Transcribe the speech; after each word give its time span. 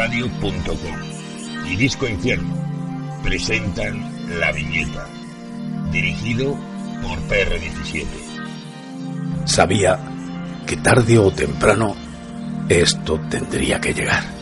Radio.com 0.00 0.96
y 1.70 1.76
Disco 1.76 2.08
Infierno 2.08 2.56
presentan 3.22 4.40
La 4.40 4.50
Viñeta, 4.50 5.06
dirigido 5.92 6.56
por 7.02 7.18
PR17. 7.28 8.06
Sabía 9.44 10.00
que 10.66 10.78
tarde 10.78 11.18
o 11.18 11.30
temprano 11.30 11.94
esto 12.70 13.20
tendría 13.28 13.78
que 13.78 13.92
llegar. 13.92 14.39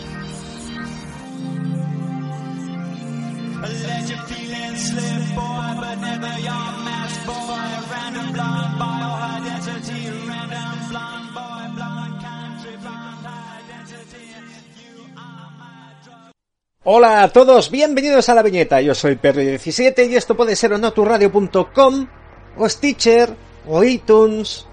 Hola 16.90 17.22
a 17.22 17.28
todos, 17.28 17.70
bienvenidos 17.70 18.30
a 18.30 18.34
la 18.34 18.42
viñeta. 18.42 18.80
Yo 18.80 18.94
soy 18.94 19.16
Perry17 19.16 20.08
y 20.08 20.16
esto 20.16 20.34
puede 20.38 20.56
ser 20.56 20.72
o 20.72 20.78
no 20.78 20.94
tu 20.94 21.04
radio.com, 21.04 22.08
o 22.56 22.66
Stitcher, 22.66 23.28
o 23.66 23.84
iTunes, 23.84 24.64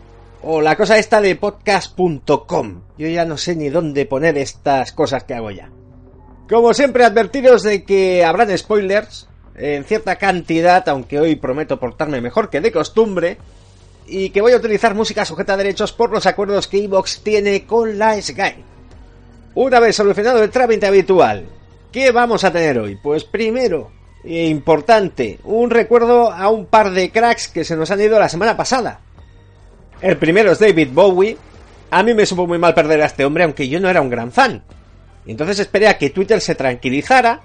o 0.41 0.61
la 0.61 0.77
cosa 0.77 0.97
esta 0.97 1.19
de 1.19 1.35
podcast.com. 1.35 2.83
Yo 2.97 3.09
ya 3.09 3.25
no 3.25 3.35
sé 3.35 3.57
ni 3.57 3.67
dónde 3.67 4.05
poner 4.05 4.37
estas 4.37 4.93
cosas 4.93 5.25
que 5.25 5.33
hago 5.33 5.51
ya. 5.51 5.69
Como 6.47 6.73
siempre, 6.73 7.03
advertiros 7.03 7.63
de 7.63 7.83
que 7.83 8.23
habrán 8.23 8.57
spoilers 8.57 9.27
en 9.57 9.83
cierta 9.83 10.15
cantidad, 10.15 10.87
aunque 10.87 11.19
hoy 11.19 11.35
prometo 11.35 11.81
portarme 11.81 12.21
mejor 12.21 12.49
que 12.49 12.61
de 12.61 12.71
costumbre, 12.71 13.39
y 14.07 14.29
que 14.29 14.39
voy 14.39 14.53
a 14.53 14.57
utilizar 14.57 14.95
música 14.95 15.25
sujeta 15.25 15.55
a 15.55 15.57
derechos 15.57 15.91
por 15.91 16.11
los 16.11 16.25
acuerdos 16.25 16.69
que 16.69 16.81
Evox 16.81 17.23
tiene 17.23 17.65
con 17.65 17.99
la 17.99 18.21
Sky. 18.21 18.63
Una 19.55 19.81
vez 19.81 19.97
solucionado 19.97 20.41
el 20.41 20.49
trámite 20.49 20.87
habitual 20.87 21.49
¿Qué 21.95 22.11
vamos 22.11 22.43
a 22.43 22.51
tener 22.51 22.77
hoy? 22.77 22.97
Pues 23.01 23.23
primero, 23.23 23.89
e 24.21 24.47
importante, 24.47 25.39
un 25.45 25.69
recuerdo 25.69 26.29
a 26.29 26.49
un 26.49 26.65
par 26.65 26.91
de 26.91 27.09
cracks 27.09 27.47
que 27.47 27.63
se 27.63 27.77
nos 27.77 27.89
han 27.89 28.01
ido 28.01 28.19
la 28.19 28.27
semana 28.27 28.57
pasada. 28.57 28.99
El 30.01 30.17
primero 30.17 30.51
es 30.51 30.59
David 30.59 30.89
Bowie. 30.91 31.37
A 31.91 32.03
mí 32.03 32.13
me 32.13 32.25
supo 32.25 32.47
muy 32.47 32.57
mal 32.57 32.73
perder 32.73 33.01
a 33.01 33.05
este 33.05 33.23
hombre, 33.23 33.45
aunque 33.45 33.69
yo 33.69 33.79
no 33.79 33.89
era 33.89 34.01
un 34.01 34.09
gran 34.09 34.33
fan. 34.33 34.61
Entonces 35.25 35.59
esperé 35.59 35.87
a 35.87 35.97
que 35.97 36.09
Twitter 36.09 36.41
se 36.41 36.55
tranquilizara, 36.55 37.39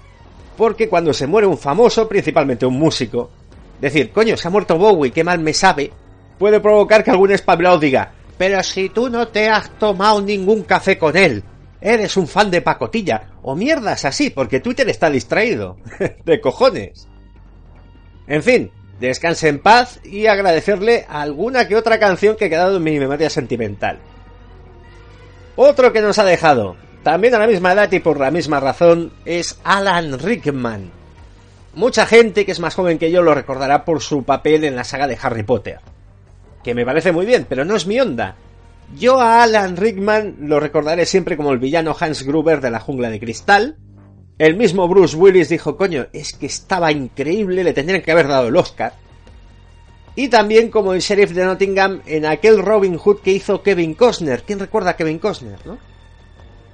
porque 0.57 0.89
cuando 0.89 1.13
se 1.13 1.27
muere 1.27 1.47
un 1.47 1.57
famoso, 1.57 2.09
principalmente 2.09 2.65
un 2.65 2.77
músico, 2.77 3.31
decir, 3.79 4.11
coño, 4.11 4.35
se 4.35 4.49
ha 4.49 4.51
muerto 4.51 4.77
Bowie, 4.77 5.13
qué 5.13 5.23
mal 5.23 5.39
me 5.39 5.53
sabe, 5.53 5.93
puede 6.37 6.59
provocar 6.59 7.05
que 7.05 7.11
algún 7.11 7.31
espabilado 7.31 7.79
diga, 7.79 8.11
pero 8.37 8.61
si 8.63 8.89
tú 8.89 9.09
no 9.09 9.29
te 9.29 9.47
has 9.47 9.69
tomado 9.79 10.21
ningún 10.21 10.63
café 10.63 10.97
con 10.97 11.15
él, 11.15 11.41
eres 11.81 12.15
un 12.15 12.27
fan 12.27 12.51
de 12.51 12.61
pacotilla, 12.61 13.31
o 13.41 13.55
mierdas 13.55 14.05
así, 14.05 14.29
porque 14.29 14.59
Twitter 14.59 14.87
está 14.89 15.09
distraído. 15.09 15.77
de 16.25 16.39
cojones. 16.39 17.07
En 18.27 18.43
fin, 18.43 18.71
descanse 18.99 19.49
en 19.49 19.59
paz 19.59 19.99
y 20.05 20.27
agradecerle 20.27 21.05
alguna 21.09 21.67
que 21.67 21.75
otra 21.75 21.99
canción 21.99 22.35
que 22.35 22.45
ha 22.45 22.49
quedado 22.49 22.77
en 22.77 22.83
mi 22.83 22.99
memoria 22.99 23.29
sentimental. 23.29 23.99
Otro 25.55 25.91
que 25.91 26.01
nos 26.01 26.17
ha 26.19 26.23
dejado, 26.23 26.77
también 27.03 27.35
a 27.35 27.39
la 27.39 27.47
misma 27.47 27.73
edad 27.73 27.91
y 27.91 27.99
por 27.99 28.19
la 28.19 28.31
misma 28.31 28.59
razón, 28.59 29.11
es 29.25 29.59
Alan 29.63 30.19
Rickman. 30.19 30.91
Mucha 31.73 32.05
gente 32.05 32.45
que 32.45 32.51
es 32.51 32.59
más 32.59 32.75
joven 32.75 32.99
que 32.99 33.11
yo 33.11 33.21
lo 33.21 33.33
recordará 33.33 33.85
por 33.85 34.01
su 34.01 34.23
papel 34.23 34.63
en 34.65 34.75
la 34.75 34.83
saga 34.83 35.07
de 35.07 35.17
Harry 35.21 35.43
Potter. 35.43 35.79
Que 36.63 36.75
me 36.75 36.85
parece 36.85 37.11
muy 37.11 37.25
bien, 37.25 37.45
pero 37.49 37.65
no 37.65 37.75
es 37.75 37.87
mi 37.87 37.99
onda. 37.99 38.35
Yo 38.97 39.19
a 39.19 39.43
Alan 39.43 39.77
Rickman 39.77 40.35
lo 40.41 40.59
recordaré 40.59 41.05
siempre 41.05 41.37
como 41.37 41.51
el 41.51 41.59
villano 41.59 41.95
Hans 41.97 42.23
Gruber 42.23 42.61
de 42.61 42.71
la 42.71 42.79
jungla 42.79 43.09
de 43.09 43.19
cristal. 43.19 43.77
El 44.37 44.57
mismo 44.57 44.87
Bruce 44.87 45.15
Willis 45.15 45.49
dijo, 45.49 45.77
coño, 45.77 46.07
es 46.13 46.33
que 46.33 46.47
estaba 46.47 46.91
increíble, 46.91 47.63
le 47.63 47.73
tendrían 47.73 48.01
que 48.01 48.11
haber 48.11 48.27
dado 48.27 48.47
el 48.47 48.57
Oscar. 48.57 48.93
Y 50.15 50.27
también 50.27 50.69
como 50.69 50.93
el 50.93 50.99
sheriff 50.99 51.31
de 51.31 51.45
Nottingham 51.45 52.01
en 52.05 52.25
aquel 52.25 52.61
Robin 52.61 52.97
Hood 52.97 53.21
que 53.21 53.31
hizo 53.31 53.63
Kevin 53.63 53.93
Costner. 53.93 54.43
¿Quién 54.43 54.59
recuerda 54.59 54.91
a 54.91 54.95
Kevin 54.95 55.19
Costner, 55.19 55.59
no? 55.65 55.77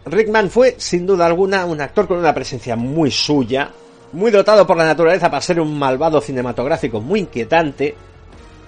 Rickman 0.05 0.49
fue, 0.49 0.75
sin 0.77 1.05
duda 1.05 1.25
alguna, 1.25 1.65
un 1.65 1.81
actor 1.81 2.07
con 2.07 2.17
una 2.17 2.33
presencia 2.33 2.75
muy 2.75 3.11
suya, 3.11 3.71
muy 4.13 4.31
dotado 4.31 4.65
por 4.65 4.77
la 4.77 4.85
naturaleza 4.85 5.29
para 5.29 5.41
ser 5.41 5.59
un 5.59 5.77
malvado 5.77 6.21
cinematográfico 6.21 7.01
muy 7.01 7.21
inquietante, 7.21 7.95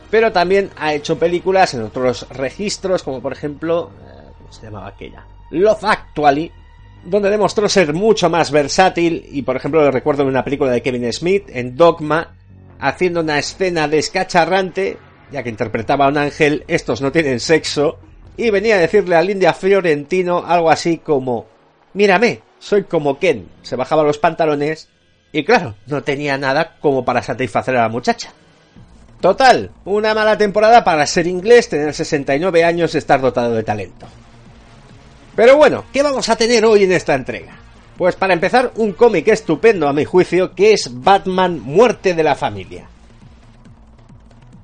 pero 0.09 0.31
también 0.31 0.69
ha 0.77 0.93
hecho 0.93 1.19
películas 1.19 1.73
en 1.73 1.83
otros 1.83 2.27
registros, 2.29 3.03
como 3.03 3.21
por 3.21 3.33
ejemplo, 3.33 3.91
eh, 4.01 4.31
¿cómo 4.37 4.51
se 4.51 4.63
llamaba 4.63 4.87
aquella? 4.87 5.25
Love 5.51 5.83
Actually, 5.83 6.51
donde 7.03 7.29
demostró 7.29 7.69
ser 7.69 7.93
mucho 7.93 8.29
más 8.29 8.51
versátil 8.51 9.25
y 9.31 9.41
por 9.41 9.55
ejemplo 9.55 9.81
lo 9.81 9.91
recuerdo 9.91 10.23
en 10.23 10.29
una 10.29 10.43
película 10.43 10.71
de 10.71 10.81
Kevin 10.81 11.11
Smith, 11.13 11.45
en 11.49 11.75
Dogma, 11.75 12.35
haciendo 12.79 13.21
una 13.21 13.39
escena 13.39 13.87
descacharrante, 13.87 14.97
ya 15.31 15.43
que 15.43 15.49
interpretaba 15.49 16.05
a 16.05 16.09
un 16.09 16.17
ángel, 16.17 16.63
estos 16.67 17.01
no 17.01 17.11
tienen 17.11 17.39
sexo, 17.39 17.99
y 18.37 18.49
venía 18.51 18.75
a 18.75 18.79
decirle 18.79 19.15
a 19.15 19.21
Lindia 19.21 19.53
Fiorentino 19.53 20.43
algo 20.45 20.71
así 20.71 20.97
como, 20.97 21.45
mírame, 21.93 22.41
soy 22.57 22.83
como 22.83 23.19
Ken, 23.19 23.49
se 23.61 23.75
bajaba 23.75 24.03
los 24.03 24.17
pantalones, 24.17 24.89
y 25.31 25.43
claro, 25.43 25.75
no 25.87 26.03
tenía 26.03 26.37
nada 26.37 26.77
como 26.79 27.05
para 27.05 27.21
satisfacer 27.21 27.75
a 27.77 27.83
la 27.83 27.89
muchacha. 27.89 28.33
Total, 29.21 29.71
una 29.83 30.13
mala 30.13 30.37
temporada 30.37 30.83
para 30.83 31.05
ser 31.05 31.27
inglés, 31.27 31.67
tener 31.67 31.93
69 31.93 32.63
años 32.63 32.95
y 32.95 32.97
estar 32.99 33.19
dotado 33.19 33.53
de 33.53 33.63
talento. 33.63 34.07
Pero 35.35 35.57
bueno, 35.57 35.85
¿qué 35.91 36.03
vamos 36.03 36.29
a 36.29 36.37
tener 36.37 36.63
hoy 36.65 36.83
en 36.83 36.93
esta 36.93 37.15
entrega? 37.15 37.57
Pues 37.97 38.15
para 38.15 38.33
empezar, 38.33 38.71
un 38.77 38.93
cómic 38.93 39.27
estupendo 39.27 39.89
a 39.89 39.93
mi 39.93 40.05
juicio, 40.05 40.55
que 40.55 40.71
es 40.71 40.89
Batman 40.93 41.59
Muerte 41.59 42.13
de 42.13 42.23
la 42.23 42.35
Familia. 42.35 42.87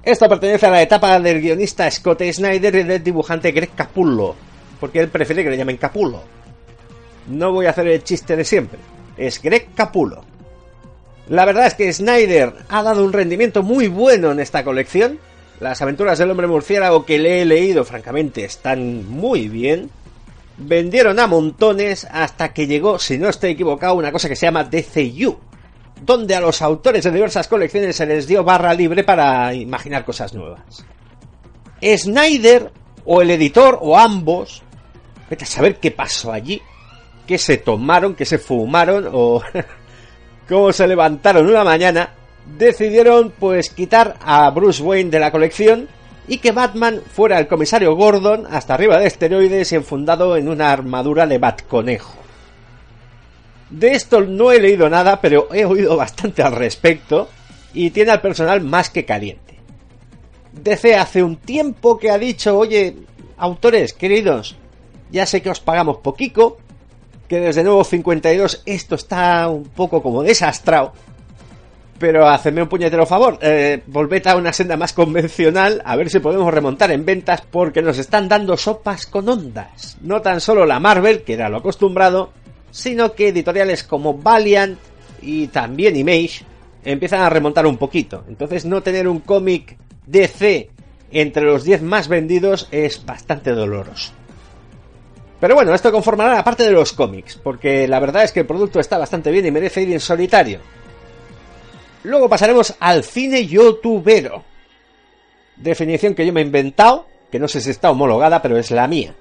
Esto 0.04 0.30
pertenece 0.30 0.68
a 0.68 0.72
la 0.72 0.82
etapa 0.82 1.20
del 1.20 1.42
guionista 1.42 1.90
Scott 1.92 2.22
Snyder 2.32 2.76
y 2.76 2.84
del 2.84 3.04
dibujante 3.04 3.52
Greg 3.52 3.72
Capullo, 3.76 4.36
porque 4.80 5.00
él 5.00 5.10
prefiere 5.10 5.44
que 5.44 5.50
le 5.50 5.58
llamen 5.58 5.78
Capullo. 5.78 6.22
No 7.28 7.52
voy 7.52 7.66
a 7.66 7.72
hacer 7.72 7.88
el 7.88 8.04
chiste 8.04 8.38
de 8.38 8.46
siempre, 8.46 8.80
es 9.18 9.42
Greg 9.42 9.70
Capullo. 9.76 10.24
La 11.28 11.46
verdad 11.46 11.66
es 11.66 11.74
que 11.74 11.92
Snyder 11.92 12.54
ha 12.70 12.84
dado 12.84 13.04
un 13.04 13.14
rendimiento 13.14 13.64
muy 13.64 13.88
bueno 13.88 14.32
en 14.32 14.40
esta 14.40 14.64
colección. 14.64 15.20
Las 15.60 15.82
aventuras 15.82 16.20
del 16.20 16.30
hombre 16.30 16.48
murciélago 16.48 17.06
que 17.06 17.18
le 17.18 17.42
he 17.42 17.46
leído, 17.46 17.84
francamente, 17.84 18.46
están 18.46 19.10
muy 19.10 19.48
bien. 19.48 19.90
Vendieron 20.58 21.20
a 21.20 21.28
montones 21.28 22.08
hasta 22.12 22.54
que 22.54 22.68
llegó, 22.68 23.00
si 23.00 23.18
no 23.18 23.30
estoy 23.30 23.52
equivocado, 23.52 23.96
una 23.96 24.12
cosa 24.12 24.30
que 24.30 24.36
se 24.36 24.46
llama 24.46 24.66
DCU, 24.66 25.38
donde 26.02 26.36
a 26.36 26.42
los 26.42 26.62
autores 26.62 27.04
de 27.04 27.12
diversas 27.12 27.48
colecciones 27.48 27.96
se 27.96 28.06
les 28.06 28.28
dio 28.28 28.44
barra 28.44 28.74
libre 28.74 29.04
para 29.04 29.54
imaginar 29.54 30.06
cosas 30.06 30.34
nuevas. 30.34 30.86
Snyder, 31.82 32.72
o 33.04 33.22
el 33.22 33.32
editor, 33.32 33.80
o 33.82 33.98
ambos, 33.98 34.62
vete 35.30 35.44
a 35.46 35.48
saber 35.48 35.78
qué 35.80 35.92
pasó 35.92 36.32
allí, 36.32 36.62
qué 37.26 37.38
se 37.38 37.58
tomaron, 37.58 38.14
qué 38.16 38.26
se 38.26 38.38
fumaron, 38.38 39.10
o 39.12 39.42
como 40.48 40.72
se 40.72 40.88
levantaron 40.88 41.48
una 41.48 41.64
mañana, 41.64 42.10
decidieron 42.58 43.34
pues 43.38 43.70
quitar 43.70 44.16
a 44.22 44.50
Bruce 44.52 44.82
Wayne 44.82 45.10
de 45.10 45.20
la 45.20 45.32
colección 45.32 45.88
y 46.28 46.38
que 46.38 46.52
Batman 46.52 47.02
fuera 47.12 47.40
el 47.40 47.48
comisario 47.48 47.96
Gordon 47.96 48.46
hasta 48.50 48.74
arriba 48.74 49.00
de 49.00 49.08
esteroides 49.08 49.72
y 49.72 49.76
enfundado 49.76 50.38
en 50.38 50.48
una 50.48 50.72
armadura 50.72 51.28
de 51.28 51.38
Batconejo. 51.38 52.16
De 53.70 53.94
esto 53.94 54.22
no 54.22 54.52
he 54.52 54.60
leído 54.60 54.90
nada, 54.90 55.20
pero 55.22 55.54
he 55.54 55.66
oído 55.66 55.98
bastante 55.98 56.44
al 56.44 56.54
respecto 56.54 57.30
y 57.74 57.90
tiene 57.90 58.12
al 58.12 58.22
personal 58.22 58.62
más 58.62 58.90
que 58.90 59.06
caliente. 59.06 59.56
DC 60.54 60.96
hace 60.96 61.22
un 61.22 61.36
tiempo 61.36 61.98
que 61.98 62.10
ha 62.10 62.18
dicho, 62.18 62.58
oye, 62.58 62.96
autores 63.38 63.94
queridos, 63.94 64.56
ya 65.12 65.26
sé 65.26 65.42
que 65.42 65.50
os 65.50 65.60
pagamos 65.60 65.98
poquito, 65.98 66.58
que 67.28 67.40
desde 67.40 67.64
nuevo 67.64 67.84
52 67.84 68.64
esto 68.66 68.96
está 68.96 69.48
un 69.50 69.64
poco 69.66 70.02
como 70.02 70.24
desastrado. 70.24 70.94
Pero 71.98 72.28
hacedme 72.28 72.62
un 72.62 72.68
puñetero 72.68 73.06
favor, 73.06 73.40
eh, 73.42 73.82
volved 73.88 74.28
a 74.28 74.36
una 74.36 74.52
senda 74.52 74.76
más 74.76 74.92
convencional 74.92 75.82
a 75.86 75.96
ver 75.96 76.10
si 76.10 76.20
podemos 76.20 76.54
remontar 76.54 76.92
en 76.92 77.06
ventas 77.06 77.42
porque 77.50 77.82
nos 77.82 77.98
están 77.98 78.28
dando 78.28 78.58
sopas 78.58 79.06
con 79.06 79.30
ondas. 79.30 79.98
No 80.02 80.22
tan 80.22 80.42
solo 80.42 80.66
la 80.66 80.80
Marvel, 80.82 81.24
que 81.24 81.34
era 81.34 81.48
lo 81.48 81.58
acostumbrado, 81.58 82.32
sino 82.70 83.14
que 83.14 83.30
editoriales 83.30 83.84
como 83.84 84.18
Valiant 84.18 84.78
y 85.22 85.48
también 85.48 85.96
Image 85.96 86.44
empiezan 86.84 87.22
a 87.22 87.30
remontar 87.30 87.66
un 87.66 87.78
poquito. 87.78 88.26
Entonces 88.28 88.66
no 88.66 88.84
tener 88.84 89.08
un 89.08 89.22
cómic 89.22 89.78
DC 90.06 90.70
entre 91.12 91.44
los 91.44 91.64
10 91.64 91.82
más 91.82 92.10
vendidos 92.10 92.68
es 92.72 93.06
bastante 93.06 93.52
doloroso. 93.52 94.12
Pero 95.46 95.54
bueno, 95.54 95.76
esto 95.76 95.92
conformará 95.92 96.34
la 96.34 96.44
parte 96.44 96.64
de 96.64 96.72
los 96.72 96.92
cómics, 96.94 97.36
porque 97.36 97.88
la 97.88 98.00
verdad 98.00 98.24
es 98.24 98.32
que 98.32 98.40
el 98.40 98.48
producto 98.48 98.80
está 98.80 98.98
bastante 98.98 99.30
bien 99.30 99.46
y 99.46 99.52
merece 99.52 99.84
ir 99.84 99.94
en 99.94 100.00
solitario. 100.00 100.60
Luego 102.02 102.28
pasaremos 102.28 102.74
al 102.80 103.04
cine 103.04 103.46
youtubero. 103.46 104.44
Definición 105.56 106.16
que 106.16 106.26
yo 106.26 106.34
me 106.34 106.42
he 106.42 106.46
inventado, 106.46 107.06
que 107.32 107.38
no 107.38 107.48
sé 107.48 107.62
si 107.62 107.70
está 107.70 107.92
homologada, 107.92 108.42
pero 108.42 108.58
es 108.58 108.72
la 108.72 108.88
mía. 108.88 109.14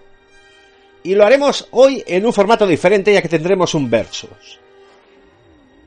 Y 1.02 1.14
lo 1.14 1.26
haremos 1.26 1.68
hoy 1.72 2.02
en 2.06 2.24
un 2.24 2.32
formato 2.32 2.66
diferente 2.66 3.12
ya 3.12 3.20
que 3.20 3.28
tendremos 3.28 3.74
un 3.74 3.90
versus. 3.90 4.58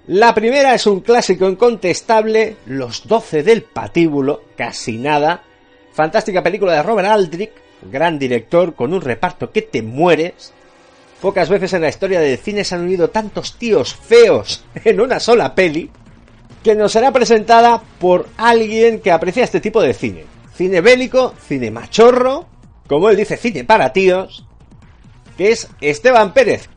La 0.06 0.36
primera 0.36 0.76
es 0.76 0.86
un 0.86 1.00
clásico 1.00 1.50
incontestable, 1.50 2.58
Los 2.68 3.08
Doce 3.08 3.42
del 3.42 3.64
Patíbulo, 3.64 4.44
casi 4.56 5.00
nada. 5.00 5.42
Fantástica 5.94 6.44
película 6.44 6.74
de 6.74 6.84
Robert 6.84 7.08
Aldrich, 7.08 7.54
gran 7.82 8.20
director 8.20 8.76
con 8.76 8.94
un 8.94 9.02
reparto 9.02 9.52
que 9.52 9.62
te 9.62 9.82
mueres. 9.82 10.54
Pocas 11.22 11.50
veces 11.50 11.74
en 11.74 11.82
la 11.82 11.90
historia 11.90 12.20
del 12.20 12.38
cine 12.38 12.64
se 12.64 12.76
han 12.76 12.82
unido 12.82 13.10
tantos 13.10 13.58
tíos 13.58 13.96
feos 13.96 14.64
en 14.84 15.02
una 15.02 15.20
sola 15.20 15.56
peli, 15.56 15.90
que 16.64 16.76
nos 16.76 16.92
será 16.92 17.12
presentada 17.12 17.82
por 18.00 18.28
alguien 18.38 19.00
que 19.00 19.12
aprecia 19.12 19.44
este 19.44 19.62
tipo 19.62 19.82
de 19.82 19.94
cine. 19.94 20.26
Cine 20.54 20.82
bélico, 20.82 21.34
cine 21.48 21.72
machorro, 21.72 22.46
como 22.88 23.10
él 23.10 23.18
dice, 23.18 23.38
cine 23.38 23.64
para 23.64 23.94
tíos, 23.94 24.46
que 25.38 25.52
es 25.52 25.70
Esteban 25.82 26.34
Pérez, 26.34 26.70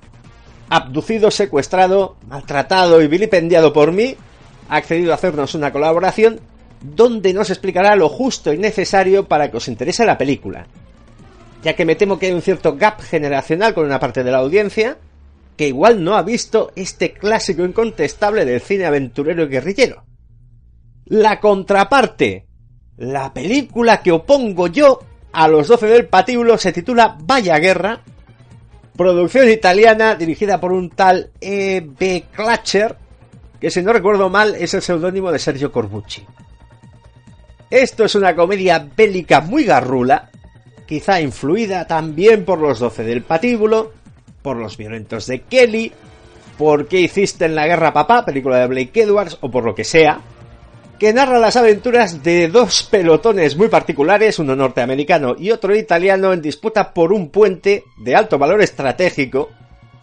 abducido, 0.69 1.31
secuestrado, 1.31 2.17
maltratado 2.29 3.03
y 3.03 3.09
vilipendiado 3.09 3.73
por 3.73 3.93
mí, 3.93 4.17
ha 4.69 4.77
accedido 4.77 5.13
a 5.13 5.17
hacernos 5.17 5.55
una 5.55 5.73
colaboración 5.73 6.41
donde 6.81 7.33
nos 7.35 7.51
explicará 7.51 7.97
lo 7.97 8.09
justo 8.09 8.53
y 8.53 8.59
necesario 8.59 9.27
para 9.27 9.51
que 9.51 9.57
os 9.57 9.69
interese 9.69 10.05
la 10.05 10.17
película. 10.17 10.67
Ya 11.63 11.75
que 11.75 11.85
me 11.85 11.95
temo 11.95 12.19
que 12.19 12.27
hay 12.27 12.33
un 12.33 12.43
cierto 12.43 12.77
gap 12.77 13.01
generacional 13.01 13.75
con 13.75 13.85
una 13.85 14.01
parte 14.01 14.25
de 14.25 14.31
la 14.31 14.39
audiencia 14.39 14.99
que 15.57 15.69
igual 15.69 16.03
no 16.03 16.17
ha 16.17 16.23
visto 16.23 16.73
este 16.75 17.13
clásico 17.13 17.65
incontestable 17.65 18.45
del 18.45 18.61
cine 18.61 18.87
aventurero 18.87 19.45
y 19.45 19.49
guerrillero. 19.49 20.05
La 21.05 21.39
contraparte, 21.39 22.47
la 22.97 23.33
película 23.35 24.01
que 24.01 24.13
opongo 24.13 24.69
yo 24.69 25.01
a 25.33 25.49
los 25.49 25.69
12 25.69 25.87
del 25.87 26.07
patíbulo 26.07 26.57
se 26.57 26.73
titula 26.73 27.17
Vaya 27.21 27.59
Guerra 27.59 28.03
Producción 29.01 29.49
italiana 29.49 30.15
dirigida 30.15 30.61
por 30.61 30.73
un 30.73 30.91
tal 30.91 31.31
E.B. 31.41 32.25
Clutcher, 32.37 32.97
que 33.59 33.71
si 33.71 33.81
no 33.81 33.95
recuerdo 33.95 34.29
mal 34.29 34.55
es 34.57 34.75
el 34.75 34.83
seudónimo 34.83 35.33
de 35.33 35.39
Sergio 35.39 35.73
Corbucci. 35.73 36.27
Esto 37.71 38.05
es 38.05 38.15
una 38.15 38.37
comedia 38.37 38.87
bélica 38.95 39.41
muy 39.41 39.65
garrula, 39.65 40.30
quizá 40.91 41.21
influida 41.21 41.87
también 41.87 42.45
por 42.45 42.59
los 42.59 42.81
doce 42.81 43.05
del 43.05 43.23
patíbulo, 43.23 43.93
por 44.43 44.57
los 44.57 44.77
violentos 44.77 45.29
de 45.29 45.43
Kelly, 45.43 45.93
por 46.59 46.89
qué 46.89 47.03
hiciste 47.03 47.45
en 47.45 47.55
la 47.55 47.69
guerra 47.69 47.93
papá, 47.93 48.25
película 48.25 48.59
de 48.59 48.67
Blake 48.67 49.03
Edwards, 49.03 49.39
o 49.41 49.49
por 49.49 49.65
lo 49.65 49.73
que 49.73 49.85
sea, 49.85 50.21
que 50.99 51.13
narra 51.13 51.39
las 51.39 51.55
aventuras 51.55 52.25
de 52.25 52.49
dos 52.49 52.89
pelotones 52.91 53.57
muy 53.57 53.69
particulares, 53.69 54.41
uno 54.41 54.57
norteamericano 54.57 55.37
y 55.39 55.53
otro 55.53 55.77
italiano, 55.77 56.33
en 56.33 56.43
disputa 56.43 56.93
por 56.93 57.13
un 57.13 57.31
puente 57.31 57.85
de 57.97 58.17
alto 58.17 58.37
valor 58.37 58.61
estratégico, 58.61 59.49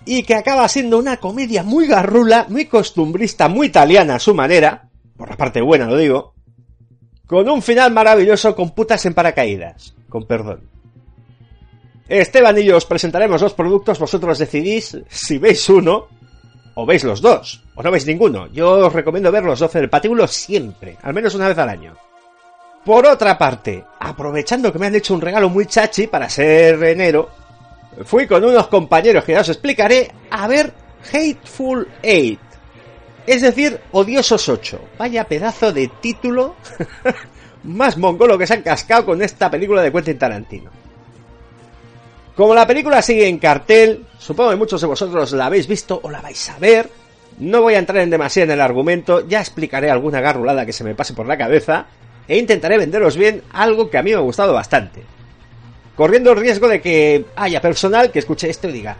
y 0.05 0.23
que 0.23 0.35
acaba 0.35 0.69
siendo 0.69 0.97
una 0.97 1.17
comedia 1.17 1.63
muy 1.63 1.85
garrula, 1.85 2.45
muy 2.47 2.67
costumbrista, 2.67 3.49
muy 3.49 3.67
italiana 3.67 4.15
a 4.15 4.19
su 4.19 4.33
manera, 4.33 4.87
por 5.17 5.29
la 5.29 5.35
parte 5.35 5.59
buena 5.59 5.85
lo 5.85 5.97
digo, 5.97 6.33
con 7.25 7.49
un 7.49 7.61
final 7.61 7.91
maravilloso 7.91 8.55
con 8.55 8.69
putas 8.69 9.05
en 9.05 9.13
paracaídas, 9.13 9.93
con 10.07 10.25
perdón. 10.25 10.76
Esteban 12.07 12.57
y 12.57 12.63
yo 12.63 12.77
os 12.77 12.85
presentaremos 12.85 13.41
los 13.41 13.53
productos, 13.53 13.99
vosotros 13.99 14.39
decidís 14.39 14.97
si 15.09 15.37
veis 15.37 15.67
uno 15.69 16.07
o 16.75 16.85
veis 16.85 17.03
los 17.03 17.21
dos, 17.21 17.63
o 17.75 17.83
no 17.83 17.91
veis 17.91 18.05
ninguno. 18.05 18.47
Yo 18.47 18.85
os 18.85 18.93
recomiendo 18.93 19.31
ver 19.31 19.43
los 19.43 19.59
12 19.59 19.79
del 19.79 19.89
patíbulo 19.89 20.27
siempre, 20.27 20.97
al 21.01 21.13
menos 21.13 21.35
una 21.35 21.47
vez 21.47 21.57
al 21.57 21.69
año. 21.69 21.95
Por 22.85 23.05
otra 23.05 23.37
parte, 23.37 23.83
aprovechando 23.99 24.71
que 24.71 24.79
me 24.79 24.85
han 24.85 24.95
hecho 24.95 25.13
un 25.13 25.21
regalo 25.21 25.49
muy 25.49 25.65
chachi 25.65 26.07
para 26.07 26.29
ser 26.29 26.81
enero, 26.83 27.29
fui 28.05 28.27
con 28.27 28.43
unos 28.45 28.67
compañeros 28.67 29.23
que 29.23 29.33
ya 29.33 29.41
os 29.41 29.49
explicaré 29.49 30.09
a 30.29 30.47
ver 30.47 30.71
Hateful 31.11 31.87
Eight. 32.01 32.39
Es 33.25 33.41
decir, 33.41 33.81
Odiosos 33.91 34.47
8. 34.47 34.79
Vaya 34.97 35.25
pedazo 35.25 35.73
de 35.73 35.89
título 35.99 36.55
más 37.63 37.97
mongolo 37.97 38.37
que 38.37 38.47
se 38.47 38.53
han 38.53 38.61
cascado 38.61 39.05
con 39.07 39.21
esta 39.21 39.51
película 39.51 39.81
de 39.81 39.91
Quentin 39.91 40.17
Tarantino. 40.17 40.86
Como 42.37 42.53
la 42.53 42.67
película 42.67 43.01
sigue 43.01 43.27
en 43.27 43.39
cartel, 43.39 44.05
supongo 44.19 44.51
que 44.51 44.57
muchos 44.57 44.79
de 44.79 44.85
vosotros 44.85 45.31
la 45.31 45.47
habéis 45.47 45.65
visto 45.65 45.99
o 46.03 46.11
la 46.11 46.21
vais 46.21 46.49
a 46.51 46.59
ver. 46.59 46.87
No 47.39 47.63
voy 47.63 47.73
a 47.73 47.79
entrar 47.79 47.97
en 48.03 48.11
demasiado 48.11 48.51
en 48.51 48.51
el 48.51 48.61
argumento, 48.61 49.27
ya 49.27 49.39
explicaré 49.39 49.89
alguna 49.89 50.21
garrulada 50.21 50.63
que 50.63 50.71
se 50.71 50.83
me 50.83 50.93
pase 50.93 51.15
por 51.15 51.25
la 51.25 51.35
cabeza 51.35 51.87
e 52.27 52.37
intentaré 52.37 52.77
venderos 52.77 53.17
bien 53.17 53.41
algo 53.51 53.89
que 53.89 53.97
a 53.97 54.03
mí 54.03 54.11
me 54.11 54.17
ha 54.17 54.19
gustado 54.19 54.53
bastante. 54.53 55.01
Corriendo 55.95 56.29
el 56.31 56.37
riesgo 56.37 56.67
de 56.67 56.79
que 56.79 57.25
haya 57.35 57.59
personal 57.59 58.11
que 58.11 58.19
escuche 58.19 58.51
esto 58.51 58.69
y 58.69 58.73
diga, 58.73 58.97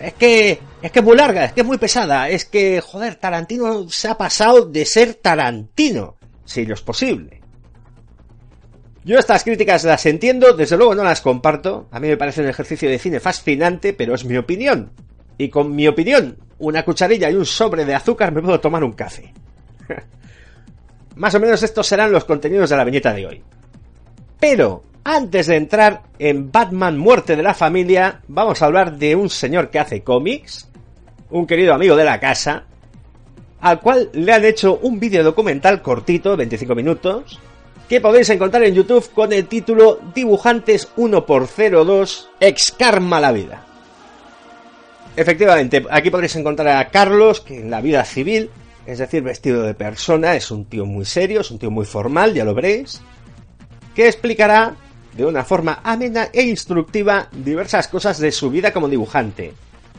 es 0.00 0.14
que 0.14 0.58
es 0.82 0.90
que 0.90 0.98
es 0.98 1.04
muy 1.04 1.16
larga, 1.16 1.44
es 1.44 1.52
que 1.52 1.60
es 1.60 1.66
muy 1.66 1.78
pesada, 1.78 2.28
es 2.28 2.44
que 2.44 2.80
joder, 2.80 3.14
Tarantino 3.14 3.88
se 3.88 4.08
ha 4.08 4.18
pasado 4.18 4.66
de 4.66 4.84
ser 4.84 5.14
Tarantino, 5.14 6.16
si 6.44 6.66
lo 6.66 6.74
es 6.74 6.82
posible. 6.82 7.43
Yo 9.04 9.18
estas 9.18 9.44
críticas 9.44 9.84
las 9.84 10.06
entiendo, 10.06 10.54
desde 10.54 10.78
luego 10.78 10.94
no 10.94 11.04
las 11.04 11.20
comparto. 11.20 11.88
A 11.90 12.00
mí 12.00 12.08
me 12.08 12.16
parece 12.16 12.40
un 12.40 12.48
ejercicio 12.48 12.88
de 12.88 12.98
cine 12.98 13.20
fascinante, 13.20 13.92
pero 13.92 14.14
es 14.14 14.24
mi 14.24 14.38
opinión. 14.38 14.92
Y 15.36 15.50
con 15.50 15.76
mi 15.76 15.86
opinión, 15.86 16.38
una 16.58 16.84
cucharilla 16.84 17.30
y 17.30 17.34
un 17.34 17.44
sobre 17.44 17.84
de 17.84 17.94
azúcar 17.94 18.32
me 18.32 18.40
puedo 18.40 18.60
tomar 18.60 18.82
un 18.82 18.92
café. 18.92 19.34
Más 21.16 21.34
o 21.34 21.40
menos 21.40 21.62
estos 21.62 21.86
serán 21.86 22.12
los 22.12 22.24
contenidos 22.24 22.70
de 22.70 22.76
la 22.76 22.84
viñeta 22.84 23.12
de 23.12 23.26
hoy. 23.26 23.42
Pero, 24.40 24.84
antes 25.04 25.48
de 25.48 25.56
entrar 25.56 26.04
en 26.18 26.50
Batman 26.50 26.96
Muerte 26.96 27.36
de 27.36 27.42
la 27.42 27.52
Familia, 27.52 28.22
vamos 28.26 28.62
a 28.62 28.66
hablar 28.66 28.96
de 28.96 29.14
un 29.16 29.28
señor 29.28 29.68
que 29.68 29.80
hace 29.80 30.02
cómics, 30.02 30.70
un 31.30 31.46
querido 31.46 31.74
amigo 31.74 31.94
de 31.94 32.04
la 32.04 32.18
casa, 32.20 32.64
al 33.60 33.80
cual 33.80 34.08
le 34.14 34.32
han 34.32 34.44
hecho 34.46 34.78
un 34.78 34.98
vídeo 34.98 35.22
documental 35.22 35.82
cortito, 35.82 36.36
25 36.36 36.74
minutos, 36.74 37.38
que 37.88 38.00
podéis 38.00 38.30
encontrar 38.30 38.64
en 38.64 38.74
YouTube 38.74 39.10
con 39.12 39.32
el 39.32 39.46
título 39.46 40.00
Dibujantes 40.14 40.88
1x02 40.96 42.26
Excarma 42.40 43.20
la 43.20 43.32
vida. 43.32 43.66
Efectivamente, 45.16 45.84
aquí 45.90 46.10
podréis 46.10 46.34
encontrar 46.36 46.76
a 46.76 46.88
Carlos, 46.88 47.40
que 47.40 47.60
en 47.60 47.70
la 47.70 47.80
vida 47.80 48.04
civil, 48.04 48.50
es 48.86 48.98
decir, 48.98 49.22
vestido 49.22 49.62
de 49.62 49.74
persona, 49.74 50.34
es 50.34 50.50
un 50.50 50.64
tío 50.64 50.86
muy 50.86 51.04
serio, 51.04 51.42
es 51.42 51.50
un 51.50 51.58
tío 51.58 51.70
muy 51.70 51.84
formal, 51.84 52.34
ya 52.34 52.44
lo 52.44 52.54
veréis, 52.54 53.00
que 53.94 54.06
explicará 54.06 54.74
de 55.12 55.24
una 55.24 55.44
forma 55.44 55.80
amena 55.84 56.30
e 56.32 56.42
instructiva 56.42 57.28
diversas 57.32 57.86
cosas 57.86 58.18
de 58.18 58.32
su 58.32 58.50
vida 58.50 58.72
como 58.72 58.88
dibujante, 58.88 59.52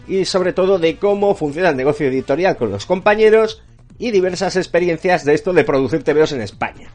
y 0.08 0.26
sobre 0.26 0.54
todo 0.54 0.80
de 0.80 0.98
cómo 0.98 1.36
funciona 1.36 1.70
el 1.70 1.78
negocio 1.78 2.08
editorial 2.08 2.58
con 2.58 2.72
los 2.72 2.86
compañeros 2.86 3.64
y 3.98 4.12
diversas 4.12 4.58
experiencias 4.58 5.24
de 5.24 5.34
esto 5.34 5.54
de 5.54 5.64
producir 5.64 6.04
TVOs 6.04 6.34
en 6.34 6.42
España. 6.42 6.92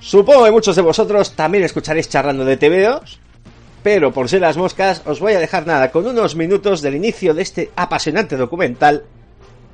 Supongo 0.00 0.44
que 0.44 0.50
muchos 0.50 0.76
de 0.76 0.82
vosotros 0.82 1.32
también 1.32 1.64
escucharéis 1.64 2.08
charlando 2.08 2.44
de 2.44 2.56
TVOs, 2.56 3.18
pero 3.82 4.12
por 4.12 4.28
ser 4.28 4.40
las 4.40 4.56
moscas 4.56 5.02
os 5.06 5.20
voy 5.20 5.34
a 5.34 5.38
dejar 5.38 5.66
nada 5.66 5.90
con 5.90 6.06
unos 6.06 6.36
minutos 6.36 6.82
del 6.82 6.96
inicio 6.96 7.34
de 7.34 7.42
este 7.42 7.70
apasionante 7.76 8.36
documental 8.36 9.04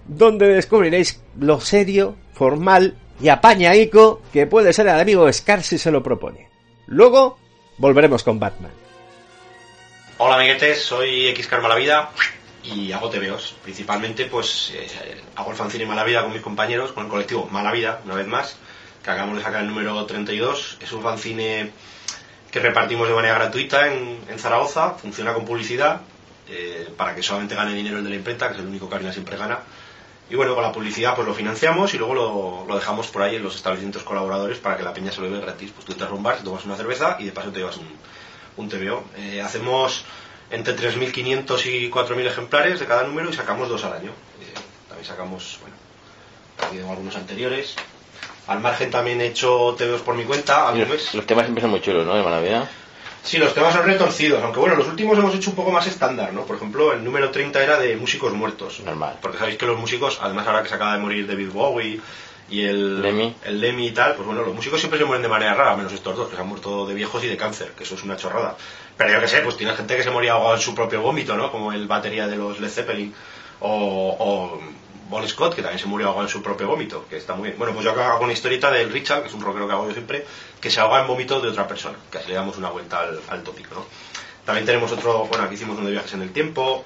donde 0.06 0.48
descubriréis 0.48 1.22
lo 1.38 1.60
serio, 1.60 2.16
formal 2.34 2.96
y 3.20 3.28
apañaico 3.28 4.20
que 4.32 4.46
puede 4.46 4.72
ser 4.72 4.86
el 4.86 5.00
amigo 5.00 5.32
Scar 5.32 5.62
si 5.62 5.78
se 5.78 5.90
lo 5.90 6.02
propone. 6.02 6.48
Luego 6.86 7.38
volveremos 7.78 8.22
con 8.22 8.38
Batman. 8.38 8.72
Hola 10.18 10.36
amiguetes, 10.36 10.82
soy 10.82 11.28
X 11.28 11.46
Karma 11.46 11.68
la 11.68 11.76
Vida 11.76 12.10
y 12.62 12.92
hago 12.92 13.10
TVOs. 13.10 13.56
Principalmente 13.62 14.26
pues 14.26 14.72
eh, 14.74 14.86
hago 15.36 15.50
el 15.50 15.56
fanzine 15.56 15.86
Malavida 15.86 16.22
con 16.22 16.32
mis 16.32 16.42
compañeros, 16.42 16.92
con 16.92 17.04
el 17.04 17.10
colectivo 17.10 17.48
Malavida, 17.50 18.00
una 18.04 18.14
vez 18.14 18.26
más 18.26 18.56
que 19.02 19.10
acabamos 19.10 19.38
de 19.38 19.42
sacar 19.42 19.62
el 19.62 19.68
número 19.68 20.04
32. 20.04 20.78
Es 20.80 20.92
un 20.92 21.02
fanzine 21.02 21.70
que 22.50 22.60
repartimos 22.60 23.08
de 23.08 23.14
manera 23.14 23.34
gratuita 23.34 23.88
en, 23.88 24.38
Zaragoza, 24.38 24.90
funciona 24.90 25.32
con 25.32 25.44
publicidad, 25.44 26.02
eh, 26.48 26.92
para 26.96 27.14
que 27.14 27.22
solamente 27.22 27.54
gane 27.54 27.74
dinero 27.74 27.98
el 27.98 28.04
de 28.04 28.10
la 28.10 28.16
imprenta, 28.16 28.48
que 28.48 28.54
es 28.54 28.60
el 28.60 28.66
único 28.66 28.88
que 28.88 28.96
Arena 28.96 29.12
siempre 29.12 29.36
gana. 29.36 29.60
Y 30.28 30.34
bueno, 30.34 30.54
con 30.54 30.62
la 30.62 30.72
publicidad 30.72 31.14
pues 31.14 31.26
lo 31.26 31.34
financiamos 31.34 31.92
y 31.94 31.98
luego 31.98 32.66
lo, 32.66 32.74
dejamos 32.74 33.08
por 33.08 33.22
ahí 33.22 33.36
en 33.36 33.42
los 33.42 33.56
establecimientos 33.56 34.02
colaboradores 34.02 34.58
para 34.58 34.76
que 34.76 34.82
la 34.82 34.94
peña 34.94 35.10
se 35.12 35.20
lo 35.20 35.28
lleve 35.28 35.40
gratis. 35.40 35.72
Pues 35.72 35.84
tú 35.84 35.94
te 35.94 36.06
rumbar, 36.06 36.36
te 36.36 36.44
tomas 36.44 36.64
una 36.64 36.76
cerveza 36.76 37.16
y 37.18 37.26
de 37.26 37.32
paso 37.32 37.50
te 37.50 37.58
llevas 37.58 37.76
un, 37.76 37.88
un 38.56 38.68
TVO. 38.68 39.04
Eh, 39.16 39.40
hacemos 39.42 40.04
entre 40.50 40.76
3.500 40.76 41.66
y 41.66 41.90
4.000 41.90 42.26
ejemplares 42.26 42.80
de 42.80 42.86
cada 42.86 43.04
número 43.04 43.30
y 43.30 43.32
sacamos 43.32 43.68
dos 43.68 43.84
al 43.84 43.94
año. 43.94 44.10
Eh, 44.40 44.54
también 44.88 45.06
sacamos, 45.06 45.58
bueno, 45.60 45.76
también 46.58 46.88
algunos 46.88 47.16
anteriores. 47.16 47.76
Al 48.46 48.60
margen 48.60 48.90
también 48.90 49.20
he 49.20 49.26
hecho 49.26 49.74
TVOs 49.78 50.02
por 50.02 50.14
mi 50.14 50.24
cuenta. 50.24 50.74
Los, 50.74 51.14
los, 51.14 51.26
temas 51.26 51.44
siempre 51.44 51.62
son 51.62 51.70
muy 51.70 51.80
chulos, 51.80 52.06
¿no? 52.06 52.14
De 52.14 52.22
Malavida. 52.22 52.68
Sí, 53.22 53.38
los 53.38 53.54
temas 53.54 53.72
son 53.72 53.84
retorcidos, 53.84 54.42
aunque 54.42 54.58
bueno, 54.58 54.74
los 54.74 54.88
últimos 54.88 55.16
hemos 55.16 55.34
hecho 55.34 55.50
un 55.50 55.56
poco 55.56 55.70
más 55.70 55.86
estándar, 55.86 56.32
¿no? 56.32 56.42
Por 56.42 56.56
ejemplo, 56.56 56.92
el 56.92 57.04
número 57.04 57.30
30 57.30 57.62
era 57.62 57.78
de 57.78 57.96
músicos 57.96 58.32
muertos. 58.32 58.80
Normal. 58.80 59.18
Porque 59.22 59.38
sabéis 59.38 59.58
que 59.58 59.66
los 59.66 59.78
músicos, 59.78 60.18
además 60.20 60.46
ahora 60.46 60.62
que 60.62 60.68
se 60.68 60.74
acaba 60.74 60.94
de 60.94 61.00
morir 61.00 61.28
David 61.28 61.50
Bowie 61.52 62.00
y 62.50 62.64
el 62.64 63.00
Lemmy. 63.00 63.34
el 63.44 63.60
Lemmy 63.60 63.86
y 63.86 63.90
tal, 63.92 64.16
pues 64.16 64.26
bueno, 64.26 64.42
los 64.42 64.52
músicos 64.52 64.80
siempre 64.80 64.98
se 64.98 65.04
mueren 65.04 65.22
de 65.22 65.28
manera 65.28 65.54
rara, 65.54 65.76
menos 65.76 65.92
estos 65.92 66.16
dos, 66.16 66.28
que 66.28 66.34
se 66.34 66.42
han 66.42 66.48
muerto 66.48 66.84
de 66.84 66.94
viejos 66.94 67.22
y 67.22 67.28
de 67.28 67.36
cáncer, 67.36 67.72
que 67.76 67.84
eso 67.84 67.94
es 67.94 68.02
una 68.02 68.16
chorrada. 68.16 68.56
Pero 68.96 69.12
yo 69.12 69.20
que 69.20 69.28
sé, 69.28 69.40
pues 69.40 69.56
tiene 69.56 69.72
gente 69.74 69.96
que 69.96 70.02
se 70.02 70.10
moría 70.10 70.32
ahogado 70.32 70.56
en 70.56 70.60
su 70.60 70.74
propio 70.74 71.00
vómito, 71.00 71.36
¿no? 71.36 71.52
Como 71.52 71.72
el 71.72 71.86
batería 71.86 72.26
de 72.26 72.36
los 72.36 72.58
Led 72.58 72.68
Zeppelin, 72.68 73.14
o, 73.60 74.16
o 74.18 74.60
Bon 75.12 75.28
Scott, 75.28 75.54
que 75.54 75.60
también 75.60 75.78
se 75.78 75.86
murió 75.86 76.08
ahogado 76.08 76.26
en 76.26 76.32
su 76.32 76.42
propio 76.42 76.66
vómito, 76.68 77.04
que 77.08 77.18
está 77.18 77.34
muy 77.34 77.48
bien. 77.48 77.58
Bueno, 77.58 77.74
pues 77.74 77.84
yo 77.84 77.92
acá 77.92 78.12
hago 78.12 78.24
una 78.24 78.32
historieta 78.32 78.70
del 78.70 78.90
Richard, 78.90 79.20
que 79.20 79.28
es 79.28 79.34
un 79.34 79.42
rockero 79.42 79.66
que 79.66 79.74
hago 79.74 79.86
yo 79.86 79.92
siempre, 79.92 80.24
que 80.58 80.70
se 80.70 80.80
ahoga 80.80 81.02
en 81.02 81.06
vómito 81.06 81.38
de 81.38 81.50
otra 81.50 81.68
persona, 81.68 81.98
que 82.10 82.16
así 82.16 82.28
le 82.28 82.34
damos 82.34 82.56
una 82.56 82.70
vuelta 82.70 83.00
al, 83.00 83.20
al 83.28 83.42
tópico, 83.42 83.74
¿no? 83.74 83.84
También 84.46 84.64
tenemos 84.64 84.90
otro, 84.90 85.26
bueno, 85.26 85.44
aquí 85.44 85.56
hicimos 85.56 85.76
uno 85.76 85.84
de 85.84 85.92
viajes 85.92 86.14
en 86.14 86.22
el 86.22 86.32
tiempo, 86.32 86.82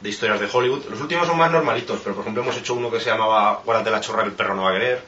de 0.00 0.08
historias 0.08 0.40
de 0.40 0.48
Hollywood. 0.52 0.86
Los 0.90 1.00
últimos 1.00 1.28
son 1.28 1.38
más 1.38 1.52
normalitos, 1.52 2.00
pero 2.02 2.16
por 2.16 2.22
ejemplo 2.22 2.42
hemos 2.42 2.56
hecho 2.56 2.74
uno 2.74 2.90
que 2.90 2.98
se 2.98 3.10
llamaba 3.10 3.62
Guárdate 3.64 3.92
la 3.92 4.00
chorra 4.00 4.22
que 4.24 4.30
el 4.30 4.34
perro 4.34 4.56
no 4.56 4.62
va 4.62 4.70
a 4.70 4.72
querer, 4.72 5.04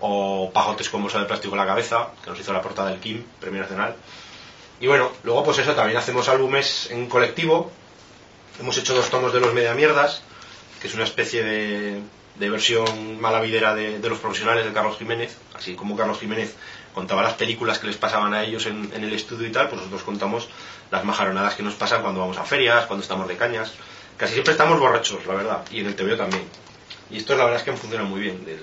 o 0.00 0.50
Pajotes 0.52 0.90
con 0.90 1.02
bolsa 1.02 1.20
de 1.20 1.26
plástico 1.26 1.54
en 1.54 1.60
la 1.60 1.66
cabeza, 1.66 2.08
que 2.24 2.30
nos 2.30 2.40
hizo 2.40 2.52
la 2.52 2.62
portada 2.62 2.90
del 2.90 2.98
Kim, 2.98 3.22
Premio 3.40 3.62
Nacional. 3.62 3.94
Y 4.80 4.88
bueno, 4.88 5.12
luego 5.22 5.44
pues 5.44 5.58
eso, 5.58 5.72
también 5.74 5.96
hacemos 5.98 6.28
álbumes 6.28 6.90
en 6.90 7.08
colectivo. 7.08 7.70
Hemos 8.58 8.76
hecho 8.76 8.92
dos 8.92 9.08
tomos 9.08 9.32
de 9.32 9.38
los 9.38 9.54
Media 9.54 9.72
Mierdas, 9.74 10.22
que 10.80 10.88
es 10.88 10.94
una 10.94 11.04
especie 11.04 11.42
de, 11.42 12.00
de 12.36 12.50
versión 12.50 13.20
malavidera 13.20 13.74
de, 13.74 13.98
de 13.98 14.08
los 14.08 14.18
profesionales 14.18 14.64
de 14.64 14.72
Carlos 14.72 14.96
Jiménez, 14.98 15.36
así 15.54 15.74
como 15.74 15.96
Carlos 15.96 16.18
Jiménez 16.18 16.54
contaba 16.94 17.22
las 17.22 17.34
películas 17.34 17.78
que 17.78 17.86
les 17.86 17.96
pasaban 17.96 18.34
a 18.34 18.42
ellos 18.44 18.66
en, 18.66 18.90
en 18.94 19.04
el 19.04 19.12
estudio 19.12 19.46
y 19.46 19.52
tal, 19.52 19.68
pues 19.68 19.78
nosotros 19.78 20.02
contamos 20.02 20.48
las 20.90 21.04
majaronadas 21.04 21.54
que 21.54 21.62
nos 21.62 21.74
pasan 21.74 22.02
cuando 22.02 22.20
vamos 22.20 22.38
a 22.38 22.44
ferias, 22.44 22.86
cuando 22.86 23.02
estamos 23.02 23.28
de 23.28 23.36
cañas. 23.36 23.72
Casi 24.16 24.32
siempre 24.32 24.52
estamos 24.52 24.80
borrachos, 24.80 25.24
la 25.26 25.34
verdad, 25.34 25.64
y 25.70 25.80
en 25.80 25.86
el 25.86 25.94
TVO 25.94 26.16
también. 26.16 26.42
Y 27.10 27.18
esto 27.18 27.36
la 27.36 27.44
verdad 27.44 27.60
es 27.60 27.64
que 27.64 27.70
han 27.70 27.76
funcionado 27.78 28.08
muy 28.08 28.20
bien. 28.20 28.44
Del, 28.44 28.60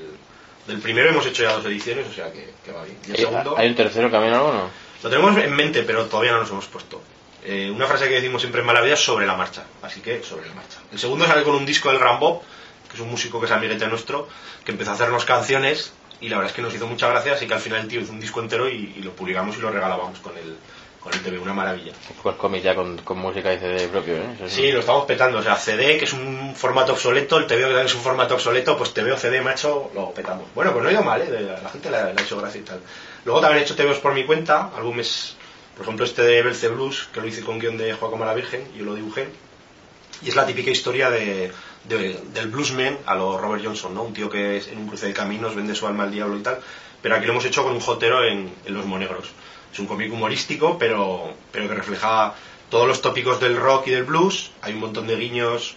del 0.68 0.80
primero 0.80 1.10
hemos 1.10 1.26
hecho 1.26 1.44
ya 1.44 1.54
dos 1.54 1.66
ediciones, 1.66 2.08
o 2.08 2.14
sea 2.14 2.32
que, 2.32 2.54
que 2.64 2.72
va 2.72 2.84
bien. 2.84 2.98
Y 3.08 3.12
el 3.12 3.18
segundo 3.18 3.58
¿Hay 3.58 3.70
un 3.70 3.76
tercero 3.76 4.10
que 4.10 4.18
algo 4.18 4.48
o 4.48 4.54
no? 4.54 4.70
lo 5.04 5.10
tenemos 5.10 5.38
en 5.38 5.56
mente, 5.56 5.84
pero 5.84 6.06
todavía 6.06 6.32
no 6.32 6.40
nos 6.40 6.50
hemos 6.50 6.66
puesto. 6.66 7.02
Eh, 7.46 7.72
una 7.72 7.86
frase 7.86 8.08
que 8.08 8.16
decimos 8.16 8.42
siempre 8.42 8.62
en 8.62 8.68
Malavida 8.68 8.96
es 8.96 9.04
sobre 9.04 9.26
la 9.28 9.36
marcha, 9.36 9.64
así 9.82 10.02
que 10.02 10.24
sobre 10.24 10.48
la 10.48 10.56
marcha. 10.56 10.80
El 10.92 11.00
segundo 11.00 11.26
sale 11.26 11.44
con 11.44 11.56
un 11.56 11.66
disco 11.66 11.90
del 11.90 12.00
Gran 12.00 12.20
Bob, 12.20 12.42
que 12.90 12.96
es 12.96 13.00
un 13.00 13.10
músico 13.10 13.40
que 13.40 13.46
es 13.46 13.52
amiguete 13.52 13.88
nuestro, 13.88 14.28
que 14.64 14.72
empezó 14.72 14.92
a 14.92 14.94
hacernos 14.96 15.26
canciones 15.26 15.94
y 16.22 16.30
la 16.30 16.38
verdad 16.38 16.52
es 16.52 16.56
que 16.56 16.62
nos 16.62 16.74
hizo 16.74 16.88
mucha 16.88 17.08
gracia, 17.08 17.34
así 17.34 17.48
que 17.48 17.54
al 17.54 17.60
final 17.60 17.82
el 17.82 17.88
tío 17.88 18.02
hizo 18.02 18.12
un 18.12 18.20
disco 18.20 18.40
entero 18.40 18.70
y, 18.70 18.96
y 18.98 19.02
lo 19.02 19.12
publicamos 19.12 19.58
y 19.58 19.62
lo 19.62 19.70
regalábamos 19.70 20.20
con 20.20 20.36
el, 20.38 20.58
con 21.06 21.14
el 21.14 21.22
TV, 21.22 21.38
una 21.38 21.54
maravilla. 21.54 21.94
Pues 22.24 22.36
cómic 22.36 22.64
ya 22.64 22.74
con, 22.74 22.98
con 22.98 23.20
música 23.20 23.54
y 23.54 23.60
CD 23.60 23.88
propio, 23.90 24.16
¿eh? 24.16 24.38
Eso 24.38 24.50
Sí, 24.50 24.72
lo 24.72 24.80
estamos 24.80 25.06
petando, 25.06 25.38
o 25.38 25.44
sea, 25.44 25.56
CD, 25.56 26.00
que 26.00 26.06
es 26.06 26.14
un 26.14 26.56
formato 26.56 26.94
obsoleto, 26.94 27.38
el 27.38 27.46
TVO 27.46 27.58
que 27.58 27.62
también 27.62 27.86
es 27.86 27.94
un 27.94 28.02
formato 28.02 28.34
obsoleto, 28.34 28.76
pues 28.76 28.92
TVO, 28.92 29.16
CD, 29.16 29.40
macho, 29.40 29.92
lo 29.94 30.10
petamos. 30.10 30.48
Bueno, 30.56 30.72
pues 30.72 30.82
no 30.82 30.90
ha 30.90 30.94
ido 30.94 31.04
mal, 31.04 31.22
¿eh? 31.22 31.58
La, 31.62 31.70
gente 31.70 31.92
le 31.92 31.98
ha, 31.98 32.10
hecho 32.10 32.38
gracia 32.38 32.60
y 32.60 32.64
tal. 32.64 32.82
Luego 33.24 33.40
también 33.40 33.62
he 33.62 33.66
hecho 33.66 33.76
TVOs 33.76 34.00
por 34.00 34.16
mi 34.16 34.26
cuenta, 34.26 34.72
álbumes, 34.76 35.36
por 35.76 35.84
ejemplo 35.84 36.06
este 36.06 36.22
de 36.24 36.42
Belce 36.42 36.68
Blues, 36.70 37.10
que 37.14 37.22
lo 37.22 37.28
hice 37.28 37.42
con 37.42 37.60
guion 37.60 37.78
de 37.78 37.94
Joaquín 37.94 38.20
la 38.22 38.34
Virgen, 38.34 38.66
yo 38.76 38.86
lo 38.86 38.96
dibujé, 38.96 39.28
y 40.22 40.30
es 40.30 40.36
la 40.36 40.46
típica 40.46 40.72
historia 40.72 41.10
de, 41.10 41.52
de- 41.84 42.20
del 42.34 42.48
bluesman 42.48 42.98
a 43.06 43.16
lo 43.16 43.38
Robert 43.38 43.64
Johnson, 43.64 43.94
¿no? 43.94 44.04
Un 44.04 44.14
tío 44.14 44.30
que 44.30 44.58
es 44.58 44.68
en 44.70 44.78
un 44.80 44.88
cruce 44.88 45.08
de 45.08 45.14
caminos 45.14 45.56
vende 45.56 45.76
su 45.76 45.86
alma 45.88 46.04
al 46.04 46.12
diablo 46.12 46.38
y 46.38 46.42
tal, 46.42 46.60
pero 47.02 47.16
aquí 47.16 47.26
lo 47.26 47.34
hemos 47.34 47.46
hecho 47.46 47.64
con 47.64 47.74
un 47.74 47.80
jotero 47.82 48.24
en, 48.24 48.54
en 48.66 48.74
Los 48.74 48.86
Monegros. 48.86 49.28
Es 49.74 49.80
un 49.80 49.86
cómic 49.88 50.12
humorístico, 50.14 50.78
pero, 50.80 51.34
pero 51.52 51.68
que 51.68 51.76
refleja 51.76 52.34
todos 52.70 52.88
los 52.88 53.02
tópicos 53.02 53.40
del 53.42 53.58
rock 53.58 53.88
y 53.88 53.92
del 53.92 54.06
blues. 54.06 54.52
Hay 54.62 54.74
un 54.74 54.80
montón 54.80 55.06
de 55.06 55.18
guiños 55.18 55.76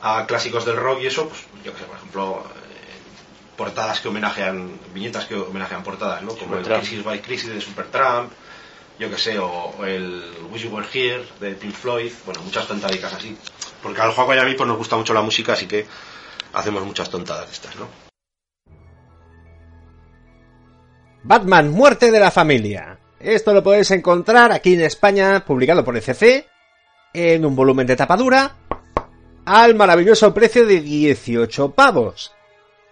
a 0.00 0.24
clásicos 0.26 0.64
del 0.64 0.76
rock 0.76 1.00
y 1.02 1.06
eso, 1.08 1.28
pues 1.28 1.40
yo 1.64 1.72
que 1.72 1.80
sé, 1.80 1.84
por 1.86 1.96
ejemplo, 1.96 2.44
eh, 2.46 3.56
portadas 3.56 4.00
que 4.00 4.08
homenajean, 4.08 4.78
viñetas 4.94 5.24
que 5.26 5.34
homenajean 5.34 5.82
portadas, 5.82 6.22
¿no? 6.22 6.28
Como 6.36 6.56
el. 6.56 6.64
Crisis 6.80 7.04
by 7.04 7.20
Crisis 7.20 7.50
de 7.50 7.60
Supertramp, 7.60 8.32
yo 8.98 9.10
que 9.10 9.18
sé, 9.18 9.38
o, 9.38 9.48
o 9.48 9.84
el 9.84 10.22
Wish 10.50 10.64
You 10.64 10.74
Were 10.74 10.86
Here 10.92 11.24
de 11.40 11.52
Pink 11.54 11.74
Floyd, 11.74 12.12
bueno, 12.24 12.42
muchas 12.42 12.66
tontadicas 12.66 13.12
así. 13.14 13.36
Porque 13.82 14.00
al 14.00 14.12
Juaco 14.12 14.34
y 14.34 14.38
a 14.38 14.44
mí 14.44 14.54
pues 14.54 14.68
nos 14.68 14.78
gusta 14.78 14.96
mucho 14.96 15.12
la 15.12 15.22
música, 15.22 15.52
así 15.52 15.66
que 15.66 15.86
hacemos 16.52 16.84
muchas 16.84 17.10
tontadas 17.10 17.50
estas, 17.52 17.76
¿no? 17.76 17.88
Batman, 21.22 21.70
muerte 21.70 22.10
de 22.10 22.20
la 22.20 22.30
familia. 22.30 22.98
Esto 23.18 23.54
lo 23.54 23.62
podéis 23.62 23.90
encontrar 23.90 24.52
aquí 24.52 24.74
en 24.74 24.82
España, 24.82 25.42
publicado 25.44 25.82
por 25.84 25.96
ECC, 25.96 26.46
en 27.14 27.46
un 27.46 27.56
volumen 27.56 27.86
de 27.86 27.96
tapadura, 27.96 28.56
al 29.46 29.74
maravilloso 29.74 30.34
precio 30.34 30.66
de 30.66 30.80
18 30.80 31.70
pavos. 31.70 32.32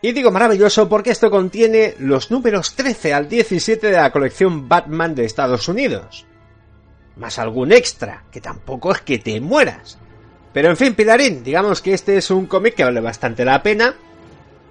Y 0.03 0.11
digo 0.13 0.33
maravilloso 0.33 0.89
porque 0.89 1.11
esto 1.11 1.31
contiene 1.31 1.95
los 2.01 2.33
números 2.33 2.75
13 2.75 3.15
al 3.15 3.29
17 3.29 3.87
de 3.87 3.97
la 3.97 4.11
colección 4.11 4.69
Batman 4.69 5.15
de 5.15 5.25
Estados 5.25 5.69
Unidos. 5.69 6.27
Más 7.17 7.39
algún 7.39 7.71
extra, 7.71 8.25
que 8.33 8.41
tampoco 8.41 8.91
es 8.91 9.03
que 9.03 9.19
te 9.19 9.41
mueras. 9.41 9.99
Pero 10.53 10.71
en 10.71 10.77
fin, 10.77 10.95
Pilarín, 10.95 11.45
digamos 11.45 11.81
que 11.81 11.95
este 11.95 12.17
es 12.17 12.33
un 12.33 12.47
cómic 12.47 12.75
que 12.75 12.85
vale 12.85 13.01
bastante 13.01 13.45
la 13.45 13.63
pena, 13.63 13.95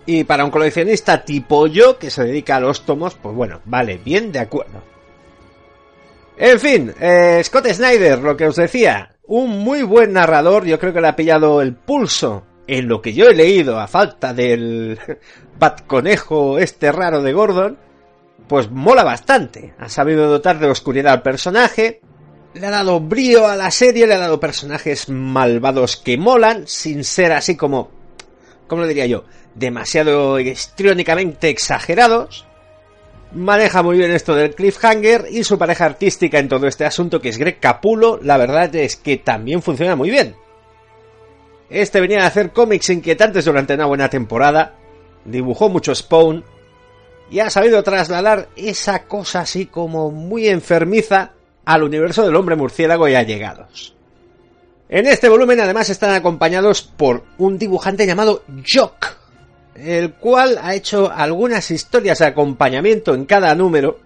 y 0.06 0.26
para 0.26 0.44
un 0.44 0.52
coleccionista 0.52 1.24
tipo 1.24 1.66
yo, 1.68 1.98
que 1.98 2.10
se 2.10 2.26
dedica 2.26 2.58
a 2.58 2.60
los 2.60 2.86
tomos, 2.86 3.16
pues 3.16 3.34
bueno, 3.34 3.62
vale, 3.64 4.02
bien, 4.04 4.34
de 4.34 4.40
acuerdo. 4.40 4.84
En 6.38 6.60
fin, 6.60 6.94
eh, 7.00 7.42
Scott 7.44 7.68
Snyder, 7.68 8.20
lo 8.20 8.36
que 8.36 8.48
os 8.48 8.56
decía, 8.58 9.16
un 9.28 9.60
muy 9.60 9.84
buen 9.84 10.12
narrador, 10.12 10.66
yo 10.66 10.78
creo 10.78 10.92
que 10.92 11.02
le 11.02 11.08
ha 11.08 11.16
pillado 11.16 11.62
el 11.62 11.74
pulso 11.74 12.44
en 12.68 12.88
lo 12.88 13.02
que 13.02 13.14
yo 13.14 13.26
he 13.26 13.36
leído 13.36 13.80
a 13.80 13.88
falta 13.88 14.34
del 14.34 15.00
Batconejo 15.60 16.60
este 16.60 16.92
raro 16.92 17.22
de 17.22 17.34
Gordon, 17.34 17.78
pues 18.48 18.70
mola 18.70 19.04
bastante. 19.04 19.74
Ha 19.80 19.90
sabido 19.90 20.30
dotar 20.30 20.60
de 20.60 20.68
oscuridad 20.68 21.14
al 21.14 21.22
personaje, 21.22 22.02
le 22.54 22.68
ha 22.68 22.72
dado 22.72 23.00
brío 23.00 23.48
a 23.48 23.56
la 23.56 23.72
serie, 23.72 24.08
le 24.08 24.16
ha 24.16 24.20
dado 24.20 24.40
personajes 24.40 25.10
malvados 25.10 25.98
que 25.98 26.18
molan, 26.18 26.68
sin 26.68 27.04
ser 27.04 27.32
así 27.32 27.56
como, 27.56 27.92
¿cómo 28.68 28.82
lo 28.82 28.88
diría 28.88 29.06
yo? 29.06 29.24
Demasiado 29.56 30.40
histriónicamente 30.40 31.50
exagerados. 31.50 32.46
Maneja 33.34 33.82
muy 33.82 33.98
bien 33.98 34.12
esto 34.12 34.36
del 34.36 34.54
cliffhanger 34.54 35.28
y 35.32 35.46
su 35.46 35.58
pareja 35.58 35.86
artística 35.86 36.40
en 36.40 36.50
todo 36.50 36.68
este 36.68 36.86
asunto, 36.86 37.22
que 37.22 37.30
es 37.30 37.38
Greg 37.38 37.60
Capulo, 37.60 38.20
la 38.22 38.36
verdad 38.36 38.76
es 38.76 38.98
que 38.98 39.16
también 39.16 39.62
funciona 39.62 39.96
muy 39.96 40.10
bien. 40.10 40.36
Este 41.72 42.02
venía 42.02 42.24
a 42.24 42.28
hacer 42.28 42.52
cómics 42.52 42.90
inquietantes 42.90 43.46
durante 43.46 43.76
una 43.76 43.86
buena 43.86 44.10
temporada, 44.10 44.76
dibujó 45.24 45.70
mucho 45.70 45.96
Spawn 45.96 46.44
y 47.30 47.40
ha 47.40 47.50
sabido 47.50 47.82
trasladar 47.82 48.50
esa 48.58 49.06
cosa 49.08 49.40
así 49.40 49.68
como 49.68 50.12
muy 50.12 50.50
enfermiza 50.50 51.32
al 51.64 51.84
universo 51.84 52.26
del 52.26 52.36
hombre 52.36 52.58
murciélago 52.58 53.08
y 53.08 53.16
allegados. 53.16 53.96
En 54.90 55.08
este 55.08 55.30
volumen 55.30 55.62
además 55.62 55.90
están 55.90 56.14
acompañados 56.14 56.82
por 56.82 57.24
un 57.38 57.58
dibujante 57.58 58.06
llamado 58.06 58.44
Jock, 58.70 59.16
el 59.76 60.12
cual 60.16 60.60
ha 60.62 60.76
hecho 60.76 61.10
algunas 61.10 61.72
historias 61.72 62.20
de 62.20 62.26
acompañamiento 62.26 63.16
en 63.16 63.24
cada 63.24 63.56
número. 63.56 63.98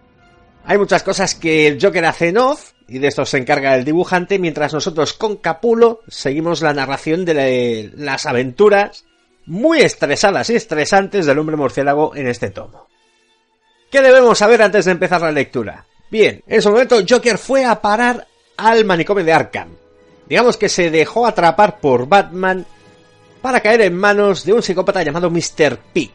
Hay 0.66 0.78
muchas 0.78 1.02
cosas 1.02 1.34
que 1.34 1.66
el 1.66 1.82
Joker 1.82 2.06
hace 2.06 2.28
en 2.28 2.38
off, 2.38 2.74
y 2.88 3.00
de 3.00 3.08
esto 3.08 3.26
se 3.26 3.38
encarga 3.38 3.76
el 3.76 3.84
dibujante, 3.86 4.38
mientras 4.40 4.74
nosotros 4.74 5.14
con 5.14 5.38
Capulo 5.38 6.02
seguimos 6.08 6.62
la 6.62 6.74
narración 6.74 7.26
de 7.26 7.34
la- 7.34 8.04
las 8.14 8.26
aventuras 8.26 9.06
muy 9.46 9.82
estresadas 9.82 10.50
y 10.50 10.56
estresantes 10.56 11.26
del 11.26 11.40
hombre 11.40 11.56
murciélago 11.56 12.16
en 12.16 12.28
este 12.28 12.50
tomo. 12.50 12.88
¿Qué 13.92 14.02
debemos 14.02 14.38
saber 14.38 14.62
antes 14.62 14.86
de 14.86 14.92
empezar 14.92 15.22
la 15.22 15.32
lectura? 15.32 15.86
Bien, 16.12 16.44
en 16.48 16.62
su 16.62 16.70
momento 16.72 16.98
Joker 17.08 17.38
fue 17.38 17.66
a 17.66 17.82
parar 17.82 18.28
al 18.58 18.86
manicomio 18.86 19.24
de 19.24 19.34
Arkham. 19.34 19.70
Digamos 20.28 20.58
que 20.58 20.70
se 20.70 20.90
dejó 20.90 21.26
atrapar 21.28 21.80
por 21.80 22.08
Batman 22.08 22.66
para 23.42 23.60
caer 23.62 23.82
en 23.82 23.96
manos 23.96 24.44
de 24.44 24.54
un 24.54 24.64
psicópata 24.64 25.04
llamado 25.04 25.30
Mr. 25.30 25.78
Pig, 25.94 26.12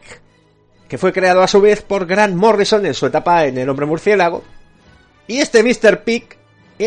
que 0.89 0.97
fue 0.97 1.13
creado 1.13 1.41
a 1.41 1.47
su 1.47 1.61
vez 1.61 1.81
por 1.81 2.05
Grant 2.05 2.35
Morrison 2.35 2.85
en 2.85 2.93
su 2.93 3.05
etapa 3.05 3.45
en 3.45 3.57
El 3.57 3.69
Hombre 3.69 3.85
Murciélago. 3.85 4.43
Y 5.27 5.39
este 5.39 5.63
Mr. 5.63 6.03
Pig 6.03 6.37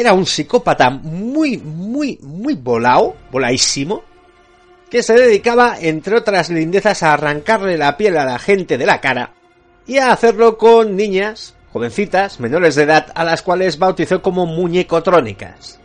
era 0.01 0.13
un 0.13 0.27
psicópata 0.27 0.91
muy, 0.91 1.59
muy, 1.59 2.19
muy 2.23 2.55
volado, 2.55 3.17
volaísimo, 3.31 4.03
que 4.91 5.03
se 5.03 5.15
dedicaba, 5.15 5.77
entre 5.81 6.17
otras 6.17 6.51
lindezas, 6.51 7.03
a 7.03 7.13
arrancarle 7.13 7.77
la 7.77 7.97
piel 7.97 8.17
a 8.17 8.25
la 8.25 8.39
gente 8.39 8.79
de 8.79 8.87
la 8.87 9.01
cara 9.01 9.33
y 9.87 9.99
a 9.99 10.13
hacerlo 10.13 10.57
con 10.57 10.97
niñas, 10.97 11.55
jovencitas, 11.73 12.41
menores 12.41 12.75
de 12.75 12.85
edad, 12.85 13.07
a 13.15 13.25
las 13.25 13.43
cuales 13.43 13.79
bautizó 13.79 14.23
como 14.23 14.47
muñecotrónicas. 14.47 15.81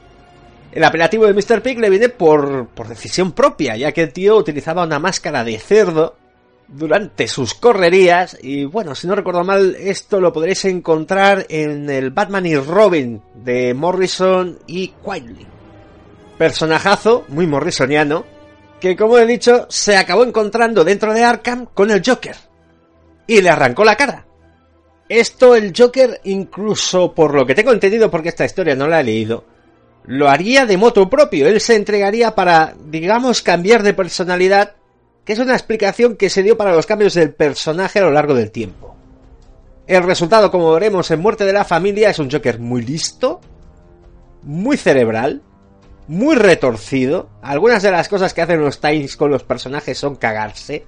El 0.72 0.84
apelativo 0.84 1.26
de 1.26 1.34
Mr. 1.34 1.62
Pig 1.62 1.80
le 1.80 1.90
viene 1.90 2.10
por, 2.10 2.68
por 2.68 2.88
decisión 2.88 3.32
propia, 3.32 3.76
ya 3.76 3.92
que 3.92 4.04
el 4.04 4.14
tío 4.14 4.38
utilizaba 4.38 4.84
una 4.84 5.00
máscara 5.00 5.44
de 5.44 5.58
cerdo 5.58 6.16
durante 6.72 7.28
sus 7.28 7.54
correrías 7.54 8.38
y 8.42 8.66
bueno, 8.66 8.96
si 8.96 9.08
no 9.08 9.16
recuerdo 9.16 9.44
mal, 9.44 9.76
esto 9.80 10.20
lo 10.20 10.32
podréis 10.32 10.66
encontrar 10.66 11.46
en 11.50 11.90
el 11.90 12.12
Batman 12.12 12.46
y 12.46 12.56
Robin 12.56 13.22
de 13.36 13.74
Morrison 13.74 14.60
y 14.68 14.90
Quietly. 15.04 15.48
Personajazo, 16.38 17.26
muy 17.30 17.48
morrisoniano, 17.48 18.26
que 18.80 18.96
como 18.96 19.18
he 19.18 19.26
dicho, 19.26 19.66
se 19.70 19.98
acabó 19.98 20.24
encontrando 20.24 20.84
dentro 20.84 21.14
de 21.14 21.24
Arkham 21.24 21.66
con 21.74 21.92
el 21.92 22.02
Joker. 22.06 22.36
y 23.28 23.42
le 23.42 23.50
arrancó 23.50 23.84
la 23.84 23.96
cara. 23.96 24.26
Esto 25.08 25.56
el 25.56 25.74
Joker, 25.76 26.22
incluso 26.24 27.14
por 27.14 27.34
lo 27.34 27.46
que 27.46 27.56
tengo 27.56 27.72
entendido 27.72 28.10
porque 28.10 28.30
esta 28.30 28.46
historia 28.46 28.76
no 28.76 28.88
la 28.88 29.02
he 29.02 29.04
leído, 29.04 29.44
lo 30.06 30.30
haría 30.30 30.66
de 30.66 30.78
moto 30.78 31.10
propio. 31.10 31.48
Él 31.48 31.60
se 31.62 31.76
entregaría 31.76 32.36
para, 32.36 32.76
digamos, 32.86 33.42
cambiar 33.42 33.84
de 33.84 33.94
personalidad, 33.94 34.76
que 35.30 35.34
es 35.34 35.40
una 35.40 35.54
explicación 35.54 36.16
que 36.16 36.28
se 36.28 36.42
dio 36.42 36.58
para 36.58 36.74
los 36.74 36.88
cambios 36.88 37.14
del 37.14 37.36
personaje 37.36 38.00
a 38.00 38.02
lo 38.02 38.10
largo 38.10 38.34
del 38.34 38.50
tiempo. 38.50 38.96
El 39.86 40.02
resultado, 40.02 40.50
como 40.50 40.74
veremos 40.74 41.12
en 41.12 41.20
Muerte 41.20 41.46
de 41.46 41.54
la 41.54 41.66
Familia, 41.66 42.10
es 42.10 42.18
un 42.18 42.32
Joker 42.32 42.58
muy 42.58 42.82
listo, 42.82 43.40
muy 44.42 44.76
cerebral, 44.76 45.44
muy 46.08 46.36
retorcido. 46.36 47.30
Algunas 47.44 47.84
de 47.84 47.92
las 47.92 48.10
cosas 48.10 48.34
que 48.34 48.42
hacen 48.42 48.60
los 48.60 48.82
Times 48.82 49.16
con 49.16 49.30
los 49.30 49.44
personajes 49.44 50.00
son 50.00 50.16
cagarse. 50.16 50.88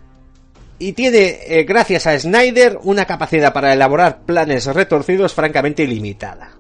Y 0.80 0.94
tiene, 0.94 1.42
eh, 1.46 1.64
gracias 1.64 2.08
a 2.08 2.18
Snyder, 2.18 2.80
una 2.82 3.06
capacidad 3.06 3.54
para 3.54 3.74
elaborar 3.74 4.24
planes 4.26 4.66
retorcidos 4.66 5.36
francamente 5.36 5.84
ilimitada. 5.84 6.58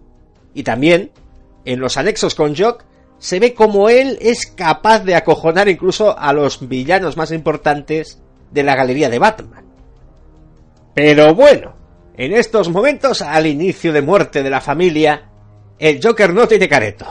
Y 0.53 0.61
también, 0.61 1.09
en 1.65 1.79
los 1.79 1.97
anexos 1.97 2.35
con 2.35 2.55
Jock, 2.55 2.85
se 3.21 3.39
ve 3.39 3.53
como 3.53 3.87
él 3.87 4.17
es 4.19 4.47
capaz 4.47 5.03
de 5.03 5.13
acojonar 5.13 5.69
incluso 5.69 6.17
a 6.17 6.33
los 6.33 6.67
villanos 6.67 7.17
más 7.17 7.31
importantes 7.31 8.19
de 8.49 8.63
la 8.63 8.75
galería 8.75 9.11
de 9.11 9.19
Batman. 9.19 9.63
Pero 10.95 11.35
bueno, 11.35 11.75
en 12.17 12.33
estos 12.33 12.69
momentos, 12.69 13.21
al 13.21 13.45
inicio 13.45 13.93
de 13.93 14.01
muerte 14.01 14.41
de 14.41 14.49
la 14.49 14.59
familia, 14.59 15.29
el 15.77 15.99
Joker 16.03 16.33
no 16.33 16.47
tiene 16.47 16.67
careto. 16.67 17.05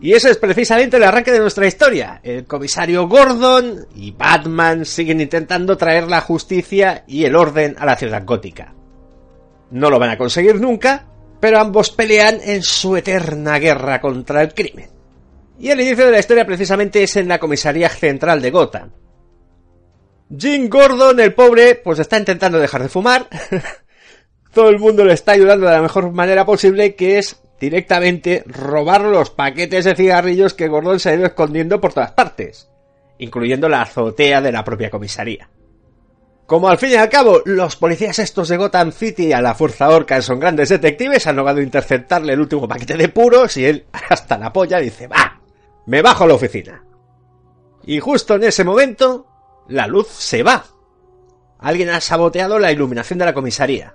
Y 0.00 0.14
eso 0.14 0.28
es 0.28 0.36
precisamente 0.36 0.96
el 0.96 1.04
arranque 1.04 1.30
de 1.30 1.38
nuestra 1.38 1.68
historia. 1.68 2.18
El 2.24 2.44
comisario 2.44 3.06
Gordon 3.06 3.86
y 3.94 4.10
Batman 4.10 4.84
siguen 4.84 5.20
intentando 5.20 5.76
traer 5.76 6.08
la 6.08 6.20
justicia 6.20 7.04
y 7.06 7.24
el 7.24 7.36
orden 7.36 7.76
a 7.78 7.86
la 7.86 7.94
ciudad 7.94 8.24
gótica. 8.26 8.74
No 9.70 9.90
lo 9.90 10.00
van 10.00 10.10
a 10.10 10.18
conseguir 10.18 10.60
nunca, 10.60 11.06
pero 11.44 11.60
ambos 11.60 11.90
pelean 11.90 12.40
en 12.42 12.62
su 12.62 12.96
eterna 12.96 13.58
guerra 13.58 14.00
contra 14.00 14.40
el 14.40 14.54
crimen. 14.54 14.88
Y 15.58 15.68
el 15.68 15.78
inicio 15.78 16.06
de 16.06 16.12
la 16.12 16.18
historia 16.18 16.46
precisamente 16.46 17.02
es 17.02 17.16
en 17.16 17.28
la 17.28 17.38
comisaría 17.38 17.90
central 17.90 18.40
de 18.40 18.50
Gotham, 18.50 18.90
Jim 20.34 20.70
Gordon, 20.70 21.20
el 21.20 21.34
pobre, 21.34 21.74
pues 21.74 21.98
está 21.98 22.16
intentando 22.16 22.58
dejar 22.58 22.80
de 22.82 22.88
fumar. 22.88 23.28
Todo 24.54 24.70
el 24.70 24.78
mundo 24.78 25.04
le 25.04 25.12
está 25.12 25.32
ayudando 25.32 25.66
de 25.66 25.74
la 25.74 25.82
mejor 25.82 26.10
manera 26.12 26.46
posible, 26.46 26.94
que 26.94 27.18
es 27.18 27.42
directamente 27.60 28.42
robar 28.46 29.02
los 29.02 29.28
paquetes 29.28 29.84
de 29.84 29.94
cigarrillos 29.94 30.54
que 30.54 30.68
Gordon 30.68 30.98
se 30.98 31.10
ha 31.10 31.14
ido 31.14 31.26
escondiendo 31.26 31.78
por 31.78 31.92
todas 31.92 32.12
partes, 32.12 32.70
incluyendo 33.18 33.68
la 33.68 33.82
azotea 33.82 34.40
de 34.40 34.50
la 34.50 34.64
propia 34.64 34.88
comisaría. 34.88 35.50
Como 36.46 36.68
al 36.68 36.78
fin 36.78 36.90
y 36.90 36.94
al 36.96 37.08
cabo 37.08 37.40
los 37.46 37.76
policías 37.76 38.18
estos 38.18 38.48
de 38.48 38.58
Gotham 38.58 38.92
City 38.92 39.32
a 39.32 39.40
la 39.40 39.54
fuerza 39.54 39.88
orca 39.88 40.20
son 40.20 40.40
grandes 40.40 40.68
detectives, 40.68 41.26
han 41.26 41.36
logrado 41.36 41.62
interceptarle 41.62 42.34
el 42.34 42.40
último 42.40 42.68
paquete 42.68 42.96
de 42.96 43.08
puros 43.08 43.56
y 43.56 43.64
él 43.64 43.86
hasta 44.10 44.36
la 44.36 44.52
polla 44.52 44.78
dice, 44.78 45.06
va, 45.06 45.40
me 45.86 46.02
bajo 46.02 46.24
a 46.24 46.26
la 46.26 46.34
oficina. 46.34 46.84
Y 47.86 47.98
justo 47.98 48.34
en 48.34 48.44
ese 48.44 48.64
momento 48.64 49.26
la 49.68 49.86
luz 49.86 50.08
se 50.08 50.42
va. 50.42 50.64
Alguien 51.58 51.88
ha 51.90 52.00
saboteado 52.00 52.58
la 52.58 52.72
iluminación 52.72 53.18
de 53.18 53.24
la 53.24 53.34
comisaría. 53.34 53.94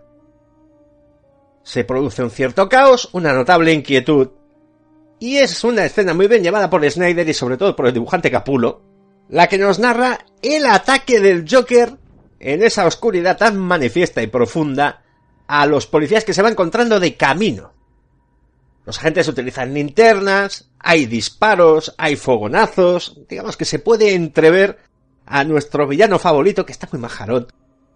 Se 1.64 1.84
produce 1.84 2.24
un 2.24 2.32
cierto 2.32 2.68
caos, 2.68 3.10
una 3.14 3.34
notable 3.34 3.74
inquietud, 3.74 4.30
y 5.20 5.38
es 5.38 5.64
una 5.64 5.86
escena 5.86 6.16
muy 6.16 6.28
bien 6.28 6.42
llevada 6.42 6.70
por 6.70 6.90
Snyder 6.90 7.28
y 7.30 7.34
sobre 7.34 7.58
todo 7.58 7.76
por 7.76 7.86
el 7.86 7.94
dibujante 7.94 8.32
Capulo, 8.32 8.82
la 9.28 9.48
que 9.48 9.60
nos 9.60 9.78
narra 9.78 10.26
el 10.42 10.66
ataque 10.66 11.20
del 11.20 11.46
Joker 11.48 11.96
en 12.40 12.64
esa 12.64 12.86
oscuridad 12.86 13.38
tan 13.38 13.58
manifiesta 13.58 14.22
y 14.22 14.28
profunda 14.28 15.04
a 15.48 15.66
los 15.66 15.88
policías 15.88 16.24
que 16.24 16.34
se 16.34 16.42
va 16.42 16.50
encontrando 16.50 17.00
de 17.00 17.16
camino. 17.16 17.74
Los 18.86 18.98
agentes 18.98 19.28
utilizan 19.28 19.74
linternas, 19.74 20.72
hay 20.80 21.06
disparos, 21.06 21.94
hay 21.98 22.16
fogonazos, 22.16 23.20
digamos 23.28 23.58
que 23.58 23.66
se 23.66 23.80
puede 23.80 24.14
entrever 24.14 24.80
a 25.26 25.44
nuestro 25.44 25.88
villano 25.88 26.18
favorito, 26.18 26.66
que 26.66 26.72
está 26.72 26.88
muy 26.92 27.00
majarón, 27.00 27.48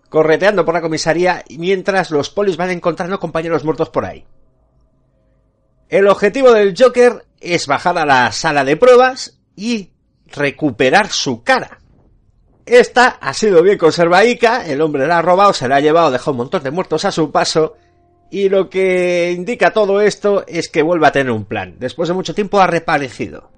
correteando 0.10 0.66
por 0.66 0.76
la 0.76 0.82
comisaría 0.82 1.44
mientras 1.58 2.12
los 2.12 2.30
polis 2.30 2.58
van 2.58 2.70
encontrando 2.70 3.20
compañeros 3.20 3.64
muertos 3.64 3.90
por 3.90 4.06
ahí. 4.06 4.26
El 5.90 6.08
objetivo 6.08 6.52
del 6.52 6.76
Joker 6.78 7.26
es 7.40 7.68
bajar 7.68 7.98
a 7.98 8.06
la 8.06 8.32
sala 8.32 8.64
de 8.64 8.78
pruebas 8.78 9.40
y 9.56 9.92
recuperar 10.26 11.10
su 11.10 11.44
cara. 11.44 11.80
Esta 12.66 13.08
ha 13.20 13.34
sido 13.34 13.62
bien 13.62 13.78
conservadica, 13.78 14.66
el 14.66 14.82
hombre 14.82 15.06
la 15.06 15.18
ha 15.18 15.22
robado, 15.22 15.54
se 15.54 15.68
la 15.68 15.78
ha 15.78 15.82
llevado, 15.82 16.12
dejado 16.12 16.32
un 16.32 16.38
montón 16.38 16.64
de 16.64 16.72
muertos 16.72 17.04
a 17.04 17.12
su 17.12 17.32
paso, 17.32 17.76
y 18.30 18.48
lo 18.48 18.70
que 18.70 19.32
indica 19.32 19.72
todo 19.72 20.00
esto 20.00 20.46
es 20.48 20.70
que 20.70 20.82
vuelve 20.82 21.08
a 21.08 21.12
tener 21.12 21.32
un 21.32 21.46
plan. 21.46 21.76
Después 21.78 22.08
de 22.08 22.16
mucho 22.16 22.34
tiempo 22.34 22.60
ha 22.60 22.68
reparecido. 22.68 23.52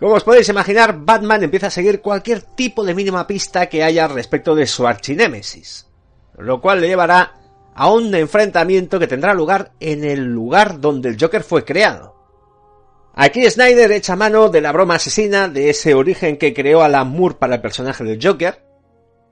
Como 0.00 0.14
os 0.14 0.24
podéis 0.24 0.48
imaginar, 0.48 0.98
Batman 0.98 1.44
empieza 1.44 1.68
a 1.68 1.70
seguir 1.70 2.00
cualquier 2.00 2.42
tipo 2.42 2.84
de 2.84 2.94
mínima 2.94 3.26
pista 3.26 3.66
que 3.66 3.84
haya 3.84 4.08
respecto 4.08 4.54
de 4.54 4.66
su 4.66 4.86
archinémesis, 4.86 5.86
lo 6.38 6.60
cual 6.60 6.80
le 6.80 6.88
llevará 6.88 7.34
a 7.74 7.90
un 7.90 8.14
enfrentamiento 8.14 8.98
que 8.98 9.06
tendrá 9.06 9.34
lugar 9.34 9.72
en 9.78 10.04
el 10.04 10.24
lugar 10.24 10.80
donde 10.80 11.10
el 11.10 11.16
Joker 11.20 11.42
fue 11.42 11.64
creado. 11.64 12.13
Aquí 13.16 13.48
Snyder 13.48 13.92
echa 13.92 14.16
mano 14.16 14.48
de 14.48 14.60
la 14.60 14.72
broma 14.72 14.96
asesina 14.96 15.48
de 15.48 15.70
ese 15.70 15.94
origen 15.94 16.36
que 16.36 16.52
creó 16.52 16.82
Alan 16.82 17.10
Moore 17.10 17.36
para 17.38 17.56
el 17.56 17.60
personaje 17.60 18.02
del 18.02 18.18
Joker, 18.20 18.64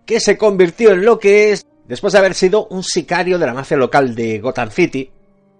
que 0.07 0.21
se 0.21 0.39
convirtió 0.39 0.93
en 0.93 1.05
lo 1.05 1.19
que 1.19 1.53
es 1.53 1.67
después 1.87 2.13
de 2.13 2.21
haber 2.21 2.35
sido 2.35 2.67
un 2.69 2.85
sicario 2.85 3.39
de 3.39 3.47
la 3.47 3.55
mafia 3.55 3.77
local 3.77 4.15
de 4.15 4.39
Gotham 4.39 4.71
City, 4.71 5.11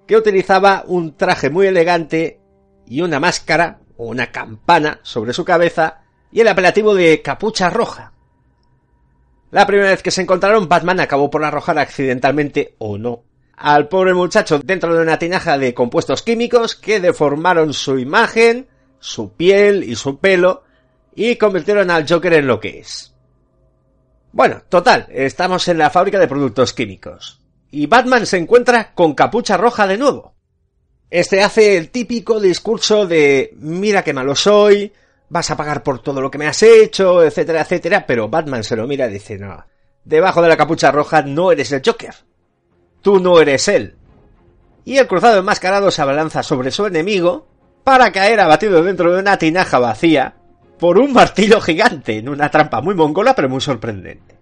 que 0.07 0.17
utilizaba 0.17 0.85
un 0.87 1.17
traje 1.17 1.51
muy 1.51 1.67
elegante 1.67 2.39
y 2.87 3.01
una 3.01 3.19
máscara 3.19 3.81
una 3.97 4.33
campana 4.33 5.01
sobre 5.03 5.33
su 5.33 5.45
cabeza 5.45 6.03
y 6.31 6.41
el 6.41 6.49
apelativo 6.49 6.95
de 6.95 7.23
capucha 7.23 7.71
roja. 7.71 8.13
La 9.51 9.67
primera 9.67 9.91
vez 9.91 10.03
que 10.03 10.11
se 10.11 10.23
encontraron, 10.23 10.69
Batman 10.69 11.01
acabó 11.01 11.31
por 11.31 11.45
arrojar 11.45 11.79
accidentalmente 11.79 12.75
o 12.79 12.99
no 12.99 13.25
al 13.63 13.87
pobre 13.87 14.13
muchacho 14.13 14.59
dentro 14.59 14.93
de 14.93 15.03
una 15.03 15.21
tinaja 15.21 15.57
de 15.57 15.73
compuestos 15.73 16.23
químicos 16.23 16.75
que 16.75 16.99
deformaron 16.99 17.73
su 17.73 17.97
imagen, 17.97 18.67
su 18.99 19.35
piel 19.35 19.85
y 19.85 19.95
su 19.95 20.19
pelo 20.19 20.65
y 21.15 21.37
convirtieron 21.37 21.89
al 21.89 22.05
Joker 22.09 22.33
en 22.35 22.49
lo 22.49 22.59
que 22.59 22.81
es. 22.81 23.15
Bueno, 24.33 24.63
total, 24.69 25.07
estamos 25.11 25.69
en 25.69 25.79
la 25.79 25.91
fábrica 25.91 26.19
de 26.19 26.27
productos 26.27 26.73
químicos. 26.73 27.41
Y 27.71 27.87
Batman 27.87 28.27
se 28.27 28.39
encuentra 28.39 28.93
con 28.95 29.15
capucha 29.15 29.57
roja 29.57 29.87
de 29.87 29.97
nuevo. 29.97 30.35
Este 31.09 31.41
hace 31.41 31.77
el 31.77 31.91
típico 31.91 32.41
discurso 32.41 33.07
de 33.07 33.55
mira 33.59 34.03
qué 34.03 34.13
malo 34.13 34.35
soy, 34.35 34.93
vas 35.29 35.53
a 35.53 35.57
pagar 35.57 35.85
por 35.85 36.01
todo 36.01 36.21
lo 36.21 36.33
que 36.33 36.39
me 36.39 36.49
has 36.49 36.65
hecho, 36.65 37.23
etcétera, 37.23 37.61
etcétera, 37.61 38.07
pero 38.07 38.29
Batman 38.29 38.65
se 38.65 38.75
lo 38.75 38.89
mira 38.89 39.07
y 39.07 39.13
dice, 39.13 39.39
no, 39.39 39.65
debajo 40.05 40.43
de 40.43 40.49
la 40.49 40.57
capucha 40.57 40.91
roja 40.91 41.23
no 41.23 41.53
eres 41.53 41.71
el 41.71 41.83
Joker. 41.85 42.15
Tú 43.03 43.21
no 43.21 43.41
eres 43.41 43.69
él. 43.69 43.97
Y 44.85 44.97
el 44.97 45.07
cruzado 45.07 45.39
enmascarado 45.39 45.91
se 45.91 46.03
abalanza 46.03 46.43
sobre 46.43 46.71
su 46.71 46.87
enemigo 46.87 47.47
para 47.85 48.11
caer 48.13 48.41
abatido 48.41 48.83
dentro 48.83 49.13
de 49.13 49.21
una 49.21 49.37
tinaja 49.37 49.79
vacía 49.79 50.35
por 50.79 50.99
un 50.99 51.13
martillo 51.13 51.61
gigante 51.61 52.19
en 52.19 52.29
una 52.29 52.51
trampa 52.51 52.81
muy 52.81 52.95
mongola 52.95 53.35
pero 53.35 53.49
muy 53.49 53.61
sorprendente. 53.61 54.37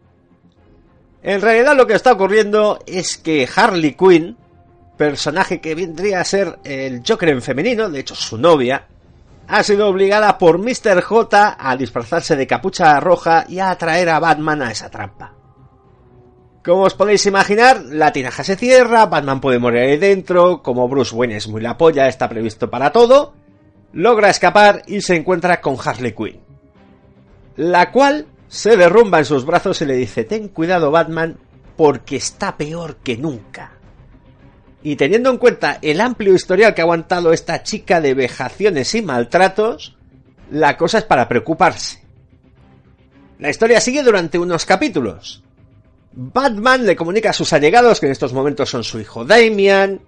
En 1.22 1.40
realidad 1.40 1.76
lo 1.76 1.86
que 1.86 1.94
está 1.94 2.12
ocurriendo 2.12 2.78
es 2.86 3.18
que 3.18 3.48
Harley 3.54 3.94
Quinn 3.94 4.36
personaje 5.00 5.62
que 5.62 5.74
vendría 5.74 6.20
a 6.20 6.24
ser 6.24 6.58
el 6.62 7.02
Joker 7.06 7.30
en 7.30 7.40
femenino, 7.40 7.88
de 7.88 8.00
hecho 8.00 8.14
su 8.14 8.36
novia, 8.36 8.84
ha 9.48 9.62
sido 9.62 9.88
obligada 9.88 10.36
por 10.36 10.58
Mr. 10.58 11.00
J 11.00 11.56
a 11.58 11.76
disfrazarse 11.76 12.36
de 12.36 12.46
capucha 12.46 13.00
roja 13.00 13.46
y 13.48 13.60
a 13.60 13.70
atraer 13.70 14.10
a 14.10 14.18
Batman 14.18 14.60
a 14.60 14.70
esa 14.70 14.90
trampa. 14.90 15.39
Como 16.64 16.82
os 16.82 16.94
podéis 16.94 17.24
imaginar, 17.24 17.82
la 17.86 18.12
tinaja 18.12 18.44
se 18.44 18.56
cierra, 18.56 19.06
Batman 19.06 19.40
puede 19.40 19.58
morir 19.58 19.80
ahí 19.80 19.96
dentro, 19.96 20.62
como 20.62 20.88
Bruce 20.88 21.14
Wayne 21.14 21.36
es 21.36 21.48
muy 21.48 21.62
la 21.62 21.78
polla, 21.78 22.06
está 22.06 22.28
previsto 22.28 22.68
para 22.68 22.92
todo, 22.92 23.32
logra 23.94 24.28
escapar 24.28 24.82
y 24.86 25.00
se 25.00 25.16
encuentra 25.16 25.62
con 25.62 25.76
Harley 25.82 26.12
Quinn. 26.12 26.40
La 27.56 27.90
cual 27.90 28.26
se 28.46 28.76
derrumba 28.76 29.20
en 29.20 29.24
sus 29.24 29.46
brazos 29.46 29.80
y 29.80 29.86
le 29.86 29.94
dice, 29.94 30.24
ten 30.24 30.48
cuidado 30.48 30.90
Batman, 30.90 31.38
porque 31.76 32.16
está 32.16 32.58
peor 32.58 32.96
que 32.96 33.16
nunca. 33.16 33.72
Y 34.82 34.96
teniendo 34.96 35.30
en 35.30 35.38
cuenta 35.38 35.78
el 35.80 36.00
amplio 36.00 36.34
historial 36.34 36.74
que 36.74 36.82
ha 36.82 36.84
aguantado 36.84 37.32
esta 37.32 37.62
chica 37.62 38.02
de 38.02 38.12
vejaciones 38.12 38.94
y 38.94 39.00
maltratos, 39.00 39.96
la 40.50 40.76
cosa 40.76 40.98
es 40.98 41.04
para 41.04 41.26
preocuparse. 41.26 42.02
La 43.38 43.48
historia 43.48 43.80
sigue 43.80 44.02
durante 44.02 44.38
unos 44.38 44.66
capítulos. 44.66 45.42
Batman 46.12 46.86
le 46.86 46.96
comunica 46.96 47.30
a 47.30 47.34
sus 47.34 47.52
allegados 47.52 48.00
que 48.00 48.06
en 48.06 48.12
estos 48.12 48.32
momentos 48.32 48.68
son 48.68 48.82
su 48.82 48.98
hijo 48.98 49.24
Damian, 49.24 50.00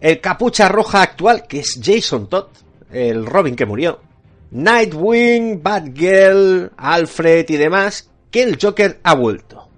el 0.00 0.20
capucha 0.20 0.68
roja 0.68 1.02
actual 1.02 1.46
que 1.46 1.60
es 1.60 1.78
Jason 1.82 2.28
Todd, 2.28 2.46
el 2.90 3.24
Robin 3.24 3.54
que 3.54 3.66
murió, 3.66 4.00
Nightwing, 4.50 5.62
Batgirl, 5.62 6.72
Alfred 6.76 7.48
y 7.48 7.56
demás, 7.56 8.10
que 8.30 8.42
el 8.42 8.58
Joker 8.60 9.00
ha 9.02 9.14
vuelto. 9.14 9.68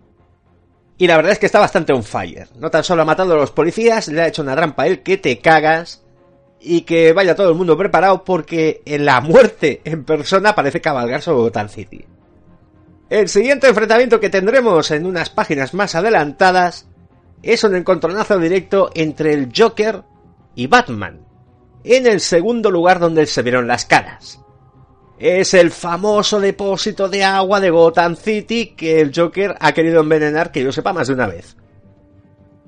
Y 0.96 1.06
la 1.06 1.16
verdad 1.16 1.32
es 1.32 1.38
que 1.38 1.46
está 1.46 1.58
bastante 1.58 1.92
on 1.92 2.02
fire. 2.02 2.48
No 2.58 2.70
tan 2.70 2.84
solo 2.84 3.02
ha 3.02 3.04
matado 3.04 3.34
a 3.34 3.36
los 3.36 3.50
policías, 3.50 4.08
le 4.08 4.22
ha 4.22 4.28
hecho 4.28 4.42
una 4.42 4.56
trampa 4.56 4.84
a 4.84 4.86
él 4.86 5.02
que 5.02 5.16
te 5.18 5.38
cagas. 5.38 6.02
Y 6.60 6.82
que 6.82 7.12
vaya 7.12 7.34
todo 7.34 7.50
el 7.50 7.56
mundo 7.56 7.76
preparado 7.76 8.24
porque 8.24 8.80
en 8.86 9.04
la 9.04 9.20
muerte 9.20 9.82
en 9.84 10.04
persona 10.04 10.54
parece 10.54 10.80
cabalgar 10.80 11.20
sobre 11.20 11.42
Gotham 11.42 11.68
City. 11.68 12.06
El 13.14 13.28
siguiente 13.28 13.68
enfrentamiento 13.68 14.18
que 14.18 14.28
tendremos 14.28 14.90
en 14.90 15.06
unas 15.06 15.30
páginas 15.30 15.72
más 15.72 15.94
adelantadas 15.94 16.88
es 17.44 17.62
un 17.62 17.76
encontronazo 17.76 18.40
directo 18.40 18.90
entre 18.92 19.32
el 19.34 19.52
Joker 19.56 20.02
y 20.56 20.66
Batman, 20.66 21.24
en 21.84 22.08
el 22.08 22.18
segundo 22.18 22.72
lugar 22.72 22.98
donde 22.98 23.24
se 23.26 23.42
vieron 23.42 23.68
las 23.68 23.84
caras. 23.84 24.40
Es 25.16 25.54
el 25.54 25.70
famoso 25.70 26.40
depósito 26.40 27.08
de 27.08 27.22
agua 27.22 27.60
de 27.60 27.70
Gotham 27.70 28.16
City 28.16 28.74
que 28.76 29.00
el 29.00 29.12
Joker 29.14 29.54
ha 29.60 29.70
querido 29.70 30.00
envenenar 30.00 30.50
que 30.50 30.64
yo 30.64 30.72
sepa 30.72 30.92
más 30.92 31.06
de 31.06 31.14
una 31.14 31.28
vez. 31.28 31.56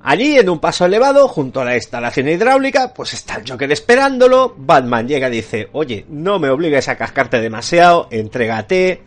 Allí, 0.01 0.37
en 0.37 0.47
un 0.47 0.61
paso 0.61 0.85
elevado, 0.85 1.27
junto 1.27 1.59
a 1.59 1.65
la 1.65 1.75
instalación 1.75 2.29
hidráulica, 2.29 2.93
pues 2.93 3.13
está 3.13 3.35
el 3.35 3.51
Joker 3.51 3.69
esperándolo. 3.69 4.55
Batman 4.55 5.09
llega 5.09 5.27
y 5.27 5.31
dice, 5.31 5.67
oye, 5.73 6.05
no 6.07 6.39
me 6.39 6.49
obligues 6.49 6.87
a 6.87 6.95
cascarte 6.95 7.41
demasiado, 7.41 8.07
entrégate, 8.11 9.03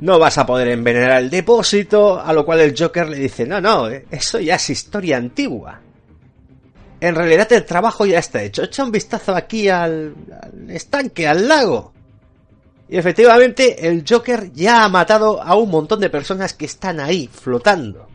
no 0.00 0.18
vas 0.18 0.38
a 0.38 0.46
poder 0.46 0.68
envenenar 0.68 1.22
el 1.22 1.30
depósito, 1.30 2.20
a 2.20 2.32
lo 2.32 2.44
cual 2.44 2.60
el 2.60 2.74
Joker 2.76 3.08
le 3.08 3.18
dice, 3.18 3.46
no, 3.46 3.60
no, 3.60 3.88
eso 3.88 4.40
ya 4.40 4.56
es 4.56 4.70
historia 4.70 5.16
antigua. 5.16 5.80
En 7.00 7.14
realidad 7.14 7.52
el 7.52 7.64
trabajo 7.64 8.06
ya 8.06 8.18
está 8.18 8.42
hecho, 8.42 8.62
echa 8.62 8.84
un 8.84 8.90
vistazo 8.90 9.34
aquí 9.34 9.68
al, 9.68 10.14
al 10.40 10.70
estanque, 10.70 11.26
al 11.26 11.46
lago. 11.46 11.92
Y 12.88 12.96
efectivamente 12.96 13.88
el 13.88 14.04
Joker 14.08 14.52
ya 14.52 14.84
ha 14.84 14.88
matado 14.88 15.42
a 15.42 15.54
un 15.54 15.70
montón 15.70 16.00
de 16.00 16.10
personas 16.10 16.54
que 16.54 16.66
están 16.66 17.00
ahí, 17.00 17.28
flotando. 17.32 18.08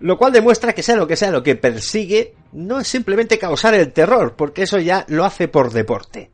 Lo 0.00 0.18
cual 0.18 0.32
demuestra 0.32 0.72
que 0.72 0.82
sea 0.82 0.96
lo 0.96 1.06
que 1.06 1.16
sea 1.16 1.30
lo 1.30 1.42
que 1.42 1.54
persigue, 1.54 2.34
no 2.52 2.80
es 2.80 2.88
simplemente 2.88 3.38
causar 3.38 3.74
el 3.74 3.92
terror, 3.92 4.34
porque 4.36 4.62
eso 4.62 4.78
ya 4.78 5.04
lo 5.08 5.24
hace 5.24 5.48
por 5.48 5.72
deporte. 5.72 6.30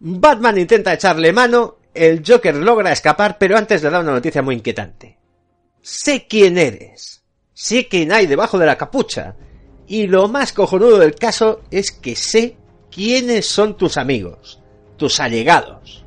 Batman 0.00 0.58
intenta 0.58 0.94
echarle 0.94 1.32
mano, 1.32 1.79
el 1.94 2.22
Joker 2.26 2.56
logra 2.56 2.92
escapar, 2.92 3.38
pero 3.38 3.56
antes 3.56 3.82
le 3.82 3.90
da 3.90 4.00
una 4.00 4.12
noticia 4.12 4.42
muy 4.42 4.56
inquietante. 4.56 5.18
Sé 5.82 6.26
quién 6.28 6.58
eres, 6.58 7.22
sé 7.52 7.88
quién 7.88 8.12
hay 8.12 8.26
debajo 8.26 8.58
de 8.58 8.66
la 8.66 8.76
capucha, 8.78 9.34
y 9.86 10.06
lo 10.06 10.28
más 10.28 10.52
cojonudo 10.52 10.98
del 10.98 11.14
caso 11.14 11.62
es 11.70 11.90
que 11.90 12.14
sé 12.14 12.56
quiénes 12.90 13.46
son 13.46 13.76
tus 13.76 13.96
amigos, 13.96 14.60
tus 14.96 15.20
allegados. 15.20 16.04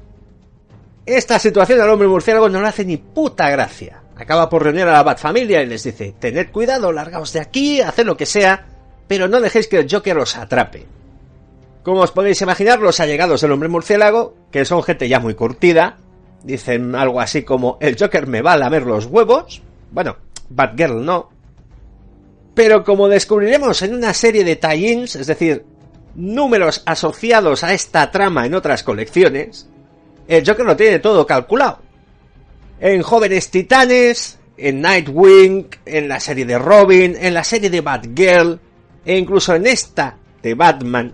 Esta 1.05 1.37
situación 1.37 1.81
al 1.81 1.89
hombre 1.89 2.07
murciélago 2.07 2.47
no 2.47 2.61
le 2.61 2.67
hace 2.67 2.85
ni 2.85 2.97
puta 2.97 3.49
gracia. 3.49 4.03
Acaba 4.15 4.47
por 4.47 4.63
reunir 4.63 4.83
a 4.83 4.93
la 4.93 5.03
Batfamilia 5.03 5.61
y 5.61 5.65
les 5.65 5.83
dice, 5.83 6.15
tened 6.17 6.51
cuidado, 6.51 6.91
largaos 6.91 7.33
de 7.33 7.41
aquí, 7.41 7.81
haced 7.81 8.05
lo 8.05 8.15
que 8.15 8.25
sea, 8.25 8.67
pero 9.07 9.27
no 9.27 9.41
dejéis 9.41 9.67
que 9.67 9.79
el 9.79 9.87
Joker 9.91 10.17
os 10.17 10.37
atrape. 10.37 10.85
Como 11.83 12.01
os 12.01 12.11
podéis 12.11 12.41
imaginar, 12.41 12.79
los 12.79 13.01
allegados 13.01 13.41
del 13.41 13.51
hombre 13.51 13.67
murciélago, 13.67 14.35
que 14.51 14.63
son 14.63 14.83
gente 14.83 15.09
ya 15.09 15.19
muy 15.19 15.35
curtida, 15.35 15.97
dicen 16.43 16.95
algo 16.95 17.19
así 17.19 17.43
como, 17.43 17.77
el 17.81 17.97
Joker 17.99 18.25
me 18.25 18.41
va 18.41 18.53
a 18.53 18.57
lamer 18.57 18.83
los 18.83 19.05
huevos. 19.05 19.61
Bueno, 19.91 20.15
Batgirl 20.49 21.03
no. 21.03 21.29
Pero 22.53 22.85
como 22.85 23.09
descubriremos 23.09 23.81
en 23.81 23.95
una 23.95 24.13
serie 24.13 24.45
de 24.45 24.59
tie-ins, 24.59 25.15
es 25.17 25.27
decir, 25.27 25.65
números 26.15 26.83
asociados 26.85 27.63
a 27.65 27.73
esta 27.73 28.11
trama 28.11 28.45
en 28.45 28.53
otras 28.53 28.83
colecciones, 28.83 29.67
el 30.27 30.47
Joker 30.47 30.65
lo 30.65 30.77
tiene 30.77 30.99
todo 30.99 31.27
calculado. 31.27 31.79
En 32.79 33.01
Jóvenes 33.01 33.49
Titanes, 33.49 34.39
en 34.55 34.81
Nightwing, 34.81 35.67
en 35.85 36.07
la 36.07 36.19
serie 36.21 36.45
de 36.45 36.59
Robin, 36.59 37.17
en 37.19 37.33
la 37.33 37.43
serie 37.43 37.69
de 37.69 37.81
Batgirl, 37.81 38.59
e 39.05 39.17
incluso 39.17 39.55
en 39.55 39.67
esta 39.67 40.17
de 40.41 40.53
Batman, 40.53 41.13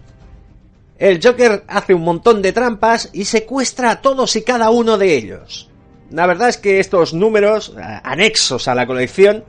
el 0.99 1.21
Joker 1.23 1.63
hace 1.67 1.93
un 1.93 2.03
montón 2.03 2.41
de 2.41 2.51
trampas 2.51 3.09
y 3.13 3.23
secuestra 3.23 3.91
a 3.91 4.01
todos 4.01 4.35
y 4.35 4.43
cada 4.43 4.69
uno 4.69 4.97
de 4.97 5.15
ellos. 5.15 5.69
La 6.11 6.27
verdad 6.27 6.49
es 6.49 6.57
que 6.57 6.79
estos 6.79 7.13
números, 7.13 7.73
anexos 8.03 8.67
a 8.67 8.75
la 8.75 8.85
colección, 8.85 9.45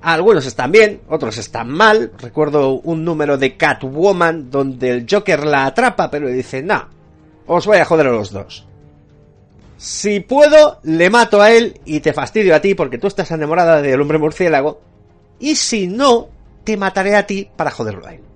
algunos 0.00 0.46
están 0.46 0.70
bien, 0.70 1.00
otros 1.08 1.36
están 1.36 1.68
mal. 1.68 2.12
Recuerdo 2.18 2.74
un 2.74 3.04
número 3.04 3.36
de 3.36 3.56
Catwoman 3.56 4.50
donde 4.50 4.90
el 4.90 5.06
Joker 5.10 5.44
la 5.44 5.66
atrapa, 5.66 6.10
pero 6.10 6.26
le 6.26 6.34
dice, 6.34 6.62
no, 6.62 6.88
os 7.46 7.66
voy 7.66 7.78
a 7.78 7.84
joder 7.84 8.06
a 8.06 8.12
los 8.12 8.30
dos. 8.30 8.64
Si 9.78 10.20
puedo, 10.20 10.78
le 10.84 11.10
mato 11.10 11.42
a 11.42 11.50
él 11.50 11.80
y 11.84 12.00
te 12.00 12.12
fastidio 12.12 12.54
a 12.54 12.60
ti 12.60 12.74
porque 12.74 12.98
tú 12.98 13.08
estás 13.08 13.32
enamorada 13.32 13.82
del 13.82 14.00
hombre 14.00 14.18
murciélago. 14.18 14.80
Y 15.40 15.56
si 15.56 15.88
no, 15.88 16.28
te 16.62 16.76
mataré 16.76 17.16
a 17.16 17.26
ti 17.26 17.50
para 17.56 17.70
joderlo 17.72 18.06
a 18.06 18.14
él. 18.14 18.27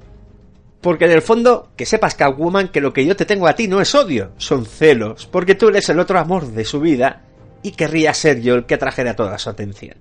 Porque 0.83 1.07
en 1.07 1.13
el 1.13 1.23
fondo, 1.23 1.71
que 1.77 1.87
sepas, 1.87 2.15
Catwoman, 2.15 2.69
que 2.69 2.81
lo 2.81 2.93
que 2.93 3.07
yo 3.07 3.17
te 3.17 3.25
tengo 3.25 3.47
a 3.47 3.55
ti 3.55 3.69
no 3.69 3.81
es 3.81 3.95
odio, 3.95 4.33
son 4.37 4.67
celos, 4.67 5.27
porque 5.27 5.55
tú 5.55 5.69
eres 5.69 5.89
el 5.89 6.01
otro 6.01 6.19
amor 6.19 6.47
de 6.49 6.65
su 6.65 6.81
vida 6.81 7.23
y 7.63 7.71
querría 7.71 8.13
ser 8.13 8.43
yo 8.43 8.55
el 8.55 8.67
que 8.67 8.77
trajera 8.77 9.17
toda 9.17 9.39
su 9.39 9.49
atención. 9.49 9.97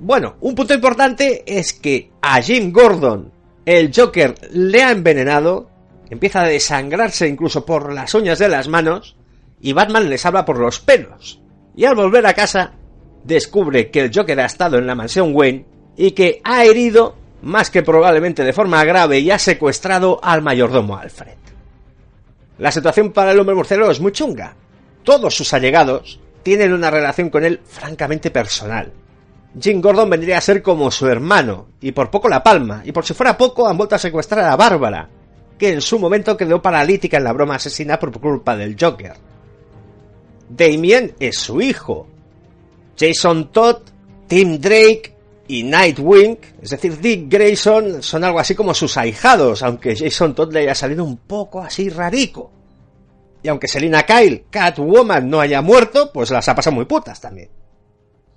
Bueno, 0.00 0.36
un 0.40 0.54
punto 0.54 0.74
importante 0.74 1.44
es 1.46 1.74
que 1.74 2.10
a 2.22 2.40
Jim 2.40 2.72
Gordon 2.72 3.30
el 3.64 3.92
Joker 3.94 4.34
le 4.50 4.82
ha 4.82 4.90
envenenado, 4.90 5.70
empieza 6.10 6.42
a 6.42 6.48
desangrarse 6.48 7.28
incluso 7.28 7.64
por 7.64 7.92
las 7.92 8.14
uñas 8.14 8.38
de 8.38 8.48
las 8.48 8.66
manos, 8.68 9.16
y 9.60 9.72
Batman 9.72 10.10
les 10.10 10.26
habla 10.26 10.44
por 10.44 10.58
los 10.58 10.80
pelos. 10.80 11.40
Y 11.76 11.84
al 11.84 11.94
volver 11.94 12.26
a 12.26 12.34
casa, 12.34 12.72
descubre 13.22 13.90
que 13.90 14.00
el 14.00 14.10
Joker 14.12 14.40
ha 14.40 14.46
estado 14.46 14.78
en 14.78 14.86
la 14.86 14.96
mansión 14.96 15.34
Wayne 15.34 15.66
y 15.96 16.10
que 16.10 16.40
ha 16.42 16.64
herido, 16.64 17.14
más 17.42 17.70
que 17.70 17.82
probablemente 17.82 18.44
de 18.44 18.52
forma 18.52 18.84
grave, 18.84 19.18
y 19.18 19.30
ha 19.30 19.38
secuestrado 19.38 20.20
al 20.22 20.42
mayordomo 20.42 20.96
Alfred. 20.96 21.36
La 22.58 22.70
situación 22.70 23.12
para 23.12 23.32
el 23.32 23.40
hombre 23.40 23.54
murciélago 23.54 23.90
es 23.90 24.00
muy 24.00 24.12
chunga. 24.12 24.54
Todos 25.02 25.34
sus 25.34 25.52
allegados 25.52 26.20
tienen 26.42 26.72
una 26.72 26.90
relación 26.90 27.30
con 27.30 27.44
él 27.44 27.60
francamente 27.64 28.30
personal. 28.30 28.92
Jim 29.60 29.80
Gordon 29.80 30.08
vendría 30.08 30.38
a 30.38 30.42
ser 30.42 30.62
como 30.62 30.90
su 30.90 31.08
hermano, 31.08 31.68
y 31.80 31.92
por 31.92 32.10
poco 32.10 32.28
la 32.28 32.42
palma, 32.42 32.82
y 32.84 32.92
por 32.92 33.04
si 33.04 33.14
fuera 33.14 33.36
poco 33.36 33.68
han 33.68 33.76
vuelto 33.76 33.96
a 33.96 33.98
secuestrar 33.98 34.44
a 34.44 34.56
Bárbara, 34.56 35.08
que 35.58 35.70
en 35.70 35.80
su 35.80 35.98
momento 35.98 36.36
quedó 36.36 36.62
paralítica 36.62 37.18
en 37.18 37.24
la 37.24 37.32
broma 37.32 37.56
asesina 37.56 37.98
por 37.98 38.18
culpa 38.18 38.56
del 38.56 38.76
Joker. 38.80 39.14
Damien 40.48 41.14
es 41.18 41.38
su 41.38 41.60
hijo. 41.60 42.06
Jason 42.98 43.50
Todd, 43.50 43.82
Tim 44.26 44.58
Drake 44.58 45.11
y 45.52 45.64
Nightwing, 45.64 46.38
es 46.62 46.70
decir, 46.70 46.98
Dick 46.98 47.26
Grayson, 47.28 48.02
son 48.02 48.24
algo 48.24 48.40
así 48.40 48.54
como 48.54 48.72
sus 48.72 48.96
ahijados, 48.96 49.62
aunque 49.62 49.94
Jason 49.94 50.34
Todd 50.34 50.50
le 50.50 50.60
haya 50.60 50.74
salido 50.74 51.04
un 51.04 51.18
poco 51.18 51.60
así 51.60 51.90
rarico. 51.90 52.50
Y 53.42 53.48
aunque 53.48 53.68
Selina 53.68 54.04
Kyle, 54.04 54.46
Catwoman, 54.48 55.28
no 55.28 55.40
haya 55.40 55.60
muerto, 55.60 56.10
pues 56.10 56.30
las 56.30 56.48
ha 56.48 56.54
pasado 56.54 56.76
muy 56.76 56.86
putas 56.86 57.20
también. 57.20 57.50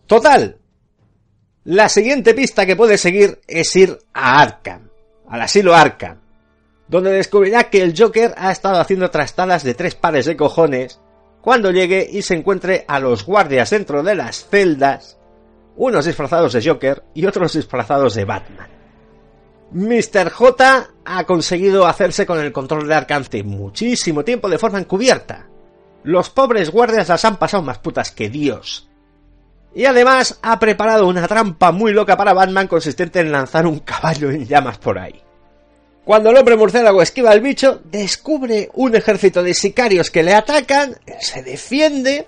Total. 0.05 0.57
La 1.63 1.87
siguiente 1.87 2.33
pista 2.33 2.65
que 2.65 2.75
puede 2.75 2.97
seguir 2.97 3.39
es 3.47 3.73
ir 3.77 3.97
a 4.13 4.41
Arkham, 4.41 4.89
al 5.29 5.41
asilo 5.41 5.73
Arkham, 5.73 6.19
donde 6.89 7.13
descubrirá 7.13 7.69
que 7.69 7.81
el 7.81 7.97
Joker 7.97 8.33
ha 8.35 8.51
estado 8.51 8.77
haciendo 8.77 9.09
trastadas 9.09 9.63
de 9.63 9.73
tres 9.73 9.95
pares 9.95 10.25
de 10.25 10.35
cojones 10.35 10.99
cuando 11.39 11.71
llegue 11.71 12.05
y 12.11 12.23
se 12.23 12.33
encuentre 12.33 12.83
a 12.89 12.99
los 12.99 13.25
guardias 13.25 13.69
dentro 13.69 14.03
de 14.03 14.15
las 14.15 14.49
celdas, 14.49 15.17
unos 15.77 16.05
disfrazados 16.05 16.53
de 16.53 16.63
Joker 16.67 17.03
y 17.13 17.25
otros 17.25 17.53
disfrazados 17.53 18.15
de 18.15 18.25
Batman. 18.25 18.67
Mr. 19.71 20.29
J 20.29 20.87
ha 21.03 21.23
conseguido 21.25 21.85
hacerse 21.85 22.25
con 22.25 22.39
el 22.39 22.51
control 22.51 22.87
de 22.87 22.95
Arkham 22.95 23.25
muchísimo 23.43 24.23
tiempo 24.23 24.49
de 24.49 24.57
forma 24.57 24.79
encubierta. 24.79 25.47
Los 26.03 26.29
pobres 26.29 26.69
guardias 26.69 27.09
las 27.09 27.25
han 27.25 27.37
pasado 27.37 27.63
más 27.63 27.79
putas 27.79 28.11
que 28.11 28.29
Dios. 28.29 28.87
Y 29.73 29.85
además 29.85 30.39
ha 30.41 30.59
preparado 30.59 31.07
una 31.07 31.27
trampa 31.27 31.71
muy 31.71 31.91
loca 31.91 32.15
para 32.15 32.33
Batman 32.33 32.67
consistente 32.67 33.19
en 33.19 33.31
lanzar 33.31 33.67
un 33.67 33.79
caballo 33.79 34.29
en 34.29 34.45
llamas 34.45 34.77
por 34.77 34.97
ahí. 34.97 35.21
Cuando 36.05 36.29
el 36.29 36.37
hombre 36.37 36.55
murciélago 36.55 37.01
esquiva 37.01 37.31
al 37.31 37.41
bicho, 37.41 37.81
descubre 37.83 38.69
un 38.75 38.95
ejército 38.95 39.41
de 39.41 39.55
sicarios 39.55 40.11
que 40.11 40.21
le 40.21 40.35
atacan, 40.35 40.95
se 41.19 41.41
defiende 41.41 42.27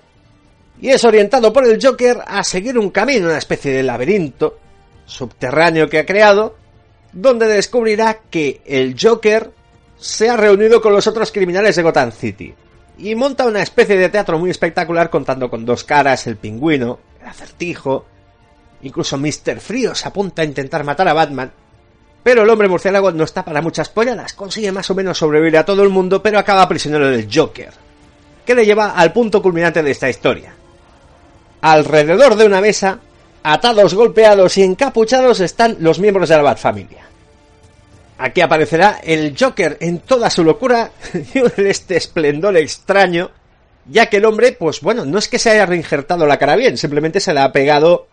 y 0.80 0.90
es 0.90 1.04
orientado 1.04 1.52
por 1.52 1.66
el 1.66 1.78
Joker 1.82 2.18
a 2.26 2.44
seguir 2.44 2.78
un 2.78 2.90
camino, 2.90 3.26
una 3.26 3.38
especie 3.38 3.72
de 3.72 3.82
laberinto 3.82 4.58
subterráneo 5.06 5.88
que 5.88 5.98
ha 5.98 6.06
creado, 6.06 6.56
donde 7.12 7.46
descubrirá 7.46 8.20
que 8.30 8.60
el 8.64 8.96
Joker 9.00 9.50
se 9.98 10.28
ha 10.28 10.36
reunido 10.36 10.80
con 10.80 10.92
los 10.92 11.06
otros 11.06 11.32
criminales 11.32 11.74
de 11.76 11.82
Gotham 11.82 12.12
City 12.12 12.54
y 12.98 13.14
monta 13.14 13.46
una 13.46 13.62
especie 13.62 13.96
de 13.96 14.08
teatro 14.08 14.38
muy 14.38 14.50
espectacular 14.50 15.10
contando 15.10 15.48
con 15.48 15.64
dos 15.64 15.84
caras, 15.84 16.26
el 16.26 16.36
pingüino, 16.36 16.98
el 17.20 17.28
acertijo, 17.28 18.04
incluso 18.82 19.16
Mr. 19.16 19.60
Frío 19.60 19.94
se 19.94 20.08
apunta 20.08 20.42
a 20.42 20.44
intentar 20.44 20.84
matar 20.84 21.08
a 21.08 21.14
Batman, 21.14 21.50
pero 22.22 22.42
el 22.42 22.50
hombre 22.50 22.68
murciélago 22.68 23.12
no 23.12 23.24
está 23.24 23.44
para 23.44 23.62
muchas 23.62 23.88
polladas, 23.88 24.34
consigue 24.34 24.72
más 24.72 24.90
o 24.90 24.94
menos 24.94 25.18
sobrevivir 25.18 25.56
a 25.56 25.64
todo 25.64 25.82
el 25.82 25.88
mundo, 25.88 26.22
pero 26.22 26.38
acaba 26.38 26.68
prisionero 26.68 27.08
del 27.08 27.28
Joker, 27.32 27.72
que 28.44 28.54
le 28.54 28.66
lleva 28.66 28.90
al 28.90 29.12
punto 29.12 29.40
culminante 29.40 29.82
de 29.82 29.90
esta 29.90 30.10
historia. 30.10 30.57
Alrededor 31.60 32.36
de 32.36 32.46
una 32.46 32.60
mesa 32.60 33.00
Atados, 33.42 33.94
golpeados 33.94 34.58
y 34.58 34.62
encapuchados 34.62 35.40
están 35.40 35.76
los 35.80 35.98
miembros 36.00 36.28
de 36.28 36.36
la 36.36 36.42
Bat 36.42 36.58
Familia. 36.58 37.06
Aquí 38.18 38.40
aparecerá 38.40 39.00
el 39.02 39.36
Joker 39.38 39.78
en 39.80 40.00
toda 40.00 40.28
su 40.28 40.42
locura 40.42 40.90
y 41.14 41.38
en 41.38 41.66
este 41.66 41.96
esplendor 41.96 42.56
extraño, 42.56 43.30
ya 43.86 44.06
que 44.06 44.16
el 44.16 44.24
hombre, 44.24 44.52
pues 44.52 44.80
bueno, 44.80 45.04
no 45.04 45.18
es 45.18 45.28
que 45.28 45.38
se 45.38 45.50
haya 45.50 45.66
reinjertado 45.66 46.26
la 46.26 46.36
cara 46.36 46.56
bien, 46.56 46.76
simplemente 46.76 47.20
se 47.20 47.32
la 47.32 47.44
ha 47.44 47.52
pegado, 47.52 48.08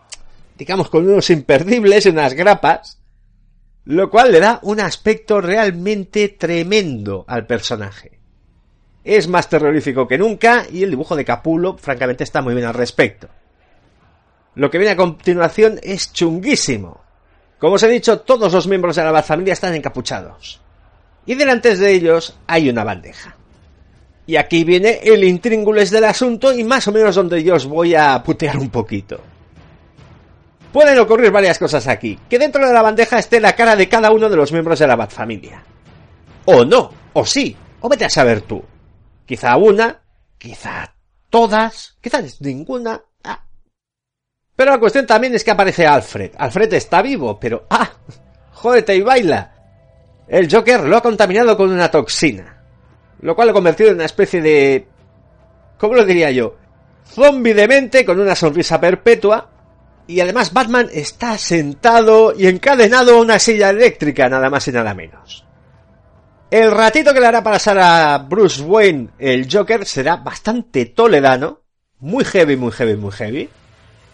digamos, 0.56 0.88
con 0.88 1.06
unos 1.06 1.28
imperdibles 1.28 2.06
y 2.06 2.10
unas 2.10 2.34
grapas, 2.34 2.98
lo 3.84 4.08
cual 4.10 4.32
le 4.32 4.40
da 4.40 4.60
un 4.62 4.80
aspecto 4.80 5.40
realmente 5.40 6.28
tremendo 6.28 7.24
al 7.26 7.46
personaje. 7.46 8.15
Es 9.06 9.28
más 9.28 9.48
terrorífico 9.48 10.08
que 10.08 10.18
nunca 10.18 10.66
y 10.68 10.82
el 10.82 10.90
dibujo 10.90 11.14
de 11.14 11.24
Capulo, 11.24 11.78
francamente, 11.78 12.24
está 12.24 12.42
muy 12.42 12.54
bien 12.54 12.66
al 12.66 12.74
respecto. 12.74 13.28
Lo 14.56 14.68
que 14.68 14.78
viene 14.78 14.94
a 14.94 14.96
continuación 14.96 15.78
es 15.80 16.12
chunguísimo. 16.12 17.00
Como 17.60 17.76
os 17.76 17.82
he 17.84 17.88
dicho, 17.88 18.18
todos 18.22 18.52
los 18.52 18.66
miembros 18.66 18.96
de 18.96 19.04
la 19.04 19.22
familia 19.22 19.52
están 19.52 19.76
encapuchados. 19.76 20.60
Y 21.24 21.36
delante 21.36 21.76
de 21.76 21.92
ellos 21.92 22.36
hay 22.48 22.68
una 22.68 22.82
bandeja. 22.82 23.36
Y 24.26 24.34
aquí 24.34 24.64
viene 24.64 24.98
el 25.04 25.22
intríngules 25.22 25.92
del 25.92 26.02
asunto 26.02 26.52
y 26.52 26.64
más 26.64 26.88
o 26.88 26.92
menos 26.92 27.14
donde 27.14 27.44
yo 27.44 27.54
os 27.54 27.66
voy 27.66 27.94
a 27.94 28.20
putear 28.24 28.58
un 28.58 28.70
poquito. 28.70 29.20
Pueden 30.72 30.98
ocurrir 30.98 31.30
varias 31.30 31.60
cosas 31.60 31.86
aquí. 31.86 32.18
Que 32.28 32.40
dentro 32.40 32.66
de 32.66 32.74
la 32.74 32.82
bandeja 32.82 33.20
esté 33.20 33.38
la 33.38 33.54
cara 33.54 33.76
de 33.76 33.88
cada 33.88 34.10
uno 34.10 34.28
de 34.28 34.36
los 34.36 34.50
miembros 34.50 34.80
de 34.80 34.88
la 34.88 34.96
Bat 34.96 35.12
Familia. 35.12 35.62
O 36.46 36.64
no, 36.64 36.90
o 37.12 37.24
sí, 37.24 37.56
o 37.80 37.88
vete 37.88 38.04
a 38.04 38.10
saber 38.10 38.40
tú. 38.40 38.64
Quizá 39.26 39.56
una, 39.56 40.00
quizá 40.38 40.94
todas, 41.28 41.96
quizá 42.00 42.22
ninguna. 42.40 43.02
Ah. 43.24 43.44
Pero 44.54 44.70
la 44.70 44.78
cuestión 44.78 45.06
también 45.06 45.34
es 45.34 45.44
que 45.44 45.50
aparece 45.50 45.86
Alfred. 45.86 46.32
Alfred 46.38 46.72
está 46.74 47.02
vivo, 47.02 47.38
pero 47.38 47.66
¡ah! 47.68 47.90
¡Jódete 48.52 48.94
y 48.94 49.02
baila! 49.02 49.52
El 50.28 50.50
Joker 50.50 50.84
lo 50.84 50.96
ha 50.96 51.02
contaminado 51.02 51.56
con 51.56 51.70
una 51.70 51.90
toxina. 51.90 52.62
Lo 53.20 53.34
cual 53.34 53.48
lo 53.48 53.50
ha 53.50 53.54
convertido 53.54 53.90
en 53.90 53.96
una 53.96 54.04
especie 54.06 54.40
de... 54.40 54.86
¿Cómo 55.78 55.94
lo 55.94 56.04
diría 56.04 56.30
yo? 56.30 56.56
Zombie 57.04 57.54
de 57.54 57.68
mente 57.68 58.04
con 58.04 58.18
una 58.18 58.34
sonrisa 58.34 58.80
perpetua 58.80 59.50
y 60.06 60.20
además 60.20 60.52
Batman 60.52 60.88
está 60.92 61.36
sentado 61.38 62.34
y 62.36 62.46
encadenado 62.46 63.16
a 63.16 63.20
una 63.20 63.38
silla 63.38 63.70
eléctrica, 63.70 64.28
nada 64.28 64.50
más 64.50 64.66
y 64.68 64.72
nada 64.72 64.94
menos. 64.94 65.45
El 66.50 66.70
ratito 66.70 67.12
que 67.12 67.20
le 67.20 67.26
hará 67.26 67.42
pasar 67.42 67.76
a 67.78 68.18
Bruce 68.18 68.62
Wayne 68.62 69.08
el 69.18 69.48
Joker 69.50 69.84
será 69.84 70.16
bastante 70.16 70.86
toledano, 70.86 71.60
muy 71.98 72.24
heavy, 72.24 72.56
muy 72.56 72.70
heavy, 72.70 72.94
muy 72.96 73.10
heavy. 73.10 73.48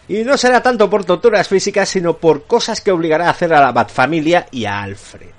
Y 0.07 0.23
no 0.23 0.35
será 0.35 0.61
tanto 0.61 0.89
por 0.89 1.05
torturas 1.05 1.47
físicas, 1.47 1.89
sino 1.89 2.17
por 2.17 2.45
cosas 2.45 2.81
que 2.81 2.91
obligará 2.91 3.27
a 3.27 3.31
hacer 3.31 3.53
a 3.53 3.61
la 3.61 3.71
Batfamilia 3.71 4.47
y 4.49 4.65
a 4.65 4.81
Alfred. 4.81 5.29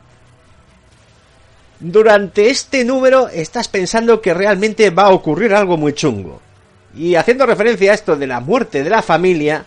Durante 1.81 2.49
este 2.49 2.85
número 2.85 3.29
estás 3.29 3.67
pensando 3.67 4.21
que 4.21 4.33
realmente 4.33 4.91
va 4.91 5.05
a 5.05 5.13
ocurrir 5.13 5.53
algo 5.53 5.77
muy 5.77 5.95
chungo. 5.95 6.41
Y 6.97 7.17
haciendo 7.17 7.45
referencia 7.45 7.91
a 7.91 7.95
esto 7.95 8.15
de 8.15 8.29
la 8.29 8.39
muerte 8.39 8.85
de 8.85 8.91
la 8.91 9.03
familia, 9.03 9.65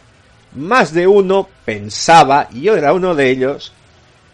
más 0.55 0.93
de 0.93 1.05
uno 1.05 1.49
pensaba, 1.65 2.47
y 2.51 2.61
yo 2.61 2.75
era 2.77 2.93
uno 2.93 3.13
de 3.13 3.29
ellos, 3.29 3.73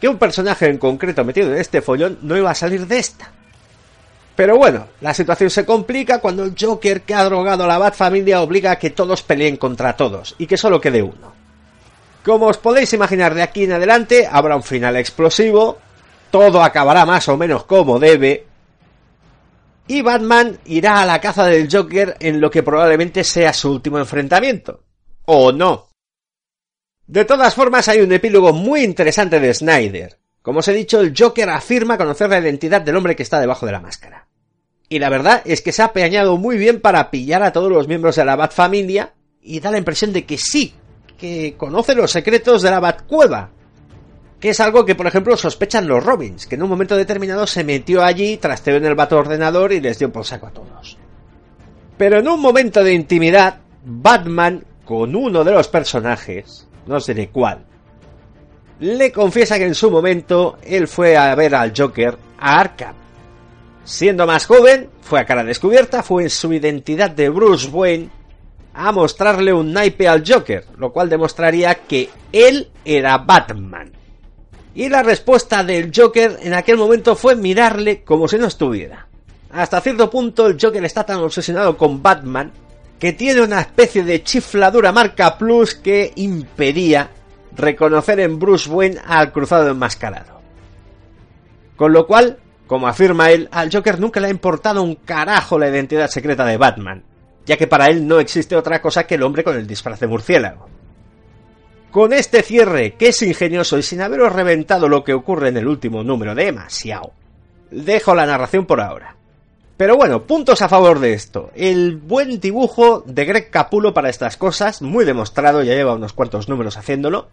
que 0.03 0.09
un 0.09 0.17
personaje 0.17 0.65
en 0.65 0.79
concreto 0.79 1.23
metido 1.23 1.53
en 1.53 1.59
este 1.59 1.81
follón 1.81 2.19
no 2.23 2.35
iba 2.35 2.51
a 2.51 2.55
salir 2.55 2.85
de 2.87 2.99
esta. 2.99 3.31
Pero 4.35 4.57
bueno, 4.57 4.87
la 4.99 5.13
situación 5.13 5.49
se 5.49 5.65
complica 5.65 6.19
cuando 6.19 6.43
el 6.43 6.55
Joker 6.59 7.03
que 7.03 7.15
ha 7.15 7.23
drogado 7.23 7.63
a 7.63 7.67
la 7.67 7.77
Bat 7.77 7.95
Familia 7.95 8.41
obliga 8.41 8.71
a 8.71 8.75
que 8.75 8.89
todos 8.89 9.23
peleen 9.23 9.55
contra 9.55 9.95
todos 9.95 10.35
y 10.37 10.45
que 10.45 10.57
solo 10.57 10.81
quede 10.81 11.01
uno. 11.01 11.31
Como 12.21 12.47
os 12.47 12.57
podéis 12.57 12.91
imaginar 12.91 13.33
de 13.33 13.43
aquí 13.43 13.63
en 13.63 13.71
adelante, 13.71 14.27
habrá 14.29 14.57
un 14.57 14.63
final 14.63 14.97
explosivo, 14.97 15.77
todo 16.31 16.61
acabará 16.61 17.05
más 17.05 17.29
o 17.29 17.37
menos 17.37 17.63
como 17.63 17.97
debe, 17.97 18.45
y 19.87 20.01
Batman 20.01 20.59
irá 20.65 21.01
a 21.01 21.05
la 21.05 21.21
caza 21.21 21.45
del 21.45 21.69
Joker 21.71 22.17
en 22.19 22.41
lo 22.41 22.51
que 22.51 22.61
probablemente 22.61 23.23
sea 23.23 23.53
su 23.53 23.71
último 23.71 23.99
enfrentamiento. 23.99 24.81
O 25.23 25.53
no. 25.53 25.92
De 27.07 27.25
todas 27.25 27.53
formas, 27.53 27.89
hay 27.89 27.99
un 27.99 28.13
epílogo 28.13 28.53
muy 28.53 28.81
interesante 28.81 29.39
de 29.39 29.53
Snyder. 29.53 30.19
Como 30.41 30.59
os 30.59 30.67
he 30.67 30.73
dicho, 30.73 31.01
el 31.01 31.13
Joker 31.17 31.49
afirma 31.49 31.97
conocer 31.97 32.29
la 32.29 32.39
identidad 32.39 32.81
del 32.81 32.95
hombre 32.95 33.15
que 33.15 33.23
está 33.23 33.39
debajo 33.39 33.65
de 33.65 33.73
la 33.73 33.81
máscara. 33.81 34.27
Y 34.87 34.99
la 34.99 35.09
verdad 35.09 35.41
es 35.45 35.61
que 35.61 35.71
se 35.71 35.81
ha 35.81 35.91
peñado 35.91 36.37
muy 36.37 36.57
bien 36.57 36.79
para 36.79 37.11
pillar 37.11 37.43
a 37.43 37.51
todos 37.51 37.71
los 37.71 37.87
miembros 37.87 38.15
de 38.15 38.25
la 38.25 38.35
Bat 38.35 38.53
familia 38.53 39.13
y 39.41 39.59
da 39.59 39.71
la 39.71 39.77
impresión 39.77 40.13
de 40.13 40.25
que 40.25 40.37
sí, 40.37 40.73
que 41.17 41.55
conoce 41.57 41.95
los 41.95 42.11
secretos 42.11 42.61
de 42.61 42.71
la 42.71 42.79
Bat 42.79 43.05
cueva. 43.05 43.49
Que 44.39 44.49
es 44.49 44.59
algo 44.59 44.85
que, 44.85 44.95
por 44.95 45.07
ejemplo, 45.07 45.35
sospechan 45.35 45.87
los 45.87 46.03
Robins, 46.03 46.47
que 46.47 46.55
en 46.55 46.63
un 46.63 46.69
momento 46.69 46.95
determinado 46.95 47.47
se 47.47 47.63
metió 47.63 48.03
allí, 48.03 48.37
trasteó 48.37 48.75
en 48.75 48.85
el 48.85 48.95
Bat 48.95 49.13
ordenador 49.13 49.73
y 49.73 49.81
les 49.81 49.99
dio 49.99 50.11
por 50.11 50.25
saco 50.25 50.47
a 50.47 50.51
todos. 50.51 50.97
Pero 51.97 52.19
en 52.19 52.27
un 52.27 52.39
momento 52.39 52.83
de 52.83 52.93
intimidad, 52.93 53.59
Batman, 53.85 54.65
con 54.85 55.15
uno 55.15 55.43
de 55.43 55.51
los 55.51 55.69
personajes, 55.69 56.67
no 56.85 56.99
sé 56.99 57.13
de 57.13 57.29
cuál, 57.29 57.65
le 58.79 59.11
confiesa 59.11 59.57
que 59.57 59.65
en 59.65 59.75
su 59.75 59.89
momento 59.89 60.57
él 60.63 60.87
fue 60.87 61.15
a 61.15 61.33
ver 61.35 61.55
al 61.55 61.73
Joker 61.75 62.17
a 62.37 62.59
Arkham. 62.59 62.95
Siendo 63.85 64.25
más 64.25 64.45
joven, 64.45 64.89
fue 65.01 65.19
a 65.19 65.25
cara 65.25 65.43
descubierta, 65.43 66.03
fue 66.03 66.23
en 66.23 66.29
su 66.29 66.51
identidad 66.53 67.11
de 67.11 67.29
Bruce 67.29 67.69
Wayne 67.69 68.09
a 68.73 68.91
mostrarle 68.91 69.53
un 69.53 69.71
naipe 69.71 70.07
al 70.07 70.23
Joker, 70.27 70.65
lo 70.77 70.91
cual 70.91 71.09
demostraría 71.09 71.75
que 71.75 72.09
él 72.31 72.69
era 72.83 73.17
Batman. 73.19 73.91
Y 74.75 74.89
la 74.89 75.03
respuesta 75.03 75.63
del 75.63 75.91
Joker 75.95 76.39
en 76.41 76.53
aquel 76.53 76.77
momento 76.77 77.15
fue 77.15 77.35
mirarle 77.35 78.03
como 78.03 78.27
si 78.27 78.37
no 78.37 78.47
estuviera. 78.47 79.07
Hasta 79.51 79.81
cierto 79.81 80.09
punto 80.09 80.47
el 80.47 80.57
Joker 80.59 80.83
está 80.83 81.05
tan 81.05 81.19
obsesionado 81.19 81.77
con 81.77 82.01
Batman 82.01 82.51
que 83.03 83.11
tiene 83.11 83.41
una 83.41 83.59
especie 83.59 84.01
de 84.05 84.23
chifladura 84.23 84.93
marca 84.93 85.37
plus 85.37 85.75
que 85.75 86.13
impedía 86.15 87.09
reconocer 87.53 88.21
en 88.21 88.39
Bruce 88.39 88.69
Wayne 88.69 88.97
al 89.05 89.33
cruzado 89.33 89.69
enmascarado. 89.69 90.39
Con 91.75 91.91
lo 91.91 92.07
cual, 92.07 92.37
como 92.65 92.87
afirma 92.87 93.29
él, 93.31 93.49
al 93.51 93.69
Joker 93.69 93.99
nunca 93.99 94.21
le 94.21 94.27
ha 94.27 94.29
importado 94.29 94.81
un 94.81 94.95
carajo 94.95 95.59
la 95.59 95.67
identidad 95.67 96.07
secreta 96.07 96.45
de 96.45 96.55
Batman, 96.55 97.03
ya 97.45 97.57
que 97.57 97.67
para 97.67 97.87
él 97.87 98.07
no 98.07 98.21
existe 98.21 98.55
otra 98.55 98.81
cosa 98.81 99.05
que 99.05 99.15
el 99.15 99.23
hombre 99.23 99.43
con 99.43 99.57
el 99.57 99.67
disfraz 99.67 99.99
de 99.99 100.07
murciélago. 100.07 100.69
Con 101.91 102.13
este 102.13 102.41
cierre, 102.41 102.93
que 102.93 103.09
es 103.09 103.21
ingenioso 103.21 103.77
y 103.77 103.83
sin 103.83 103.99
haberos 103.99 104.31
reventado 104.31 104.87
lo 104.87 105.03
que 105.03 105.13
ocurre 105.13 105.49
en 105.49 105.57
el 105.57 105.67
último 105.67 106.05
número 106.05 106.35
demasiado, 106.35 107.11
dejo 107.69 108.15
la 108.15 108.25
narración 108.25 108.65
por 108.65 108.79
ahora. 108.79 109.12
Pero 109.83 109.97
bueno, 109.97 110.23
puntos 110.23 110.61
a 110.61 110.69
favor 110.69 111.01
de 111.01 111.11
esto. 111.11 111.51
El 111.53 111.97
buen 111.97 112.39
dibujo 112.39 113.03
de 113.05 113.25
Greg 113.25 113.49
Capulo 113.49 113.93
para 113.93 114.09
estas 114.09 114.37
cosas, 114.37 114.81
muy 114.81 115.03
demostrado, 115.03 115.61
ya 115.61 115.73
lleva 115.73 115.95
unos 115.95 116.13
cuantos 116.13 116.47
números 116.47 116.77
haciéndolo. 116.77 117.27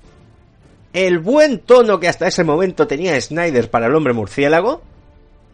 El 0.93 1.21
buen 1.21 1.61
tono 1.61 2.01
que 2.01 2.09
hasta 2.09 2.27
ese 2.27 2.43
momento 2.43 2.89
tenía 2.89 3.21
Snyder 3.21 3.71
para 3.71 3.87
el 3.87 3.95
hombre 3.95 4.15
murciélago. 4.15 4.83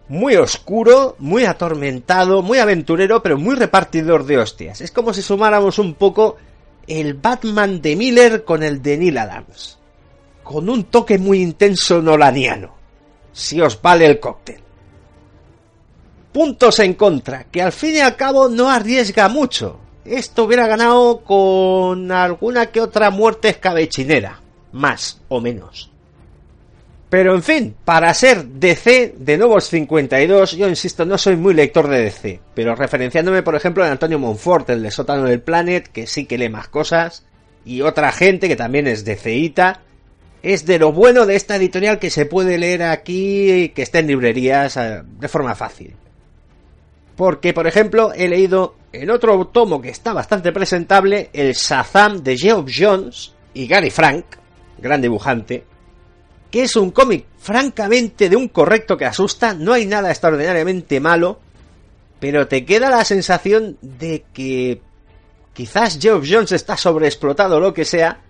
Muy 0.08 0.36
oscuro, 0.36 1.16
muy 1.18 1.44
atormentado, 1.44 2.40
muy 2.40 2.60
aventurero, 2.60 3.22
pero 3.22 3.36
muy 3.36 3.56
repartidor 3.56 4.24
de 4.24 4.38
hostias. 4.38 4.80
Es 4.80 4.90
como 4.90 5.12
si 5.12 5.20
sumáramos 5.20 5.78
un 5.78 5.92
poco 5.96 6.36
el 6.86 7.12
Batman 7.12 7.82
de 7.82 7.94
Miller 7.94 8.42
con 8.42 8.62
el 8.62 8.80
de 8.80 8.96
Neil 8.96 9.18
Adams. 9.18 9.78
Con 10.42 10.70
un 10.70 10.84
toque 10.84 11.18
muy 11.18 11.42
intenso 11.42 12.00
nolaniano. 12.00 12.74
Si 13.34 13.60
os 13.60 13.82
vale 13.82 14.06
el 14.06 14.18
cóctel 14.18 14.62
puntos 16.36 16.80
en 16.80 16.92
contra, 16.92 17.44
que 17.44 17.62
al 17.62 17.72
fin 17.72 17.94
y 17.94 18.00
al 18.00 18.14
cabo 18.14 18.50
no 18.50 18.68
arriesga 18.68 19.26
mucho. 19.30 19.80
Esto 20.04 20.44
hubiera 20.44 20.66
ganado 20.66 21.20
con 21.24 22.12
alguna 22.12 22.66
que 22.66 22.82
otra 22.82 23.08
muerte 23.10 23.48
escabechinera, 23.48 24.42
más 24.70 25.18
o 25.28 25.40
menos. 25.40 25.90
Pero 27.08 27.34
en 27.34 27.42
fin, 27.42 27.74
para 27.86 28.12
ser 28.12 28.44
DC 28.44 29.14
de 29.16 29.38
Nuevos 29.38 29.64
52, 29.68 30.58
yo 30.58 30.68
insisto, 30.68 31.06
no 31.06 31.16
soy 31.16 31.36
muy 31.36 31.54
lector 31.54 31.88
de 31.88 32.02
DC, 32.02 32.40
pero 32.52 32.74
referenciándome 32.74 33.42
por 33.42 33.54
ejemplo 33.54 33.82
a 33.82 33.90
Antonio 33.90 34.18
Monfort, 34.18 34.68
el 34.68 34.82
de 34.82 34.90
Sótano 34.90 35.22
del 35.22 35.40
Planet, 35.40 35.88
que 35.88 36.06
sí 36.06 36.26
que 36.26 36.36
lee 36.36 36.50
más 36.50 36.68
cosas, 36.68 37.24
y 37.64 37.80
otra 37.80 38.12
gente 38.12 38.46
que 38.46 38.56
también 38.56 38.86
es 38.86 39.06
DCita, 39.06 39.80
es 40.42 40.66
de 40.66 40.78
lo 40.78 40.92
bueno 40.92 41.24
de 41.24 41.34
esta 41.34 41.56
editorial 41.56 41.98
que 41.98 42.10
se 42.10 42.26
puede 42.26 42.58
leer 42.58 42.82
aquí 42.82 43.50
y 43.50 43.68
que 43.70 43.80
está 43.80 44.00
en 44.00 44.08
librerías 44.08 44.76
eh, 44.76 45.00
de 45.02 45.28
forma 45.28 45.54
fácil. 45.54 45.94
Porque, 47.16 47.54
por 47.54 47.66
ejemplo, 47.66 48.12
he 48.14 48.28
leído 48.28 48.74
en 48.92 49.10
otro 49.10 49.46
tomo 49.46 49.80
que 49.80 49.88
está 49.88 50.12
bastante 50.12 50.52
presentable, 50.52 51.30
el 51.32 51.54
Shazam 51.54 52.22
de 52.22 52.36
Geoff 52.36 52.70
Jones 52.74 53.32
y 53.54 53.66
Gary 53.66 53.90
Frank, 53.90 54.24
gran 54.78 55.00
dibujante, 55.00 55.64
que 56.50 56.64
es 56.64 56.76
un 56.76 56.90
cómic 56.90 57.26
francamente 57.38 58.28
de 58.28 58.36
un 58.36 58.48
correcto 58.48 58.96
que 58.96 59.06
asusta, 59.06 59.54
no 59.54 59.72
hay 59.72 59.86
nada 59.86 60.10
extraordinariamente 60.10 61.00
malo, 61.00 61.40
pero 62.20 62.48
te 62.48 62.64
queda 62.64 62.90
la 62.90 63.04
sensación 63.04 63.78
de 63.80 64.24
que 64.32 64.80
quizás 65.54 65.98
Geoff 66.00 66.26
Jones 66.28 66.52
está 66.52 66.76
sobreexplotado 66.76 67.60
lo 67.60 67.72
que 67.72 67.84
sea, 67.84 68.20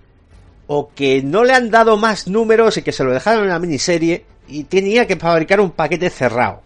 o 0.69 0.91
que 0.95 1.23
no 1.23 1.45
le 1.45 1.55
han 1.55 1.71
dado 1.71 1.97
más 1.97 2.27
números 2.27 2.77
y 2.77 2.83
que 2.83 2.93
se 2.93 3.05
lo 3.05 3.13
dejaron 3.13 3.45
en 3.45 3.51
la 3.51 3.59
miniserie 3.59 4.25
y 4.49 4.65
tenía 4.65 5.07
que 5.07 5.17
fabricar 5.17 5.61
un 5.61 5.71
paquete 5.71 6.11
cerrado. 6.11 6.63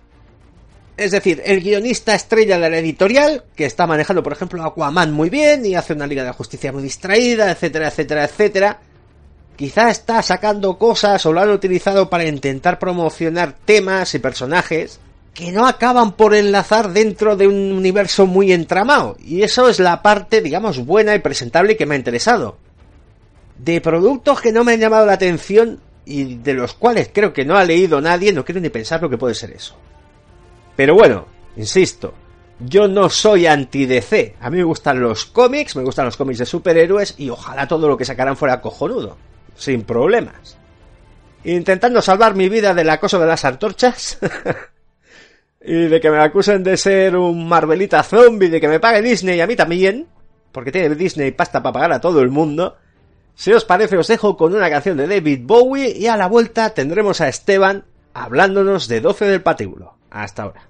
Es 1.01 1.13
decir, 1.13 1.41
el 1.47 1.63
guionista 1.63 2.15
estrella 2.15 2.59
de 2.59 2.69
la 2.69 2.77
editorial, 2.77 3.45
que 3.57 3.65
está 3.65 3.87
manejando, 3.87 4.23
por 4.23 4.35
ejemplo, 4.35 4.63
Aquaman 4.63 5.13
muy 5.13 5.31
bien 5.31 5.65
y 5.65 5.75
hace 5.75 5.95
una 5.95 6.07
Liga 6.07 6.25
de 6.25 6.33
Justicia 6.33 6.73
muy 6.73 6.83
distraída, 6.83 7.51
etcétera, 7.51 7.89
etcétera, 7.89 8.25
etcétera, 8.25 8.81
quizá 9.57 9.89
está 9.89 10.21
sacando 10.21 10.77
cosas 10.77 11.25
o 11.25 11.33
lo 11.33 11.41
han 11.41 11.49
utilizado 11.49 12.11
para 12.11 12.27
intentar 12.27 12.79
promocionar 12.79 13.57
temas 13.65 14.15
y 14.15 14.19
personajes 14.19 15.01
que 15.33 15.53
no 15.53 15.67
acaban 15.67 16.13
por 16.13 16.35
enlazar 16.35 16.93
dentro 16.93 17.35
de 17.35 17.49
un 17.49 17.73
universo 17.73 18.27
muy 18.27 18.53
entramado. 18.53 19.17
Y 19.25 19.41
eso 19.41 19.71
es 19.71 19.81
la 19.81 20.03
parte, 20.03 20.43
digamos, 20.43 20.85
buena 20.85 21.15
y 21.15 21.21
presentable 21.21 21.79
que 21.79 21.87
me 21.87 21.95
ha 21.95 21.99
interesado. 21.99 22.59
De 23.57 23.81
productos 23.81 24.43
que 24.43 24.53
no 24.53 24.65
me 24.65 24.75
han 24.75 24.81
llamado 24.81 25.07
la 25.07 25.15
atención 25.15 25.81
y 26.05 26.35
de 26.35 26.53
los 26.53 26.75
cuales 26.75 27.09
creo 27.11 27.33
que 27.33 27.47
no 27.47 27.57
ha 27.57 27.65
leído 27.65 28.03
nadie, 28.03 28.35
no 28.35 28.45
quiero 28.45 28.61
ni 28.61 28.69
pensar 28.69 29.01
lo 29.01 29.09
que 29.09 29.17
puede 29.17 29.35
ser 29.35 29.53
eso. 29.53 29.77
Pero 30.81 30.95
bueno, 30.95 31.27
insisto, 31.57 32.15
yo 32.59 32.89
no 32.89 33.11
soy 33.11 33.47
anti-DC. 33.47 34.37
A 34.41 34.49
mí 34.49 34.57
me 34.57 34.65
gustan 34.65 34.99
los 34.99 35.27
cómics, 35.27 35.77
me 35.77 35.83
gustan 35.83 36.07
los 36.07 36.17
cómics 36.17 36.39
de 36.39 36.47
superhéroes 36.47 37.17
y 37.19 37.29
ojalá 37.29 37.69
todo 37.69 37.87
lo 37.87 37.99
que 37.99 38.07
sacaran 38.07 38.35
fuera 38.35 38.63
cojonudo 38.63 39.19
sin 39.57 39.83
problemas. 39.83 40.57
Intentando 41.45 42.01
salvar 42.01 42.35
mi 42.35 42.49
vida 42.49 42.73
del 42.73 42.89
acoso 42.89 43.19
de 43.19 43.27
las 43.27 43.45
antorchas. 43.45 44.21
y 45.61 45.89
de 45.89 46.01
que 46.01 46.11
me 46.11 46.17
acusen 46.17 46.63
de 46.65 46.79
ser 46.79 47.15
un 47.15 47.47
Marvelita 47.47 48.03
zombie, 48.03 48.49
de 48.49 48.59
que 48.59 48.69
me 48.69 48.81
pague 48.81 49.03
Disney 49.03 49.37
y 49.37 49.43
a 49.43 49.47
mí 49.47 49.57
también. 49.57 50.07
Porque 50.51 50.73
tiene 50.73 50.95
Disney 50.95 51.33
pasta 51.33 51.63
para 51.63 51.75
pagar 51.75 51.93
a 51.93 52.01
todo 52.01 52.23
el 52.23 52.31
mundo. 52.31 52.79
Si 53.35 53.53
os 53.53 53.67
parece, 53.67 53.99
os 53.99 54.09
dejo 54.09 54.35
con 54.35 54.55
una 54.55 54.71
canción 54.71 54.97
de 54.97 55.07
David 55.07 55.41
Bowie 55.43 55.95
y 55.95 56.07
a 56.07 56.17
la 56.17 56.27
vuelta 56.27 56.71
tendremos 56.71 57.21
a 57.21 57.29
Esteban 57.29 57.85
hablándonos 58.15 58.89
de 58.89 59.03
12 59.03 59.27
del 59.27 59.43
patíbulo. 59.43 60.01
Hasta 60.11 60.45
ahora. 60.45 60.70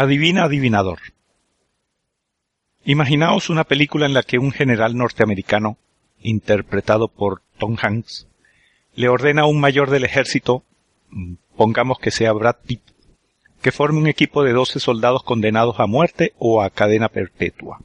Adivina, 0.00 0.44
adivinador. 0.44 1.00
Imaginaos 2.84 3.50
una 3.50 3.64
película 3.64 4.06
en 4.06 4.14
la 4.14 4.22
que 4.22 4.38
un 4.38 4.52
general 4.52 4.96
norteamericano, 4.96 5.76
interpretado 6.20 7.08
por 7.08 7.42
Tom 7.58 7.76
Hanks, 7.82 8.28
le 8.94 9.08
ordena 9.08 9.42
a 9.42 9.46
un 9.46 9.58
mayor 9.58 9.90
del 9.90 10.04
ejército, 10.04 10.62
pongamos 11.56 11.98
que 11.98 12.12
sea 12.12 12.32
Brad 12.32 12.58
Pitt, 12.64 12.82
que 13.60 13.72
forme 13.72 13.98
un 13.98 14.06
equipo 14.06 14.44
de 14.44 14.52
12 14.52 14.78
soldados 14.78 15.24
condenados 15.24 15.80
a 15.80 15.86
muerte 15.86 16.32
o 16.38 16.62
a 16.62 16.70
cadena 16.70 17.08
perpetua. 17.08 17.80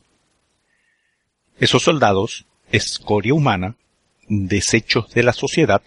Esos 1.58 1.82
soldados, 1.82 2.46
escoria 2.72 3.34
humana, 3.34 3.76
desechos 4.28 5.12
de 5.16 5.24
la 5.24 5.34
sociedad, 5.34 5.82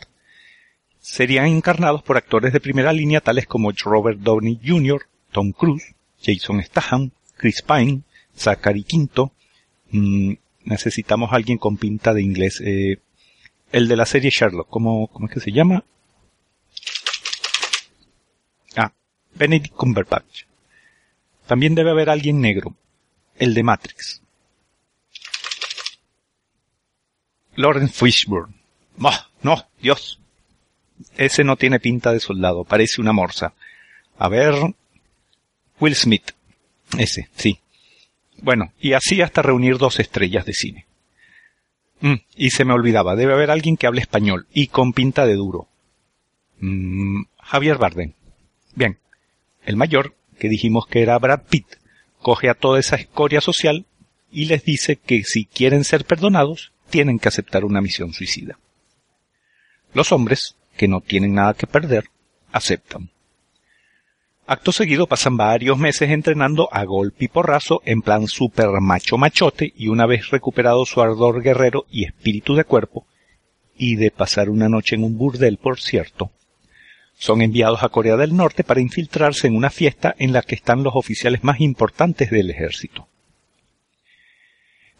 serían 0.99 1.47
encarnados 1.47 2.03
por 2.03 2.17
actores 2.17 2.53
de 2.53 2.59
primera 2.59 2.93
línea 2.93 3.21
tales 3.21 3.47
como 3.47 3.71
Robert 3.71 4.19
Downey 4.19 4.59
Jr., 4.61 5.07
Tom 5.31 5.53
Cruise, 5.53 5.95
Jason 6.23 6.63
Statham, 6.63 7.11
Chris 7.37 7.63
Pine, 7.63 8.03
Zachary 8.37 8.85
Quinto. 8.85 9.33
Mm, 9.91 10.35
necesitamos 10.65 11.33
alguien 11.33 11.59
con 11.59 11.77
pinta 11.77 12.13
de 12.13 12.23
inglés. 12.23 12.61
Eh, 12.65 12.99
el 13.73 13.89
de 13.89 13.97
la 13.97 14.07
serie 14.07 14.31
Sherlock, 14.31 14.69
¿cómo, 14.69 15.09
¿cómo 15.09 15.27
es 15.27 15.35
que 15.35 15.41
se 15.41 15.53
llama? 15.53 15.85
Ah, 18.77 18.93
Benedict 19.35 19.75
Cumberbatch. 19.75 20.45
También 21.47 21.75
debe 21.75 21.91
haber 21.91 22.11
alguien 22.11 22.41
negro. 22.41 22.75
El 23.39 23.55
de 23.55 23.63
Matrix. 23.63 24.23
Lawrence 27.55 27.95
Fishburne. 27.95 28.55
No, 28.97 29.11
no, 29.43 29.63
Dios. 29.81 30.19
Ese 31.17 31.45
no 31.45 31.57
tiene 31.57 31.81
pinta 31.81 32.13
de 32.13 32.21
soldado, 32.21 32.65
parece 32.65 33.01
una 33.01 33.13
morsa. 33.13 33.55
A 34.19 34.29
ver. 34.29 34.55
Will 35.81 35.95
Smith. 35.95 36.33
Ese, 36.99 37.29
sí. 37.37 37.59
Bueno, 38.39 38.73
y 38.81 38.93
así 38.93 39.21
hasta 39.23 39.43
reunir 39.43 39.79
dos 39.79 39.99
estrellas 39.99 40.45
de 40.45 40.53
cine. 40.53 40.87
Mm, 42.01 42.15
y 42.37 42.51
se 42.51 42.65
me 42.65 42.75
olvidaba, 42.75 43.17
debe 43.17 43.33
haber 43.33 43.51
alguien 43.51 43.77
que 43.77 43.87
hable 43.87 44.01
español 44.01 44.47
y 44.53 44.69
con 44.69 44.93
pinta 44.93 45.27
de 45.27 45.35
duro. 45.35 45.69
Mm, 46.61 47.23
Javier 47.41 47.79
Bardem. 47.79 48.13
Bien, 48.75 48.99
el 49.65 49.77
mayor, 49.77 50.15
que 50.39 50.49
dijimos 50.49 50.87
que 50.87 51.03
era 51.03 51.19
Brad 51.19 51.43
Pitt, 51.49 51.67
coge 52.21 52.51
a 52.51 52.55
toda 52.55 52.79
esa 52.79 52.97
escoria 52.97 53.41
social 53.41 53.87
y 54.31 54.47
les 54.47 54.65
dice 54.65 54.97
que 54.97 55.23
si 55.25 55.47
quieren 55.47 55.85
ser 55.85 56.05
perdonados, 56.05 56.73
tienen 56.91 57.19
que 57.19 57.29
aceptar 57.29 57.65
una 57.65 57.81
misión 57.81 58.13
suicida. 58.13 58.59
Los 59.95 60.13
hombres, 60.13 60.57
que 60.77 60.89
no 60.89 61.01
tienen 61.01 61.35
nada 61.35 61.55
que 61.55 61.67
perder, 61.67 62.11
aceptan. 62.53 63.11
Acto 64.49 64.71
seguido 64.71 65.09
pasan 65.09 65.37
varios 65.37 65.77
meses 65.77 66.09
entrenando 66.11 66.69
a 66.71 66.85
golpe 66.85 67.25
y 67.25 67.29
porrazo 67.29 67.83
en 67.85 68.01
plan 68.01 68.29
super 68.29 68.69
macho 68.81 69.19
machote 69.19 69.73
y 69.77 69.89
una 69.89 70.07
vez 70.07 70.31
recuperado 70.31 70.87
su 70.87 71.03
ardor 71.03 71.43
guerrero 71.43 71.85
y 71.91 72.05
espíritu 72.05 72.55
de 72.55 72.63
cuerpo, 72.63 73.07
y 73.77 73.97
de 73.97 74.13
pasar 74.13 74.49
una 74.49 74.69
noche 74.69 74.95
en 74.95 75.03
un 75.03 75.19
burdel 75.19 75.59
por 75.59 75.81
cierto, 75.81 76.31
son 77.19 77.43
enviados 77.43 77.83
a 77.83 77.89
Corea 77.89 78.17
del 78.17 78.37
Norte 78.37 78.63
para 78.63 78.81
infiltrarse 78.81 79.49
en 79.49 79.57
una 79.57 79.71
fiesta 79.71 80.15
en 80.17 80.33
la 80.33 80.43
que 80.43 80.55
están 80.55 80.85
los 80.85 80.95
oficiales 80.95 81.43
más 81.43 81.61
importantes 81.61 82.31
del 82.31 82.51
ejército. 82.51 83.09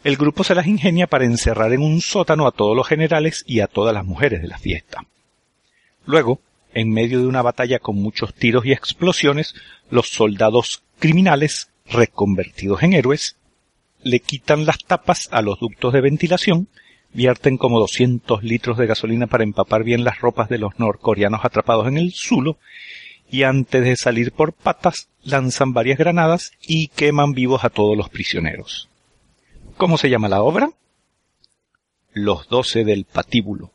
El 0.03 0.17
grupo 0.17 0.43
se 0.43 0.55
las 0.55 0.67
ingenia 0.67 1.07
para 1.07 1.25
encerrar 1.25 1.71
en 1.71 1.81
un 1.81 2.01
sótano 2.01 2.47
a 2.47 2.51
todos 2.51 2.75
los 2.75 2.87
generales 2.87 3.45
y 3.47 3.61
a 3.61 3.67
todas 3.67 3.93
las 3.93 4.05
mujeres 4.05 4.41
de 4.41 4.47
la 4.47 4.57
fiesta. 4.57 5.05
Luego, 6.05 6.41
en 6.77 6.91
medio 6.91 7.19
de 7.19 7.25
una 7.25 7.41
batalla 7.41 7.79
con 7.79 7.95
muchos 7.95 8.35
tiros 8.35 8.63
y 8.67 8.71
explosiones, 8.71 9.55
los 9.89 10.09
soldados 10.09 10.83
criminales, 10.99 11.71
reconvertidos 11.89 12.83
en 12.83 12.93
héroes, 12.93 13.35
le 14.03 14.19
quitan 14.19 14.67
las 14.67 14.77
tapas 14.85 15.27
a 15.31 15.41
los 15.41 15.59
ductos 15.59 15.91
de 15.91 16.01
ventilación, 16.01 16.67
vierten 17.13 17.57
como 17.57 17.79
200 17.79 18.43
litros 18.43 18.77
de 18.77 18.85
gasolina 18.85 19.25
para 19.25 19.43
empapar 19.43 19.83
bien 19.83 20.03
las 20.03 20.19
ropas 20.19 20.49
de 20.49 20.59
los 20.59 20.77
norcoreanos 20.77 21.43
atrapados 21.43 21.87
en 21.87 21.97
el 21.97 22.13
zulo, 22.13 22.59
y 23.27 23.41
antes 23.41 23.83
de 23.83 23.95
salir 23.95 24.31
por 24.31 24.53
patas 24.53 25.09
lanzan 25.23 25.73
varias 25.73 25.97
granadas 25.97 26.51
y 26.61 26.89
queman 26.89 27.31
vivos 27.31 27.63
a 27.63 27.71
todos 27.71 27.97
los 27.97 28.09
prisioneros. 28.09 28.87
¿Cómo 29.77 29.97
se 29.97 30.11
llama 30.11 30.29
la 30.29 30.43
obra? 30.43 30.69
Los 32.13 32.47
doce 32.49 32.83
del 32.83 33.05
patíbulo, 33.05 33.71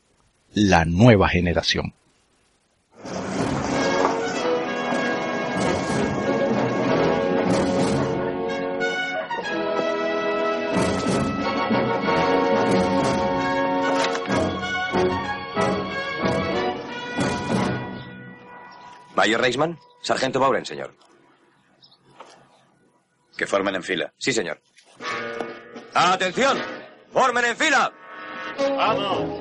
la 0.54 0.84
nueva 0.84 1.28
generación. 1.28 1.94
Mayor 19.22 19.40
Reisman, 19.40 19.78
Sargento 20.00 20.40
Bauren, 20.40 20.66
señor. 20.66 20.96
Que 23.36 23.46
formen 23.46 23.76
en 23.76 23.84
fila. 23.84 24.12
Sí, 24.18 24.32
señor. 24.32 24.60
¡Atención! 25.94 26.58
¡Formen 27.12 27.44
en 27.44 27.56
fila! 27.56 27.92
¡Vamos! 28.76 29.40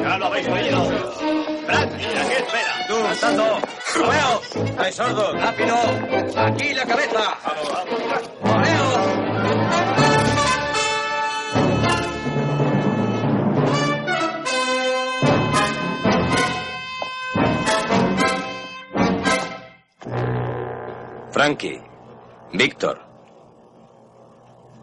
¡Ya 0.00 0.18
lo 0.18 0.26
habéis 0.26 0.46
oído! 0.46 1.55
¡Frank, 1.66 1.92
aquí 1.94 2.04
espera! 2.04 2.86
¡Tú, 2.86 2.94
saltando! 2.94 3.60
¡Romeo! 3.94 4.40
¡Hay 4.78 4.92
sordo! 4.92 5.32
¡Rápido! 5.34 5.76
¡Aquí 6.36 6.74
la 6.74 6.86
cabeza! 6.86 7.38
¡Romeo! 8.42 9.26
Frankie. 21.32 21.82
Víctor. 22.52 22.98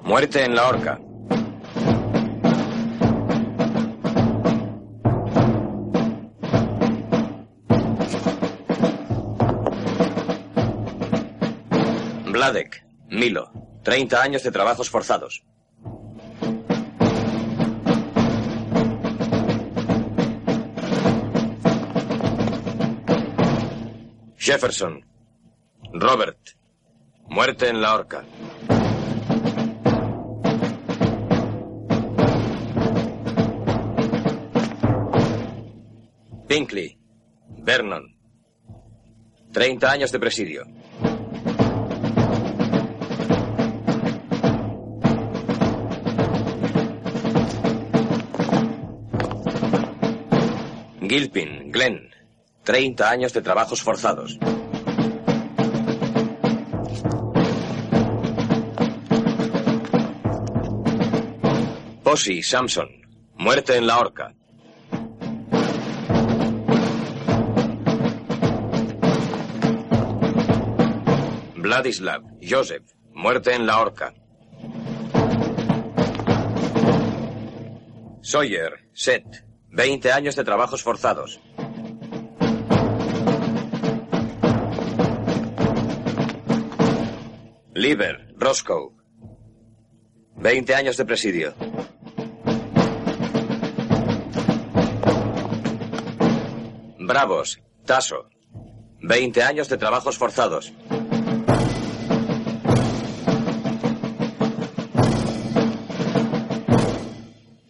Muerte 0.04 0.44
en 0.44 0.54
la 0.54 0.68
horca. 0.68 1.00
Vladek. 12.34 12.84
Milo. 13.10 13.52
30 13.84 14.20
años 14.20 14.42
de 14.42 14.50
trabajos 14.52 14.90
forzados. 14.90 15.44
Jefferson. 24.36 25.06
Robert. 25.94 26.40
Muerte 27.28 27.70
en 27.70 27.82
la 27.84 27.94
horca. 27.94 28.26
Pinkley. 36.48 36.98
Vernon. 37.60 38.18
30 39.52 39.92
años 39.92 40.12
de 40.12 40.20
presidio. 40.20 40.66
Gilpin. 51.14 51.72
Glenn. 51.72 52.10
30 52.64 53.08
años 53.08 53.34
de 53.34 53.44
trabajos 53.44 53.84
forzados. 53.84 54.40
Posey, 62.04 62.42
Samson. 62.42 62.90
Muerte 63.36 63.78
en 63.78 63.86
la 63.86 64.00
horca. 64.00 64.34
Vladislav, 71.58 72.24
Joseph. 72.42 72.92
Muerte 73.12 73.54
en 73.54 73.68
la 73.68 73.80
horca. 73.80 74.16
Sawyer, 78.24 78.90
Seth. 78.94 79.53
20 79.74 80.12
años 80.12 80.36
de 80.36 80.44
trabajos 80.44 80.84
forzados. 80.84 81.40
Lieber, 87.74 88.36
Roscoe. 88.38 88.92
20 90.36 90.76
años 90.76 90.96
de 90.96 91.06
presidio. 91.06 91.56
Bravos, 97.00 97.60
Tasso. 97.84 98.30
20 99.02 99.42
años 99.42 99.70
de 99.70 99.78
trabajos 99.78 100.20
forzados. 100.20 100.72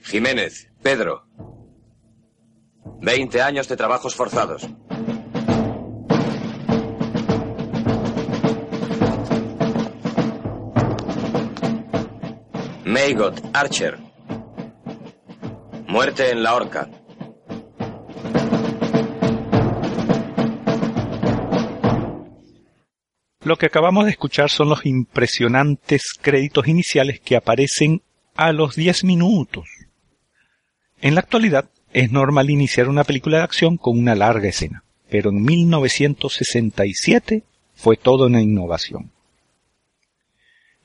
Jiménez, 0.02 0.70
Pedro. 0.84 1.33
20 3.04 3.42
años 3.42 3.68
de 3.68 3.76
trabajos 3.76 4.16
forzados. 4.16 4.66
Maygot, 12.86 13.42
Archer. 13.54 14.00
Muerte 15.88 16.32
en 16.32 16.44
la 16.44 16.56
horca. 16.56 16.90
Lo 23.42 23.58
que 23.58 23.66
acabamos 23.66 24.06
de 24.06 24.12
escuchar 24.12 24.50
son 24.50 24.70
los 24.70 24.86
impresionantes 24.86 26.14
créditos 26.22 26.70
iniciales 26.70 27.20
que 27.20 27.36
aparecen 27.36 28.02
a 28.36 28.54
los 28.54 28.78
10 28.78 29.04
minutos. 29.04 29.68
En 31.02 31.16
la 31.16 31.20
actualidad 31.20 31.70
es 31.94 32.12
normal 32.12 32.50
iniciar 32.50 32.90
una 32.90 33.04
película 33.04 33.38
de 33.38 33.44
acción 33.44 33.78
con 33.78 33.98
una 33.98 34.16
larga 34.16 34.50
escena, 34.50 34.84
pero 35.10 35.30
en 35.30 35.44
1967 35.44 37.44
fue 37.76 37.96
toda 37.98 38.26
una 38.28 38.42
innovación. 38.42 39.12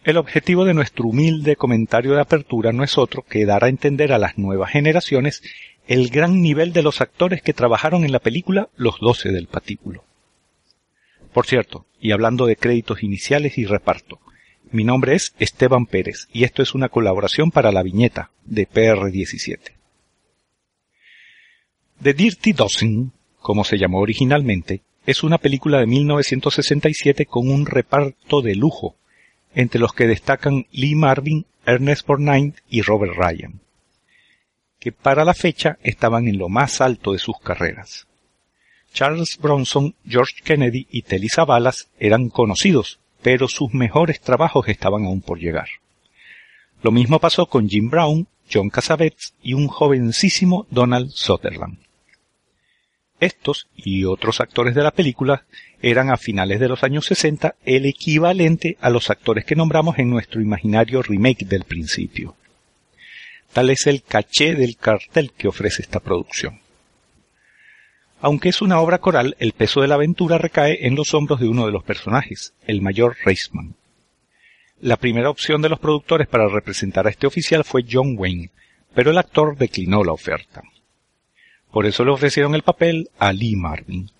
El 0.04 0.18
objetivo 0.18 0.64
de 0.64 0.74
nuestro 0.74 1.06
humilde 1.06 1.56
comentario 1.56 2.12
de 2.12 2.20
apertura 2.20 2.72
no 2.72 2.84
es 2.84 2.98
otro 2.98 3.22
que 3.22 3.46
dar 3.46 3.64
a 3.64 3.68
entender 3.68 4.12
a 4.12 4.18
las 4.18 4.38
nuevas 4.38 4.70
generaciones 4.70 5.42
el 5.86 6.10
gran 6.10 6.42
nivel 6.42 6.74
de 6.74 6.82
los 6.82 7.00
actores 7.00 7.40
que 7.42 7.54
trabajaron 7.54 8.04
en 8.04 8.12
la 8.12 8.20
película 8.20 8.68
Los 8.76 9.00
Doce 9.00 9.30
del 9.30 9.46
Patíbulo. 9.46 10.04
Por 11.32 11.46
cierto, 11.46 11.86
y 12.00 12.12
hablando 12.12 12.46
de 12.46 12.56
créditos 12.56 13.02
iniciales 13.02 13.58
y 13.58 13.64
reparto, 13.64 14.20
mi 14.70 14.84
nombre 14.84 15.14
es 15.14 15.34
Esteban 15.38 15.86
Pérez 15.86 16.28
y 16.32 16.44
esto 16.44 16.62
es 16.62 16.74
una 16.74 16.90
colaboración 16.90 17.50
para 17.50 17.72
la 17.72 17.82
viñeta 17.82 18.30
de 18.44 18.68
PR17. 18.68 19.77
The 22.00 22.14
Dirty 22.14 22.52
Dozen, 22.52 23.10
como 23.40 23.64
se 23.64 23.76
llamó 23.76 23.98
originalmente, 23.98 24.82
es 25.04 25.24
una 25.24 25.38
película 25.38 25.80
de 25.80 25.88
1967 25.88 27.26
con 27.26 27.50
un 27.50 27.66
reparto 27.66 28.40
de 28.40 28.54
lujo, 28.54 28.94
entre 29.52 29.80
los 29.80 29.92
que 29.92 30.06
destacan 30.06 30.66
Lee 30.70 30.94
Marvin, 30.94 31.46
Ernest 31.66 32.06
Borgnine 32.06 32.54
y 32.70 32.82
Robert 32.82 33.14
Ryan, 33.16 33.58
que 34.78 34.92
para 34.92 35.24
la 35.24 35.34
fecha 35.34 35.76
estaban 35.82 36.28
en 36.28 36.38
lo 36.38 36.48
más 36.48 36.80
alto 36.80 37.14
de 37.14 37.18
sus 37.18 37.40
carreras. 37.40 38.06
Charles 38.92 39.36
Bronson, 39.36 39.96
George 40.06 40.36
Kennedy 40.44 40.86
y 40.92 41.02
Telly 41.02 41.28
Savalas 41.28 41.88
eran 41.98 42.28
conocidos, 42.28 43.00
pero 43.22 43.48
sus 43.48 43.74
mejores 43.74 44.20
trabajos 44.20 44.68
estaban 44.68 45.04
aún 45.04 45.20
por 45.20 45.40
llegar. 45.40 45.68
Lo 46.80 46.92
mismo 46.92 47.18
pasó 47.18 47.46
con 47.46 47.68
Jim 47.68 47.90
Brown, 47.90 48.28
John 48.50 48.70
Cassavetes 48.70 49.34
y 49.42 49.54
un 49.54 49.66
jovencísimo 49.66 50.68
Donald 50.70 51.10
Sutherland. 51.10 51.87
Estos 53.20 53.66
y 53.74 54.04
otros 54.04 54.40
actores 54.40 54.74
de 54.74 54.82
la 54.82 54.92
película 54.92 55.44
eran 55.82 56.10
a 56.10 56.16
finales 56.16 56.60
de 56.60 56.68
los 56.68 56.84
años 56.84 57.06
60 57.06 57.56
el 57.64 57.86
equivalente 57.86 58.76
a 58.80 58.90
los 58.90 59.10
actores 59.10 59.44
que 59.44 59.56
nombramos 59.56 59.98
en 59.98 60.10
nuestro 60.10 60.40
imaginario 60.40 61.02
remake 61.02 61.44
del 61.44 61.64
principio. 61.64 62.36
Tal 63.52 63.70
es 63.70 63.86
el 63.86 64.02
caché 64.02 64.54
del 64.54 64.76
cartel 64.76 65.32
que 65.36 65.48
ofrece 65.48 65.82
esta 65.82 66.00
producción. 66.00 66.60
Aunque 68.20 68.48
es 68.48 68.62
una 68.62 68.80
obra 68.80 68.98
coral, 68.98 69.36
el 69.38 69.52
peso 69.52 69.80
de 69.80 69.88
la 69.88 69.94
aventura 69.94 70.38
recae 70.38 70.86
en 70.86 70.96
los 70.96 71.14
hombros 71.14 71.40
de 71.40 71.48
uno 71.48 71.66
de 71.66 71.72
los 71.72 71.84
personajes, 71.84 72.52
el 72.66 72.82
mayor 72.82 73.16
Reisman. 73.24 73.74
La 74.80 74.96
primera 74.96 75.30
opción 75.30 75.62
de 75.62 75.68
los 75.68 75.78
productores 75.78 76.28
para 76.28 76.48
representar 76.48 77.06
a 77.06 77.10
este 77.10 77.26
oficial 77.26 77.64
fue 77.64 77.84
John 77.88 78.14
Wayne, 78.16 78.50
pero 78.94 79.10
el 79.10 79.18
actor 79.18 79.56
declinó 79.56 80.04
la 80.04 80.12
oferta. 80.12 80.62
Por 81.70 81.86
eso 81.86 82.04
le 82.04 82.10
ofrecieron 82.10 82.54
el 82.54 82.62
papel 82.62 83.10
a 83.18 83.32
Lee 83.32 83.56
Marvin. 83.56 84.10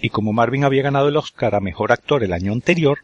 Y 0.00 0.08
como 0.08 0.32
Marvin 0.32 0.64
había 0.64 0.82
ganado 0.82 1.08
el 1.08 1.16
Oscar 1.16 1.54
a 1.54 1.60
Mejor 1.60 1.92
Actor 1.92 2.24
el 2.24 2.32
año 2.32 2.52
anterior, 2.52 2.98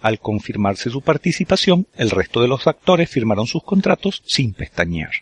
al 0.00 0.18
confirmarse 0.18 0.90
su 0.90 1.02
participación, 1.02 1.86
el 1.94 2.10
resto 2.10 2.40
de 2.40 2.48
los 2.48 2.66
actores 2.66 3.10
firmaron 3.10 3.46
sus 3.46 3.62
contratos 3.62 4.22
sin 4.26 4.54
pestañear. 4.54 5.12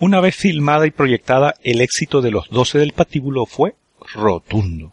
Una 0.00 0.20
vez 0.20 0.34
filmada 0.34 0.86
y 0.86 0.90
proyectada, 0.90 1.54
el 1.62 1.80
éxito 1.80 2.20
de 2.20 2.30
los 2.30 2.48
doce 2.50 2.78
del 2.78 2.92
patíbulo 2.92 3.46
fue 3.46 3.74
rotundo. 4.12 4.92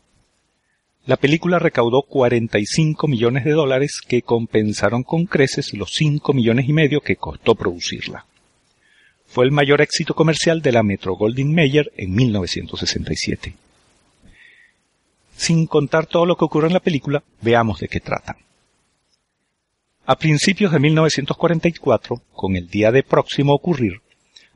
La 1.05 1.17
película 1.17 1.57
recaudó 1.57 2.03
45 2.03 3.07
millones 3.07 3.43
de 3.43 3.51
dólares 3.51 3.99
que 4.07 4.21
compensaron 4.21 5.03
con 5.03 5.25
creces 5.25 5.73
los 5.73 5.93
5 5.93 6.33
millones 6.33 6.69
y 6.69 6.73
medio 6.73 7.01
que 7.01 7.15
costó 7.15 7.55
producirla. 7.55 8.25
Fue 9.31 9.45
el 9.45 9.51
mayor 9.53 9.79
éxito 9.79 10.13
comercial 10.13 10.61
de 10.61 10.73
la 10.73 10.83
Metro 10.83 11.15
Goldwyn 11.15 11.55
Mayer 11.55 11.89
en 11.95 12.13
1967. 12.13 13.55
Sin 15.37 15.67
contar 15.67 16.05
todo 16.05 16.25
lo 16.25 16.35
que 16.35 16.43
ocurre 16.43 16.67
en 16.67 16.73
la 16.73 16.81
película, 16.81 17.23
veamos 17.39 17.79
de 17.79 17.87
qué 17.87 18.01
trata. 18.01 18.35
A 20.05 20.17
principios 20.17 20.73
de 20.73 20.79
1944, 20.79 22.21
con 22.33 22.57
el 22.57 22.67
día 22.67 22.91
de 22.91 23.03
próximo 23.03 23.53
ocurrir, 23.53 24.01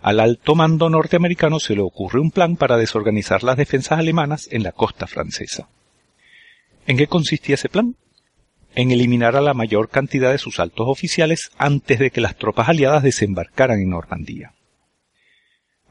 al 0.02 0.20
alto 0.20 0.56
mando 0.56 0.90
norteamericano 0.90 1.62
se 1.62 1.74
le 1.74 1.82
ocurre 1.82 2.20
un 2.20 2.32
plan 2.32 2.58
para 2.58 2.76
desorganizar 2.76 3.44
las 3.44 3.56
defensas 3.56 3.98
alemanas 3.98 4.50
en 4.52 4.64
la 4.64 4.74
costa 4.74 5.08
francesa. 5.08 5.70
¿En 6.86 6.98
qué 6.98 7.08
consistía 7.08 7.56
ese 7.56 7.70
plan? 7.70 7.96
En 8.76 8.92
eliminar 8.92 9.38
a 9.38 9.42
la 9.42 9.54
mayor 9.54 9.88
cantidad 9.88 10.34
de 10.34 10.38
sus 10.38 10.60
altos 10.60 10.88
oficiales 10.90 11.50
antes 11.58 11.98
de 11.98 12.12
que 12.12 12.20
las 12.20 12.36
tropas 12.36 12.68
aliadas 12.68 13.04
desembarcaran 13.04 13.80
en 13.80 13.90
Normandía. 13.90 14.52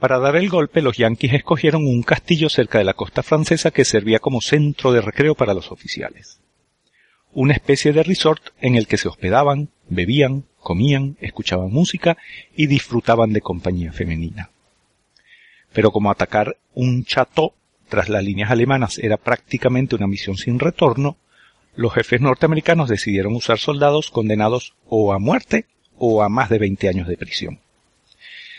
Para 0.05 0.19
dar 0.19 0.37
el 0.37 0.51
golpe, 0.51 0.83
los 0.83 0.99
yanquis 0.99 1.33
escogieron 1.33 1.87
un 1.87 2.03
castillo 2.03 2.51
cerca 2.51 2.77
de 2.77 2.85
la 2.85 2.93
costa 2.93 3.23
francesa 3.23 3.71
que 3.71 3.87
servía 3.87 4.19
como 4.19 4.43
centro 4.43 4.93
de 4.93 5.01
recreo 5.01 5.35
para 5.35 5.55
los 5.55 5.73
oficiales. 5.73 6.41
Una 7.33 7.55
especie 7.55 7.95
de 7.95 8.03
resort 8.03 8.43
en 8.61 8.75
el 8.75 8.87
que 8.87 8.99
se 8.99 9.09
hospedaban, 9.09 9.71
bebían, 9.89 10.45
comían, 10.59 11.17
escuchaban 11.23 11.73
música 11.73 12.19
y 12.55 12.67
disfrutaban 12.67 13.33
de 13.33 13.41
compañía 13.41 13.93
femenina. 13.93 14.51
Pero 15.73 15.91
como 15.91 16.11
atacar 16.11 16.59
un 16.75 17.07
chateau 17.07 17.55
tras 17.89 18.11
las 18.11 18.23
líneas 18.23 18.51
alemanas 18.51 18.99
era 18.99 19.17
prácticamente 19.17 19.97
una 19.97 20.07
misión 20.07 20.37
sin 20.37 20.59
retorno, 20.59 21.17
los 21.77 21.95
jefes 21.95 22.21
norteamericanos 22.21 22.91
decidieron 22.91 23.35
usar 23.35 23.57
soldados 23.57 24.11
condenados 24.11 24.75
o 24.87 25.15
a 25.15 25.19
muerte 25.19 25.65
o 25.97 26.23
a 26.23 26.29
más 26.29 26.51
de 26.51 26.59
20 26.59 26.91
años 26.91 27.09
de 27.09 27.17
prisión. 27.17 27.64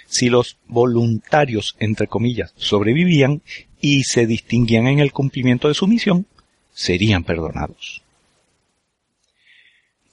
Si 0.07 0.29
los 0.29 0.57
voluntarios, 0.67 1.75
entre 1.79 2.07
comillas, 2.07 2.53
sobrevivían 2.55 3.41
y 3.81 4.03
se 4.03 4.25
distinguían 4.27 4.87
en 4.87 4.99
el 4.99 5.11
cumplimiento 5.11 5.67
de 5.67 5.73
su 5.73 5.87
misión, 5.87 6.25
serían 6.73 7.23
perdonados. 7.23 8.03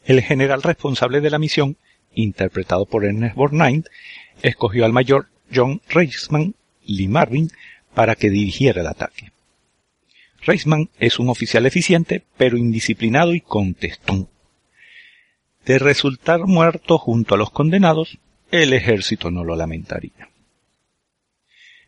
El 0.05 0.23
general 0.23 0.63
responsable 0.63 1.21
de 1.21 1.31
la 1.31 1.39
misión, 1.39 1.77
interpretado 2.15 2.87
por 2.87 3.05
Ernest 3.05 3.37
Borgnine, 3.37 3.85
escogió 4.43 4.85
al 4.85 4.93
mayor 4.93 5.29
John 5.55 5.81
Reisman 5.89 6.55
Lee 6.85 7.09
Marvin 7.09 7.51
para 7.95 8.15
que 8.15 8.31
dirigiera 8.31 8.81
el 8.81 8.87
ataque. 8.89 9.33
Reisman 10.45 10.91
es 10.99 11.19
un 11.19 11.29
oficial 11.29 11.67
eficiente, 11.67 12.25
pero 12.37 12.57
indisciplinado 12.57 13.33
y 13.35 13.41
contestón. 13.41 14.29
De 15.65 15.79
resultar 15.79 16.41
muerto 16.47 16.99
junto 16.99 17.37
a 17.37 17.39
los 17.39 17.51
condenados, 17.51 18.19
el 18.53 18.75
ejército 18.75 19.31
no 19.31 19.43
lo 19.45 19.57
lamentaría. 19.57 20.29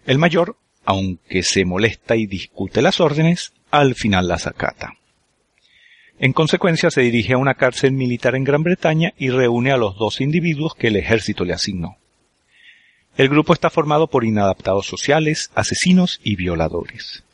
El 0.07 0.19
mayor, 0.19 0.57
aunque 0.85 1.43
se 1.43 1.65
molesta 1.65 2.17
y 2.17 2.27
discute 2.27 2.83
las 2.83 3.01
órdenes, 3.01 3.53
al 3.71 3.95
final 3.95 4.29
las 4.29 4.47
acata. 4.47 4.95
En 6.19 6.33
consecuencia 6.33 6.91
se 6.91 7.03
dirige 7.03 7.35
a 7.35 7.39
una 7.39 7.55
cárcel 7.55 7.93
militar 7.93 8.35
en 8.35 8.45
Gran 8.45 8.63
Bretaña 8.63 9.13
y 9.19 9.31
reúne 9.31 9.73
a 9.73 9.77
los 9.77 9.97
dos 9.97 10.21
individuos 10.21 10.75
que 10.75 10.89
el 10.89 10.97
ejército 10.97 11.45
le 11.45 11.53
asignó. 11.53 11.97
El 13.17 13.29
grupo 13.29 13.53
está 13.53 13.69
formado 13.69 14.09
por 14.09 14.25
inadaptados 14.25 14.87
sociales, 14.87 15.51
asesinos 15.55 16.21
y 16.25 16.37
violadores. 16.37 17.25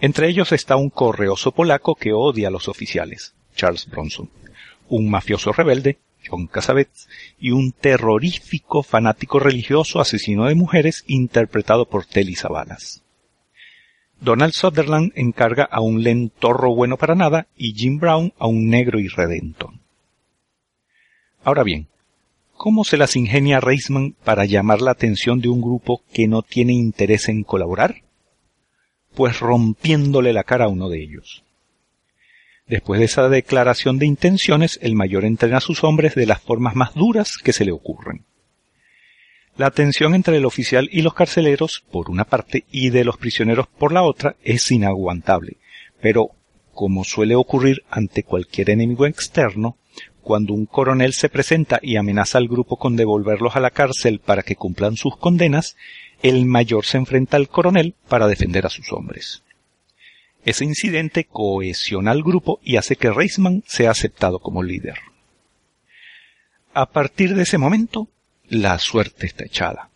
Entre 0.00 0.28
ellos 0.28 0.52
está 0.52 0.76
un 0.76 0.90
correoso 0.90 1.52
polaco 1.52 1.94
que 1.94 2.12
odia 2.12 2.48
a 2.48 2.50
los 2.50 2.68
oficiales, 2.68 3.34
Charles 3.54 3.86
Bronson, 3.86 4.28
un 4.88 5.08
mafioso 5.08 5.52
rebelde, 5.52 5.98
John 6.28 6.46
Cassavetes, 6.46 7.08
y 7.38 7.50
un 7.50 7.72
terrorífico 7.72 8.82
fanático 8.82 9.38
religioso 9.38 10.00
asesino 10.00 10.46
de 10.46 10.54
mujeres 10.54 11.04
interpretado 11.06 11.86
por 11.86 12.06
Telly 12.06 12.34
Savalas. 12.34 13.02
Donald 14.20 14.52
Sutherland 14.54 15.12
encarga 15.14 15.64
a 15.64 15.80
un 15.80 16.02
lentorro 16.02 16.74
bueno 16.74 16.96
para 16.96 17.14
nada 17.14 17.46
y 17.56 17.74
Jim 17.74 17.98
Brown 17.98 18.32
a 18.38 18.46
un 18.46 18.68
negro 18.68 18.98
irredento. 18.98 19.72
Ahora 21.44 21.62
bien, 21.62 21.86
¿cómo 22.56 22.84
se 22.84 22.96
las 22.96 23.14
ingenia 23.14 23.60
Reisman 23.60 24.16
para 24.24 24.46
llamar 24.46 24.80
la 24.80 24.90
atención 24.90 25.40
de 25.40 25.48
un 25.48 25.60
grupo 25.60 26.02
que 26.12 26.26
no 26.26 26.42
tiene 26.42 26.72
interés 26.72 27.28
en 27.28 27.44
colaborar? 27.44 28.02
Pues 29.14 29.38
rompiéndole 29.38 30.32
la 30.32 30.44
cara 30.44 30.64
a 30.64 30.68
uno 30.68 30.88
de 30.88 31.02
ellos. 31.02 31.45
Después 32.68 32.98
de 32.98 33.06
esa 33.06 33.28
declaración 33.28 33.98
de 33.98 34.06
intenciones, 34.06 34.80
el 34.82 34.96
mayor 34.96 35.24
entrena 35.24 35.58
a 35.58 35.60
sus 35.60 35.84
hombres 35.84 36.16
de 36.16 36.26
las 36.26 36.40
formas 36.40 36.74
más 36.74 36.94
duras 36.94 37.38
que 37.38 37.52
se 37.52 37.64
le 37.64 37.70
ocurren. 37.70 38.24
La 39.56 39.70
tensión 39.70 40.14
entre 40.14 40.36
el 40.36 40.44
oficial 40.44 40.88
y 40.90 41.02
los 41.02 41.14
carceleros, 41.14 41.84
por 41.92 42.10
una 42.10 42.24
parte, 42.24 42.64
y 42.72 42.90
de 42.90 43.04
los 43.04 43.18
prisioneros 43.18 43.68
por 43.68 43.92
la 43.92 44.02
otra, 44.02 44.34
es 44.42 44.70
inaguantable. 44.72 45.58
Pero, 46.00 46.30
como 46.74 47.04
suele 47.04 47.36
ocurrir 47.36 47.84
ante 47.88 48.24
cualquier 48.24 48.70
enemigo 48.70 49.06
externo, 49.06 49.76
cuando 50.20 50.52
un 50.52 50.66
coronel 50.66 51.12
se 51.12 51.28
presenta 51.28 51.78
y 51.80 51.96
amenaza 51.96 52.38
al 52.38 52.48
grupo 52.48 52.78
con 52.78 52.96
devolverlos 52.96 53.54
a 53.54 53.60
la 53.60 53.70
cárcel 53.70 54.18
para 54.18 54.42
que 54.42 54.56
cumplan 54.56 54.96
sus 54.96 55.16
condenas, 55.16 55.76
el 56.20 56.44
mayor 56.46 56.84
se 56.84 56.98
enfrenta 56.98 57.36
al 57.36 57.48
coronel 57.48 57.94
para 58.08 58.26
defender 58.26 58.66
a 58.66 58.70
sus 58.70 58.92
hombres. 58.92 59.44
Ese 60.46 60.64
incidente 60.64 61.24
cohesiona 61.24 62.12
al 62.12 62.22
grupo 62.22 62.60
y 62.62 62.76
hace 62.76 62.94
que 62.94 63.10
Reisman 63.10 63.64
sea 63.66 63.90
aceptado 63.90 64.38
como 64.38 64.62
líder. 64.62 64.94
A 66.72 66.86
partir 66.86 67.34
de 67.34 67.42
ese 67.42 67.58
momento, 67.58 68.08
la 68.48 68.78
suerte 68.78 69.26
está 69.26 69.44
echada. 69.44 69.90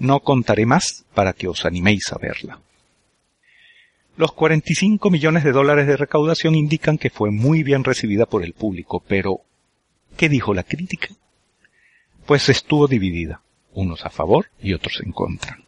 No 0.00 0.18
contaré 0.18 0.66
más 0.66 1.04
para 1.14 1.32
que 1.32 1.46
os 1.46 1.64
animéis 1.64 2.12
a 2.12 2.18
verla. 2.18 2.60
Los 4.16 4.32
45 4.32 5.10
millones 5.10 5.44
de 5.44 5.52
dólares 5.52 5.86
de 5.86 5.96
recaudación 5.96 6.56
indican 6.56 6.98
que 6.98 7.10
fue 7.10 7.30
muy 7.30 7.62
bien 7.62 7.84
recibida 7.84 8.26
por 8.26 8.42
el 8.42 8.54
público, 8.54 9.00
pero 9.06 9.42
¿qué 10.16 10.28
dijo 10.28 10.54
la 10.54 10.64
crítica? 10.64 11.10
Pues 12.26 12.48
estuvo 12.48 12.88
dividida, 12.88 13.42
unos 13.74 14.04
a 14.04 14.10
favor 14.10 14.46
y 14.60 14.72
otros 14.72 15.00
en 15.04 15.12
contra. 15.12 15.60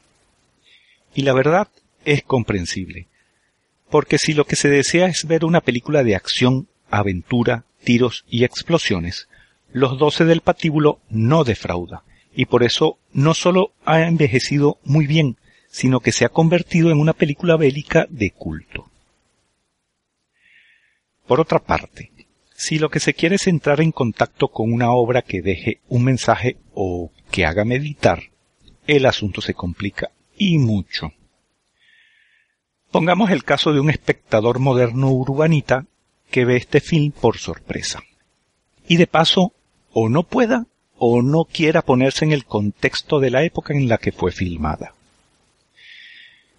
Y 1.15 1.23
la 1.23 1.33
verdad 1.33 1.69
es 2.05 2.25
comprensible, 2.25 3.07
porque 3.91 4.19
si 4.19 4.33
lo 4.33 4.45
que 4.45 4.57
se 4.57 4.69
desea 4.69 5.07
es 5.07 5.27
ver 5.27 5.45
una 5.45 5.61
película 5.61 6.05
de 6.05 6.15
acción, 6.15 6.69
aventura, 6.91 7.65
tiros 7.85 8.25
y 8.29 8.45
explosiones, 8.45 9.29
Los 9.73 9.99
Doce 9.99 10.25
del 10.25 10.41
Patíbulo 10.41 11.01
no 11.09 11.45
defrauda, 11.45 12.05
y 12.35 12.47
por 12.47 12.63
eso 12.63 12.99
no 13.13 13.35
solo 13.35 13.73
ha 13.85 14.03
envejecido 14.03 14.79
muy 14.85 15.07
bien, 15.07 15.37
sino 15.69 16.01
que 16.01 16.13
se 16.13 16.25
ha 16.25 16.29
convertido 16.29 16.91
en 16.91 16.99
una 16.99 17.13
película 17.13 17.57
bélica 17.57 18.07
de 18.11 18.31
culto. 18.31 18.89
Por 21.27 21.41
otra 21.41 21.61
parte, 21.61 22.11
si 22.55 22.79
lo 22.79 22.91
que 22.91 23.01
se 23.01 23.15
quiere 23.15 23.37
es 23.37 23.47
entrar 23.47 23.81
en 23.81 23.93
contacto 23.93 24.49
con 24.49 24.73
una 24.73 24.93
obra 24.93 25.23
que 25.23 25.43
deje 25.43 25.81
un 25.89 26.05
mensaje 26.05 26.59
o 26.75 27.11
que 27.31 27.47
haga 27.47 27.65
meditar, 27.65 28.25
el 28.87 29.07
asunto 29.07 29.41
se 29.41 29.55
complica 29.55 30.11
y 30.37 30.59
mucho. 30.59 31.13
Pongamos 32.91 33.31
el 33.31 33.45
caso 33.45 33.73
de 33.73 33.79
un 33.79 33.89
espectador 33.89 34.59
moderno 34.59 35.11
urbanita 35.11 35.87
que 36.31 36.45
ve 36.45 36.57
este 36.57 36.81
film 36.81 37.13
por 37.13 37.39
sorpresa. 37.39 38.03
Y 38.89 38.97
de 38.97 39.07
paso, 39.07 39.53
o 39.93 40.09
no 40.09 40.25
pueda 40.25 40.67
o 40.99 41.23
no 41.23 41.45
quiera 41.45 41.83
ponerse 41.83 42.25
en 42.25 42.33
el 42.33 42.45
contexto 42.45 43.21
de 43.21 43.31
la 43.31 43.43
época 43.43 43.73
en 43.73 43.89
la 43.89 43.97
que 43.97 44.13
fue 44.13 44.33
filmada. 44.33 44.93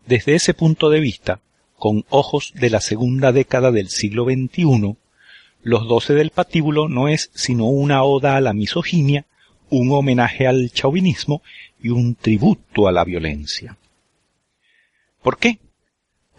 Desde 0.08 0.34
ese 0.34 0.54
punto 0.54 0.90
de 0.90 1.00
vista, 1.00 1.42
con 1.78 2.06
ojos 2.10 2.52
de 2.56 2.70
la 2.70 2.82
segunda 2.82 3.32
década 3.32 3.72
del 3.72 3.90
siglo 3.90 4.26
XXI, 4.26 4.96
Los 5.62 5.88
Doce 5.88 6.14
del 6.14 6.32
Patíbulo 6.32 6.90
no 6.90 7.08
es 7.08 7.30
sino 7.36 7.66
una 7.68 8.04
oda 8.04 8.36
a 8.36 8.42
la 8.42 8.54
misoginia, 8.54 9.26
un 9.70 9.92
homenaje 9.92 10.48
al 10.48 10.72
chauvinismo 10.72 11.44
y 11.82 11.90
un 11.90 12.16
tributo 12.16 12.88
a 12.88 12.92
la 12.92 13.04
violencia. 13.04 13.78
¿Por 15.22 15.38
qué? 15.38 15.60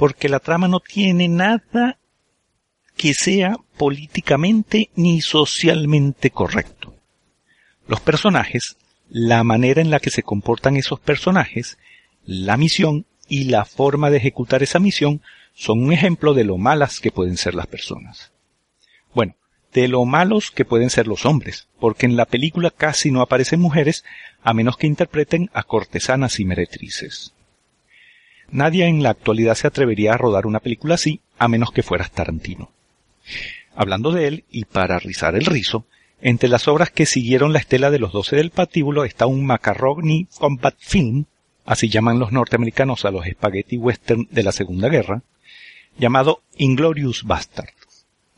Porque 0.03 0.29
la 0.29 0.41
trama 0.41 0.67
no 0.67 0.81
tiene 0.81 1.29
nada 1.29 1.97
que 2.97 3.15
sea 3.15 3.57
políticamente 3.77 4.91
ni 4.97 5.21
socialmente 5.21 6.31
correcto. 6.31 6.97
Los 7.87 8.01
personajes, 8.01 8.77
la 9.09 9.45
manera 9.45 9.81
en 9.81 9.91
la 9.91 10.01
que 10.01 10.11
se 10.11 10.25
comportan 10.25 10.77
esos 10.77 10.99
personajes, 10.99 11.79
la 12.27 12.57
misión 12.57 13.07
y 13.29 13.45
la 13.45 13.65
forma 13.65 14.11
de 14.11 14.17
ejecutar 14.17 14.65
esa 14.65 14.81
misión 14.81 15.23
son 15.55 15.85
un 15.85 15.93
ejemplo 15.93 16.35
de 16.35 16.43
lo 16.43 16.59
malas 16.59 16.99
que 16.99 17.13
pueden 17.13 17.37
ser 17.37 17.55
las 17.55 17.69
personas. 17.69 18.33
Bueno, 19.15 19.37
de 19.73 19.87
lo 19.87 20.05
malos 20.05 20.51
que 20.51 20.65
pueden 20.65 20.91
ser 20.91 21.07
los 21.07 21.25
hombres, 21.27 21.69
porque 21.79 22.07
en 22.07 22.17
la 22.17 22.25
película 22.25 22.73
casi 22.73 23.13
no 23.13 23.21
aparecen 23.21 23.61
mujeres 23.61 24.05
a 24.43 24.53
menos 24.53 24.77
que 24.77 24.89
interpreten 24.89 25.49
a 25.55 25.63
cortesanas 25.63 26.41
y 26.41 26.45
meretrices. 26.45 27.35
Nadie 28.53 28.87
en 28.87 29.03
la 29.03 29.09
actualidad 29.11 29.55
se 29.55 29.67
atrevería 29.67 30.13
a 30.13 30.19
rodar 30.19 30.47
una 30.47 30.61
película 30.61 30.97
así 30.97 31.21
a 31.39 31.49
menos 31.49 31.73
que 31.73 31.83
fueras 31.83 32.11
Tarantino. 32.11 32.71
Hablando 33.75 34.13
de 34.13 34.29
él, 34.29 34.45
y 34.51 34.67
para 34.67 34.99
rizar 34.99 35.35
el 35.35 35.47
rizo, 35.47 35.87
entre 36.21 36.51
las 36.51 36.69
obras 36.69 36.91
que 36.91 37.07
siguieron 37.07 37.55
la 37.55 37.61
estela 37.61 37.91
de 37.91 37.99
los 37.99 38.13
doce 38.13 38.37
del 38.37 38.51
patíbulo 38.51 39.05
está 39.05 39.27
un 39.27 39.47
Macaroni 39.47 40.29
Combat 40.39 40.75
Film, 40.79 41.25
así 41.65 41.89
llaman 41.89 42.19
los 42.19 42.31
norteamericanos 42.31 43.07
a 43.07 43.11
los 43.11 43.25
spaghetti 43.27 43.79
western 43.79 44.29
de 44.31 44.43
la 44.43 44.53
Segunda 44.53 44.91
Guerra, 44.91 45.23
llamado 45.99 46.43
Inglorious 46.59 47.25
Bastard, 47.25 47.73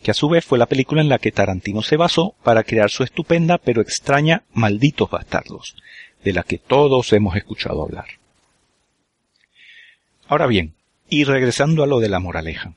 que 0.00 0.12
a 0.12 0.14
su 0.14 0.28
vez 0.28 0.44
fue 0.44 0.58
la 0.58 0.66
película 0.66 1.02
en 1.02 1.08
la 1.08 1.18
que 1.18 1.32
Tarantino 1.32 1.82
se 1.82 1.96
basó 1.96 2.36
para 2.44 2.62
crear 2.62 2.90
su 2.90 3.02
estupenda 3.02 3.58
pero 3.58 3.82
extraña 3.82 4.44
Malditos 4.52 5.10
Bastardos, 5.10 5.74
de 6.22 6.32
la 6.32 6.44
que 6.44 6.58
todos 6.58 7.12
hemos 7.12 7.34
escuchado 7.34 7.82
hablar. 7.82 8.06
Ahora 10.28 10.46
bien, 10.46 10.74
y 11.08 11.24
regresando 11.24 11.82
a 11.82 11.86
lo 11.86 12.00
de 12.00 12.08
la 12.08 12.18
moraleja. 12.18 12.74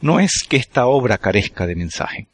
No 0.00 0.20
es 0.20 0.44
que 0.48 0.56
esta 0.56 0.86
obra 0.86 1.18
carezca 1.18 1.66
de 1.66 1.76
mensaje. 1.76 2.26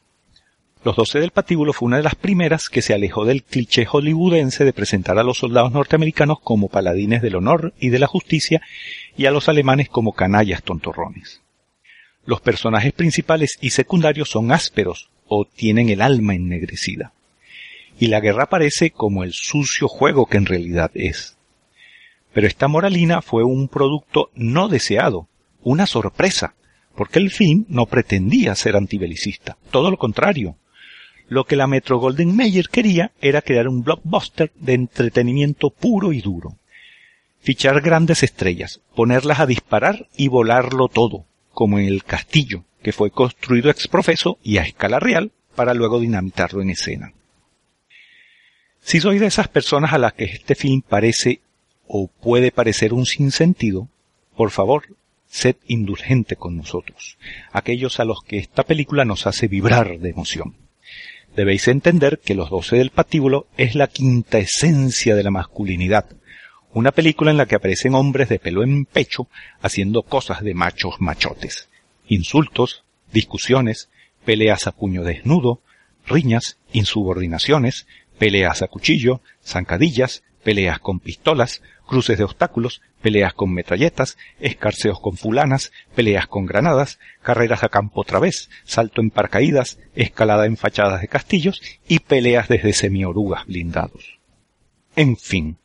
Los 0.83 0.95
Doce 0.95 1.19
del 1.19 1.31
Patíbulo 1.31 1.73
fue 1.73 1.87
una 1.87 1.97
de 1.97 2.03
las 2.03 2.15
primeras 2.15 2.69
que 2.69 2.81
se 2.81 2.93
alejó 2.93 3.25
del 3.25 3.43
cliché 3.43 3.85
hollywoodense 3.85 4.63
de 4.63 4.73
presentar 4.73 5.17
a 5.17 5.23
los 5.23 5.39
soldados 5.39 5.71
norteamericanos 5.71 6.39
como 6.41 6.69
paladines 6.69 7.21
del 7.21 7.35
honor 7.35 7.73
y 7.79 7.89
de 7.89 7.99
la 7.99 8.07
justicia 8.07 8.61
y 9.17 9.25
a 9.25 9.31
los 9.31 9.49
alemanes 9.49 9.89
como 9.89 10.13
canallas 10.13 10.63
tontorrones. 10.63 11.41
Los 12.25 12.41
personajes 12.41 12.93
principales 12.93 13.57
y 13.61 13.69
secundarios 13.69 14.29
son 14.29 14.51
ásperos 14.51 15.09
o 15.27 15.45
tienen 15.45 15.89
el 15.89 16.01
alma 16.01 16.35
ennegrecida. 16.35 17.13
Y 17.99 18.07
la 18.07 18.19
guerra 18.19 18.47
parece 18.47 18.91
como 18.91 19.23
el 19.23 19.33
sucio 19.33 19.87
juego 19.87 20.25
que 20.25 20.37
en 20.37 20.45
realidad 20.45 20.91
es. 20.93 21.36
Pero 22.37 22.45
esta 22.45 22.67
moralina 22.67 23.23
fue 23.23 23.43
un 23.43 23.67
producto 23.67 24.29
no 24.35 24.67
deseado, 24.67 25.27
una 25.63 25.87
sorpresa, 25.87 26.53
porque 26.95 27.17
el 27.17 27.31
film 27.31 27.65
no 27.67 27.87
pretendía 27.87 28.53
ser 28.53 28.75
antibelicista, 28.75 29.57
todo 29.71 29.89
lo 29.89 29.97
contrario. 29.97 30.55
Lo 31.29 31.45
que 31.45 31.55
la 31.55 31.65
Metro 31.65 31.97
Golden 31.97 32.35
Mayer 32.35 32.69
quería 32.69 33.09
era 33.21 33.41
crear 33.41 33.67
un 33.67 33.81
blockbuster 33.81 34.51
de 34.53 34.75
entretenimiento 34.75 35.71
puro 35.71 36.13
y 36.13 36.21
duro. 36.21 36.57
Fichar 37.39 37.81
grandes 37.81 38.21
estrellas, 38.21 38.81
ponerlas 38.93 39.39
a 39.39 39.47
disparar 39.47 40.07
y 40.15 40.27
volarlo 40.27 40.89
todo, 40.89 41.25
como 41.53 41.79
en 41.79 41.87
el 41.87 42.03
castillo, 42.03 42.65
que 42.83 42.93
fue 42.93 43.09
construido 43.09 43.71
ex 43.71 43.87
profeso 43.87 44.37
y 44.43 44.59
a 44.59 44.61
escala 44.61 44.99
real 44.99 45.31
para 45.55 45.73
luego 45.73 45.99
dinamitarlo 45.99 46.61
en 46.61 46.69
escena. 46.69 47.13
Si 48.79 48.99
soy 48.99 49.17
de 49.17 49.25
esas 49.25 49.47
personas 49.47 49.91
a 49.91 49.97
las 49.97 50.13
que 50.13 50.25
este 50.25 50.53
film 50.53 50.83
parece 50.87 51.41
o 51.87 52.07
puede 52.07 52.51
parecer 52.51 52.93
un 52.93 53.05
sinsentido, 53.05 53.87
por 54.35 54.51
favor, 54.51 54.95
sed 55.27 55.55
indulgente 55.67 56.35
con 56.35 56.57
nosotros, 56.57 57.17
aquellos 57.51 57.99
a 57.99 58.05
los 58.05 58.21
que 58.23 58.37
esta 58.37 58.63
película 58.63 59.05
nos 59.05 59.27
hace 59.27 59.47
vibrar 59.47 59.99
de 59.99 60.09
emoción. 60.09 60.55
Debéis 61.35 61.67
entender 61.67 62.19
que 62.23 62.33
Los 62.33 62.49
Doce 62.49 62.77
del 62.77 62.89
Patíbulo 62.89 63.47
es 63.57 63.75
la 63.75 63.87
quinta 63.87 64.39
esencia 64.39 65.15
de 65.15 65.23
la 65.23 65.31
masculinidad, 65.31 66.05
una 66.73 66.91
película 66.91 67.31
en 67.31 67.37
la 67.37 67.45
que 67.45 67.55
aparecen 67.55 67.95
hombres 67.95 68.29
de 68.29 68.39
pelo 68.39 68.63
en 68.63 68.85
pecho 68.85 69.27
haciendo 69.61 70.03
cosas 70.03 70.41
de 70.41 70.53
machos 70.53 70.95
machotes, 70.99 71.69
insultos, 72.07 72.83
discusiones, 73.11 73.89
peleas 74.25 74.67
a 74.67 74.71
puño 74.71 75.03
desnudo, 75.03 75.61
riñas, 76.05 76.57
insubordinaciones, 76.73 77.87
peleas 78.17 78.61
a 78.61 78.67
cuchillo, 78.67 79.21
zancadillas, 79.43 80.23
peleas 80.47 80.79
con 80.79 81.01
pistolas, 81.01 81.61
cruces 81.85 82.17
de 82.17 82.23
obstáculos, 82.23 82.81
peleas 83.01 83.33
con 83.33 83.53
metralletas, 83.53 84.17
escarceos 84.39 84.97
con 85.01 85.17
fulanas, 85.17 85.73
peleas 85.93 86.25
con 86.25 86.45
granadas, 86.45 86.99
carreras 87.21 87.65
a 87.65 87.67
campo 87.67 87.99
otra 87.99 88.19
vez, 88.19 88.49
salto 88.63 89.01
en 89.01 89.09
paracaídas, 89.09 89.77
escalada 89.93 90.45
en 90.45 90.55
fachadas 90.55 91.01
de 91.01 91.09
castillos 91.09 91.61
y 91.89 91.99
peleas 91.99 92.47
desde 92.47 92.71
semiorugas 92.71 93.45
blindados. 93.45 94.19
En 94.95 95.17
fin, 95.17 95.57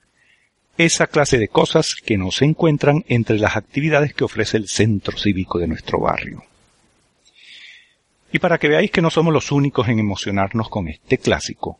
esa 0.76 1.06
clase 1.06 1.38
de 1.38 1.46
cosas 1.46 1.94
que 1.94 2.18
no 2.18 2.32
se 2.32 2.44
encuentran 2.44 3.04
entre 3.06 3.38
las 3.38 3.56
actividades 3.56 4.14
que 4.14 4.24
ofrece 4.24 4.56
el 4.56 4.66
centro 4.66 5.16
cívico 5.16 5.60
de 5.60 5.68
nuestro 5.68 6.00
barrio. 6.00 6.42
Y 8.32 8.40
para 8.40 8.58
que 8.58 8.66
veáis 8.66 8.90
que 8.90 9.00
no 9.00 9.10
somos 9.10 9.32
los 9.32 9.52
únicos 9.52 9.86
en 9.86 10.00
emocionarnos 10.00 10.68
con 10.68 10.88
este 10.88 11.18
clásico, 11.18 11.78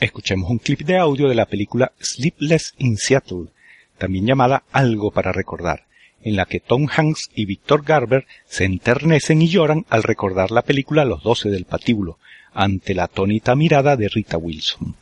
escuchemos 0.00 0.50
un 0.50 0.58
clip 0.58 0.80
de 0.80 0.98
audio 0.98 1.28
de 1.28 1.34
la 1.34 1.46
película 1.46 1.92
Sleepless 2.00 2.74
in 2.78 2.96
Seattle, 2.96 3.46
también 3.98 4.26
llamada 4.26 4.64
Algo 4.72 5.10
para 5.10 5.32
recordar, 5.32 5.86
en 6.22 6.36
la 6.36 6.46
que 6.46 6.60
Tom 6.60 6.88
Hanks 6.90 7.30
y 7.34 7.46
Victor 7.46 7.84
Garber 7.84 8.26
se 8.46 8.64
enternecen 8.64 9.42
y 9.42 9.48
lloran 9.48 9.86
al 9.88 10.02
recordar 10.02 10.50
la 10.50 10.62
película 10.62 11.04
Los 11.04 11.22
Doce 11.22 11.50
del 11.50 11.64
Patíbulo, 11.64 12.18
ante 12.54 12.94
la 12.94 13.04
atónita 13.04 13.54
mirada 13.54 13.96
de 13.96 14.08
Rita 14.08 14.38
Wilson. 14.38 14.94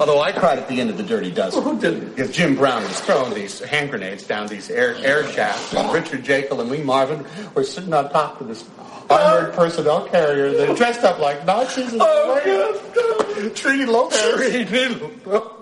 Although 0.00 0.20
I 0.20 0.30
cried 0.30 0.58
at 0.58 0.68
the 0.68 0.80
end 0.80 0.90
of 0.90 0.96
the 0.96 1.02
Dirty 1.02 1.32
Dozen. 1.32 1.60
Who 1.60 1.76
did? 1.76 2.14
Because 2.14 2.30
Jim 2.30 2.54
Brown 2.54 2.84
was 2.84 3.00
throwing 3.00 3.34
these 3.34 3.58
hand 3.58 3.90
grenades 3.90 4.24
down 4.24 4.46
these 4.46 4.70
air, 4.70 4.94
air 5.02 5.26
shafts, 5.26 5.74
and 5.74 5.92
Richard 5.92 6.22
Jekyll 6.22 6.60
and 6.60 6.70
Lee 6.70 6.84
Marvin 6.84 7.26
were 7.56 7.64
sitting 7.64 7.92
on 7.92 8.08
top 8.10 8.40
of 8.40 8.46
this 8.46 8.62
armored 9.10 9.54
personnel 9.54 10.06
carrier. 10.08 10.52
They're 10.52 10.74
dressed 10.74 11.04
up 11.04 11.18
like 11.18 11.44
Nazis. 11.44 11.92
And 11.92 12.02
oh, 12.02 12.80
Trini 13.54 13.86
Lopez. 13.86 14.66
Trini 14.68 15.26
Lopez. 15.26 15.54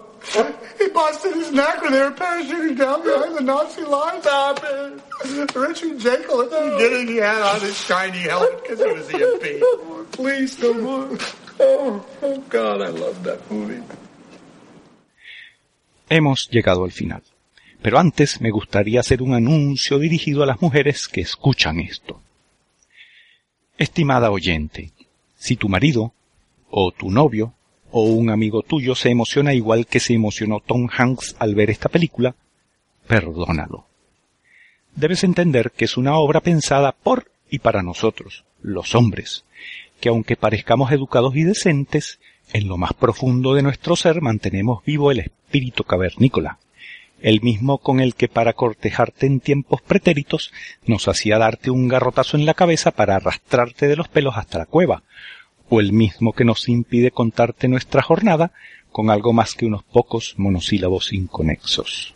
He 0.78 0.88
busted 0.88 1.34
his 1.34 1.52
neck 1.52 1.80
when 1.82 1.92
they 1.92 2.00
were 2.00 2.10
parachuting 2.10 2.76
down 2.76 3.02
behind 3.02 3.36
the 3.36 3.42
Nazi 3.42 3.82
lines. 3.82 4.22
Stop 4.22 4.60
it. 4.64 5.54
Richard 5.54 5.98
Jekyll 5.98 6.42
at 6.42 6.50
the 6.50 6.76
beginning, 6.76 7.08
he 7.08 7.16
had 7.16 7.42
on 7.42 7.60
his 7.60 7.78
shiny 7.78 8.18
helmet 8.18 8.62
because 8.62 8.80
he 8.80 8.92
was 8.92 9.08
EMP. 9.14 10.12
Please, 10.12 10.58
no 10.60 10.74
more. 10.74 11.18
Oh, 11.60 12.04
oh, 12.22 12.38
God, 12.48 12.82
I 12.82 12.88
love 12.88 13.22
that 13.24 13.50
movie. 13.50 13.82
Hemos 16.08 16.48
llegado 16.50 16.84
al 16.84 16.92
final. 16.92 17.22
Pero 17.82 17.98
antes 17.98 18.40
me 18.40 18.50
gustaría 18.50 19.00
hacer 19.00 19.22
un 19.22 19.34
anuncio 19.34 19.98
dirigido 19.98 20.42
a 20.42 20.46
las 20.46 20.60
mujeres 20.60 21.08
que 21.08 21.20
escuchan 21.20 21.80
esto. 21.80 22.20
Estimada 23.78 24.30
oyente, 24.30 24.92
si 25.36 25.56
tu 25.56 25.68
marido, 25.68 26.14
o 26.70 26.92
tu 26.92 27.10
novio, 27.10 27.52
o 27.90 28.04
un 28.04 28.30
amigo 28.30 28.62
tuyo 28.62 28.94
se 28.94 29.10
emociona 29.10 29.52
igual 29.52 29.86
que 29.86 30.00
se 30.00 30.14
emocionó 30.14 30.60
Tom 30.60 30.88
Hanks 30.90 31.36
al 31.38 31.54
ver 31.54 31.68
esta 31.68 31.90
película, 31.90 32.34
perdónalo. 33.06 33.86
Debes 34.94 35.24
entender 35.24 35.72
que 35.72 35.84
es 35.84 35.98
una 35.98 36.16
obra 36.16 36.40
pensada 36.40 36.92
por 36.92 37.30
y 37.50 37.58
para 37.58 37.82
nosotros, 37.82 38.44
los 38.62 38.94
hombres, 38.94 39.44
que 40.00 40.08
aunque 40.08 40.36
parezcamos 40.36 40.90
educados 40.90 41.36
y 41.36 41.44
decentes, 41.44 42.18
en 42.54 42.68
lo 42.68 42.78
más 42.78 42.94
profundo 42.94 43.52
de 43.52 43.62
nuestro 43.62 43.94
ser 43.94 44.22
mantenemos 44.22 44.84
vivo 44.84 45.10
el 45.10 45.18
espíritu 45.18 45.84
cavernícola, 45.84 46.58
el 47.20 47.40
mismo 47.40 47.78
con 47.78 48.00
el 48.00 48.14
que 48.14 48.28
para 48.28 48.52
cortejarte 48.52 49.26
en 49.26 49.40
tiempos 49.40 49.82
pretéritos 49.82 50.52
nos 50.86 51.08
hacía 51.08 51.38
darte 51.38 51.70
un 51.70 51.88
garrotazo 51.88 52.36
en 52.36 52.46
la 52.46 52.54
cabeza 52.54 52.90
para 52.90 53.16
arrastrarte 53.16 53.88
de 53.88 53.96
los 53.96 54.08
pelos 54.08 54.36
hasta 54.36 54.58
la 54.58 54.66
cueva, 54.66 55.02
o 55.68 55.80
el 55.80 55.92
mismo 55.92 56.32
que 56.32 56.44
nos 56.44 56.68
impide 56.68 57.10
contarte 57.10 57.68
nuestra 57.68 58.02
jornada 58.02 58.52
con 58.92 59.10
algo 59.10 59.32
más 59.32 59.54
que 59.54 59.66
unos 59.66 59.82
pocos 59.82 60.34
monosílabos 60.36 61.12
inconexos. 61.12 62.14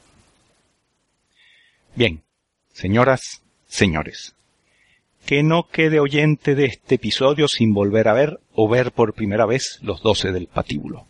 Bien, 1.94 2.22
señoras, 2.72 3.42
señores, 3.66 4.34
que 5.26 5.42
no 5.42 5.68
quede 5.68 6.00
oyente 6.00 6.54
de 6.54 6.66
este 6.66 6.94
episodio 6.94 7.48
sin 7.48 7.74
volver 7.74 8.08
a 8.08 8.14
ver 8.14 8.40
o 8.54 8.68
ver 8.68 8.92
por 8.92 9.14
primera 9.14 9.46
vez 9.46 9.78
los 9.82 10.02
doce 10.02 10.32
del 10.32 10.46
patíbulo. 10.46 11.09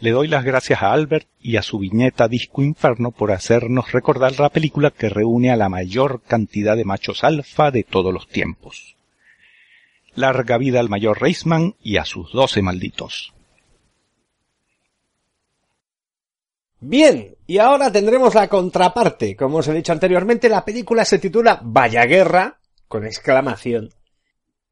Le 0.00 0.10
doy 0.12 0.28
las 0.28 0.44
gracias 0.44 0.82
a 0.82 0.92
Albert 0.92 1.28
y 1.40 1.56
a 1.56 1.62
su 1.62 1.78
viñeta 1.78 2.28
Disco 2.28 2.62
Inferno 2.62 3.10
por 3.10 3.32
hacernos 3.32 3.92
recordar 3.92 4.38
la 4.38 4.48
película 4.48 4.90
que 4.90 5.10
reúne 5.10 5.50
a 5.50 5.56
la 5.56 5.68
mayor 5.68 6.22
cantidad 6.22 6.76
de 6.76 6.84
machos 6.84 7.22
alfa 7.22 7.70
de 7.70 7.82
todos 7.82 8.12
los 8.12 8.28
tiempos. 8.28 8.96
Larga 10.14 10.56
vida 10.56 10.80
al 10.80 10.88
mayor 10.88 11.20
Reisman 11.20 11.74
y 11.82 11.98
a 11.98 12.04
sus 12.04 12.32
doce 12.32 12.62
malditos. 12.62 13.34
Bien, 16.80 17.36
y 17.46 17.58
ahora 17.58 17.92
tendremos 17.92 18.34
la 18.34 18.48
contraparte. 18.48 19.36
Como 19.36 19.58
os 19.58 19.68
he 19.68 19.74
dicho 19.74 19.92
anteriormente, 19.92 20.48
la 20.48 20.64
película 20.64 21.04
se 21.04 21.18
titula 21.18 21.60
Vaya 21.62 22.06
Guerra, 22.06 22.58
con 22.88 23.04
exclamación. 23.04 23.90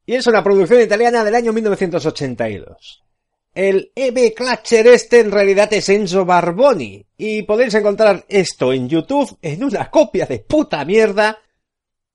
Y 0.07 0.15
es 0.15 0.25
una 0.25 0.43
producción 0.43 0.81
italiana 0.81 1.23
del 1.23 1.35
año 1.35 1.53
1982. 1.53 3.03
El 3.53 3.91
EB 3.95 4.33
Clutcher 4.35 4.87
este 4.87 5.21
en 5.21 5.31
realidad 5.31 5.73
es 5.73 5.89
Enzo 5.89 6.23
Barboni, 6.23 7.05
y 7.17 7.43
podéis 7.43 7.73
encontrar 7.73 8.25
esto 8.29 8.71
en 8.71 8.87
YouTube 8.87 9.37
en 9.41 9.63
una 9.63 9.89
copia 9.89 10.25
de 10.25 10.39
puta 10.39 10.85
mierda, 10.85 11.39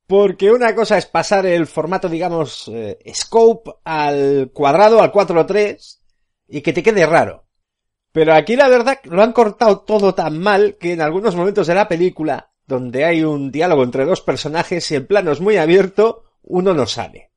porque 0.07 0.53
una 0.53 0.75
cosa 0.75 0.97
es 0.97 1.07
pasar 1.07 1.45
el 1.47 1.67
formato, 1.67 2.09
digamos, 2.09 2.69
eh, 2.69 2.99
scope 3.13 3.73
al 3.85 4.51
cuadrado, 4.53 5.03
al 5.03 5.13
4.3, 5.13 6.01
y 6.49 6.61
que 6.61 6.73
te 6.73 6.83
quede 6.83 7.05
raro. 7.05 7.45
Pero 8.13 8.33
aquí 8.35 8.55
la 8.55 8.69
verdad 8.69 9.01
lo 9.05 9.23
han 9.23 9.33
cortado 9.33 9.81
todo 9.81 10.15
tan 10.15 10.39
mal 10.39 10.77
que 10.79 10.93
en 10.93 11.01
algunos 11.01 11.35
momentos 11.35 11.67
de 11.67 11.75
la 11.75 11.89
película, 11.89 12.53
donde 12.65 13.05
hay 13.05 13.25
un 13.25 13.51
diálogo 13.51 13.83
entre 13.83 14.05
dos 14.05 14.21
personajes 14.21 14.89
y 14.91 14.95
el 14.95 15.07
plano 15.07 15.33
es 15.33 15.41
muy 15.41 15.57
abierto, 15.57 16.23
uno 16.43 16.75
no 16.75 16.87
sale. 16.87 17.33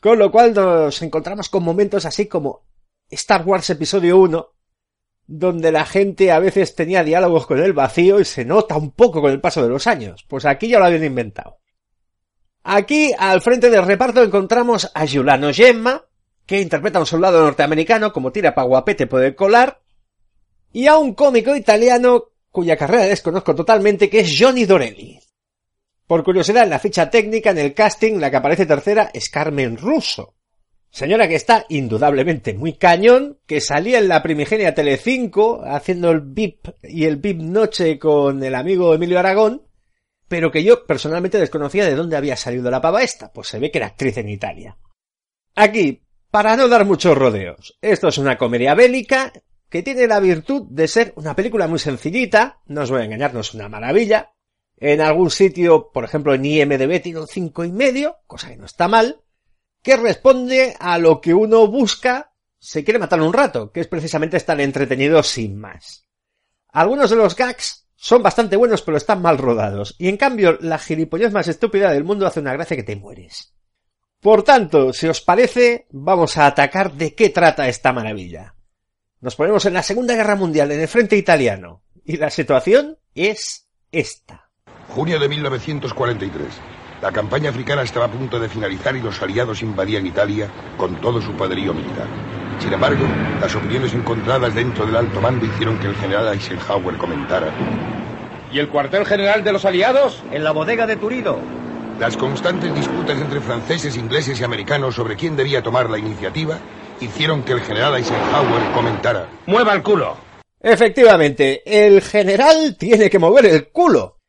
Con 0.00 0.18
lo 0.18 0.32
cual 0.32 0.54
nos 0.54 1.02
encontramos 1.02 1.50
con 1.50 1.62
momentos 1.62 2.06
así 2.06 2.26
como 2.26 2.69
Star 3.10 3.44
Wars 3.44 3.68
Episodio 3.70 4.18
1, 4.18 4.48
donde 5.26 5.72
la 5.72 5.84
gente 5.84 6.32
a 6.32 6.38
veces 6.38 6.74
tenía 6.74 7.04
diálogos 7.04 7.46
con 7.46 7.58
el 7.58 7.72
vacío 7.72 8.20
y 8.20 8.24
se 8.24 8.44
nota 8.44 8.76
un 8.76 8.92
poco 8.92 9.20
con 9.20 9.30
el 9.30 9.40
paso 9.40 9.62
de 9.62 9.68
los 9.68 9.86
años. 9.86 10.24
Pues 10.28 10.44
aquí 10.44 10.68
ya 10.68 10.78
lo 10.78 10.86
habían 10.86 11.04
inventado. 11.04 11.58
Aquí, 12.62 13.12
al 13.18 13.40
frente 13.40 13.70
del 13.70 13.86
reparto, 13.86 14.22
encontramos 14.22 14.90
a 14.94 15.06
Giuliano 15.06 15.52
Gemma, 15.52 16.04
que 16.44 16.60
interpreta 16.60 16.98
a 16.98 17.02
un 17.02 17.06
soldado 17.06 17.42
norteamericano 17.42 18.12
como 18.12 18.32
tira 18.32 18.54
pa' 18.54 18.64
guapete 18.64 19.06
puede 19.06 19.34
colar, 19.34 19.80
y 20.72 20.86
a 20.86 20.98
un 20.98 21.14
cómico 21.14 21.54
italiano 21.56 22.24
cuya 22.50 22.76
carrera 22.76 23.04
desconozco 23.04 23.54
totalmente, 23.54 24.10
que 24.10 24.20
es 24.20 24.36
Johnny 24.38 24.64
Dorelli. 24.64 25.18
Por 26.06 26.24
curiosidad, 26.24 26.64
en 26.64 26.70
la 26.70 26.80
ficha 26.80 27.08
técnica, 27.08 27.50
en 27.50 27.58
el 27.58 27.72
casting, 27.72 28.18
la 28.18 28.30
que 28.30 28.36
aparece 28.36 28.66
tercera 28.66 29.10
es 29.14 29.30
Carmen 29.30 29.76
Russo. 29.76 30.34
Señora 30.90 31.28
que 31.28 31.36
está 31.36 31.66
indudablemente 31.68 32.54
muy 32.54 32.72
cañón, 32.72 33.38
que 33.46 33.60
salía 33.60 33.98
en 33.98 34.08
la 34.08 34.22
primigenia 34.22 34.74
Telecinco 34.74 35.62
haciendo 35.64 36.10
el 36.10 36.20
VIP 36.20 36.68
y 36.82 37.04
el 37.04 37.16
VIP 37.16 37.40
Noche 37.42 37.98
con 37.98 38.42
el 38.42 38.56
amigo 38.56 38.92
Emilio 38.92 39.20
Aragón, 39.20 39.62
pero 40.26 40.50
que 40.50 40.64
yo 40.64 40.86
personalmente 40.86 41.38
desconocía 41.38 41.84
de 41.86 41.94
dónde 41.94 42.16
había 42.16 42.36
salido 42.36 42.70
la 42.70 42.80
pava 42.80 43.02
esta, 43.02 43.32
pues 43.32 43.48
se 43.48 43.60
ve 43.60 43.70
que 43.70 43.78
era 43.78 43.88
actriz 43.88 44.16
en 44.18 44.28
Italia. 44.28 44.76
Aquí, 45.54 46.02
para 46.30 46.56
no 46.56 46.68
dar 46.68 46.84
muchos 46.84 47.16
rodeos, 47.16 47.78
esto 47.80 48.08
es 48.08 48.18
una 48.18 48.36
comedia 48.36 48.74
bélica 48.74 49.32
que 49.68 49.82
tiene 49.84 50.08
la 50.08 50.18
virtud 50.18 50.66
de 50.70 50.88
ser 50.88 51.12
una 51.16 51.36
película 51.36 51.68
muy 51.68 51.78
sencillita, 51.78 52.60
no 52.66 52.82
os 52.82 52.90
voy 52.90 53.02
a 53.02 53.04
engañar, 53.04 53.32
no 53.32 53.40
es 53.40 53.54
una 53.54 53.68
maravilla. 53.68 54.32
En 54.76 55.00
algún 55.00 55.30
sitio, 55.30 55.90
por 55.92 56.04
ejemplo 56.04 56.34
en 56.34 56.44
IMDB 56.44 57.00
tiene 57.00 57.20
un 57.20 57.28
cinco 57.28 57.64
y 57.64 57.70
medio, 57.70 58.16
cosa 58.26 58.48
que 58.48 58.56
no 58.56 58.66
está 58.66 58.88
mal, 58.88 59.20
que 59.82 59.96
responde 59.96 60.76
a 60.78 60.98
lo 60.98 61.20
que 61.20 61.34
uno 61.34 61.66
busca, 61.66 62.32
se 62.58 62.84
quiere 62.84 62.98
matar 62.98 63.20
un 63.20 63.32
rato, 63.32 63.72
que 63.72 63.80
es 63.80 63.86
precisamente 63.86 64.36
estar 64.36 64.60
entretenido 64.60 65.22
sin 65.22 65.58
más. 65.58 66.06
Algunos 66.68 67.10
de 67.10 67.16
los 67.16 67.34
gags 67.34 67.88
son 67.96 68.22
bastante 68.22 68.56
buenos 68.56 68.82
pero 68.82 68.96
están 68.96 69.22
mal 69.22 69.38
rodados, 69.38 69.94
y 69.98 70.08
en 70.08 70.16
cambio 70.16 70.58
la 70.60 70.78
gilipollez 70.78 71.32
más 71.32 71.48
estúpida 71.48 71.90
del 71.90 72.04
mundo 72.04 72.26
hace 72.26 72.40
una 72.40 72.52
gracia 72.52 72.76
que 72.76 72.82
te 72.82 72.96
mueres. 72.96 73.54
Por 74.20 74.42
tanto, 74.42 74.92
si 74.92 75.08
os 75.08 75.22
parece, 75.22 75.86
vamos 75.90 76.36
a 76.36 76.46
atacar 76.46 76.92
de 76.92 77.14
qué 77.14 77.30
trata 77.30 77.68
esta 77.68 77.92
maravilla. 77.92 78.54
Nos 79.20 79.36
ponemos 79.36 79.64
en 79.64 79.74
la 79.74 79.82
Segunda 79.82 80.14
Guerra 80.14 80.36
Mundial 80.36 80.70
en 80.72 80.80
el 80.80 80.88
frente 80.88 81.16
italiano, 81.16 81.82
y 82.04 82.16
la 82.16 82.30
situación 82.30 82.98
es 83.14 83.68
esta. 83.92 84.50
Junio 84.88 85.18
de 85.18 85.28
1943. 85.28 86.79
La 87.02 87.10
campaña 87.10 87.48
africana 87.48 87.82
estaba 87.82 88.06
a 88.06 88.10
punto 88.10 88.38
de 88.38 88.48
finalizar 88.48 88.94
y 88.94 89.00
los 89.00 89.22
aliados 89.22 89.62
invadían 89.62 90.06
Italia 90.06 90.50
con 90.76 91.00
todo 91.00 91.22
su 91.22 91.32
poderío 91.32 91.72
militar. 91.72 92.06
Sin 92.58 92.72
embargo, 92.74 93.06
las 93.40 93.54
opiniones 93.56 93.94
encontradas 93.94 94.54
dentro 94.54 94.84
del 94.84 94.96
alto 94.96 95.18
mando 95.18 95.46
hicieron 95.46 95.78
que 95.78 95.86
el 95.86 95.94
general 95.94 96.34
Eisenhower 96.34 96.98
comentara. 96.98 97.48
¿Y 98.52 98.58
el 98.58 98.68
cuartel 98.68 99.06
general 99.06 99.42
de 99.42 99.52
los 99.52 99.64
aliados? 99.64 100.22
En 100.30 100.44
la 100.44 100.50
bodega 100.50 100.86
de 100.86 100.96
Turido. 100.96 101.38
Las 101.98 102.18
constantes 102.18 102.74
disputas 102.74 103.18
entre 103.18 103.40
franceses, 103.40 103.96
ingleses 103.96 104.38
y 104.38 104.44
americanos 104.44 104.94
sobre 104.94 105.16
quién 105.16 105.36
debía 105.36 105.62
tomar 105.62 105.88
la 105.88 105.98
iniciativa 105.98 106.58
hicieron 107.00 107.42
que 107.44 107.52
el 107.52 107.62
general 107.62 107.96
Eisenhower 107.96 108.72
comentara. 108.74 109.26
¡Mueva 109.46 109.72
el 109.72 109.82
culo! 109.82 110.16
Efectivamente, 110.60 111.62
el 111.64 112.02
general 112.02 112.76
tiene 112.78 113.08
que 113.08 113.18
mover 113.18 113.46
el 113.46 113.68
culo. 113.68 114.19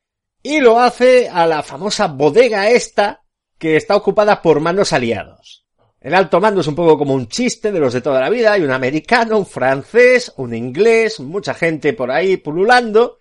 Y 0.44 0.60
lo 0.60 0.80
hace 0.80 1.30
a 1.30 1.46
la 1.46 1.62
famosa 1.64 2.08
bodega 2.08 2.70
esta 2.70 3.24
que 3.58 3.76
está 3.76 3.96
ocupada 3.96 4.42
por 4.42 4.60
manos 4.60 4.92
aliados. 4.92 5.66
El 6.00 6.16
alto 6.16 6.42
mando 6.42 6.62
es 6.62 6.68
un 6.68 6.74
poco 6.74 6.98
como 6.98 7.14
un 7.14 7.28
chiste 7.28 7.72
de 7.72 7.80
los 7.80 7.94
de 7.94 8.02
toda 8.02 8.20
la 8.20 8.30
vida. 8.32 8.54
Hay 8.54 8.64
un 8.64 8.72
americano, 8.72 9.38
un 9.38 9.46
francés, 9.46 10.34
un 10.38 10.56
inglés, 10.56 11.20
mucha 11.20 11.54
gente 11.54 11.94
por 11.94 12.10
ahí 12.10 12.38
pululando. 12.38 13.20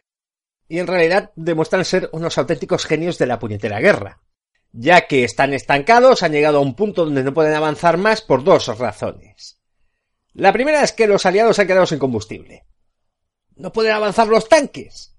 Y 0.66 0.78
en 0.78 0.86
realidad 0.86 1.30
demuestran 1.36 1.84
ser 1.84 2.08
unos 2.12 2.38
auténticos 2.38 2.86
genios 2.86 3.18
de 3.18 3.26
la 3.26 3.38
puñetera 3.38 3.80
guerra. 3.80 4.22
Ya 4.72 5.06
que 5.06 5.24
están 5.24 5.52
estancados, 5.52 6.22
han 6.22 6.32
llegado 6.32 6.58
a 6.58 6.62
un 6.62 6.74
punto 6.74 7.04
donde 7.04 7.22
no 7.22 7.34
pueden 7.34 7.54
avanzar 7.54 7.98
más 7.98 8.22
por 8.22 8.44
dos 8.44 8.66
razones. 8.78 9.60
La 10.32 10.52
primera 10.52 10.82
es 10.82 10.92
que 10.92 11.06
los 11.06 11.26
aliados 11.26 11.58
han 11.58 11.66
quedado 11.66 11.86
sin 11.86 11.98
combustible. 11.98 12.64
No 13.56 13.72
pueden 13.72 13.92
avanzar 13.92 14.28
los 14.28 14.48
tanques. 14.48 15.09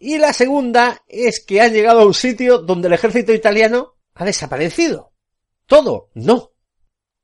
Y 0.00 0.18
la 0.18 0.32
segunda 0.32 1.02
es 1.08 1.44
que 1.44 1.60
han 1.60 1.72
llegado 1.72 2.00
a 2.00 2.06
un 2.06 2.14
sitio 2.14 2.58
donde 2.58 2.86
el 2.86 2.94
ejército 2.94 3.32
italiano 3.32 3.96
ha 4.14 4.24
desaparecido. 4.24 5.12
Todo, 5.66 6.10
no. 6.14 6.52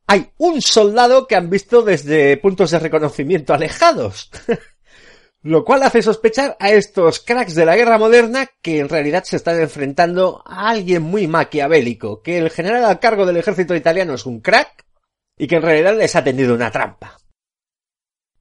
Hay 0.07 0.33
un 0.39 0.61
soldado 0.61 1.27
que 1.27 1.37
han 1.37 1.49
visto 1.51 1.83
desde 1.83 2.37
puntos 2.37 2.73
de 2.73 2.81
reconocimiento 2.81 3.55
alejados. 3.55 4.31
Lo 5.43 5.65
cual 5.65 5.83
hace 5.83 6.03
sospechar 6.03 6.57
a 6.59 6.71
estos 6.71 7.21
cracks 7.21 7.55
de 7.55 7.67
la 7.67 7.77
guerra 7.77 7.99
moderna 7.99 8.49
que 8.61 8.81
en 8.81 8.89
realidad 8.89 9.25
se 9.25 9.37
están 9.37 9.61
enfrentando 9.61 10.43
a 10.45 10.71
alguien 10.71 11.03
muy 11.03 11.27
maquiavélico, 11.29 12.23
que 12.23 12.39
el 12.39 12.51
general 12.51 12.85
al 12.85 12.99
cargo 12.99 13.25
del 13.25 13.37
ejército 13.37 13.75
italiano 13.75 14.15
es 14.15 14.27
un 14.27 14.41
crack 14.41 14.85
y 15.37 15.47
que 15.47 15.57
en 15.57 15.63
realidad 15.63 15.97
les 15.97 16.17
ha 16.17 16.25
tendido 16.25 16.55
una 16.55 16.71
trampa. 16.71 17.19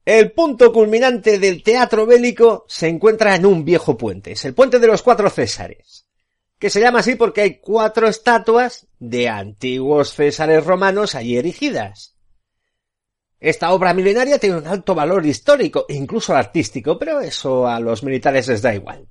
El 0.04 0.32
punto 0.32 0.70
culminante 0.70 1.38
del 1.38 1.62
teatro 1.62 2.04
bélico 2.04 2.66
se 2.68 2.88
encuentra 2.88 3.34
en 3.34 3.46
un 3.46 3.64
viejo 3.64 3.96
puente, 3.96 4.32
es 4.32 4.44
el 4.44 4.52
puente 4.52 4.78
de 4.78 4.86
los 4.86 5.02
cuatro 5.02 5.30
Césares, 5.30 6.06
que 6.58 6.68
se 6.68 6.80
llama 6.80 6.98
así 6.98 7.14
porque 7.14 7.40
hay 7.40 7.58
cuatro 7.58 8.06
estatuas 8.06 8.86
de 8.98 9.30
antiguos 9.30 10.12
Césares 10.12 10.64
romanos 10.66 11.14
allí 11.14 11.38
erigidas. 11.38 12.16
Esta 13.40 13.72
obra 13.72 13.94
milenaria 13.94 14.38
tiene 14.38 14.58
un 14.58 14.66
alto 14.66 14.94
valor 14.94 15.24
histórico 15.24 15.86
e 15.88 15.94
incluso 15.94 16.34
artístico, 16.36 16.98
pero 16.98 17.20
eso 17.20 17.66
a 17.66 17.80
los 17.80 18.02
militares 18.02 18.48
les 18.48 18.60
da 18.60 18.74
igual. 18.74 19.08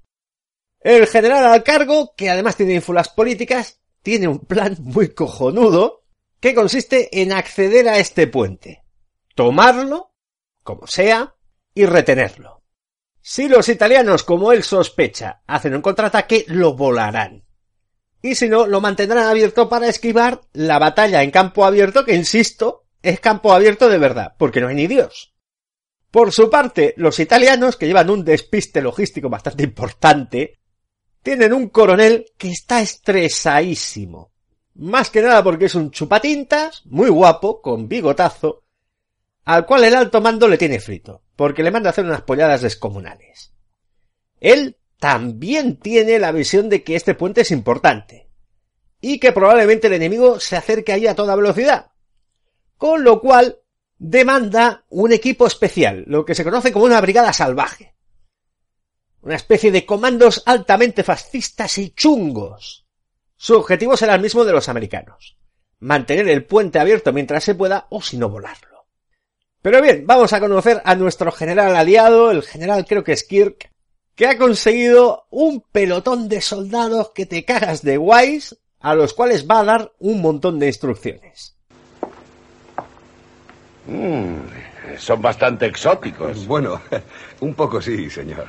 El 0.79 1.07
general 1.07 1.45
al 1.45 1.63
cargo, 1.63 2.13
que 2.15 2.29
además 2.29 2.55
tiene 2.55 2.73
ínfulas 2.73 3.09
políticas, 3.09 3.79
tiene 4.03 4.27
un 4.27 4.39
plan 4.39 4.75
muy 4.79 5.09
cojonudo 5.09 6.03
que 6.39 6.53
consiste 6.53 7.21
en 7.21 7.31
acceder 7.31 7.87
a 7.87 7.97
este 7.97 8.27
puente, 8.27 8.83
tomarlo, 9.33 10.12
como 10.63 10.87
sea, 10.87 11.35
y 11.73 11.85
retenerlo. 11.85 12.63
Si 13.21 13.47
los 13.47 13.69
italianos, 13.69 14.23
como 14.23 14.51
él 14.51 14.63
sospecha, 14.63 15.43
hacen 15.47 15.75
un 15.75 15.81
contraataque, 15.81 16.45
lo 16.47 16.73
volarán. 16.73 17.45
Y 18.21 18.35
si 18.35 18.49
no, 18.49 18.67
lo 18.67 18.81
mantendrán 18.81 19.25
abierto 19.25 19.69
para 19.69 19.87
esquivar 19.87 20.41
la 20.53 20.79
batalla 20.79 21.23
en 21.23 21.31
campo 21.31 21.65
abierto, 21.65 22.05
que 22.05 22.15
insisto, 22.15 22.85
es 23.01 23.19
campo 23.19 23.53
abierto 23.53 23.89
de 23.89 23.97
verdad, 23.97 24.35
porque 24.37 24.61
no 24.61 24.69
hay 24.69 24.75
ni 24.75 24.87
Dios. 24.87 25.33
Por 26.09 26.31
su 26.31 26.49
parte, 26.49 26.93
los 26.97 27.19
italianos, 27.19 27.75
que 27.75 27.87
llevan 27.87 28.09
un 28.09 28.23
despiste 28.23 28.81
logístico 28.81 29.29
bastante 29.29 29.63
importante, 29.63 30.59
tienen 31.21 31.53
un 31.53 31.69
coronel 31.69 32.25
que 32.37 32.51
está 32.51 32.81
estresadísimo. 32.81 34.31
Más 34.75 35.09
que 35.09 35.21
nada 35.21 35.43
porque 35.43 35.65
es 35.65 35.75
un 35.75 35.91
chupatintas, 35.91 36.83
muy 36.85 37.09
guapo, 37.09 37.61
con 37.61 37.87
bigotazo, 37.87 38.62
al 39.45 39.65
cual 39.65 39.83
el 39.83 39.95
alto 39.95 40.21
mando 40.21 40.47
le 40.47 40.57
tiene 40.57 40.79
frito, 40.79 41.23
porque 41.35 41.63
le 41.63 41.71
manda 41.71 41.89
hacer 41.89 42.05
unas 42.05 42.21
polladas 42.21 42.61
descomunales. 42.61 43.53
Él 44.39 44.77
también 44.99 45.77
tiene 45.77 46.19
la 46.19 46.31
visión 46.31 46.69
de 46.69 46.83
que 46.83 46.95
este 46.95 47.15
puente 47.15 47.41
es 47.41 47.51
importante, 47.51 48.29
y 49.01 49.19
que 49.19 49.33
probablemente 49.33 49.87
el 49.87 49.93
enemigo 49.93 50.39
se 50.39 50.55
acerque 50.55 50.93
ahí 50.93 51.07
a 51.07 51.15
toda 51.15 51.35
velocidad, 51.35 51.91
con 52.77 53.03
lo 53.03 53.19
cual 53.19 53.59
demanda 53.97 54.85
un 54.89 55.11
equipo 55.11 55.47
especial, 55.47 56.03
lo 56.07 56.25
que 56.25 56.35
se 56.35 56.43
conoce 56.43 56.71
como 56.71 56.85
una 56.85 57.01
brigada 57.01 57.33
salvaje. 57.33 57.95
Una 59.21 59.35
especie 59.35 59.71
de 59.71 59.85
comandos 59.85 60.43
altamente 60.45 61.03
fascistas 61.03 61.77
y 61.77 61.91
chungos. 61.91 62.85
Su 63.37 63.55
objetivo 63.55 63.95
será 63.95 64.15
el 64.15 64.21
mismo 64.21 64.43
de 64.43 64.51
los 64.51 64.67
americanos. 64.67 65.37
Mantener 65.79 66.27
el 66.27 66.45
puente 66.45 66.79
abierto 66.79 67.13
mientras 67.13 67.43
se 67.43 67.55
pueda 67.55 67.87
o 67.89 68.01
si 68.01 68.17
no 68.17 68.29
volarlo. 68.29 68.72
Pero 69.63 69.81
bien, 69.81 70.03
vamos 70.05 70.33
a 70.33 70.41
conocer 70.41 70.81
a 70.83 70.93
nuestro 70.95 71.31
general 71.31 71.73
aliado, 71.73 72.31
el 72.31 72.43
general 72.43 72.85
creo 72.85 73.01
que 73.05 73.13
es 73.13 73.23
Kirk, 73.23 73.71
que 74.13 74.27
ha 74.27 74.37
conseguido 74.37 75.25
un 75.29 75.61
pelotón 75.61 76.27
de 76.27 76.41
soldados 76.41 77.11
que 77.15 77.25
te 77.25 77.45
cagas 77.45 77.81
de 77.81 77.95
guays, 77.95 78.57
a 78.81 78.93
los 78.93 79.13
cuales 79.13 79.47
va 79.49 79.59
a 79.59 79.63
dar 79.63 79.93
un 79.99 80.21
montón 80.21 80.59
de 80.59 80.67
instrucciones. 80.67 81.55
Mm, 83.87 84.97
son 84.97 85.21
bastante 85.21 85.65
exóticos. 85.65 86.45
Bueno, 86.45 86.81
un 87.39 87.53
poco 87.53 87.81
sí, 87.81 88.09
señor. 88.09 88.47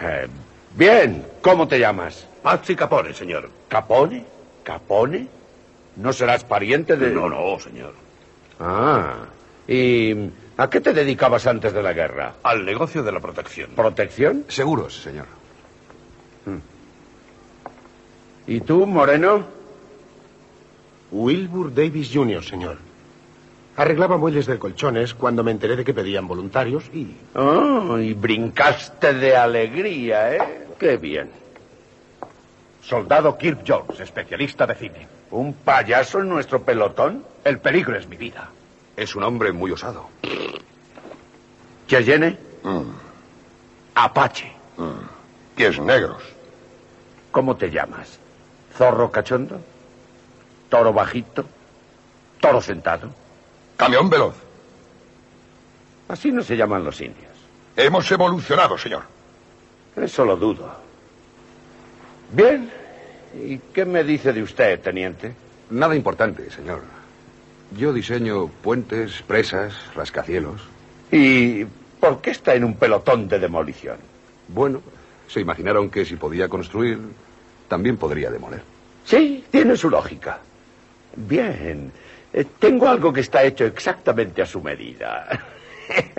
Eh, 0.00 0.26
bien, 0.74 1.24
¿cómo 1.40 1.68
te 1.68 1.78
llamas? 1.78 2.26
Pazzi 2.42 2.74
Capone, 2.74 3.14
señor. 3.14 3.48
¿Capone? 3.68 4.24
¿Capone? 4.64 5.28
¿No 5.94 6.12
serás 6.12 6.42
pariente 6.42 6.96
de...? 6.96 7.10
No, 7.10 7.28
no, 7.28 7.60
señor. 7.60 7.94
Ah, 8.58 9.24
¿y 9.68 10.30
a 10.56 10.68
qué 10.68 10.80
te 10.80 10.92
dedicabas 10.92 11.46
antes 11.46 11.72
de 11.72 11.82
la 11.82 11.92
guerra? 11.92 12.34
Al 12.42 12.64
negocio 12.64 13.02
de 13.02 13.12
la 13.12 13.20
protección. 13.20 13.70
¿Protección? 13.74 14.44
Seguros, 14.48 15.02
señor. 15.02 15.26
Mm. 16.46 16.58
¿Y 18.46 18.60
tú, 18.60 18.86
Moreno? 18.86 19.44
Wilbur 21.10 21.74
Davis 21.74 22.10
Jr., 22.12 22.42
señor. 22.42 22.78
Arreglaba 23.76 24.18
muelles 24.18 24.46
de 24.46 24.58
colchones 24.58 25.14
cuando 25.14 25.42
me 25.42 25.50
enteré 25.50 25.76
de 25.76 25.84
que 25.84 25.94
pedían 25.94 26.28
voluntarios 26.28 26.84
y... 26.92 27.16
Oh, 27.34 27.98
y 27.98 28.12
brincaste 28.12 29.14
de 29.14 29.36
alegría, 29.36 30.34
¿eh? 30.34 30.66
Qué 30.78 30.96
bien. 30.98 31.30
Soldado 32.82 33.38
Kirk 33.38 33.60
Jones, 33.66 34.00
especialista 34.00 34.66
de 34.66 34.74
cine. 34.74 35.08
¿Un 35.30 35.54
payaso 35.54 36.20
en 36.20 36.28
nuestro 36.28 36.62
pelotón? 36.62 37.24
El 37.44 37.58
peligro 37.58 37.96
es 37.96 38.06
mi 38.08 38.16
vida. 38.16 38.50
Es 38.96 39.14
un 39.14 39.22
hombre 39.22 39.52
muy 39.52 39.70
osado. 39.70 40.08
¿Cheyenne? 41.86 42.38
Mm. 42.62 42.90
Apache. 43.94 44.52
Mm. 44.76 45.54
Pies 45.56 45.78
negros. 45.78 46.22
¿Cómo 47.30 47.56
te 47.56 47.70
llamas? 47.70 48.18
¿Zorro 48.76 49.10
cachondo? 49.10 49.60
¿Toro 50.68 50.92
bajito? 50.92 51.44
¿Toro 52.40 52.60
sentado? 52.60 53.10
Camión 53.76 54.08
veloz. 54.08 54.34
Así 56.08 56.30
no 56.30 56.42
se 56.42 56.56
llaman 56.56 56.84
los 56.84 57.00
indios. 57.00 57.32
Hemos 57.76 58.10
evolucionado, 58.10 58.76
señor. 58.76 59.02
Eso 59.96 60.24
lo 60.24 60.36
dudo. 60.36 60.70
Bien. 62.32 62.70
¿Y 63.34 63.58
qué 63.58 63.84
me 63.86 64.04
dice 64.04 64.32
de 64.32 64.42
usted, 64.42 64.80
teniente? 64.80 65.34
Nada 65.70 65.94
importante, 65.96 66.50
señor. 66.50 66.82
Yo 67.76 67.92
diseño 67.92 68.48
puentes, 68.62 69.22
presas, 69.22 69.74
rascacielos. 69.94 70.60
¿Y 71.10 71.64
por 72.00 72.20
qué 72.20 72.30
está 72.30 72.54
en 72.54 72.64
un 72.64 72.74
pelotón 72.74 73.28
de 73.28 73.38
demolición? 73.38 73.96
Bueno, 74.48 74.82
se 75.28 75.40
imaginaron 75.40 75.90
que 75.90 76.04
si 76.04 76.16
podía 76.16 76.48
construir, 76.48 76.98
también 77.68 77.96
podría 77.96 78.30
demoler. 78.30 78.62
Sí, 79.04 79.44
tiene 79.50 79.76
su 79.76 79.88
lógica. 79.90 80.38
Bien. 81.16 81.92
Eh, 82.32 82.44
tengo 82.58 82.88
algo 82.88 83.12
que 83.12 83.20
está 83.20 83.42
hecho 83.44 83.64
exactamente 83.64 84.42
a 84.42 84.46
su 84.46 84.60
medida. 84.62 85.28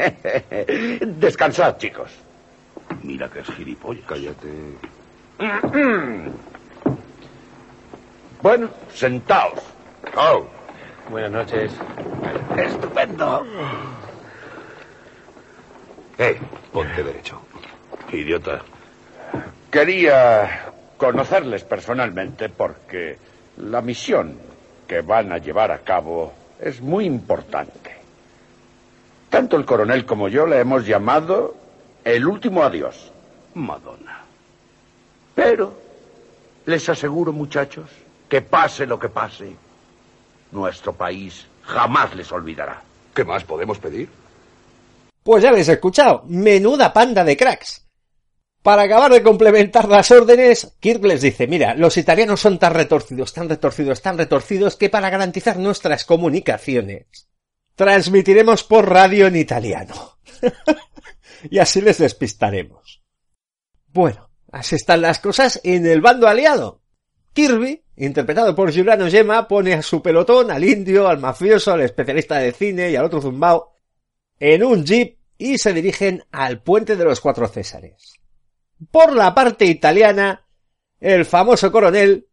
Descansad, 1.01 1.77
chicos. 1.77 2.11
Mira 3.03 3.29
que 3.29 3.39
es 3.39 3.47
gilipollas. 3.47 4.05
Cállate. 4.07 4.49
Bueno, 8.43 8.69
sentaos. 8.93 9.57
Oh. 10.17 10.45
Buenas 11.09 11.31
noches. 11.31 11.71
Estupendo. 12.57 13.45
Eh, 16.17 16.39
ponte 16.71 17.03
derecho. 17.03 17.41
Idiota. 18.11 18.61
Quería 19.71 20.71
conocerles 20.97 21.63
personalmente 21.63 22.49
porque 22.49 23.17
la 23.57 23.81
misión 23.81 24.37
que 24.87 25.01
van 25.01 25.31
a 25.31 25.37
llevar 25.37 25.71
a 25.71 25.79
cabo 25.79 26.33
es 26.59 26.81
muy 26.81 27.05
importante. 27.05 27.91
Tanto 29.29 29.57
el 29.57 29.65
coronel 29.65 30.05
como 30.05 30.27
yo 30.27 30.45
le 30.45 30.59
hemos 30.59 30.85
llamado 30.85 31.55
el 32.03 32.25
último 32.27 32.63
adiós. 32.63 33.11
Madonna. 33.55 34.21
Pero 35.35 35.73
les 36.65 36.87
aseguro, 36.87 37.33
muchachos, 37.33 37.89
que 38.29 38.41
pase 38.41 38.85
lo 38.85 38.99
que 38.99 39.09
pase, 39.09 39.55
nuestro 40.53 40.93
país 40.93 41.45
jamás 41.63 42.15
les 42.15 42.31
olvidará. 42.31 42.81
¿Qué 43.13 43.23
más 43.23 43.43
podemos 43.43 43.77
pedir? 43.79 44.09
Pues 45.23 45.43
ya 45.43 45.51
les 45.51 45.69
he 45.69 45.73
escuchado. 45.73 46.23
Menuda 46.27 46.93
panda 46.93 47.23
de 47.23 47.37
cracks. 47.37 47.83
Para 48.61 48.83
acabar 48.83 49.11
de 49.11 49.21
complementar 49.21 49.89
las 49.89 50.09
órdenes, 50.11 50.75
Kirk 50.79 51.03
les 51.03 51.21
dice, 51.21 51.47
mira, 51.47 51.75
los 51.75 51.97
italianos 51.97 52.39
son 52.39 52.59
tan 52.59 52.73
retorcidos, 52.73 53.33
tan 53.33 53.49
retorcidos, 53.49 54.01
tan 54.01 54.17
retorcidos 54.17 54.77
que 54.77 54.89
para 54.89 55.09
garantizar 55.09 55.57
nuestras 55.57 56.05
comunicaciones, 56.05 57.27
transmitiremos 57.75 58.63
por 58.63 58.89
radio 58.89 59.27
en 59.27 59.35
italiano. 59.35 60.17
y 61.49 61.59
así 61.59 61.81
les 61.81 61.97
despistaremos. 61.97 63.03
Bueno, 63.87 64.29
así 64.49 64.75
están 64.75 65.01
las 65.01 65.19
cosas 65.19 65.59
en 65.65 65.85
el 65.85 65.99
bando 65.99 66.29
aliado. 66.29 66.82
Kirby, 67.33 67.83
interpretado 67.97 68.55
por 68.55 68.71
Giuliano 68.71 69.09
Gemma, 69.09 69.47
pone 69.47 69.73
a 69.73 69.81
su 69.81 70.01
pelotón, 70.01 70.51
al 70.51 70.63
indio, 70.63 71.07
al 71.07 71.17
mafioso, 71.17 71.73
al 71.73 71.81
especialista 71.81 72.37
de 72.37 72.51
cine 72.51 72.91
y 72.91 72.95
al 72.95 73.05
otro 73.05 73.21
zumbao, 73.21 73.75
en 74.39 74.63
un 74.63 74.85
jeep 74.85 75.17
y 75.37 75.57
se 75.57 75.73
dirigen 75.73 76.23
al 76.31 76.61
puente 76.61 76.95
de 76.95 77.03
los 77.03 77.19
cuatro 77.19 77.47
Césares. 77.47 78.13
Por 78.91 79.15
la 79.15 79.33
parte 79.33 79.65
italiana, 79.65 80.45
el 80.99 81.25
famoso 81.25 81.71
coronel 81.71 82.27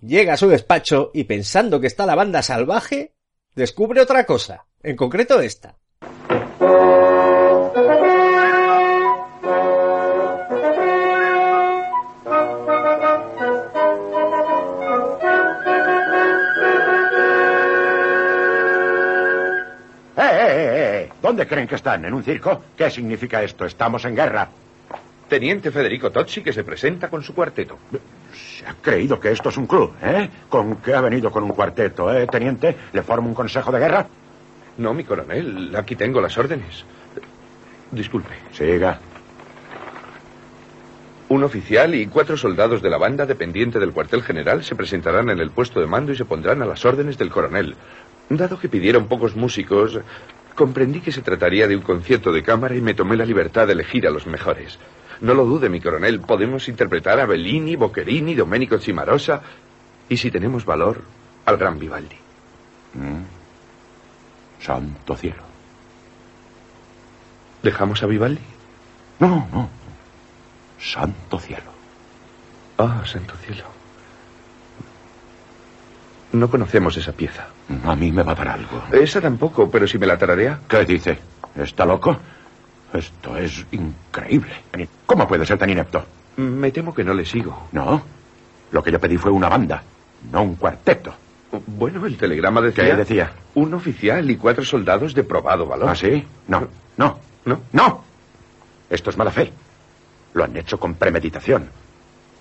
llega 0.00 0.34
a 0.34 0.36
su 0.36 0.48
despacho 0.48 1.10
y 1.12 1.24
pensando 1.24 1.80
que 1.80 1.86
está 1.86 2.06
la 2.06 2.14
banda 2.14 2.42
salvaje, 2.42 3.14
descubre 3.54 4.00
otra 4.00 4.24
cosa, 4.24 4.66
en 4.82 4.96
concreto 4.96 5.40
esta. 5.40 5.76
¿Dónde 21.26 21.48
creen 21.48 21.66
que 21.66 21.74
están? 21.74 22.04
¿En 22.04 22.14
un 22.14 22.22
circo? 22.22 22.62
¿Qué 22.76 22.88
significa 22.88 23.42
esto? 23.42 23.64
Estamos 23.64 24.04
en 24.04 24.14
guerra. 24.14 24.48
Teniente 25.28 25.72
Federico 25.72 26.12
Tozzi 26.12 26.40
que 26.40 26.52
se 26.52 26.62
presenta 26.62 27.10
con 27.10 27.20
su 27.20 27.34
cuarteto. 27.34 27.78
Se 28.32 28.64
ha 28.64 28.74
creído 28.80 29.18
que 29.18 29.32
esto 29.32 29.48
es 29.48 29.56
un 29.56 29.66
club, 29.66 29.92
¿eh? 30.00 30.30
¿Con 30.48 30.76
qué 30.76 30.94
ha 30.94 31.00
venido 31.00 31.32
con 31.32 31.42
un 31.42 31.50
cuarteto, 31.50 32.16
eh, 32.16 32.28
teniente? 32.28 32.76
¿Le 32.92 33.02
forma 33.02 33.26
un 33.26 33.34
consejo 33.34 33.72
de 33.72 33.80
guerra? 33.80 34.06
No, 34.78 34.94
mi 34.94 35.02
coronel, 35.02 35.74
aquí 35.74 35.96
tengo 35.96 36.20
las 36.20 36.38
órdenes. 36.38 36.84
Disculpe. 37.90 38.30
Siga. 38.52 39.00
Un 41.28 41.42
oficial 41.42 41.92
y 41.96 42.06
cuatro 42.06 42.36
soldados 42.36 42.82
de 42.82 42.90
la 42.90 42.98
banda 42.98 43.26
dependiente 43.26 43.80
del 43.80 43.90
cuartel 43.90 44.22
general 44.22 44.62
se 44.62 44.76
presentarán 44.76 45.28
en 45.30 45.40
el 45.40 45.50
puesto 45.50 45.80
de 45.80 45.88
mando 45.88 46.12
y 46.12 46.16
se 46.16 46.24
pondrán 46.24 46.62
a 46.62 46.66
las 46.66 46.84
órdenes 46.84 47.18
del 47.18 47.30
coronel. 47.30 47.74
Dado 48.28 48.58
que 48.58 48.68
pidieron 48.68 49.06
pocos 49.06 49.34
músicos, 49.36 50.00
comprendí 50.56 51.00
que 51.00 51.12
se 51.12 51.22
trataría 51.22 51.68
de 51.68 51.76
un 51.76 51.82
concierto 51.82 52.32
de 52.32 52.42
cámara 52.42 52.74
y 52.74 52.80
me 52.80 52.94
tomé 52.94 53.16
la 53.16 53.24
libertad 53.24 53.68
de 53.68 53.74
elegir 53.74 54.06
a 54.08 54.10
los 54.10 54.26
mejores. 54.26 54.78
No 55.20 55.34
lo 55.34 55.44
dude, 55.44 55.68
mi 55.68 55.80
coronel, 55.80 56.20
podemos 56.20 56.68
interpretar 56.68 57.20
a 57.20 57.26
Bellini, 57.26 57.76
Boccherini, 57.76 58.34
Domenico 58.34 58.78
Cimarosa 58.78 59.42
y, 60.08 60.16
si 60.16 60.30
tenemos 60.30 60.64
valor, 60.64 61.02
al 61.44 61.56
gran 61.56 61.78
Vivaldi. 61.78 62.16
Mm. 62.94 63.22
Santo 64.60 65.16
cielo. 65.16 65.42
¿Dejamos 67.62 68.02
a 68.02 68.06
Vivaldi? 68.06 68.40
No, 69.20 69.48
no. 69.52 69.70
Santo 70.78 71.38
cielo. 71.38 71.72
Ah, 72.78 73.02
santo 73.06 73.34
cielo. 73.36 73.64
No 76.32 76.50
conocemos 76.50 76.96
esa 76.96 77.12
pieza. 77.12 77.46
A 77.84 77.96
mí 77.96 78.12
me 78.12 78.22
va 78.22 78.32
a 78.32 78.34
dar 78.36 78.48
algo. 78.48 78.82
Esa 78.92 79.20
tampoco, 79.20 79.70
pero 79.70 79.86
si 79.86 79.98
me 79.98 80.06
la 80.06 80.16
tararea. 80.16 80.60
¿Qué 80.68 80.84
dice? 80.84 81.18
¿Está 81.56 81.84
loco? 81.84 82.16
Esto 82.92 83.36
es 83.36 83.66
increíble. 83.72 84.52
¿Cómo 85.04 85.26
puede 85.26 85.44
ser 85.44 85.58
tan 85.58 85.70
inepto? 85.70 86.04
Me 86.36 86.70
temo 86.70 86.94
que 86.94 87.02
no 87.02 87.14
le 87.14 87.24
sigo. 87.24 87.68
No. 87.72 88.02
Lo 88.70 88.82
que 88.82 88.92
yo 88.92 89.00
pedí 89.00 89.16
fue 89.16 89.30
una 89.30 89.48
banda, 89.48 89.82
no 90.30 90.42
un 90.42 90.56
cuarteto. 90.56 91.14
Bueno, 91.66 92.04
el 92.06 92.16
telegrama 92.16 92.60
decía... 92.60 92.84
¿Qué 92.84 92.94
decía? 92.94 93.32
Un 93.54 93.74
oficial 93.74 94.30
y 94.30 94.36
cuatro 94.36 94.64
soldados 94.64 95.14
de 95.14 95.24
probado 95.24 95.66
valor. 95.66 95.88
¿Ah, 95.88 95.94
sí? 95.94 96.24
No, 96.48 96.68
no, 96.96 97.18
no, 97.44 97.60
no. 97.72 98.04
Esto 98.90 99.10
es 99.10 99.16
mala 99.16 99.30
fe. 99.30 99.52
Lo 100.34 100.44
han 100.44 100.56
hecho 100.56 100.78
con 100.78 100.94
premeditación. 100.94 101.68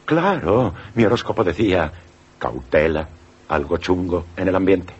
Claro, 0.05 0.73
mi 0.93 1.05
horóscopo 1.05 1.43
decía 1.43 1.91
cautela, 2.38 3.07
algo 3.47 3.78
chungo 3.78 4.26
en 4.36 4.47
el 4.47 4.55
ambiente. 4.55 4.93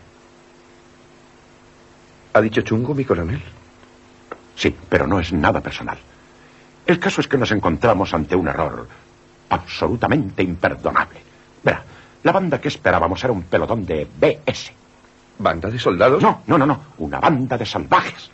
¿Ha 2.36 2.40
dicho 2.42 2.60
chungo, 2.60 2.94
mi 2.94 3.02
coronel? 3.06 3.40
Sí, 4.54 4.76
pero 4.90 5.06
no 5.06 5.18
es 5.18 5.32
nada 5.32 5.62
personal. 5.62 5.96
El 6.84 6.98
caso 7.00 7.22
es 7.22 7.28
que 7.28 7.38
nos 7.38 7.50
encontramos 7.50 8.12
ante 8.12 8.36
un 8.36 8.46
error 8.46 8.86
absolutamente 9.48 10.42
imperdonable. 10.42 11.18
Verá, 11.62 11.82
la 12.24 12.32
banda 12.32 12.60
que 12.60 12.68
esperábamos 12.68 13.24
era 13.24 13.32
un 13.32 13.44
pelotón 13.44 13.86
de 13.86 14.06
BS. 14.20 14.70
¿Banda 15.38 15.70
de 15.70 15.78
soldados? 15.78 16.22
No, 16.22 16.42
no, 16.46 16.58
no, 16.58 16.66
no. 16.66 16.82
Una 16.98 17.20
banda 17.20 17.56
de 17.56 17.64
salvajes. 17.64 18.30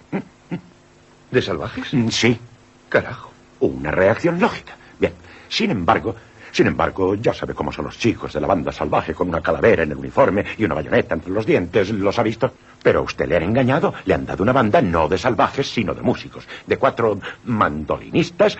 ¿De 1.30 1.40
salvajes? 1.40 1.94
Mm, 1.94 2.08
Sí. 2.08 2.40
Carajo. 2.88 3.30
Una 3.60 3.92
reacción 3.92 4.40
lógica. 4.40 4.72
Bien, 4.98 5.12
sin 5.48 5.70
embargo, 5.70 6.16
sin 6.52 6.66
embargo, 6.66 7.14
ya 7.14 7.32
sabe 7.32 7.54
cómo 7.54 7.72
son 7.72 7.86
los 7.86 7.98
chicos 7.98 8.34
de 8.34 8.40
la 8.40 8.46
banda 8.46 8.70
salvaje 8.70 9.14
con 9.14 9.28
una 9.28 9.40
calavera 9.40 9.84
en 9.84 9.92
el 9.92 9.96
uniforme 9.96 10.44
y 10.58 10.64
una 10.64 10.74
bayoneta 10.74 11.14
entre 11.14 11.32
los 11.32 11.46
dientes. 11.46 11.88
¿Los 11.90 12.18
ha 12.18 12.22
visto? 12.22 12.52
Pero 12.82 12.98
a 13.00 13.02
usted 13.02 13.26
le 13.26 13.36
han 13.36 13.44
engañado, 13.44 13.94
le 14.04 14.12
han 14.12 14.26
dado 14.26 14.42
una 14.42 14.52
banda 14.52 14.82
no 14.82 15.08
de 15.08 15.16
salvajes, 15.16 15.66
sino 15.66 15.94
de 15.94 16.02
músicos, 16.02 16.46
de 16.66 16.76
cuatro 16.76 17.18
mandolinistas 17.46 18.58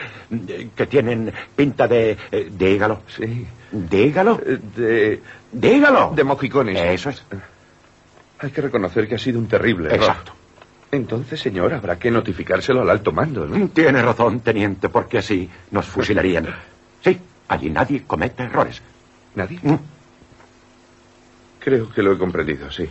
eh, 0.49 0.71
que 0.75 0.87
tienen 0.87 1.33
pinta 1.55 1.87
de... 1.87 2.17
eh, 2.31 2.51
dígalo. 2.51 3.03
Sí. 3.15 3.47
Dígalo. 3.71 4.41
De... 4.77 5.21
Dígalo. 5.53 6.13
De 6.17 6.25
mojicones. 6.25 6.79
Eso 6.79 7.11
es. 7.11 7.23
Hay 8.39 8.51
que 8.51 8.63
reconocer 8.63 9.07
que 9.07 9.17
ha 9.17 9.19
sido 9.19 9.39
un 9.39 9.49
terrible 9.49 9.89
error. 9.89 10.01
Exacto. 10.01 10.33
Entonces, 10.91 11.41
señor, 11.41 11.73
habrá 11.73 11.99
que 11.99 12.11
notificárselo 12.11 12.83
al 12.83 12.91
alto 12.91 13.13
mando, 13.13 13.47
¿no? 13.47 13.69
Tiene 13.69 14.03
razón, 14.03 14.41
teniente, 14.41 14.89
porque 14.89 15.19
así 15.19 15.49
nos 15.71 15.87
fusilarían. 15.87 16.49
Allí 17.53 17.69
nadie 17.69 18.05
comete 18.07 18.45
errores. 18.45 18.81
¿Nadie? 19.35 19.59
Mm. 19.63 19.77
Creo 21.61 21.93
que 21.93 22.03
lo 22.03 22.13
he 22.13 22.19
comprendido, 22.19 22.71
sí. 22.71 22.89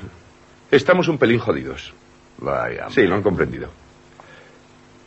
Estamos 0.70 1.08
un 1.08 1.18
pelín 1.18 1.40
jodidos. 1.40 1.94
Vaya. 2.38 2.88
Sí, 2.92 3.02
lo 3.08 3.16
han 3.16 3.24
comprendido. 3.24 3.70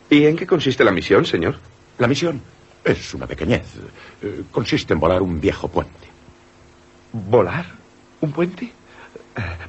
¿Y 0.09 0.25
en 0.25 0.35
qué 0.35 0.45
consiste 0.45 0.83
la 0.83 0.91
misión, 0.91 1.25
señor? 1.25 1.55
La 1.99 2.07
misión 2.07 2.41
es 2.83 3.13
una 3.13 3.27
pequeñez. 3.27 3.63
Eh, 4.21 4.43
consiste 4.51 4.93
en 4.93 4.99
volar 4.99 5.21
un 5.21 5.39
viejo 5.39 5.69
puente. 5.69 6.07
¿Volar? 7.13 7.65
¿Un 8.19 8.33
puente? 8.33 8.73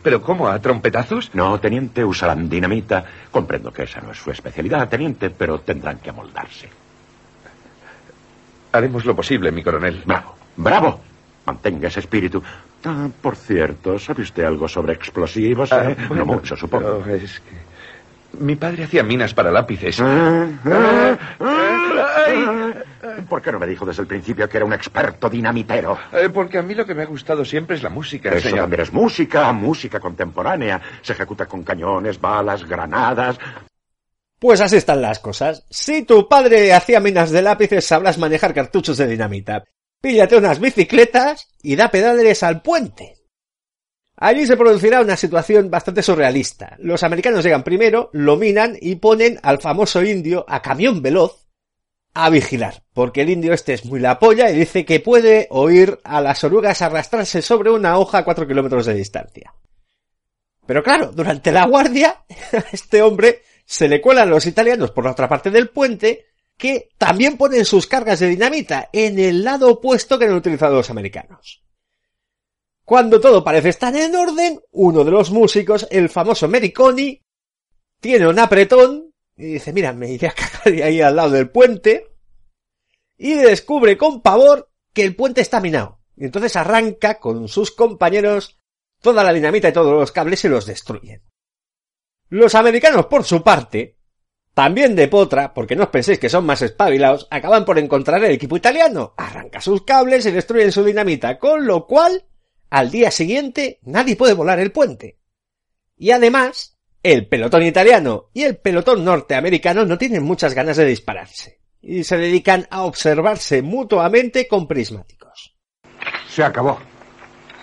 ¿Pero 0.03 0.21
cómo? 0.21 0.49
¿A 0.49 0.59
trompetazos? 0.59 1.33
No, 1.33 1.61
teniente, 1.61 2.05
usarán 2.05 2.49
dinamita. 2.49 3.05
Comprendo 3.31 3.73
que 3.73 3.85
esa 3.85 4.01
no 4.01 4.11
es 4.11 4.19
su 4.19 4.33
especialidad, 4.33 4.89
teniente, 4.89 5.31
pero 5.31 5.61
tendrán 5.61 5.99
que 5.99 6.11
amoldarse. 6.11 6.69
Haremos 8.77 9.05
lo 9.05 9.15
posible, 9.17 9.51
mi 9.53 9.63
coronel. 9.63 10.03
Bravo, 10.05 10.35
bravo. 10.57 11.01
Mantenga 11.47 11.89
ese 11.89 12.01
espíritu. 12.01 12.43
Ah, 12.85 13.09
por 13.23 13.37
cierto, 13.37 13.99
¿sabe 13.99 14.23
usted 14.23 14.45
algo 14.45 14.69
sobre 14.69 14.93
explosivos? 14.93 15.73
Ah, 15.73 15.91
eh? 15.91 15.97
bueno, 16.09 16.25
no 16.25 16.35
mucho, 16.35 16.57
supongo. 16.57 17.05
es 17.07 17.41
que... 17.41 17.57
Mi 18.39 18.57
padre 18.57 18.85
hacía 18.85 19.03
minas 19.03 19.33
para 19.33 19.51
lápices. 19.51 19.99
Ah, 20.01 20.47
¿Por 23.29 23.41
qué 23.43 23.51
no 23.51 23.59
me 23.59 23.67
dijo 23.67 23.87
desde 23.87 24.03
el 24.03 24.09
principio 24.09 24.49
que 24.49 24.57
era 24.59 24.67
un 24.67 24.73
experto 24.73 25.31
dinamitero? 25.31 25.99
Eh, 26.13 26.29
porque 26.29 26.59
a 26.59 26.63
mí 26.63 26.75
lo 26.75 26.85
que 26.85 26.95
me 26.95 27.03
ha 27.03 27.07
gustado 27.07 27.45
siempre 27.45 27.77
es 27.77 27.83
la 27.83 27.89
música, 27.89 28.31
Eso 28.31 28.49
señor. 28.49 28.61
también 28.63 28.83
es 28.83 28.93
música, 28.93 29.51
música 29.53 30.01
contemporánea. 30.01 30.81
Se 31.03 31.13
ejecuta 31.15 31.47
con 31.47 31.63
cañones, 31.63 32.21
balas, 32.21 32.65
granadas. 32.69 33.39
Pues 34.39 34.61
así 34.61 34.77
están 34.77 35.01
las 35.01 35.19
cosas. 35.19 35.65
Si 35.71 36.03
tu 36.03 36.29
padre 36.29 36.73
hacía 36.73 37.01
minas 37.01 37.31
de 37.31 37.43
lápices, 37.43 37.85
sabrás 37.85 38.19
manejar 38.19 38.53
cartuchos 38.53 38.99
de 38.99 39.07
dinamita. 39.07 39.65
Píllate 40.01 40.37
unas 40.37 40.61
bicicletas 40.61 41.49
y 41.63 41.75
da 41.75 41.91
pedales 41.91 42.43
al 42.43 42.61
puente. 42.61 43.17
Allí 44.19 44.47
se 44.47 44.57
producirá 44.57 45.01
una 45.01 45.17
situación 45.17 45.71
bastante 45.71 46.03
surrealista. 46.03 46.77
Los 46.79 47.03
americanos 47.03 47.45
llegan 47.45 47.63
primero, 47.63 48.11
lo 48.13 48.37
minan 48.37 48.77
y 48.81 48.97
ponen 48.97 49.39
al 49.43 49.61
famoso 49.61 50.03
indio 50.03 50.45
a 50.49 50.63
camión 50.63 51.03
veloz 51.03 51.47
a 52.15 52.31
vigilar, 52.31 52.83
porque 52.95 53.21
el 53.21 53.29
indio 53.29 53.53
este 53.53 53.75
es 53.75 53.85
muy 53.85 54.01
la 54.01 54.19
polla 54.19 54.51
y 54.51 54.57
dice 54.57 54.87
que 54.87 55.01
puede 55.01 55.49
oír 55.51 55.99
a 56.03 56.23
las 56.23 56.43
orugas 56.45 56.81
arrastrarse 56.81 57.43
sobre 57.43 57.71
una 57.71 57.99
hoja 57.99 58.19
a 58.19 58.25
cuatro 58.25 58.47
kilómetros 58.47 58.87
de 58.87 58.95
distancia. 58.95 59.53
Pero 60.67 60.83
claro, 60.83 61.13
durante 61.13 61.53
la 61.53 61.67
guardia, 61.67 62.25
este 62.73 63.03
hombre 63.03 63.43
se 63.67 63.89
le 63.89 64.01
cuelan 64.01 64.31
los 64.31 64.47
italianos 64.47 64.93
por 64.93 65.05
la 65.05 65.11
otra 65.11 65.29
parte 65.29 65.51
del 65.51 65.69
puente, 65.69 66.27
que 66.57 66.89
también 66.97 67.37
ponen 67.37 67.67
sus 67.67 67.87
cargas 67.87 68.21
de 68.21 68.29
dinamita 68.29 68.89
en 68.93 69.19
el 69.19 69.45
lado 69.45 69.69
opuesto 69.69 70.19
que 70.19 70.25
han 70.25 70.35
utilizado 70.35 70.77
los 70.77 70.89
americanos. 70.89 71.63
Cuando 72.85 73.21
todo 73.21 73.45
parece 73.45 73.69
estar 73.69 73.95
en 73.95 74.15
orden, 74.15 74.61
uno 74.71 75.05
de 75.05 75.11
los 75.11 75.31
músicos, 75.31 75.87
el 75.91 76.09
famoso 76.09 76.49
Mericoni, 76.49 77.21
tiene 78.01 78.29
un 78.29 78.39
apretón 78.39 79.13
y 79.37 79.55
dice, 79.55 79.73
mira, 79.73 79.93
me 79.93 80.11
iré 80.11 80.29
a 80.29 80.33
cagar 80.33 80.85
ahí 80.85 81.03
al 81.03 81.17
lado 81.17 81.31
del 81.31 81.51
puente, 81.51 82.17
y 83.19 83.35
descubre 83.35 83.97
con 83.97 84.23
pavor 84.23 84.71
que 84.93 85.03
el 85.03 85.17
puente 85.17 85.41
está 85.41 85.61
minado. 85.61 86.01
Y 86.17 86.25
entonces 86.25 86.57
arranca 86.57 87.19
con 87.19 87.49
sus 87.49 87.71
compañeros 87.71 88.59
toda 89.03 89.25
la 89.25 89.33
dinamita 89.33 89.69
y 89.69 89.73
todos 89.73 89.93
los 89.93 90.13
cables 90.13 90.45
y 90.45 90.49
los 90.49 90.67
destruyen. 90.67 91.23
Los 92.29 92.55
americanos, 92.55 93.07
por 93.07 93.25
su 93.25 93.43
parte, 93.43 93.97
también 94.57 94.97
de 94.97 95.07
potra, 95.07 95.53
porque 95.53 95.77
no 95.77 95.85
os 95.85 95.91
penséis 95.91 96.19
que 96.19 96.31
son 96.31 96.47
más 96.47 96.63
espabilados, 96.63 97.29
acaban 97.31 97.67
por 97.67 97.79
encontrar 97.79 98.25
el 98.25 98.33
equipo 98.33 98.57
italiano, 98.57 99.13
arranca 99.19 99.61
sus 99.61 99.85
cables 99.85 100.25
y 100.25 100.31
destruyen 100.31 100.73
su 100.73 100.83
dinamita, 100.83 101.39
con 101.39 101.67
lo 101.67 101.87
cual, 101.87 102.25
al 102.71 102.91
día 102.91 103.11
siguiente, 103.11 103.81
nadie 103.83 104.17
puede 104.17 104.33
volar 104.33 104.59
el 104.59 104.73
puente. 104.73 105.19
Y 105.97 106.11
además, 106.11 106.79
el 107.03 107.29
pelotón 107.29 107.65
italiano 107.65 108.31
y 108.33 108.45
el 108.45 108.57
pelotón 108.57 109.05
norteamericano 109.05 109.85
no 109.85 109.99
tienen 109.99 110.23
muchas 110.23 110.55
ganas 110.55 110.79
de 110.79 110.87
dispararse, 110.87 111.61
y 111.83 112.03
se 112.03 112.17
dedican 112.17 112.67
a 112.71 112.85
observarse 112.85 113.61
mutuamente 113.61 114.49
con 114.49 114.67
prismáticos. 114.67 115.55
Se 116.29 116.43
acabó. 116.43 116.81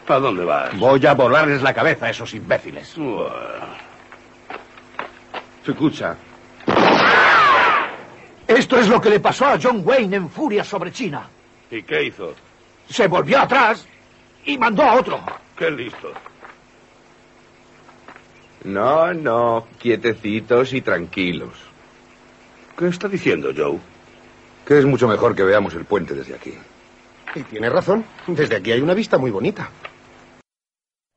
¿A 0.08 0.20
dónde 0.20 0.46
vas? 0.46 0.78
Voy 0.78 1.06
a 1.06 1.14
volarles 1.14 1.62
la 1.64 1.74
cabeza 1.74 2.06
a 2.06 2.10
esos 2.12 2.34
imbéciles. 2.34 2.96
Escucha, 5.66 6.18
Esto 8.46 8.78
es 8.78 8.90
lo 8.90 9.00
que 9.00 9.10
le 9.10 9.20
pasó 9.22 9.46
a 9.46 9.58
John 9.62 9.82
Wayne 9.84 10.18
en 10.18 10.30
furia 10.30 10.64
sobre 10.64 10.92
China. 10.92 11.30
¿Y 11.72 11.82
qué 11.84 12.04
hizo? 12.04 12.34
Se 12.90 13.08
volvió 13.08 13.40
atrás 13.40 13.88
y 14.46 14.58
mandó 14.58 14.84
a 14.84 14.96
otro. 14.96 15.20
Qué 15.58 15.72
listo. 15.72 16.12
No, 18.66 19.14
no, 19.14 19.68
quietecitos 19.80 20.74
y 20.74 20.82
tranquilos. 20.82 21.54
¿Qué 22.78 22.88
está 22.88 23.08
diciendo 23.08 23.52
Joe? 23.56 23.80
Que 24.66 24.80
es 24.80 24.86
mucho 24.86 25.08
mejor 25.08 25.36
que 25.36 25.44
veamos 25.44 25.74
el 25.76 25.86
puente 25.86 26.14
desde 26.14 26.36
aquí. 26.36 26.54
Y 27.36 27.44
tiene 27.44 27.70
razón. 27.70 28.04
Desde 28.28 28.58
aquí 28.58 28.72
hay 28.72 28.82
una 28.82 28.94
vista 28.94 29.18
muy 29.18 29.32
bonita. 29.32 29.70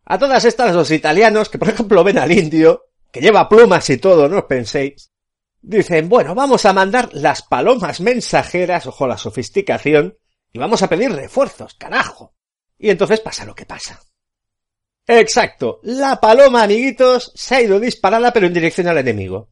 A 0.05 0.18
todas 0.18 0.44
estas, 0.44 0.74
los 0.74 0.90
italianos, 0.92 1.49
que 1.49 1.59
por 1.59 1.68
ejemplo 1.68 2.05
ven 2.05 2.18
al 2.18 2.30
indio, 2.30 2.84
que 3.17 3.23
lleva 3.23 3.49
plumas 3.49 3.89
y 3.89 3.97
todo, 3.97 4.29
no 4.29 4.41
os 4.41 4.45
penséis, 4.45 5.11
dicen, 5.62 6.07
bueno, 6.07 6.35
vamos 6.35 6.67
a 6.67 6.75
mandar 6.75 7.09
las 7.14 7.41
palomas 7.41 8.03
mensajeras, 8.03 8.87
ojo 8.87 9.07
la 9.07 9.17
sofisticación, 9.17 10.19
y 10.53 10.59
vamos 10.59 10.83
a 10.83 10.89
pedir 10.91 11.11
refuerzos, 11.11 11.73
carajo. 11.77 12.35
Y 12.77 12.91
entonces 12.91 13.21
pasa 13.21 13.47
lo 13.47 13.55
que 13.55 13.64
pasa. 13.64 13.99
Exacto, 15.07 15.81
la 15.83 16.21
paloma, 16.21 16.64
amiguitos, 16.64 17.33
se 17.35 17.55
ha 17.55 17.62
ido 17.62 17.81
disparada 17.81 18.35
pero 18.35 18.49
en 18.49 18.53
dirección 18.53 18.87
al 18.87 18.99
enemigo. 18.99 19.49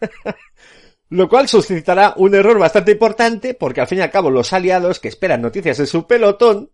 Lo 1.08 1.28
cual 1.28 1.48
suscitará 1.48 2.14
un 2.16 2.36
error 2.36 2.60
bastante 2.60 2.92
importante 2.92 3.54
porque 3.54 3.80
al 3.80 3.88
fin 3.88 3.98
y 3.98 4.02
al 4.02 4.12
cabo 4.12 4.30
los 4.30 4.52
aliados 4.52 5.00
que 5.00 5.08
esperan 5.08 5.42
noticias 5.42 5.78
de 5.78 5.88
su 5.88 6.06
pelotón 6.06 6.70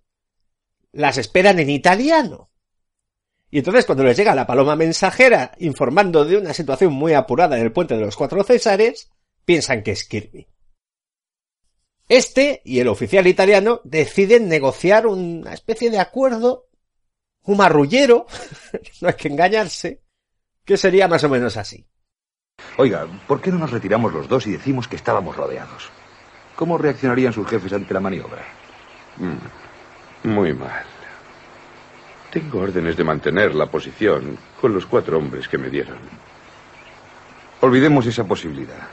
las 0.92 1.16
esperan 1.16 1.60
en 1.60 1.70
italiano. 1.70 2.50
Y 3.56 3.60
entonces 3.60 3.86
cuando 3.86 4.04
les 4.04 4.14
llega 4.18 4.34
la 4.34 4.46
paloma 4.46 4.76
mensajera 4.76 5.52
informando 5.60 6.26
de 6.26 6.36
una 6.36 6.52
situación 6.52 6.92
muy 6.92 7.14
apurada 7.14 7.56
en 7.56 7.62
el 7.62 7.72
puente 7.72 7.96
de 7.96 8.04
los 8.04 8.14
cuatro 8.14 8.44
Césares, 8.44 9.10
piensan 9.46 9.82
que 9.82 9.92
es 9.92 10.04
Kirby. 10.04 10.46
Este 12.06 12.60
y 12.66 12.80
el 12.80 12.88
oficial 12.88 13.26
italiano 13.26 13.80
deciden 13.82 14.50
negociar 14.50 15.06
una 15.06 15.54
especie 15.54 15.88
de 15.88 15.98
acuerdo, 15.98 16.66
un 17.44 17.56
marrullero, 17.56 18.26
no 19.00 19.08
hay 19.08 19.14
que 19.14 19.28
engañarse, 19.28 20.02
que 20.62 20.76
sería 20.76 21.08
más 21.08 21.24
o 21.24 21.30
menos 21.30 21.56
así. 21.56 21.88
Oiga, 22.76 23.06
¿por 23.26 23.40
qué 23.40 23.50
no 23.50 23.56
nos 23.56 23.70
retiramos 23.70 24.12
los 24.12 24.28
dos 24.28 24.46
y 24.46 24.52
decimos 24.52 24.86
que 24.86 24.96
estábamos 24.96 25.34
rodeados? 25.34 25.88
¿Cómo 26.56 26.76
reaccionarían 26.76 27.32
sus 27.32 27.48
jefes 27.48 27.72
ante 27.72 27.94
la 27.94 28.00
maniobra? 28.00 28.44
Mm, 29.16 30.28
muy 30.28 30.52
mal. 30.52 30.95
Tengo 32.36 32.60
órdenes 32.60 32.98
de 32.98 33.02
mantener 33.02 33.54
la 33.54 33.64
posición 33.70 34.36
con 34.60 34.74
los 34.74 34.84
cuatro 34.84 35.16
hombres 35.16 35.48
que 35.48 35.56
me 35.56 35.70
dieron. 35.70 35.96
Olvidemos 37.62 38.04
esa 38.04 38.24
posibilidad, 38.24 38.88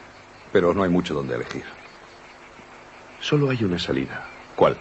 pero 0.53 0.73
no 0.73 0.81
hay 0.81 0.89
mucho 0.89 1.13
donde 1.13 1.35
elegir. 1.35 1.65
Solo 3.19 3.49
hay 3.49 3.61
una 3.65 3.77
salida. 3.77 4.25
¿Cuál? 4.55 4.77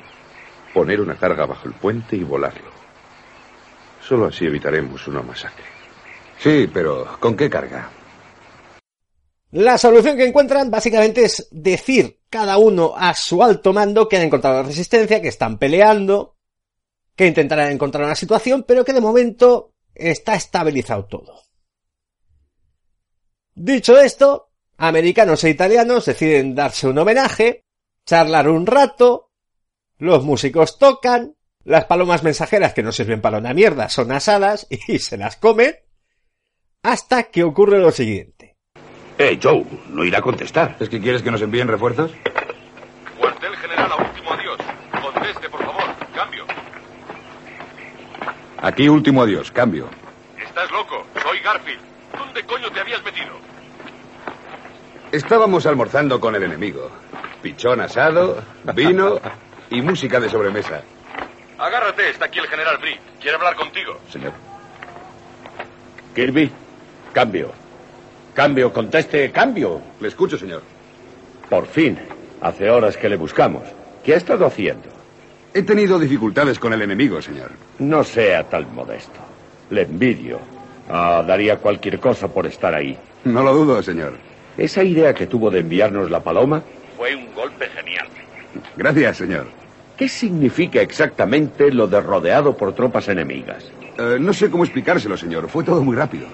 Poner 0.73 1.01
una 1.01 1.17
carga 1.17 1.45
bajo 1.45 1.67
el 1.67 1.75
puente 1.75 2.15
y 2.15 2.23
volarlo. 2.23 2.71
Solo 4.01 4.27
así 4.27 4.47
evitaremos 4.47 5.09
una 5.09 5.23
masacre. 5.23 5.65
Sí, 6.39 6.71
pero 6.73 7.17
¿con 7.19 7.37
qué 7.37 7.51
carga? 7.51 7.91
La 9.51 9.77
solución 9.77 10.17
que 10.17 10.29
encuentran 10.29 10.71
básicamente 10.71 11.25
es 11.25 11.49
decir 11.51 12.21
cada 12.31 12.59
uno 12.59 12.95
a 12.97 13.13
su 13.15 13.43
alto 13.43 13.73
mando 13.73 14.09
que 14.09 14.19
han 14.19 14.23
encontrado 14.23 14.63
resistencia, 14.63 15.21
que 15.21 15.27
están 15.27 15.59
peleando, 15.59 16.37
que 17.15 17.27
intentarán 17.27 17.73
encontrar 17.73 18.05
una 18.05 18.15
situación, 18.15 18.65
pero 18.67 18.85
que 18.85 18.93
de 18.93 19.01
momento 19.01 19.75
está 19.95 20.35
estabilizado 20.35 21.07
todo. 21.07 21.43
Dicho 23.55 23.99
esto, 23.99 24.51
americanos 24.79 25.45
e 25.45 25.51
italianos 25.51 26.07
deciden 26.07 26.55
darse 26.55 26.89
un 26.89 26.99
homenaje, 26.99 27.65
charlar 28.07 28.49
un 28.49 28.67
rato, 28.67 29.31
los 29.99 30.25
músicos 30.25 30.79
tocan, 30.79 31.37
las 31.65 31.85
palomas 31.85 32.23
mensajeras 32.23 32.73
que 32.73 32.83
no 32.83 32.91
sirven 32.91 33.21
para 33.21 33.39
una 33.39 33.55
mierda 33.55 33.89
son 33.89 34.11
asadas 34.11 34.67
y 34.89 34.99
se 34.99 35.17
las 35.17 35.37
comen, 35.37 35.77
hasta 36.83 37.25
que 37.25 37.45
ocurre 37.45 37.79
lo 37.79 37.91
siguiente. 37.91 38.57
Eh, 39.19 39.39
Joe, 39.41 39.65
no 39.91 40.05
irá 40.05 40.19
a 40.19 40.23
contestar. 40.23 40.77
¿Es 40.81 40.89
que 40.89 41.01
quieres 41.01 41.23
que 41.23 41.31
nos 41.31 41.43
envíen 41.43 41.69
refuerzos? 41.69 42.11
Cuartel 43.19 43.55
general 43.57 43.93
a 43.93 43.97
último 43.97 44.33
adiós. 44.33 44.59
Conteste, 45.01 45.49
por 45.49 45.65
favor. 45.65 45.85
Cambio. 46.15 46.45
Aquí 48.63 48.89
último 48.89 49.23
adiós, 49.23 49.51
cambio. 49.51 49.89
Estás 50.41 50.71
loco. 50.71 51.05
Soy 51.21 51.41
Garfield. 51.41 51.81
¿Dónde 52.17 52.45
coño 52.45 52.71
te 52.71 52.79
habías 52.79 53.03
metido? 53.03 53.33
Estábamos 55.11 55.67
almorzando 55.67 56.21
con 56.21 56.37
el 56.37 56.45
enemigo. 56.45 56.89
Pichón 57.43 57.81
asado, 57.81 58.41
vino 58.73 59.21
y 59.69 59.83
música 59.83 60.21
de 60.21 60.29
sobremesa. 60.29 60.83
Agárrate, 61.59 62.11
está 62.11 62.27
aquí 62.27 62.39
el 62.39 62.47
general 62.47 62.79
Brick. 62.79 63.01
Quiere 63.21 63.37
hablar 63.37 63.57
contigo. 63.57 63.99
Señor. 64.09 64.33
Kirby, 66.15 66.53
cambio. 67.13 67.51
Cambio, 68.33 68.73
conteste, 68.73 69.33
cambio. 69.33 69.83
Le 70.01 70.07
escucho, 70.07 70.39
señor. 70.39 70.63
Por 71.51 71.67
fin. 71.67 71.99
Hace 72.41 72.71
horas 72.71 72.97
que 72.97 73.09
le 73.09 73.17
buscamos. 73.17 73.65
¿Qué 74.05 74.15
ha 74.15 74.19
estado 74.19 74.47
haciendo? 74.47 75.02
He 75.55 75.63
tenido 75.63 75.99
dificultades 75.99 76.59
con 76.59 76.73
el 76.73 76.81
enemigo, 76.83 77.21
señor. 77.21 77.51
No 77.79 78.03
sea 78.05 78.45
tan 78.49 78.75
modesto. 78.75 79.21
Le 79.71 79.83
envidio. 79.83 80.39
Ah, 80.89 81.23
daría 81.27 81.59
cualquier 81.59 82.01
cosa 82.01 82.29
por 82.29 82.47
estar 82.47 82.75
ahí. 82.75 82.97
No 83.25 83.43
lo 83.43 83.55
dudo, 83.55 83.83
señor. 83.83 84.15
Esa 84.57 84.83
idea 84.83 85.15
que 85.15 85.27
tuvo 85.27 85.51
de 85.51 85.61
enviarnos 85.61 86.11
la 86.11 86.21
paloma. 86.21 86.63
Fue 86.97 87.15
un 87.15 87.35
golpe 87.35 87.67
genial. 87.69 88.07
Gracias, 88.77 89.19
señor. 89.19 89.47
¿Qué 89.97 90.09
significa 90.09 90.81
exactamente 90.81 91.71
lo 91.71 91.87
de 91.87 92.01
rodeado 92.01 92.57
por 92.57 92.74
tropas 92.74 93.09
enemigas? 93.09 93.70
Eh, 93.99 94.16
no 94.19 94.33
sé 94.33 94.51
cómo 94.51 94.65
explicárselo, 94.65 95.16
señor. 95.16 95.49
Fue 95.49 95.65
todo 95.65 95.83
muy 95.83 95.97
rápido. 95.97 96.27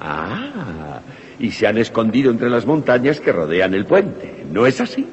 Ah, 0.00 1.00
y 1.38 1.50
se 1.50 1.66
han 1.66 1.78
escondido 1.78 2.30
entre 2.30 2.50
las 2.50 2.66
montañas 2.66 3.20
que 3.20 3.32
rodean 3.32 3.74
el 3.74 3.86
puente. 3.86 4.44
¿No 4.50 4.66
es 4.66 4.80
así? 4.80 5.06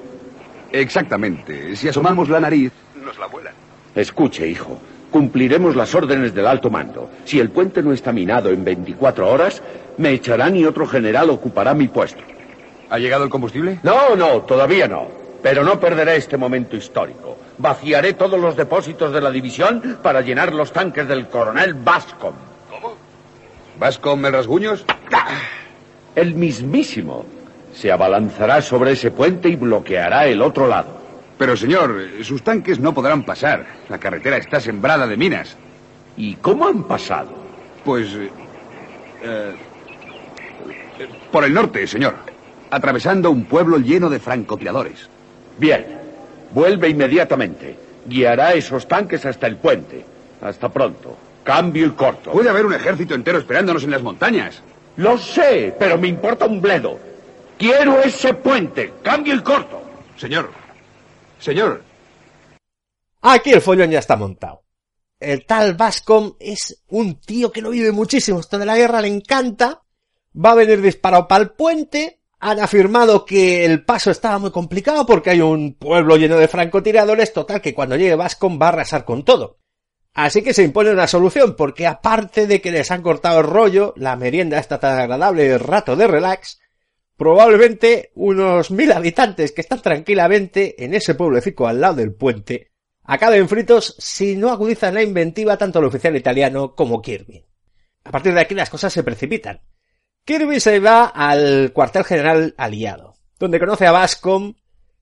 Exactamente. 0.71 1.75
Si 1.75 1.87
asomamos 1.87 2.29
la 2.29 2.39
nariz, 2.39 2.71
nos 3.07 3.17
la 3.17 3.27
vuelan. 3.27 3.53
Escuche, 3.95 4.47
hijo. 4.47 4.77
Cumpliremos 5.09 5.75
las 5.75 5.95
órdenes 5.95 6.33
del 6.35 6.45
alto 6.45 6.69
mando. 6.69 7.09
Si 7.23 7.39
el 7.39 7.49
puente 7.49 7.81
no 7.81 7.93
está 7.93 8.11
minado 8.11 8.49
en 8.49 8.63
24 8.63 9.27
horas, 9.29 9.63
me 9.97 10.11
echarán 10.11 10.57
y 10.57 10.65
otro 10.65 10.85
general 10.85 11.29
ocupará 11.29 11.73
mi 11.73 11.87
puesto. 11.87 12.21
¿Ha 12.89 12.99
llegado 12.99 13.23
el 13.23 13.29
combustible? 13.29 13.79
No, 13.83 14.15
no, 14.15 14.41
todavía 14.41 14.87
no. 14.87 15.07
Pero 15.41 15.63
no 15.63 15.79
perderé 15.79 16.17
este 16.17 16.35
momento 16.35 16.75
histórico. 16.75 17.37
Vaciaré 17.57 18.13
todos 18.13 18.39
los 18.39 18.57
depósitos 18.57 19.13
de 19.13 19.21
la 19.21 19.31
división 19.31 19.99
para 20.03 20.21
llenar 20.21 20.53
los 20.53 20.73
tanques 20.73 21.07
del 21.07 21.27
coronel 21.27 21.73
Bascom. 21.73 22.33
¿Cómo? 22.69 22.95
¿Bascom 23.79 24.25
el 24.25 24.33
rasguños? 24.33 24.85
El 26.15 26.35
mismísimo. 26.35 27.25
Se 27.73 27.91
abalanzará 27.91 28.61
sobre 28.61 28.91
ese 28.91 29.11
puente 29.11 29.47
y 29.47 29.55
bloqueará 29.55 30.27
el 30.27 30.41
otro 30.41 30.67
lado. 30.67 30.96
Pero, 31.37 31.55
señor, 31.55 31.95
sus 32.23 32.41
tanques 32.41 32.79
no 32.79 32.93
podrán 32.93 33.23
pasar. 33.23 33.65
La 33.89 33.99
carretera 33.99 34.37
está 34.37 34.59
sembrada 34.59 35.05
de 35.05 35.17
minas. 35.17 35.55
¿Y 36.15 36.35
cómo 36.35 36.67
han 36.67 36.83
pasado? 36.83 37.29
Pues... 37.85 38.07
eh, 38.13 38.29
eh, 39.23 39.55
por 41.31 41.43
el 41.43 41.53
norte, 41.53 41.85
señor. 41.85 42.15
Atravesando 42.71 43.29
un 43.29 43.45
pueblo 43.45 43.77
lleno 43.77 44.09
de 44.09 44.19
francotiradores. 44.19 45.09
Bien. 45.57 45.85
Vuelve 46.53 46.89
inmediatamente. 46.89 47.75
Guiará 48.07 48.53
esos 48.53 48.87
tanques 48.87 49.25
hasta 49.25 49.47
el 49.47 49.57
puente. 49.57 50.03
Hasta 50.41 50.69
pronto. 50.69 51.17
Cambio 51.43 51.85
y 51.85 51.91
corto. 51.91 52.31
Puede 52.31 52.49
haber 52.49 52.65
un 52.65 52.73
ejército 52.73 53.13
entero 53.13 53.37
esperándonos 53.37 53.83
en 53.83 53.91
las 53.91 54.01
montañas. 54.01 54.61
Lo 54.97 55.17
sé, 55.17 55.75
pero 55.77 55.97
me 55.97 56.07
importa 56.07 56.45
un 56.45 56.61
bledo. 56.61 56.99
Quiero 57.57 58.01
ese 58.01 58.33
puente. 58.33 58.93
Cambio 59.03 59.35
y 59.35 59.41
corto. 59.41 59.81
Señor. 60.17 60.49
Señor. 61.39 61.83
Aquí 63.21 63.51
el 63.51 63.61
follón 63.61 63.91
ya 63.91 63.99
está 63.99 64.15
montado. 64.15 64.63
El 65.19 65.45
tal 65.45 65.73
Bascom 65.73 66.35
es 66.39 66.83
un 66.89 67.19
tío 67.19 67.51
que 67.51 67.61
no 67.61 67.71
vive 67.71 67.91
muchísimo. 67.91 68.39
Esto 68.39 68.59
de 68.59 68.65
la 68.65 68.77
guerra 68.77 69.01
le 69.01 69.07
encanta. 69.07 69.83
Va 70.33 70.51
a 70.51 70.55
venir 70.55 70.81
disparado 70.81 71.27
para 71.27 71.43
el 71.43 71.51
puente. 71.51 72.21
Han 72.39 72.59
afirmado 72.59 73.25
que 73.25 73.65
el 73.65 73.83
paso 73.83 74.11
estaba 74.11 74.37
muy 74.37 74.51
complicado 74.51 75.05
porque 75.07 75.31
hay 75.31 75.41
un 75.41 75.73
pueblo 75.73 76.17
lleno 76.17 76.37
de 76.37 76.47
francotiradores. 76.47 77.33
Total, 77.33 77.61
que 77.61 77.73
cuando 77.73 77.95
llegue 77.95 78.15
Bascom 78.15 78.59
va 78.61 78.67
a 78.67 78.69
arrasar 78.69 79.05
con 79.05 79.25
todo. 79.25 79.57
Así 80.17 80.41
que 80.41 80.55
se 80.55 80.63
impone 80.63 80.89
una 80.89 81.05
solución, 81.05 81.55
porque 81.55 81.85
aparte 81.85 82.47
de 82.47 82.59
que 82.59 82.71
les 82.71 82.89
han 82.89 83.03
cortado 83.03 83.39
el 83.39 83.45
rollo, 83.45 83.93
la 83.97 84.15
merienda 84.15 84.57
está 84.57 84.79
tan 84.79 84.99
agradable, 84.99 85.45
el 85.45 85.59
rato 85.59 85.95
de 85.95 86.07
relax, 86.07 86.59
probablemente 87.17 88.11
unos 88.15 88.71
mil 88.71 88.91
habitantes 88.91 89.51
que 89.51 89.61
están 89.61 89.81
tranquilamente 89.81 90.83
en 90.83 90.93
ese 90.93 91.15
pueblecito 91.15 91.67
al 91.67 91.81
lado 91.81 91.95
del 91.95 92.13
puente, 92.13 92.71
acaben 93.03 93.49
fritos 93.49 93.95
si 93.97 94.35
no 94.37 94.51
agudizan 94.51 94.93
la 94.93 95.03
inventiva 95.03 95.57
tanto 95.57 95.79
el 95.79 95.85
oficial 95.85 96.15
italiano 96.15 96.75
como 96.75 97.01
Kirby. 97.01 97.43
A 98.03 98.11
partir 98.11 98.33
de 98.33 98.41
aquí 98.41 98.53
las 98.53 98.69
cosas 98.69 98.93
se 98.93 99.03
precipitan. 99.03 99.61
Kirby 100.23 100.59
se 100.59 100.79
va 100.79 101.05
al 101.05 101.71
cuartel 101.73 102.03
general 102.03 102.53
aliado, 102.57 103.15
donde 103.39 103.59
conoce 103.59 103.87
a 103.87 103.91
Bascom, 103.91 104.53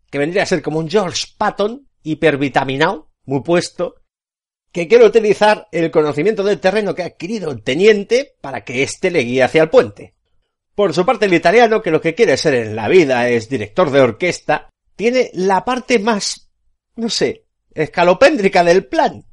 que 0.09 0.17
vendría 0.17 0.43
a 0.43 0.47
ser 0.47 0.61
como 0.61 0.79
un 0.79 0.89
George 0.89 1.25
Patton, 1.37 1.87
hipervitaminado, 2.03 3.09
muy 3.25 3.41
puesto, 3.41 3.95
que 4.71 4.87
quiere 4.87 5.05
utilizar 5.05 5.67
el 5.71 5.89
conocimiento 5.89 6.43
del 6.43 6.59
terreno 6.59 6.93
que 6.93 7.03
ha 7.03 7.07
adquirido 7.07 7.51
el 7.51 7.63
teniente 7.63 8.35
para 8.41 8.63
que 8.63 8.83
éste 8.83 9.09
le 9.09 9.21
guíe 9.21 9.43
hacia 9.43 9.63
el 9.63 9.69
puente. 9.69 10.15
Por 10.75 10.93
su 10.93 11.05
parte, 11.05 11.25
el 11.25 11.33
italiano, 11.33 11.81
que 11.81 11.89
lo 11.89 12.01
que 12.01 12.13
quiere 12.13 12.35
ser 12.35 12.53
en 12.53 12.75
la 12.75 12.89
vida 12.89 13.29
es 13.29 13.47
director 13.47 13.89
de 13.89 14.01
orquesta, 14.01 14.69
tiene 14.97 15.31
la 15.33 15.63
parte 15.63 15.99
más, 15.99 16.51
no 16.97 17.09
sé, 17.09 17.45
escalopéndrica 17.73 18.63
del 18.63 18.85
plan, 18.85 19.23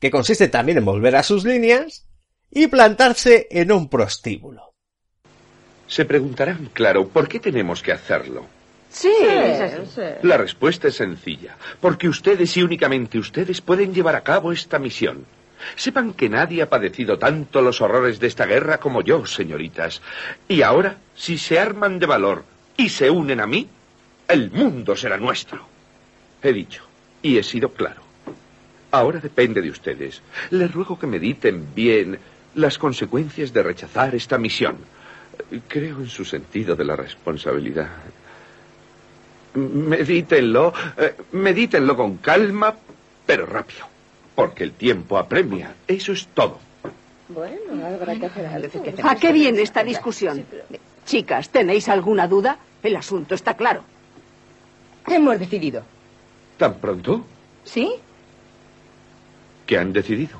que 0.00 0.10
consiste 0.10 0.48
también 0.48 0.78
en 0.78 0.84
volver 0.84 1.14
a 1.14 1.22
sus 1.22 1.44
líneas 1.44 2.08
y 2.50 2.66
plantarse 2.66 3.46
en 3.50 3.70
un 3.70 3.88
prostíbulo. 3.88 4.74
Se 5.86 6.04
preguntarán, 6.04 6.70
claro, 6.72 7.08
¿por 7.08 7.28
qué 7.28 7.38
tenemos 7.38 7.80
que 7.80 7.92
hacerlo? 7.92 8.46
Sí, 8.90 9.12
La 10.22 10.36
respuesta 10.36 10.88
es 10.88 10.96
sencilla, 10.96 11.56
porque 11.80 12.08
ustedes 12.08 12.56
y 12.56 12.62
únicamente 12.62 13.18
ustedes 13.18 13.60
pueden 13.60 13.94
llevar 13.94 14.16
a 14.16 14.22
cabo 14.22 14.50
esta 14.50 14.78
misión. 14.78 15.26
Sepan 15.76 16.12
que 16.12 16.28
nadie 16.28 16.62
ha 16.62 16.68
padecido 16.68 17.18
tanto 17.18 17.62
los 17.62 17.80
horrores 17.80 18.20
de 18.20 18.26
esta 18.26 18.46
guerra 18.46 18.78
como 18.78 19.02
yo, 19.02 19.26
señoritas. 19.26 20.02
Y 20.48 20.62
ahora, 20.62 20.98
si 21.14 21.38
se 21.38 21.58
arman 21.58 21.98
de 21.98 22.06
valor 22.06 22.44
y 22.76 22.88
se 22.88 23.10
unen 23.10 23.40
a 23.40 23.46
mí, 23.46 23.68
el 24.28 24.50
mundo 24.50 24.96
será 24.96 25.16
nuestro. 25.16 25.66
He 26.42 26.52
dicho, 26.52 26.82
y 27.22 27.38
he 27.38 27.42
sido 27.42 27.70
claro. 27.70 28.02
Ahora 28.90 29.20
depende 29.20 29.60
de 29.60 29.70
ustedes. 29.70 30.22
Les 30.50 30.72
ruego 30.72 30.98
que 30.98 31.06
mediten 31.06 31.74
bien 31.74 32.18
las 32.54 32.78
consecuencias 32.78 33.52
de 33.52 33.62
rechazar 33.62 34.14
esta 34.14 34.38
misión. 34.38 34.76
Creo 35.68 35.98
en 35.98 36.08
su 36.08 36.24
sentido 36.24 36.74
de 36.74 36.84
la 36.84 36.96
responsabilidad. 36.96 37.88
Medítenlo, 39.54 40.72
eh, 40.96 41.16
medítenlo 41.32 41.96
con 41.96 42.18
calma, 42.18 42.74
pero 43.26 43.46
rápido, 43.46 43.86
porque 44.38 44.62
el 44.62 44.70
tiempo 44.70 45.18
apremia. 45.18 45.74
Eso 45.88 46.12
es 46.12 46.28
todo. 46.28 46.60
Bueno, 47.28 47.84
habrá 47.84 48.14
que 48.14 48.26
hacer 48.26 48.46
algo. 48.46 48.84
¿A 49.02 49.16
qué 49.16 49.32
viene 49.32 49.62
esta 49.62 49.82
discusión? 49.82 50.44
Chicas, 51.04 51.48
¿tenéis 51.48 51.88
alguna 51.88 52.28
duda? 52.28 52.56
El 52.80 52.94
asunto 52.94 53.34
está 53.34 53.54
claro. 53.54 53.82
Hemos 55.08 55.40
decidido. 55.40 55.82
¿Tan 56.56 56.74
pronto? 56.74 57.26
¿Sí? 57.64 57.90
¿Qué 59.66 59.76
han 59.76 59.92
decidido? 59.92 60.38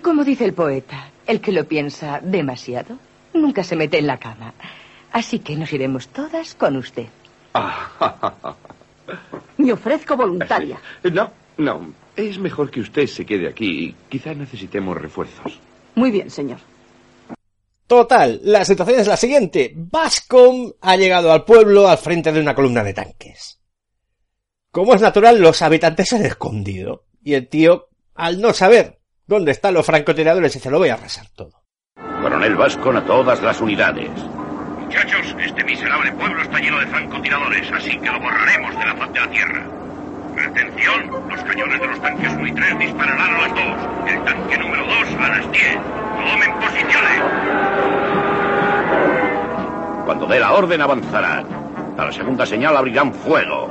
Como 0.00 0.22
dice 0.22 0.44
el 0.44 0.54
poeta, 0.54 1.08
el 1.26 1.40
que 1.40 1.50
lo 1.50 1.64
piensa 1.64 2.20
demasiado 2.22 2.98
nunca 3.34 3.64
se 3.64 3.74
mete 3.74 3.98
en 3.98 4.06
la 4.06 4.18
cama. 4.18 4.54
Así 5.10 5.40
que 5.40 5.56
nos 5.56 5.72
iremos 5.72 6.06
todas 6.06 6.54
con 6.54 6.76
usted. 6.76 7.08
Me 9.58 9.72
ofrezco 9.72 10.16
voluntaria. 10.16 10.78
No, 11.02 11.32
no. 11.56 12.00
Es 12.16 12.38
mejor 12.38 12.70
que 12.70 12.80
usted 12.80 13.06
se 13.06 13.24
quede 13.24 13.48
aquí. 13.48 13.94
Quizá 14.08 14.34
necesitemos 14.34 14.96
refuerzos. 14.96 15.58
Muy 15.94 16.10
bien, 16.10 16.30
señor. 16.30 16.58
Total, 17.86 18.40
la 18.44 18.64
situación 18.64 19.00
es 19.00 19.08
la 19.08 19.16
siguiente. 19.16 19.72
Bascom 19.74 20.72
ha 20.80 20.96
llegado 20.96 21.32
al 21.32 21.44
pueblo 21.44 21.88
al 21.88 21.98
frente 21.98 22.30
de 22.30 22.40
una 22.40 22.54
columna 22.54 22.84
de 22.84 22.94
tanques. 22.94 23.60
Como 24.70 24.94
es 24.94 25.00
natural, 25.00 25.40
los 25.40 25.60
habitantes 25.62 26.08
se 26.08 26.16
han 26.16 26.26
escondido. 26.26 27.06
Y 27.22 27.34
el 27.34 27.48
tío, 27.48 27.88
al 28.14 28.40
no 28.40 28.52
saber 28.52 29.00
dónde 29.26 29.50
están 29.50 29.74
los 29.74 29.84
francotiradores, 29.84 30.54
dice, 30.54 30.70
lo 30.70 30.78
voy 30.78 30.90
a 30.90 30.94
arrasar 30.94 31.26
todo. 31.34 31.64
Coronel 31.96 32.54
Vascon 32.54 32.96
a 32.96 33.04
todas 33.04 33.42
las 33.42 33.60
unidades. 33.60 34.10
Muchachos, 34.78 35.34
este 35.44 35.64
miserable 35.64 36.12
pueblo 36.12 36.42
está 36.42 36.58
lleno 36.58 36.78
de 36.78 36.86
francotiradores, 36.86 37.72
así 37.72 37.98
que 37.98 38.06
lo 38.06 38.20
borraremos 38.20 38.78
de 38.78 38.86
la 38.86 38.96
faz 38.96 39.12
de 39.12 39.20
la 39.20 39.30
tierra. 39.30 39.79
Atención, 40.46 41.10
los 41.28 41.42
cañones 41.42 41.80
de 41.80 41.86
los 41.86 42.00
tanques 42.00 42.32
1 42.32 42.46
y 42.46 42.52
3 42.52 42.78
dispararán 42.78 43.34
a 43.34 43.38
las 43.42 43.54
2. 43.54 43.60
El 44.08 44.24
tanque 44.24 44.58
número 44.58 44.84
2 44.84 44.94
a 45.20 45.28
las 45.28 45.52
10. 45.52 45.78
Tomen 46.16 46.52
posiciones. 46.54 47.22
Cuando 50.04 50.26
dé 50.26 50.40
la 50.40 50.52
orden 50.52 50.80
avanzarán. 50.80 51.46
A 51.98 52.04
la 52.06 52.12
segunda 52.12 52.46
señal 52.46 52.76
abrirán 52.76 53.12
fuego. 53.12 53.70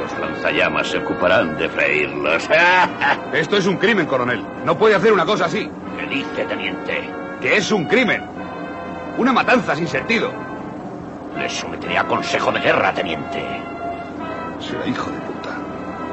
Los 0.00 0.18
lanzallamas 0.18 0.88
se 0.88 0.98
ocuparán 0.98 1.56
de 1.58 1.68
freírlos. 1.68 2.48
Esto 3.32 3.56
es 3.58 3.66
un 3.66 3.76
crimen, 3.76 4.06
coronel. 4.06 4.44
No 4.64 4.76
puede 4.76 4.94
hacer 4.94 5.12
una 5.12 5.26
cosa 5.26 5.44
así. 5.44 5.70
¿Qué 5.98 6.06
dice, 6.06 6.44
teniente? 6.46 7.08
Que 7.40 7.58
es 7.58 7.70
un 7.70 7.84
crimen. 7.84 8.24
Una 9.18 9.32
matanza 9.32 9.76
sin 9.76 9.86
sentido. 9.86 10.32
Le 11.36 11.48
someteré 11.48 11.98
a 11.98 12.04
consejo 12.04 12.50
de 12.50 12.60
guerra, 12.60 12.92
teniente. 12.94 13.44
Será 14.58 14.86
hijo 14.86 15.10
de 15.10 15.18
puta. 15.18 15.31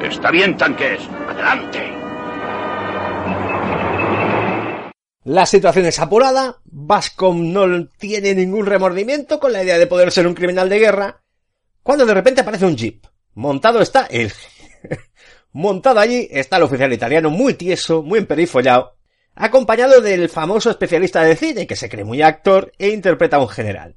Está 0.02 0.32
bien, 0.32 0.56
tanques. 0.56 1.02
Adelante. 1.28 2.00
La 5.26 5.46
situación 5.46 5.86
es 5.86 6.00
apurada, 6.00 6.58
Bascom 6.64 7.52
no 7.52 7.88
tiene 8.00 8.34
ningún 8.34 8.66
remordimiento 8.66 9.40
con 9.40 9.54
la 9.54 9.64
idea 9.64 9.78
de 9.78 9.86
poder 9.86 10.12
ser 10.12 10.26
un 10.26 10.34
criminal 10.34 10.70
de 10.70 10.80
guerra, 10.80 11.22
cuando 11.84 12.06
de 12.06 12.14
repente 12.14 12.42
aparece 12.42 12.66
un 12.66 12.78
jeep. 12.78 13.06
Montado 13.36 13.82
está 13.82 14.08
él. 14.10 14.32
Montado 15.52 16.00
allí 16.00 16.28
está 16.32 16.58
el 16.58 16.64
oficial 16.64 16.94
italiano 16.94 17.30
muy 17.30 17.54
tieso, 17.54 18.02
muy 18.02 18.20
emperifollado, 18.20 18.96
acompañado 19.36 20.02
del 20.02 20.30
famoso 20.30 20.70
especialista 20.70 21.22
de 21.22 21.36
cine 21.36 21.68
que 21.68 21.76
se 21.76 21.90
cree 21.90 22.06
muy 22.06 22.22
actor 22.22 22.72
e 22.80 22.90
interpreta 22.90 23.38
a 23.38 23.42
un 23.42 23.50
general. 23.50 23.96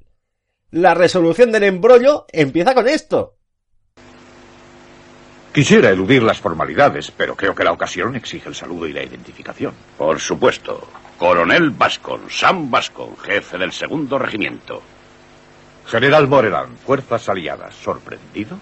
La 0.71 0.95
resolución 0.95 1.53
del 1.53 1.65
embrollo 1.65 2.27
empieza 2.33 2.75
con 2.75 2.89
esto. 2.89 3.37
Quisiera 5.53 5.91
eludir 5.91 6.23
las 6.23 6.41
formalidades, 6.41 7.11
pero 7.11 7.37
creo 7.37 7.55
que 7.55 7.63
la 7.63 7.73
ocasión 7.73 8.17
exige 8.17 8.49
el 8.49 8.55
saludo 8.55 8.87
y 8.87 8.95
la 8.95 9.03
identificación. 9.03 9.75
Por 9.99 10.19
supuesto. 10.19 10.89
Coronel 11.19 11.71
Bascon, 11.71 12.23
Sam 12.31 12.71
Bascon, 12.71 13.19
jefe 13.19 13.59
del 13.59 13.71
segundo 13.71 14.19
regimiento. 14.19 14.83
General 15.87 16.27
Moreland, 16.27 16.79
fuerzas 16.79 17.29
aliadas. 17.29 17.75
¿Sorprendido? 17.75 18.57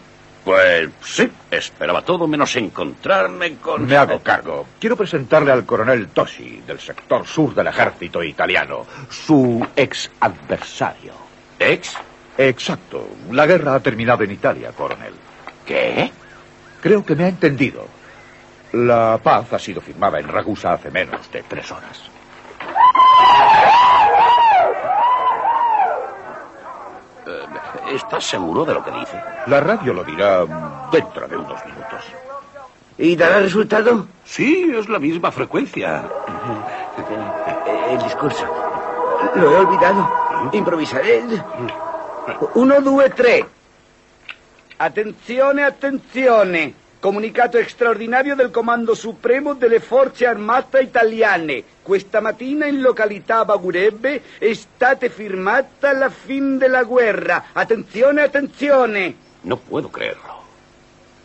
Pues 0.44 0.90
sí, 1.02 1.30
esperaba 1.50 2.02
todo 2.02 2.26
menos 2.26 2.56
encontrarme 2.56 3.54
con... 3.56 3.86
Me 3.86 3.96
hago 3.96 4.20
cargo. 4.20 4.66
Quiero 4.80 4.96
presentarle 4.96 5.52
al 5.52 5.64
coronel 5.64 6.08
Toshi, 6.08 6.62
del 6.66 6.80
sector 6.80 7.24
sur 7.24 7.54
del 7.54 7.68
ejército 7.68 8.22
italiano, 8.22 8.84
su 9.08 9.64
ex 9.76 10.10
adversario. 10.18 11.12
¿Ex? 11.56 11.94
Exacto. 12.36 13.10
La 13.30 13.46
guerra 13.46 13.74
ha 13.74 13.80
terminado 13.80 14.24
en 14.24 14.32
Italia, 14.32 14.72
coronel. 14.72 15.12
¿Qué? 15.64 16.10
Creo 16.80 17.04
que 17.04 17.14
me 17.14 17.24
ha 17.24 17.28
entendido. 17.28 17.86
La 18.72 19.18
paz 19.22 19.52
ha 19.52 19.58
sido 19.58 19.80
firmada 19.80 20.18
en 20.20 20.28
Ragusa 20.28 20.72
hace 20.72 20.90
menos 20.90 21.30
de 21.32 21.42
tres 21.42 21.70
horas. 21.72 22.02
Eh, 27.26 27.94
¿Estás 27.94 28.24
seguro 28.24 28.64
de 28.64 28.74
lo 28.74 28.84
que 28.84 28.92
dice? 28.92 29.20
La 29.46 29.60
radio 29.60 29.92
lo 29.92 30.04
dirá 30.04 30.44
dentro 30.92 31.28
de 31.28 31.36
unos 31.36 31.64
minutos. 31.66 32.04
¿Y 32.96 33.16
dará 33.16 33.40
resultado? 33.40 34.06
Sí, 34.24 34.70
es 34.74 34.88
la 34.88 34.98
misma 34.98 35.32
frecuencia. 35.32 36.04
El 37.90 37.98
discurso. 38.02 38.46
Lo 39.34 39.52
he 39.52 39.56
olvidado. 39.56 40.08
Improvisaré. 40.52 41.22
Uno, 42.54 42.80
due, 42.80 43.10
tre. 43.10 43.44
Attenzione, 44.82 45.62
attenzione. 45.62 46.72
Comunicato 47.00 47.62
straordinario 47.68 48.34
del 48.34 48.50
Comando 48.50 48.94
Supremo 48.94 49.52
delle 49.52 49.78
Forze 49.78 50.24
Armate 50.24 50.80
Italiane. 50.80 51.62
Questa 51.82 52.22
mattina 52.22 52.64
in 52.64 52.80
località 52.80 53.44
Bagurebbe 53.44 54.22
è 54.38 54.50
stata 54.54 55.06
firmata 55.10 55.92
la 55.92 56.08
fin 56.08 56.56
della 56.56 56.84
guerra. 56.84 57.48
Attenzione, 57.52 58.22
attenzione. 58.22 59.14
No 59.42 59.58
puedo 59.58 59.90
creerlo. 59.90 60.42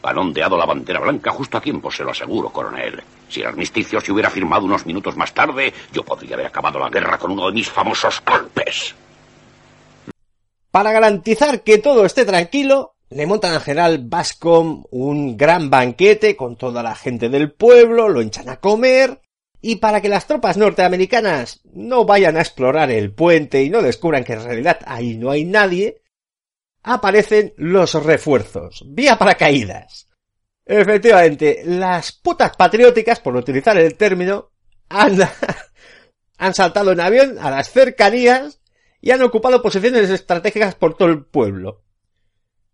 Han 0.01 0.17
ondeado 0.17 0.57
la 0.57 0.65
bandera 0.65 0.99
blanca 0.99 1.31
justo 1.31 1.55
a 1.55 1.61
tiempo, 1.61 1.89
se 1.89 2.03
lo 2.03 2.09
aseguro, 2.09 2.49
coronel. 2.49 3.01
Si 3.29 3.39
el 3.39 3.47
armisticio 3.47 4.01
se 4.01 4.11
hubiera 4.11 4.29
firmado 4.29 4.65
unos 4.65 4.85
minutos 4.85 5.15
más 5.15 5.33
tarde, 5.33 5.73
yo 5.93 6.03
podría 6.03 6.33
haber 6.35 6.47
acabado 6.47 6.77
la 6.77 6.89
guerra 6.89 7.17
con 7.17 7.31
uno 7.31 7.47
de 7.47 7.53
mis 7.53 7.69
famosos 7.69 8.21
golpes. 8.25 8.93
Para 10.71 10.91
garantizar 10.91 11.61
que 11.61 11.77
todo 11.77 12.05
esté 12.05 12.25
tranquilo, 12.25 12.94
le 13.09 13.25
montan 13.25 13.53
al 13.53 13.61
general 13.61 13.99
Bascom 14.03 14.83
un 14.91 15.37
gran 15.37 15.69
banquete 15.69 16.35
con 16.35 16.57
toda 16.57 16.81
la 16.81 16.95
gente 16.95 17.29
del 17.29 17.51
pueblo, 17.51 18.09
lo 18.09 18.21
hinchan 18.21 18.49
a 18.49 18.59
comer, 18.59 19.21
y 19.61 19.77
para 19.77 20.01
que 20.01 20.09
las 20.09 20.27
tropas 20.27 20.57
norteamericanas 20.57 21.61
no 21.73 22.05
vayan 22.05 22.37
a 22.37 22.41
explorar 22.41 22.91
el 22.91 23.13
puente 23.13 23.63
y 23.63 23.69
no 23.69 23.81
descubran 23.81 24.23
que 24.23 24.33
en 24.33 24.43
realidad 24.43 24.79
ahí 24.85 25.15
no 25.15 25.31
hay 25.31 25.45
nadie, 25.45 26.01
aparecen 26.83 27.53
los 27.57 27.93
refuerzos, 27.95 28.83
vía 28.87 29.17
paracaídas. 29.17 30.07
Efectivamente, 30.65 31.61
las 31.65 32.11
putas 32.11 32.55
patrióticas, 32.55 33.19
por 33.19 33.35
utilizar 33.35 33.77
el 33.77 33.95
término, 33.95 34.51
han, 34.89 35.17
han 36.37 36.53
saltado 36.53 36.91
en 36.91 36.99
avión 36.99 37.37
a 37.39 37.51
las 37.51 37.69
cercanías 37.71 38.61
y 39.01 39.11
han 39.11 39.21
ocupado 39.21 39.61
posiciones 39.61 40.09
estratégicas 40.09 40.75
por 40.75 40.95
todo 40.97 41.09
el 41.09 41.23
pueblo. 41.25 41.84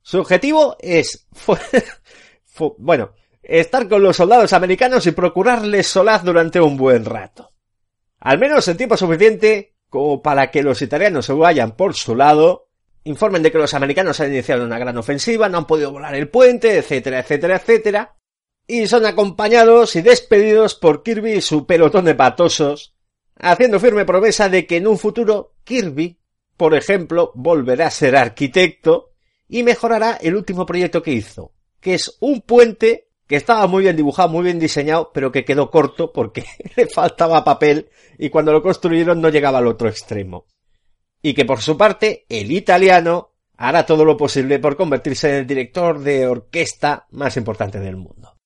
Su 0.02 0.20
objetivo 0.20 0.76
es, 0.80 1.28
bueno, 2.78 3.14
estar 3.44 3.88
con 3.88 4.04
los 4.04 4.18
soldados 4.18 4.54
americanos 4.54 5.06
y 5.08 5.12
procurarles 5.12 5.88
solaz 5.88 6.24
durante 6.24 6.60
un 6.60 6.78
buen 6.78 7.06
rato. 7.06 7.52
Al 8.20 8.40
menos 8.40 8.68
en 8.68 8.78
tiempo 8.78 8.98
suficiente 8.98 9.76
como 9.90 10.22
para 10.22 10.50
que 10.52 10.64
los 10.64 10.82
italianos 10.82 11.26
se 11.26 11.34
vayan 11.34 11.76
por 11.76 11.96
su 11.96 12.16
lado, 12.16 12.70
informen 13.04 13.44
de 13.44 13.52
que 13.52 13.58
los 13.58 13.74
americanos 13.74 14.20
han 14.22 14.32
iniciado 14.32 14.64
una 14.64 14.80
gran 14.80 14.98
ofensiva, 14.98 15.50
no 15.50 15.58
han 15.58 15.68
podido 15.68 15.92
volar 15.92 16.16
el 16.16 16.30
puente, 16.30 16.78
etcétera, 16.78 17.20
etcétera, 17.20 17.58
etcétera, 17.58 18.16
y 18.66 18.88
son 18.88 19.06
acompañados 19.06 19.98
y 19.98 20.02
despedidos 20.02 20.76
por 20.76 21.04
Kirby 21.04 21.34
y 21.34 21.42
su 21.42 21.66
pelotón 21.66 22.06
de 22.06 22.16
patosos, 22.16 22.96
haciendo 23.36 23.82
firme 23.82 24.06
promesa 24.06 24.48
de 24.48 24.66
que 24.66 24.78
en 24.78 24.88
un 24.88 24.98
futuro 24.98 25.56
Kirby, 25.66 26.20
por 26.56 26.74
ejemplo, 26.74 27.34
volverá 27.36 27.88
a 27.88 27.92
ser 27.92 28.16
arquitecto 28.16 29.11
y 29.52 29.64
mejorará 29.64 30.18
el 30.22 30.36
último 30.36 30.66
proyecto 30.66 31.04
que 31.04 31.12
hizo, 31.12 31.52
que 31.82 31.94
es 31.94 32.18
un 32.22 32.40
puente 32.42 33.10
que 33.28 33.36
estaba 33.36 33.68
muy 33.68 33.84
bien 33.84 33.98
dibujado, 33.98 34.30
muy 34.30 34.46
bien 34.46 34.60
diseñado, 34.60 35.12
pero 35.14 35.30
que 35.30 35.44
quedó 35.44 35.70
corto 35.70 36.14
porque 36.14 36.46
le 36.78 36.88
faltaba 36.88 37.44
papel 37.44 37.90
y 38.18 38.30
cuando 38.30 38.54
lo 38.54 38.64
construyeron 38.64 39.20
no 39.20 39.28
llegaba 39.28 39.58
al 39.58 39.68
otro 39.68 39.90
extremo. 39.90 40.46
Y 41.22 41.34
que 41.34 41.44
por 41.44 41.62
su 41.62 41.78
parte, 41.78 42.26
el 42.30 42.50
italiano 42.50 43.34
hará 43.58 43.86
todo 43.86 44.06
lo 44.06 44.16
posible 44.16 44.58
por 44.60 44.78
convertirse 44.78 45.30
en 45.30 45.36
el 45.36 45.48
director 45.48 46.00
de 46.00 46.28
orquesta 46.28 47.08
más 47.12 47.36
importante 47.36 47.80
del 47.82 47.98
mundo. 47.98 48.38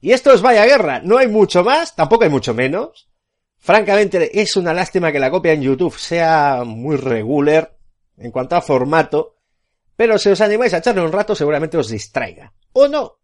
Y 0.00 0.12
esto 0.12 0.32
es 0.32 0.40
vaya 0.40 0.64
guerra, 0.64 1.00
no 1.04 1.18
hay 1.18 1.28
mucho 1.28 1.62
más, 1.62 1.94
tampoco 1.94 2.24
hay 2.24 2.30
mucho 2.30 2.54
menos. 2.54 3.10
Francamente, 3.58 4.40
es 4.40 4.56
una 4.56 4.72
lástima 4.72 5.12
que 5.12 5.18
la 5.18 5.30
copia 5.30 5.52
en 5.52 5.62
YouTube 5.62 5.98
sea 5.98 6.62
muy 6.64 6.96
regular 6.96 7.76
en 8.16 8.30
cuanto 8.30 8.56
a 8.56 8.62
formato, 8.62 9.37
pero 9.98 10.16
si 10.16 10.28
os 10.30 10.40
animáis 10.40 10.72
a 10.72 10.78
echarle 10.78 11.02
un 11.02 11.10
rato 11.10 11.34
seguramente 11.34 11.76
os 11.76 11.88
distraiga. 11.88 12.54
O 12.72 12.86
no. 12.86 13.18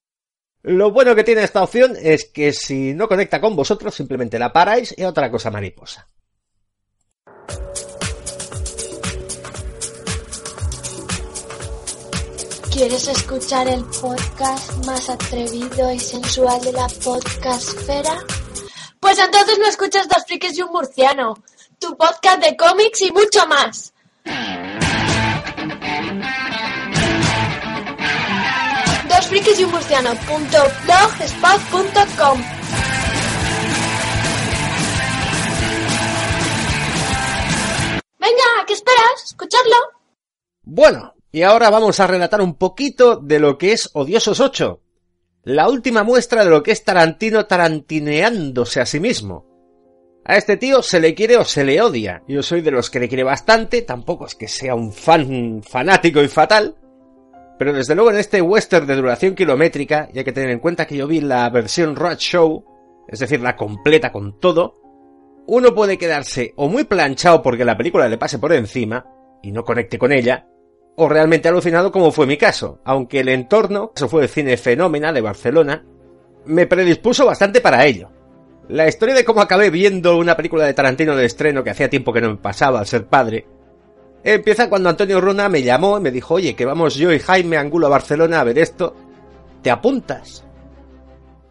Lo 0.62 0.90
bueno 0.90 1.14
que 1.14 1.22
tiene 1.22 1.44
esta 1.44 1.62
opción 1.62 1.94
es 1.96 2.24
que 2.24 2.52
si 2.52 2.94
no 2.94 3.06
conecta 3.06 3.40
con 3.40 3.54
vosotros 3.54 3.94
simplemente 3.94 4.40
la 4.40 4.52
paráis 4.52 4.92
y 4.98 5.04
otra 5.04 5.30
cosa 5.30 5.52
mariposa. 5.52 6.08
¿Quieres 12.72 13.06
escuchar 13.06 13.68
el 13.68 13.84
podcast 13.84 14.84
más 14.84 15.08
atrevido 15.08 15.92
y 15.92 16.00
sensual 16.00 16.60
de 16.60 16.72
la 16.72 16.88
podcastfera? 17.04 18.18
Pues 18.98 19.20
entonces 19.20 19.60
no 19.60 19.68
escuchas 19.68 20.08
Dos 20.08 20.24
Frikis 20.26 20.58
y 20.58 20.62
un 20.62 20.72
Murciano, 20.72 21.34
tu 21.78 21.96
podcast 21.96 22.42
de 22.42 22.56
cómics 22.56 23.00
y 23.02 23.12
mucho 23.12 23.46
más. 23.46 23.94
Venga, 38.18 38.64
¿qué 38.66 38.72
esperas? 38.72 39.22
Escuchadlo. 39.26 39.76
Bueno, 40.62 41.14
y 41.30 41.42
ahora 41.42 41.68
vamos 41.68 42.00
a 42.00 42.06
relatar 42.06 42.40
un 42.40 42.54
poquito 42.54 43.16
de 43.16 43.38
lo 43.38 43.58
que 43.58 43.72
es 43.72 43.90
Odiosos 43.92 44.40
8. 44.40 44.80
La 45.42 45.68
última 45.68 46.04
muestra 46.04 46.42
de 46.42 46.48
lo 46.50 46.62
que 46.62 46.72
es 46.72 46.82
Tarantino 46.82 47.44
tarantineándose 47.44 48.80
a 48.80 48.86
sí 48.86 48.98
mismo. 48.98 49.44
A 50.24 50.38
este 50.38 50.56
tío 50.56 50.82
se 50.82 51.00
le 51.00 51.14
quiere 51.14 51.36
o 51.36 51.44
se 51.44 51.64
le 51.64 51.82
odia. 51.82 52.22
Yo 52.26 52.42
soy 52.42 52.62
de 52.62 52.70
los 52.70 52.88
que 52.88 52.98
le 52.98 53.08
quiere 53.08 53.24
bastante, 53.24 53.82
tampoco 53.82 54.24
es 54.24 54.34
que 54.34 54.48
sea 54.48 54.74
un 54.74 54.90
fan 54.90 55.62
fanático 55.62 56.22
y 56.22 56.28
fatal. 56.28 56.78
Pero 57.58 57.72
desde 57.72 57.94
luego 57.94 58.10
en 58.10 58.16
este 58.16 58.42
western 58.42 58.86
de 58.86 58.96
duración 58.96 59.34
kilométrica, 59.34 60.08
y 60.12 60.18
hay 60.18 60.24
que 60.24 60.32
tener 60.32 60.50
en 60.50 60.58
cuenta 60.58 60.86
que 60.86 60.96
yo 60.96 61.06
vi 61.06 61.20
la 61.20 61.48
versión 61.50 61.94
Road 61.94 62.18
Show, 62.18 62.64
es 63.08 63.18
decir, 63.20 63.40
la 63.40 63.56
completa 63.56 64.10
con 64.10 64.40
todo, 64.40 64.80
uno 65.46 65.74
puede 65.74 65.98
quedarse 65.98 66.52
o 66.56 66.68
muy 66.68 66.84
planchado 66.84 67.42
porque 67.42 67.64
la 67.64 67.76
película 67.76 68.08
le 68.08 68.18
pase 68.18 68.38
por 68.38 68.52
encima 68.52 69.06
y 69.42 69.52
no 69.52 69.62
conecte 69.62 69.98
con 69.98 70.10
ella, 70.12 70.48
o 70.96 71.08
realmente 71.08 71.48
alucinado 71.48 71.92
como 71.92 72.12
fue 72.12 72.26
mi 72.26 72.36
caso, 72.36 72.80
aunque 72.84 73.20
el 73.20 73.28
entorno, 73.28 73.92
eso 73.94 74.08
fue 74.08 74.22
el 74.22 74.28
cine 74.28 74.56
Fenómena 74.56 75.12
de 75.12 75.20
Barcelona, 75.20 75.84
me 76.46 76.66
predispuso 76.66 77.26
bastante 77.26 77.60
para 77.60 77.84
ello. 77.84 78.10
La 78.68 78.88
historia 78.88 79.14
de 79.14 79.24
cómo 79.24 79.42
acabé 79.42 79.68
viendo 79.68 80.16
una 80.16 80.36
película 80.36 80.64
de 80.64 80.72
Tarantino 80.72 81.14
de 81.14 81.26
estreno 81.26 81.62
que 81.62 81.70
hacía 81.70 81.90
tiempo 81.90 82.12
que 82.12 82.22
no 82.22 82.30
me 82.30 82.36
pasaba 82.36 82.80
al 82.80 82.86
ser 82.86 83.06
padre, 83.06 83.46
empieza 84.32 84.68
cuando 84.68 84.88
Antonio 84.88 85.20
Runa 85.20 85.48
me 85.48 85.62
llamó 85.62 85.98
y 85.98 86.00
me 86.00 86.10
dijo, 86.10 86.34
oye, 86.34 86.56
que 86.56 86.64
vamos 86.64 86.94
yo 86.94 87.12
y 87.12 87.18
Jaime 87.18 87.58
Angulo 87.58 87.86
a 87.86 87.90
Barcelona 87.90 88.40
a 88.40 88.44
ver 88.44 88.58
esto, 88.58 88.96
¿te 89.62 89.70
apuntas? 89.70 90.44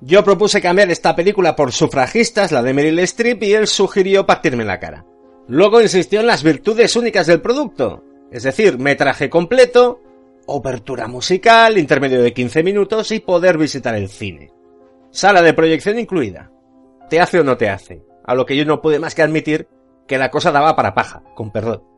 Yo 0.01 0.23
propuse 0.23 0.61
cambiar 0.61 0.91
esta 0.91 1.15
película 1.15 1.55
por 1.55 1.71
Sufragistas, 1.71 2.51
la 2.51 2.61
de 2.61 2.73
Meryl 2.73 2.99
Streep, 2.99 3.41
y 3.43 3.53
él 3.53 3.67
sugirió 3.67 4.25
partirme 4.25 4.65
la 4.65 4.79
cara. 4.79 5.05
Luego 5.47 5.81
insistió 5.81 6.19
en 6.19 6.27
las 6.27 6.43
virtudes 6.43 6.95
únicas 6.97 7.27
del 7.27 7.41
producto, 7.41 8.03
es 8.29 8.43
decir, 8.43 8.79
metraje 8.79 9.29
completo, 9.29 10.01
obertura 10.45 11.07
musical, 11.07 11.77
intermedio 11.77 12.21
de 12.21 12.33
15 12.33 12.63
minutos 12.63 13.11
y 13.11 13.19
poder 13.19 13.57
visitar 13.57 13.95
el 13.95 14.09
cine. 14.09 14.51
Sala 15.11 15.41
de 15.41 15.53
proyección 15.53 15.99
incluida. 15.99 16.51
¿Te 17.09 17.21
hace 17.21 17.39
o 17.39 17.43
no 17.43 17.55
te 17.55 17.69
hace? 17.69 18.03
A 18.25 18.35
lo 18.35 18.45
que 18.45 18.57
yo 18.57 18.65
no 18.65 18.81
pude 18.81 18.99
más 18.99 19.15
que 19.15 19.21
admitir 19.21 19.67
que 20.07 20.17
la 20.17 20.31
cosa 20.31 20.51
daba 20.51 20.75
para 20.75 20.93
paja, 20.93 21.23
con 21.35 21.51
perdón. 21.51 21.92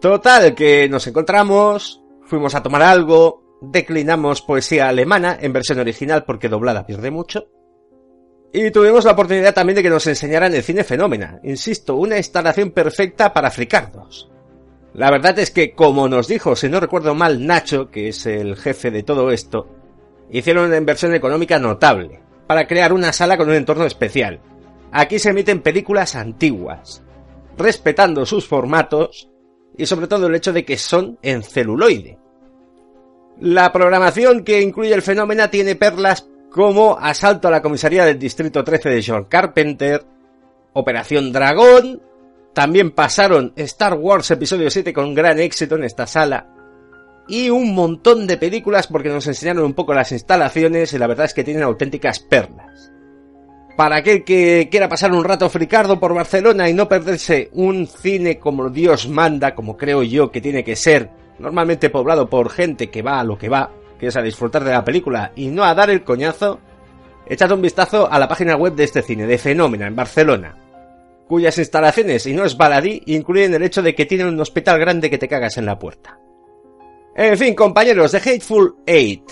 Total, 0.00 0.54
que 0.54 0.88
nos 0.88 1.06
encontramos, 1.08 2.00
fuimos 2.22 2.54
a 2.54 2.62
tomar 2.62 2.82
algo, 2.82 3.58
declinamos 3.60 4.42
poesía 4.42 4.88
alemana 4.88 5.36
en 5.40 5.52
versión 5.52 5.80
original 5.80 6.24
porque 6.24 6.48
doblada 6.48 6.86
pierde 6.86 7.10
mucho, 7.10 7.48
y 8.52 8.70
tuvimos 8.70 9.04
la 9.04 9.12
oportunidad 9.12 9.54
también 9.54 9.76
de 9.76 9.82
que 9.82 9.90
nos 9.90 10.06
enseñaran 10.06 10.54
el 10.54 10.62
cine 10.62 10.84
fenómena, 10.84 11.40
insisto, 11.42 11.96
una 11.96 12.16
instalación 12.16 12.70
perfecta 12.70 13.34
para 13.34 13.50
fricardos. 13.50 14.30
La 14.94 15.10
verdad 15.10 15.38
es 15.40 15.50
que, 15.50 15.72
como 15.72 16.08
nos 16.08 16.28
dijo, 16.28 16.54
si 16.54 16.68
no 16.68 16.78
recuerdo 16.78 17.14
mal, 17.14 17.44
Nacho, 17.44 17.90
que 17.90 18.08
es 18.08 18.24
el 18.26 18.56
jefe 18.56 18.92
de 18.92 19.02
todo 19.02 19.32
esto, 19.32 19.68
hicieron 20.30 20.66
una 20.66 20.76
inversión 20.76 21.12
económica 21.12 21.58
notable, 21.58 22.20
para 22.46 22.68
crear 22.68 22.92
una 22.92 23.12
sala 23.12 23.36
con 23.36 23.48
un 23.48 23.56
entorno 23.56 23.84
especial. 23.84 24.40
Aquí 24.92 25.18
se 25.18 25.30
emiten 25.30 25.60
películas 25.60 26.14
antiguas, 26.14 27.02
respetando 27.56 28.24
sus 28.24 28.46
formatos 28.46 29.28
y 29.78 29.86
sobre 29.86 30.08
todo 30.08 30.26
el 30.26 30.34
hecho 30.34 30.52
de 30.52 30.64
que 30.64 30.76
son 30.76 31.18
en 31.22 31.42
celuloide. 31.42 32.18
La 33.40 33.72
programación 33.72 34.42
que 34.42 34.60
incluye 34.60 34.92
el 34.92 35.00
fenómeno 35.00 35.48
tiene 35.48 35.76
perlas 35.76 36.28
como 36.50 36.98
Asalto 36.98 37.48
a 37.48 37.52
la 37.52 37.62
comisaría 37.62 38.04
del 38.04 38.18
Distrito 38.18 38.64
13 38.64 38.88
de 38.88 39.04
John 39.06 39.24
Carpenter, 39.24 40.04
Operación 40.72 41.32
Dragón, 41.32 42.02
también 42.52 42.90
pasaron 42.90 43.52
Star 43.54 43.94
Wars 43.94 44.30
Episodio 44.32 44.68
7 44.68 44.92
con 44.92 45.14
gran 45.14 45.38
éxito 45.38 45.76
en 45.76 45.84
esta 45.84 46.06
sala, 46.06 46.48
y 47.28 47.50
un 47.50 47.74
montón 47.74 48.26
de 48.26 48.38
películas 48.38 48.88
porque 48.88 49.10
nos 49.10 49.26
enseñaron 49.28 49.64
un 49.64 49.74
poco 49.74 49.94
las 49.94 50.10
instalaciones 50.10 50.92
y 50.92 50.98
la 50.98 51.06
verdad 51.06 51.26
es 51.26 51.34
que 51.34 51.44
tienen 51.44 51.62
auténticas 51.62 52.18
perlas. 52.18 52.90
Para 53.78 53.98
aquel 53.98 54.24
que 54.24 54.66
quiera 54.68 54.88
pasar 54.88 55.12
un 55.12 55.22
rato 55.22 55.48
fricardo 55.48 56.00
por 56.00 56.12
Barcelona 56.12 56.68
y 56.68 56.74
no 56.74 56.88
perderse 56.88 57.48
un 57.52 57.86
cine 57.86 58.36
como 58.36 58.70
Dios 58.70 59.08
manda, 59.08 59.54
como 59.54 59.76
creo 59.76 60.02
yo 60.02 60.32
que 60.32 60.40
tiene 60.40 60.64
que 60.64 60.74
ser, 60.74 61.10
normalmente 61.38 61.88
poblado 61.88 62.28
por 62.28 62.50
gente 62.50 62.90
que 62.90 63.02
va 63.02 63.20
a 63.20 63.22
lo 63.24 63.38
que 63.38 63.48
va, 63.48 63.70
que 63.96 64.08
es 64.08 64.16
a 64.16 64.20
disfrutar 64.20 64.64
de 64.64 64.72
la 64.72 64.82
película 64.82 65.30
y 65.36 65.46
no 65.46 65.62
a 65.62 65.76
dar 65.76 65.90
el 65.90 66.02
coñazo, 66.02 66.58
echad 67.28 67.52
un 67.52 67.62
vistazo 67.62 68.10
a 68.10 68.18
la 68.18 68.26
página 68.26 68.56
web 68.56 68.74
de 68.74 68.82
este 68.82 69.00
cine, 69.00 69.28
de 69.28 69.38
Fenómena, 69.38 69.86
en 69.86 69.94
Barcelona, 69.94 70.56
cuyas 71.28 71.56
instalaciones, 71.56 72.26
y 72.26 72.32
no 72.32 72.44
es 72.44 72.56
baladí, 72.56 73.04
incluyen 73.06 73.54
el 73.54 73.62
hecho 73.62 73.80
de 73.80 73.94
que 73.94 74.06
tiene 74.06 74.26
un 74.26 74.40
hospital 74.40 74.80
grande 74.80 75.08
que 75.08 75.18
te 75.18 75.28
cagas 75.28 75.56
en 75.56 75.66
la 75.66 75.78
puerta. 75.78 76.18
En 77.14 77.38
fin, 77.38 77.54
compañeros, 77.54 78.10
de 78.10 78.18
Hateful 78.18 78.74
Eight. 78.84 79.30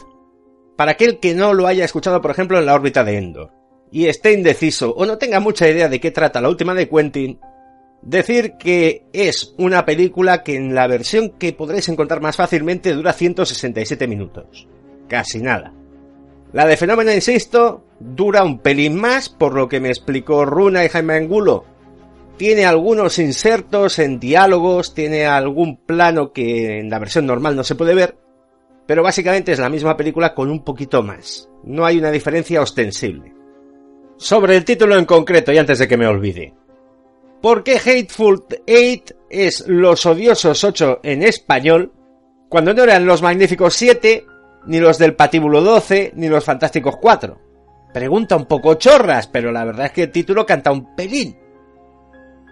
Para 0.76 0.92
aquel 0.92 1.18
que 1.18 1.34
no 1.34 1.52
lo 1.52 1.66
haya 1.66 1.84
escuchado, 1.84 2.22
por 2.22 2.30
ejemplo, 2.30 2.60
en 2.60 2.66
la 2.66 2.74
órbita 2.74 3.02
de 3.02 3.18
Endor, 3.18 3.56
y 3.90 4.06
esté 4.06 4.32
indeciso 4.32 4.92
o 4.92 5.06
no 5.06 5.18
tenga 5.18 5.40
mucha 5.40 5.68
idea 5.68 5.88
de 5.88 6.00
qué 6.00 6.10
trata 6.10 6.40
la 6.40 6.48
última 6.48 6.74
de 6.74 6.88
Quentin, 6.88 7.38
decir 8.02 8.54
que 8.58 9.04
es 9.12 9.54
una 9.58 9.84
película 9.84 10.42
que 10.42 10.56
en 10.56 10.74
la 10.74 10.86
versión 10.86 11.30
que 11.30 11.52
podréis 11.52 11.88
encontrar 11.88 12.20
más 12.20 12.36
fácilmente 12.36 12.92
dura 12.92 13.12
167 13.12 14.06
minutos. 14.06 14.68
Casi 15.08 15.40
nada. 15.40 15.72
La 16.52 16.66
de 16.66 16.76
Fenómeno, 16.76 17.12
insisto, 17.12 17.84
dura 17.98 18.44
un 18.44 18.60
pelín 18.60 18.96
más, 18.96 19.28
por 19.28 19.54
lo 19.54 19.68
que 19.68 19.80
me 19.80 19.88
explicó 19.88 20.44
Runa 20.44 20.84
y 20.84 20.88
Jaime 20.88 21.14
Angulo. 21.14 21.64
Tiene 22.36 22.66
algunos 22.66 23.18
insertos 23.18 23.98
en 23.98 24.20
diálogos, 24.20 24.94
tiene 24.94 25.26
algún 25.26 25.76
plano 25.76 26.32
que 26.32 26.80
en 26.80 26.90
la 26.90 26.98
versión 26.98 27.26
normal 27.26 27.56
no 27.56 27.64
se 27.64 27.74
puede 27.74 27.94
ver, 27.94 28.16
pero 28.86 29.02
básicamente 29.02 29.52
es 29.52 29.58
la 29.58 29.68
misma 29.68 29.96
película 29.96 30.34
con 30.34 30.50
un 30.50 30.62
poquito 30.62 31.02
más. 31.02 31.48
No 31.64 31.84
hay 31.84 31.98
una 31.98 32.10
diferencia 32.10 32.62
ostensible. 32.62 33.35
Sobre 34.18 34.56
el 34.56 34.64
título 34.64 34.96
en 34.96 35.04
concreto, 35.04 35.52
y 35.52 35.58
antes 35.58 35.78
de 35.78 35.88
que 35.88 35.96
me 35.96 36.06
olvide. 36.06 36.54
¿Por 37.42 37.62
qué 37.62 37.76
Hateful 37.78 38.44
Eight 38.66 39.12
es 39.28 39.66
Los 39.68 40.06
Odiosos 40.06 40.64
8 40.64 41.00
en 41.02 41.22
español? 41.22 41.92
Cuando 42.48 42.72
no 42.72 42.82
eran 42.82 43.06
Los 43.06 43.22
Magníficos 43.22 43.74
7, 43.74 44.24
ni 44.66 44.80
los 44.80 44.98
del 44.98 45.14
Patíbulo 45.14 45.60
12, 45.60 46.12
ni 46.16 46.28
los 46.28 46.44
Fantásticos 46.44 46.96
4. 47.00 47.38
Pregunta 47.92 48.36
un 48.36 48.46
poco 48.46 48.74
chorras, 48.74 49.26
pero 49.26 49.52
la 49.52 49.64
verdad 49.64 49.86
es 49.86 49.92
que 49.92 50.02
el 50.04 50.12
título 50.12 50.44
canta 50.44 50.72
un 50.72 50.94
pelín. 50.94 51.36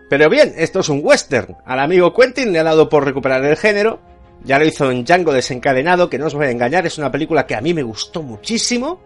Pero 0.08 0.28
bien, 0.28 0.52
esto 0.56 0.80
es 0.80 0.88
un 0.88 1.00
western. 1.02 1.56
Al 1.64 1.80
amigo 1.80 2.12
Quentin 2.14 2.52
le 2.52 2.60
ha 2.60 2.64
dado 2.64 2.88
por 2.88 3.04
recuperar 3.04 3.44
el 3.44 3.56
género. 3.56 4.00
Ya 4.44 4.58
lo 4.58 4.66
hizo 4.66 4.90
en 4.90 5.04
Django 5.04 5.32
desencadenado, 5.32 6.10
que 6.10 6.18
no 6.18 6.26
os 6.26 6.34
voy 6.34 6.46
a 6.46 6.50
engañar, 6.50 6.86
es 6.86 6.98
una 6.98 7.10
película 7.10 7.46
que 7.46 7.54
a 7.54 7.60
mí 7.60 7.72
me 7.72 7.82
gustó 7.82 8.22
muchísimo. 8.22 9.00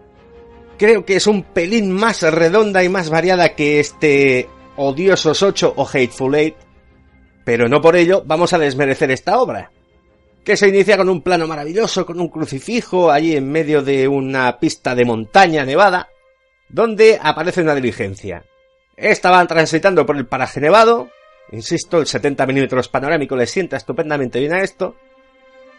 Creo 0.79 1.03
que 1.03 1.17
es 1.17 1.27
un 1.27 1.43
pelín 1.43 1.91
más 1.91 2.21
redonda 2.21 2.81
y 2.85 2.87
más 2.87 3.09
variada 3.09 3.53
que 3.53 3.81
este 3.81 4.47
Odiosos 4.77 5.43
8 5.43 5.73
o 5.75 5.85
Hateful 5.85 6.35
Eight. 6.35 6.55
Pero 7.43 7.67
no 7.67 7.81
por 7.81 7.97
ello 7.97 8.23
vamos 8.25 8.53
a 8.53 8.57
desmerecer 8.57 9.11
esta 9.11 9.41
obra. 9.41 9.73
Que 10.45 10.55
se 10.55 10.69
inicia 10.69 10.95
con 10.95 11.09
un 11.09 11.21
plano 11.21 11.47
maravilloso, 11.47 12.05
con 12.05 12.21
un 12.21 12.29
crucifijo 12.29 13.11
allí 13.11 13.35
en 13.35 13.51
medio 13.51 13.81
de 13.81 14.07
una 14.07 14.57
pista 14.57 14.95
de 14.95 15.03
montaña 15.03 15.65
nevada, 15.65 16.07
donde 16.69 17.19
aparece 17.21 17.61
una 17.61 17.75
diligencia. 17.75 18.45
Estaban 18.95 19.49
transitando 19.49 20.05
por 20.05 20.15
el 20.15 20.27
paraje 20.27 20.61
nevado, 20.61 21.09
insisto, 21.51 21.99
el 21.99 22.07
70 22.07 22.45
milímetros 22.45 22.87
panorámico 22.87 23.35
le 23.35 23.47
sienta 23.47 23.75
estupendamente 23.75 24.39
bien 24.39 24.53
a 24.53 24.61
esto, 24.61 24.95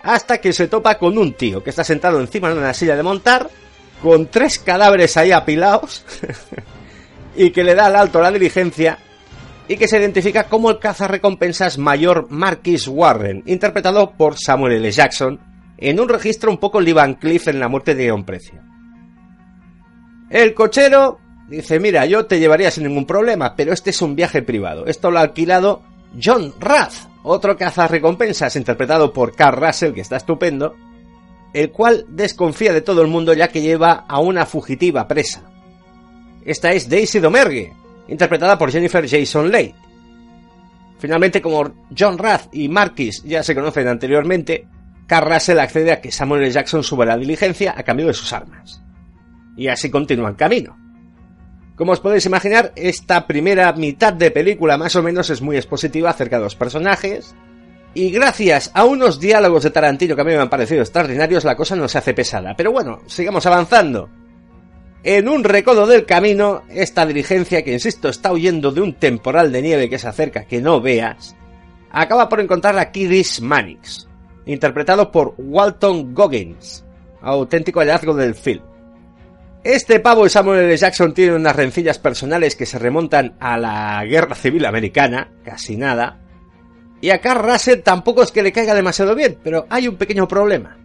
hasta 0.03 0.39
que 0.43 0.53
se 0.53 0.69
topa 0.69 0.99
con 0.99 1.17
un 1.17 1.33
tío 1.33 1.65
que 1.65 1.71
está 1.71 1.85
sentado 1.85 2.21
encima 2.21 2.51
de 2.51 2.59
una 2.59 2.75
silla 2.75 2.97
de 2.97 3.03
montar, 3.03 3.49
con 4.03 4.27
tres 4.27 4.59
cadáveres 4.59 5.17
ahí 5.17 5.33
apilados, 5.33 6.05
y 7.37 7.51
que 7.51 7.65
le 7.65 7.75
da 7.75 7.87
al 7.87 7.97
alto 7.97 8.19
a 8.19 8.23
la 8.23 8.33
diligencia, 8.33 8.99
y 9.69 9.77
que 9.77 9.89
se 9.89 9.99
identifica 9.99 10.45
como 10.45 10.71
el 10.71 10.79
cazarrecompensas 10.79 11.79
mayor 11.79 12.27
Marquis 12.31 12.89
Warren, 12.89 13.43
interpretado 13.47 14.13
por 14.13 14.37
Samuel 14.39 14.75
L. 14.75 14.91
Jackson, 14.91 15.39
en 15.79 16.01
un 16.01 16.09
registro 16.09 16.51
un 16.51 16.59
poco 16.59 16.81
Lee 16.81 16.93
Van 16.93 17.19
en 17.23 17.61
la 17.61 17.69
muerte 17.69 17.95
de 17.95 18.13
un 18.13 18.25
precio. 18.25 18.61
El 20.29 20.55
cochero 20.55 21.19
dice, 21.49 21.81
mira, 21.81 22.07
yo 22.07 22.27
te 22.27 22.39
llevaría 22.39 22.71
sin 22.71 22.85
ningún 22.85 23.07
problema, 23.07 23.57
pero 23.57 23.73
este 23.73 23.91
es 23.91 24.03
un 24.03 24.15
viaje 24.15 24.43
privado. 24.43 24.87
Esto 24.87 25.11
lo 25.11 25.19
ha 25.19 25.23
alquilado 25.23 25.83
John 26.23 26.55
Rath, 26.61 26.95
otro 27.23 27.57
cazarrecompensas 27.57 28.57
interpretado 28.57 29.13
por 29.13 29.35
Carl 29.35 29.61
Russell, 29.61 29.93
que 29.93 30.01
está 30.01 30.17
estupendo, 30.17 30.77
el 31.53 31.71
cual 31.71 32.07
desconfía 32.09 32.73
de 32.73 32.81
todo 32.81 33.03
el 33.03 33.09
mundo 33.09 33.33
ya 33.33 33.49
que 33.49 33.63
lleva 33.63 34.05
a 34.09 34.21
una 34.21 34.47
fugitiva 34.47 35.09
presa. 35.09 35.43
Esta 36.45 36.73
es 36.73 36.89
Daisy 36.89 37.21
Domergue, 37.21 37.73
interpretada 38.09 38.57
por 38.57 38.71
Jennifer 38.71 39.09
Jason 39.09 39.51
Leigh. 39.51 39.75
Finalmente, 40.99 41.41
como 41.41 41.87
John 41.97 42.19
Rath 42.19 42.49
y 42.53 42.69
Marquis 42.69 43.23
ya 43.25 43.43
se 43.43 43.55
conocen 43.55 43.89
anteriormente, 43.89 44.67
Carl 45.07 45.33
accede 45.33 45.93
a 45.93 46.01
que 46.01 46.13
Samuel 46.13 46.43
L. 46.43 46.53
Jackson 46.53 46.85
suba 46.85 47.05
la 47.05 47.17
diligencia 47.17 47.75
a 47.77 47.83
cambio 47.83 48.07
de 48.07 48.15
sus 48.15 48.33
armas 48.33 48.81
y 49.57 49.69
así 49.69 49.91
continúan 49.91 50.35
camino. 50.35 50.77
Como 51.77 51.93
os 51.93 52.01
podéis 52.01 52.27
imaginar, 52.27 52.73
esta 52.77 53.27
primera 53.27 53.73
mitad 53.73 54.13
de 54.13 54.31
película 54.31 54.79
más 54.79 54.97
o 54.97 55.03
menos 55.03 55.31
es 55.31 55.43
muy 55.43 55.57
expositiva 55.57 56.11
acerca 56.11 56.39
de 56.39 56.45
los 56.45 56.55
personajes, 56.55 57.35
y 57.95 58.11
gracias 58.11 58.71
a 58.75 58.85
unos 58.85 59.19
diálogos 59.19 59.65
de 59.65 59.71
Tarantino 59.71 60.15
que 60.15 60.23
a 60.23 60.25
mí 60.25 60.33
me 60.33 60.39
han 60.39 60.51
parecido 60.51 60.83
extraordinarios, 60.83 61.45
la 61.45 61.57
cosa 61.57 61.75
no 61.77 61.89
se 61.89 61.99
hace 61.99 62.15
pesada. 62.15 62.55
Pero 62.57 62.73
bueno, 62.73 63.01
sigamos 63.07 63.45
avanzando. 63.47 64.09
En 65.03 65.29
un 65.29 65.45
recodo 65.45 65.87
del 65.87 66.05
camino, 66.05 66.63
esta 66.69 67.07
diligencia, 67.07 67.63
que 67.63 67.73
insisto 67.73 68.09
está 68.09 68.33
huyendo 68.33 68.71
de 68.71 68.83
un 68.83 68.95
temporal 68.95 69.51
de 69.51 69.63
nieve 69.63 69.89
que 69.89 69.99
se 69.99 70.09
acerca 70.09 70.45
que 70.45 70.61
no 70.61 70.81
veas, 70.81 71.35
acaba 71.91 72.29
por 72.29 72.41
encontrar 72.41 72.79
a 72.79 72.91
Kiris 72.93 73.41
Mannix, 73.41 74.09
interpretado 74.45 75.11
por 75.11 75.35
Walton 75.39 76.15
Goggins, 76.15 76.85
auténtico 77.23 77.81
hallazgo 77.81 78.15
del 78.15 78.35
film. 78.35 78.63
Este 79.65 80.01
pavo 80.01 80.25
y 80.25 80.31
Samuel 80.31 80.65
L. 80.65 80.77
Jackson 80.77 81.13
tienen 81.13 81.35
unas 81.35 81.57
rencillas 81.57 81.99
personales 81.99 82.57
que 82.57 82.65
se 82.67 82.79
remontan 82.79 83.37
a 83.41 83.59
la 83.59 84.05
Guerra 84.05 84.35
Civil 84.35 84.65
Americana, 84.65 85.33
casi 85.45 85.77
nada. 85.77 86.19
Y 87.01 87.11
a 87.11 87.19
Russell 87.19 87.81
tampoco 87.81 88.23
es 88.23 88.31
que 88.31 88.43
le 88.43 88.53
caiga 88.53 88.75
demasiado 88.75 89.15
bien, 89.15 89.39
pero 89.43 89.67
hay 89.71 89.89
un 89.89 89.97
pequeño 89.97 90.29
problema. 90.29 90.77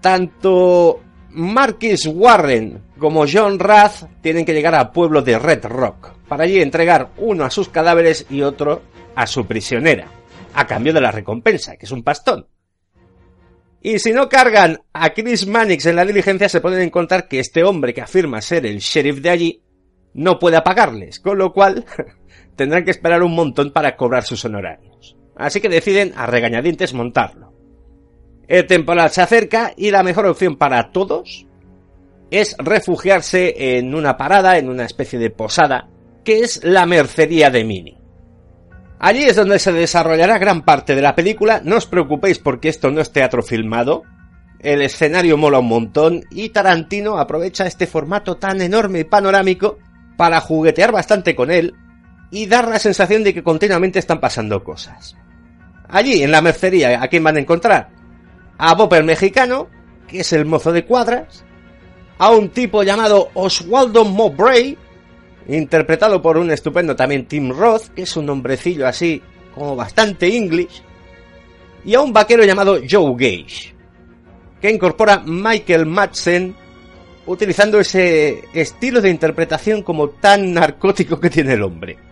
Tanto 0.00 1.00
Marquis 1.30 2.06
Warren 2.06 2.82
como 2.98 3.24
John 3.30 3.58
Rath 3.58 4.04
tienen 4.20 4.44
que 4.44 4.52
llegar 4.52 4.74
al 4.74 4.92
pueblo 4.92 5.22
de 5.22 5.38
Red 5.38 5.64
Rock, 5.64 6.12
para 6.28 6.44
allí 6.44 6.60
entregar 6.60 7.10
uno 7.18 7.44
a 7.44 7.50
sus 7.50 7.68
cadáveres 7.68 8.26
y 8.30 8.42
otro 8.42 8.82
a 9.14 9.26
su 9.26 9.46
prisionera, 9.46 10.06
a 10.54 10.66
cambio 10.66 10.92
de 10.92 11.00
la 11.00 11.10
recompensa, 11.10 11.76
que 11.76 11.86
es 11.86 11.92
un 11.92 12.04
pastón. 12.04 12.46
Y 13.80 13.98
si 13.98 14.12
no 14.12 14.28
cargan 14.28 14.80
a 14.92 15.10
Chris 15.10 15.46
Mannix 15.46 15.86
en 15.86 15.96
la 15.96 16.04
diligencia, 16.04 16.48
se 16.48 16.60
pueden 16.60 16.82
encontrar 16.82 17.26
que 17.26 17.40
este 17.40 17.64
hombre 17.64 17.92
que 17.92 18.00
afirma 18.00 18.40
ser 18.40 18.64
el 18.64 18.78
sheriff 18.78 19.20
de 19.20 19.30
allí 19.30 19.62
no 20.14 20.38
puede 20.38 20.62
pagarles, 20.62 21.18
con 21.18 21.38
lo 21.38 21.52
cual 21.52 21.84
tendrán 22.56 22.84
que 22.84 22.92
esperar 22.92 23.22
un 23.24 23.34
montón 23.34 23.72
para 23.72 23.96
cobrar 23.96 24.22
sus 24.22 24.44
honorarios. 24.44 24.91
Así 25.36 25.60
que 25.60 25.68
deciden 25.68 26.12
a 26.16 26.26
regañadientes 26.26 26.94
montarlo. 26.94 27.52
El 28.48 28.66
temporal 28.66 29.10
se 29.10 29.22
acerca 29.22 29.72
y 29.76 29.90
la 29.90 30.02
mejor 30.02 30.26
opción 30.26 30.56
para 30.56 30.90
todos 30.90 31.46
es 32.30 32.56
refugiarse 32.58 33.78
en 33.78 33.94
una 33.94 34.16
parada, 34.16 34.58
en 34.58 34.68
una 34.68 34.84
especie 34.84 35.18
de 35.18 35.30
posada, 35.30 35.88
que 36.24 36.40
es 36.40 36.64
la 36.64 36.86
mercería 36.86 37.50
de 37.50 37.64
Mini. 37.64 37.98
Allí 38.98 39.24
es 39.24 39.36
donde 39.36 39.58
se 39.58 39.72
desarrollará 39.72 40.38
gran 40.38 40.62
parte 40.62 40.94
de 40.94 41.02
la 41.02 41.14
película, 41.14 41.60
no 41.64 41.76
os 41.76 41.86
preocupéis 41.86 42.38
porque 42.38 42.68
esto 42.68 42.90
no 42.90 43.00
es 43.00 43.12
teatro 43.12 43.42
filmado, 43.42 44.04
el 44.60 44.80
escenario 44.80 45.36
mola 45.36 45.58
un 45.58 45.66
montón 45.66 46.24
y 46.30 46.50
Tarantino 46.50 47.18
aprovecha 47.18 47.66
este 47.66 47.88
formato 47.88 48.36
tan 48.36 48.62
enorme 48.62 49.00
y 49.00 49.04
panorámico 49.04 49.78
para 50.16 50.40
juguetear 50.40 50.92
bastante 50.92 51.34
con 51.34 51.50
él 51.50 51.74
y 52.30 52.46
dar 52.46 52.68
la 52.68 52.78
sensación 52.78 53.24
de 53.24 53.34
que 53.34 53.42
continuamente 53.42 53.98
están 53.98 54.20
pasando 54.20 54.62
cosas. 54.62 55.16
Allí, 55.92 56.22
en 56.22 56.30
la 56.30 56.40
mercería, 56.40 57.02
¿a 57.02 57.08
quién 57.08 57.22
van 57.22 57.36
a 57.36 57.40
encontrar? 57.40 57.90
A 58.56 58.74
Bob 58.74 58.94
el 58.94 59.04
mexicano, 59.04 59.68
que 60.08 60.20
es 60.20 60.32
el 60.32 60.46
mozo 60.46 60.72
de 60.72 60.86
cuadras, 60.86 61.44
a 62.16 62.30
un 62.30 62.48
tipo 62.48 62.82
llamado 62.82 63.28
Oswaldo 63.34 64.02
Mowbray, 64.06 64.78
interpretado 65.48 66.22
por 66.22 66.38
un 66.38 66.50
estupendo 66.50 66.96
también 66.96 67.26
Tim 67.26 67.50
Roth, 67.50 67.88
que 67.88 68.02
es 68.02 68.16
un 68.16 68.30
hombrecillo 68.30 68.86
así 68.86 69.20
como 69.54 69.76
bastante 69.76 70.34
English, 70.34 70.82
y 71.84 71.94
a 71.94 72.00
un 72.00 72.12
vaquero 72.12 72.42
llamado 72.42 72.80
Joe 72.90 73.12
Gage, 73.12 73.74
que 74.62 74.70
incorpora 74.70 75.22
Michael 75.26 75.84
Madsen 75.84 76.54
utilizando 77.26 77.78
ese 77.78 78.44
estilo 78.54 79.02
de 79.02 79.10
interpretación 79.10 79.82
como 79.82 80.08
tan 80.08 80.54
narcótico 80.54 81.20
que 81.20 81.28
tiene 81.28 81.52
el 81.52 81.62
hombre. 81.62 82.11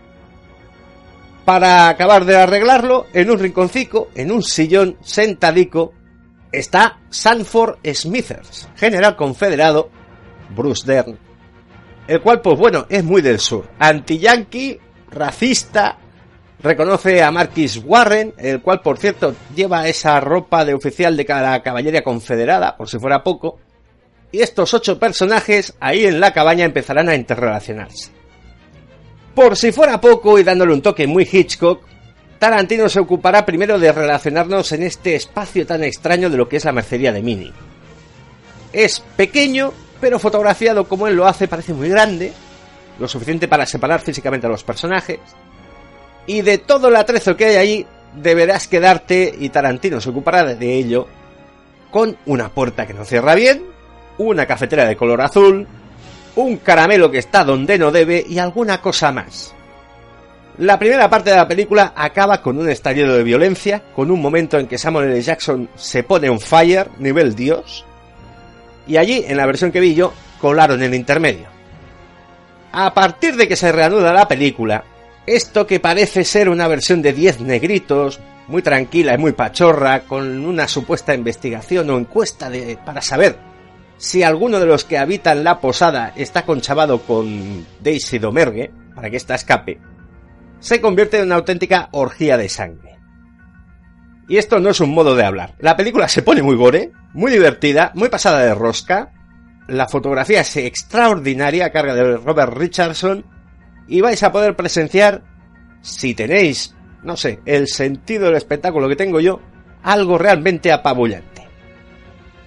Para 1.45 1.89
acabar 1.89 2.25
de 2.25 2.37
arreglarlo, 2.37 3.07
en 3.13 3.31
un 3.31 3.39
rinconcico, 3.39 4.09
en 4.15 4.31
un 4.31 4.43
sillón 4.43 4.97
sentadico, 5.01 5.93
está 6.51 6.99
Sanford 7.09 7.79
Smithers, 7.93 8.69
general 8.75 9.15
confederado, 9.15 9.89
Bruce 10.55 10.85
Dern, 10.85 11.17
el 12.07 12.21
cual, 12.21 12.41
pues 12.41 12.57
bueno, 12.59 12.85
es 12.89 13.03
muy 13.03 13.21
del 13.21 13.39
sur. 13.39 13.67
Anti-yankee, 13.79 14.79
racista, 15.09 15.97
reconoce 16.61 17.23
a 17.23 17.31
Marquis 17.31 17.81
Warren, 17.83 18.33
el 18.37 18.61
cual, 18.61 18.81
por 18.81 18.97
cierto, 18.97 19.35
lleva 19.55 19.87
esa 19.87 20.19
ropa 20.19 20.63
de 20.63 20.73
oficial 20.73 21.17
de 21.17 21.25
la 21.25 21.63
caballería 21.63 22.03
confederada, 22.03 22.77
por 22.77 22.89
si 22.89 22.99
fuera 22.99 23.23
poco. 23.23 23.59
Y 24.31 24.41
estos 24.41 24.73
ocho 24.73 24.99
personajes 24.99 25.73
ahí 25.79 26.05
en 26.05 26.19
la 26.19 26.33
cabaña 26.33 26.65
empezarán 26.65 27.09
a 27.09 27.15
interrelacionarse. 27.15 28.20
Por 29.35 29.55
si 29.55 29.71
fuera 29.71 30.01
poco 30.01 30.37
y 30.37 30.43
dándole 30.43 30.73
un 30.73 30.81
toque 30.81 31.07
muy 31.07 31.27
Hitchcock, 31.29 31.83
Tarantino 32.37 32.89
se 32.89 32.99
ocupará 32.99 33.45
primero 33.45 33.79
de 33.79 33.91
relacionarnos 33.91 34.71
en 34.71 34.83
este 34.83 35.15
espacio 35.15 35.65
tan 35.65 35.83
extraño 35.83 36.29
de 36.29 36.37
lo 36.37 36.49
que 36.49 36.57
es 36.57 36.65
la 36.65 36.71
mercería 36.71 37.13
de 37.13 37.21
Mini. 37.21 37.53
Es 38.73 38.99
pequeño, 38.99 39.71
pero 39.99 40.19
fotografiado 40.19 40.85
como 40.85 41.07
él 41.07 41.15
lo 41.15 41.27
hace 41.27 41.47
parece 41.47 41.73
muy 41.73 41.87
grande, 41.87 42.33
lo 42.99 43.07
suficiente 43.07 43.47
para 43.47 43.65
separar 43.65 44.01
físicamente 44.01 44.47
a 44.47 44.49
los 44.49 44.63
personajes, 44.63 45.19
y 46.25 46.41
de 46.41 46.57
todo 46.57 46.89
el 46.89 46.95
atrezo 46.95 47.37
que 47.37 47.45
hay 47.45 47.55
allí 47.55 47.85
deberás 48.15 48.67
quedarte, 48.67 49.33
y 49.39 49.49
Tarantino 49.49 50.01
se 50.01 50.09
ocupará 50.09 50.43
de 50.43 50.75
ello, 50.75 51.07
con 51.91 52.17
una 52.25 52.49
puerta 52.49 52.87
que 52.87 52.93
no 52.93 53.05
cierra 53.05 53.35
bien, 53.35 53.63
una 54.17 54.45
cafetera 54.45 54.85
de 54.85 54.95
color 54.95 55.21
azul, 55.21 55.67
un 56.35 56.57
caramelo 56.57 57.11
que 57.11 57.19
está 57.19 57.43
donde 57.43 57.77
no 57.77 57.91
debe 57.91 58.25
y 58.27 58.39
alguna 58.39 58.81
cosa 58.81 59.11
más. 59.11 59.53
La 60.57 60.77
primera 60.77 61.09
parte 61.09 61.31
de 61.31 61.37
la 61.37 61.47
película 61.47 61.93
acaba 61.95 62.41
con 62.41 62.59
un 62.59 62.69
estallido 62.69 63.15
de 63.15 63.23
violencia, 63.23 63.81
con 63.95 64.11
un 64.11 64.21
momento 64.21 64.59
en 64.59 64.67
que 64.67 64.77
Samuel 64.77 65.09
L. 65.09 65.21
Jackson 65.21 65.69
se 65.75 66.03
pone 66.03 66.29
on 66.29 66.39
fire, 66.39 66.89
nivel 66.99 67.35
dios, 67.35 67.85
y 68.87 68.97
allí, 68.97 69.23
en 69.27 69.37
la 69.37 69.45
versión 69.45 69.71
que 69.71 69.79
vi 69.79 69.95
yo, 69.95 70.13
colaron 70.39 70.81
el 70.83 70.93
intermedio. 70.93 71.47
A 72.73 72.93
partir 72.93 73.35
de 73.35 73.47
que 73.47 73.55
se 73.55 73.71
reanuda 73.71 74.13
la 74.13 74.27
película, 74.27 74.83
esto 75.25 75.67
que 75.67 75.79
parece 75.79 76.23
ser 76.25 76.49
una 76.49 76.67
versión 76.67 77.01
de 77.01 77.13
10 77.13 77.41
negritos, 77.41 78.19
muy 78.47 78.61
tranquila 78.61 79.13
y 79.13 79.17
muy 79.17 79.31
pachorra, 79.33 80.01
con 80.01 80.45
una 80.45 80.67
supuesta 80.67 81.13
investigación 81.13 81.89
o 81.89 81.97
encuesta 81.97 82.49
de, 82.49 82.77
para 82.83 83.01
saber 83.01 83.50
si 84.01 84.23
alguno 84.23 84.59
de 84.59 84.65
los 84.65 84.83
que 84.83 84.97
habitan 84.97 85.43
la 85.43 85.59
posada 85.59 86.11
está 86.15 86.43
conchavado 86.43 87.03
con 87.03 87.67
Daisy 87.81 88.17
Domergue, 88.17 88.71
para 88.95 89.11
que 89.11 89.17
ésta 89.17 89.35
escape, 89.35 89.79
se 90.59 90.81
convierte 90.81 91.19
en 91.19 91.25
una 91.25 91.35
auténtica 91.35 91.87
orgía 91.91 92.35
de 92.35 92.49
sangre. 92.49 92.97
Y 94.27 94.37
esto 94.37 94.59
no 94.59 94.71
es 94.71 94.79
un 94.79 94.89
modo 94.89 95.15
de 95.15 95.23
hablar. 95.23 95.53
La 95.59 95.77
película 95.77 96.07
se 96.07 96.23
pone 96.23 96.41
muy 96.41 96.55
gore, 96.55 96.91
muy 97.13 97.31
divertida, 97.31 97.91
muy 97.93 98.09
pasada 98.09 98.39
de 98.39 98.55
rosca. 98.55 99.11
La 99.67 99.87
fotografía 99.87 100.41
es 100.41 100.57
extraordinaria 100.57 101.67
a 101.67 101.71
carga 101.71 101.93
de 101.93 102.17
Robert 102.17 102.57
Richardson. 102.57 103.23
Y 103.87 104.01
vais 104.01 104.23
a 104.23 104.31
poder 104.31 104.55
presenciar, 104.55 105.21
si 105.81 106.15
tenéis, 106.15 106.73
no 107.03 107.15
sé, 107.15 107.39
el 107.45 107.67
sentido 107.67 108.25
del 108.25 108.37
espectáculo 108.37 108.89
que 108.89 108.95
tengo 108.95 109.19
yo, 109.19 109.39
algo 109.83 110.17
realmente 110.17 110.71
apabullante. 110.71 111.47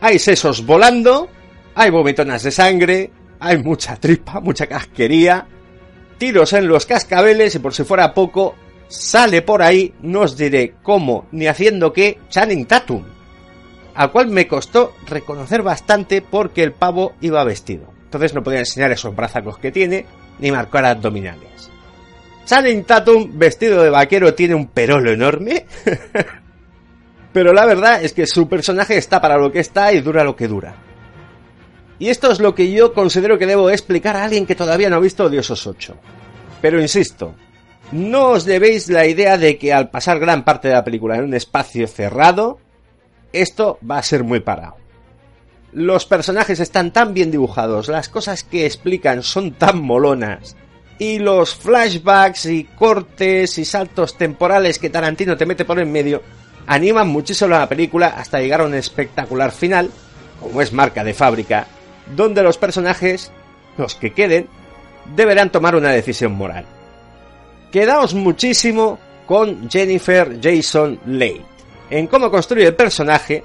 Hay 0.00 0.18
sesos 0.18 0.66
volando, 0.66 1.28
hay 1.74 1.90
vomitonas 1.90 2.42
de 2.42 2.50
sangre, 2.50 3.10
hay 3.40 3.58
mucha 3.58 3.96
tripa, 3.96 4.40
mucha 4.40 4.66
casquería, 4.66 5.46
tiros 6.18 6.52
en 6.52 6.68
los 6.68 6.86
cascabeles 6.86 7.54
y 7.54 7.58
por 7.58 7.74
si 7.74 7.84
fuera 7.84 8.14
poco, 8.14 8.54
sale 8.88 9.42
por 9.42 9.62
ahí, 9.62 9.94
no 10.02 10.20
os 10.20 10.36
diré 10.36 10.74
cómo 10.82 11.26
ni 11.32 11.46
haciendo 11.46 11.92
qué, 11.92 12.18
Channing 12.28 12.66
Tatum, 12.66 13.04
al 13.94 14.10
cual 14.10 14.28
me 14.28 14.46
costó 14.46 14.94
reconocer 15.06 15.62
bastante 15.62 16.22
porque 16.22 16.62
el 16.62 16.72
pavo 16.72 17.14
iba 17.20 17.44
vestido. 17.44 17.92
Entonces 18.04 18.34
no 18.34 18.42
podía 18.42 18.60
enseñar 18.60 18.92
esos 18.92 19.14
brazos 19.14 19.58
que 19.58 19.72
tiene 19.72 20.06
ni 20.38 20.52
marcar 20.52 20.84
abdominales. 20.84 21.70
Channing 22.44 22.84
Tatum 22.84 23.38
vestido 23.38 23.82
de 23.82 23.90
vaquero 23.90 24.34
tiene 24.34 24.54
un 24.54 24.68
perolo 24.68 25.10
enorme. 25.10 25.66
Pero 27.32 27.52
la 27.52 27.66
verdad 27.66 28.04
es 28.04 28.12
que 28.12 28.26
su 28.26 28.48
personaje 28.48 28.96
está 28.96 29.20
para 29.20 29.36
lo 29.36 29.50
que 29.50 29.58
está 29.58 29.92
y 29.92 30.00
dura 30.00 30.22
lo 30.22 30.36
que 30.36 30.46
dura. 30.46 30.83
Y 31.98 32.08
esto 32.08 32.30
es 32.30 32.40
lo 32.40 32.54
que 32.54 32.70
yo 32.72 32.92
considero 32.92 33.38
que 33.38 33.46
debo 33.46 33.70
explicar 33.70 34.16
a 34.16 34.24
alguien 34.24 34.46
que 34.46 34.54
todavía 34.54 34.90
no 34.90 34.96
ha 34.96 35.00
visto 35.00 35.24
Odiosos 35.24 35.66
8. 35.66 35.96
Pero 36.60 36.80
insisto, 36.80 37.34
no 37.92 38.30
os 38.30 38.44
debéis 38.44 38.88
la 38.88 39.06
idea 39.06 39.38
de 39.38 39.58
que 39.58 39.72
al 39.72 39.90
pasar 39.90 40.18
gran 40.18 40.44
parte 40.44 40.68
de 40.68 40.74
la 40.74 40.84
película 40.84 41.16
en 41.16 41.24
un 41.24 41.34
espacio 41.34 41.86
cerrado, 41.86 42.58
esto 43.32 43.78
va 43.88 43.98
a 43.98 44.02
ser 44.02 44.24
muy 44.24 44.40
parado. 44.40 44.76
Los 45.72 46.06
personajes 46.06 46.60
están 46.60 46.92
tan 46.92 47.14
bien 47.14 47.30
dibujados, 47.30 47.88
las 47.88 48.08
cosas 48.08 48.44
que 48.44 48.64
explican 48.64 49.22
son 49.22 49.52
tan 49.52 49.80
molonas, 49.80 50.56
y 50.98 51.18
los 51.18 51.54
flashbacks 51.54 52.46
y 52.46 52.64
cortes 52.64 53.58
y 53.58 53.64
saltos 53.64 54.16
temporales 54.16 54.78
que 54.78 54.90
Tarantino 54.90 55.36
te 55.36 55.46
mete 55.46 55.64
por 55.64 55.80
en 55.80 55.90
medio 55.90 56.22
animan 56.66 57.08
muchísimo 57.08 57.50
la 57.50 57.68
película 57.68 58.08
hasta 58.08 58.40
llegar 58.40 58.60
a 58.60 58.66
un 58.66 58.74
espectacular 58.74 59.52
final, 59.52 59.90
como 60.40 60.62
es 60.62 60.72
marca 60.72 61.04
de 61.04 61.14
fábrica, 61.14 61.66
donde 62.06 62.42
los 62.42 62.58
personajes, 62.58 63.32
los 63.76 63.94
que 63.94 64.12
queden, 64.12 64.48
deberán 65.14 65.50
tomar 65.50 65.74
una 65.74 65.90
decisión 65.90 66.32
moral. 66.32 66.66
Quedaos 67.72 68.14
muchísimo 68.14 68.98
con 69.26 69.68
Jennifer 69.70 70.38
Jason 70.40 70.98
Leigh 71.06 71.42
en 71.90 72.06
cómo 72.06 72.30
construye 72.30 72.66
el 72.66 72.74
personaje. 72.74 73.42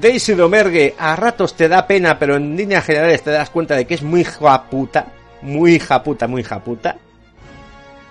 Daisy 0.00 0.34
Domergue 0.34 0.94
a 0.98 1.14
ratos 1.14 1.54
te 1.54 1.68
da 1.68 1.86
pena, 1.86 2.18
pero 2.18 2.36
en 2.36 2.56
líneas 2.56 2.84
generales 2.84 3.22
te 3.22 3.30
das 3.30 3.50
cuenta 3.50 3.76
de 3.76 3.86
que 3.86 3.94
es 3.94 4.02
muy 4.02 4.22
hija 4.22 4.64
puta, 4.64 5.06
muy 5.42 5.74
hija 5.74 6.02
puta, 6.02 6.26
muy 6.26 6.40
hija 6.40 6.62
puta. 6.62 6.96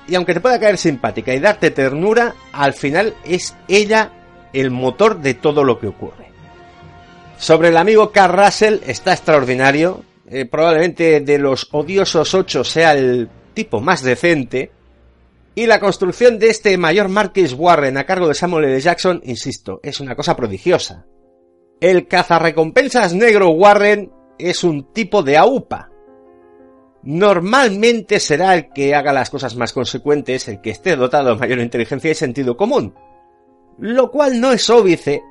Y 0.07 0.15
aunque 0.15 0.33
te 0.33 0.41
pueda 0.41 0.59
caer 0.59 0.77
simpática 0.77 1.33
y 1.33 1.39
darte 1.39 1.71
ternura, 1.71 2.35
al 2.51 2.73
final 2.73 3.13
es 3.23 3.55
ella 3.67 4.11
el 4.53 4.69
motor 4.71 5.19
de 5.19 5.33
todo 5.33 5.63
lo 5.63 5.79
que 5.79 5.87
ocurre. 5.87 6.22
Sobre 7.37 7.69
el 7.69 7.77
amigo 7.77 8.11
Carl 8.11 8.37
Russell 8.37 8.79
está 8.85 9.13
extraordinario. 9.13 10.03
Eh, 10.29 10.45
probablemente 10.45 11.19
de 11.19 11.37
los 11.37 11.67
odiosos 11.71 12.33
ocho 12.33 12.63
sea 12.63 12.93
el 12.93 13.29
tipo 13.53 13.81
más 13.81 14.01
decente. 14.03 14.71
Y 15.55 15.67
la 15.67 15.79
construcción 15.79 16.39
de 16.39 16.49
este 16.49 16.77
mayor 16.77 17.09
Marquis 17.09 17.53
Warren 17.53 17.97
a 17.97 18.05
cargo 18.05 18.27
de 18.27 18.33
Samuel 18.33 18.65
L. 18.65 18.79
Jackson, 18.79 19.21
insisto, 19.23 19.79
es 19.83 19.99
una 19.99 20.15
cosa 20.15 20.35
prodigiosa. 20.35 21.05
El 21.79 22.07
cazarrecompensas 22.07 23.13
negro 23.13 23.49
Warren 23.49 24.11
es 24.39 24.63
un 24.63 24.91
tipo 24.93 25.21
de 25.21 25.37
AUPA. 25.37 25.91
Normalmente 27.03 28.19
será 28.19 28.55
el 28.55 28.69
que 28.69 28.95
haga 28.95 29.13
las 29.13 29.29
cosas 29.29 29.55
más 29.57 29.73
consecuentes, 29.73 30.47
el 30.47 30.61
que 30.61 30.71
esté 30.71 30.95
dotado 30.95 31.29
de 31.29 31.35
mayor 31.35 31.59
inteligencia 31.59 32.09
y 32.09 32.15
sentido 32.15 32.57
común. 32.57 32.95
Lo 33.77 34.09
cual 34.09 34.39
no 34.39 34.53
es 34.53 34.69
óbice 34.69 35.21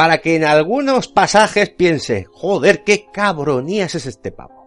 para 0.00 0.22
que 0.22 0.34
en 0.34 0.44
algunos 0.44 1.08
pasajes 1.08 1.68
piense, 1.68 2.24
joder, 2.32 2.84
qué 2.84 3.04
cabronías 3.12 3.94
es 3.94 4.06
este 4.06 4.32
pavo. 4.32 4.66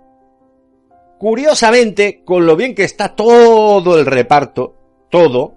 Curiosamente, 1.18 2.22
con 2.24 2.46
lo 2.46 2.56
bien 2.56 2.76
que 2.76 2.84
está 2.84 3.16
todo 3.16 3.98
el 3.98 4.06
reparto, 4.06 4.76
todo, 5.10 5.56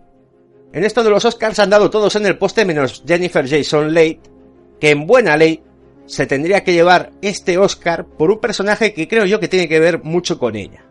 en 0.73 0.83
esto 0.83 1.05
de 1.05 1.11
los 1.11 1.27
Oscars 1.27 1.59
han 1.59 1.69
dado 1.69 1.91
todos 1.91 2.17
en 2.17 2.25
el 2.25 2.39
poste 2.39 2.65
menos 2.65 3.05
Jennifer 3.07 3.47
Jason 3.47 3.93
Leigh, 3.93 4.19
que 4.81 4.89
en 4.93 5.07
buena 5.07 5.37
ley 5.37 5.63
se 6.07 6.25
tendría 6.25 6.65
que 6.65 6.73
llevar 6.73 7.11
este 7.21 7.59
Oscar 7.59 8.07
por 8.07 8.31
un 8.31 8.41
personaje 8.41 8.95
que 8.95 9.07
creo 9.07 9.27
yo 9.27 9.41
que 9.41 9.49
tiene 9.49 9.69
que 9.69 9.79
ver 9.79 10.03
mucho 10.03 10.39
con 10.39 10.57
ella. 10.57 10.87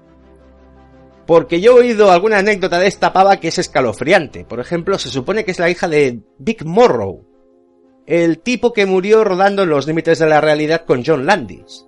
Porque 1.26 1.60
yo 1.60 1.72
he 1.72 1.86
oído 1.86 2.12
alguna 2.12 2.38
anécdota 2.38 2.78
de 2.78 2.86
esta 2.86 3.12
pava 3.14 3.38
que 3.38 3.48
es 3.48 3.58
escalofriante. 3.58 4.46
Por 4.46 4.60
ejemplo, 4.60 5.00
se 5.00 5.10
supone 5.10 5.44
que 5.44 5.50
es 5.50 5.58
la 5.58 5.72
hija 5.72 5.88
de 5.88 6.20
Vic 6.38 6.64
Morrow, 6.66 7.26
el 8.08 8.40
tipo 8.40 8.74
que 8.74 8.86
murió 8.86 9.24
rodando 9.24 9.64
en 9.64 9.70
los 9.70 9.88
límites 9.88 10.20
de 10.20 10.28
la 10.28 10.42
realidad 10.42 10.86
con 10.86 11.04
John 11.06 11.26
Landis. 11.26 11.88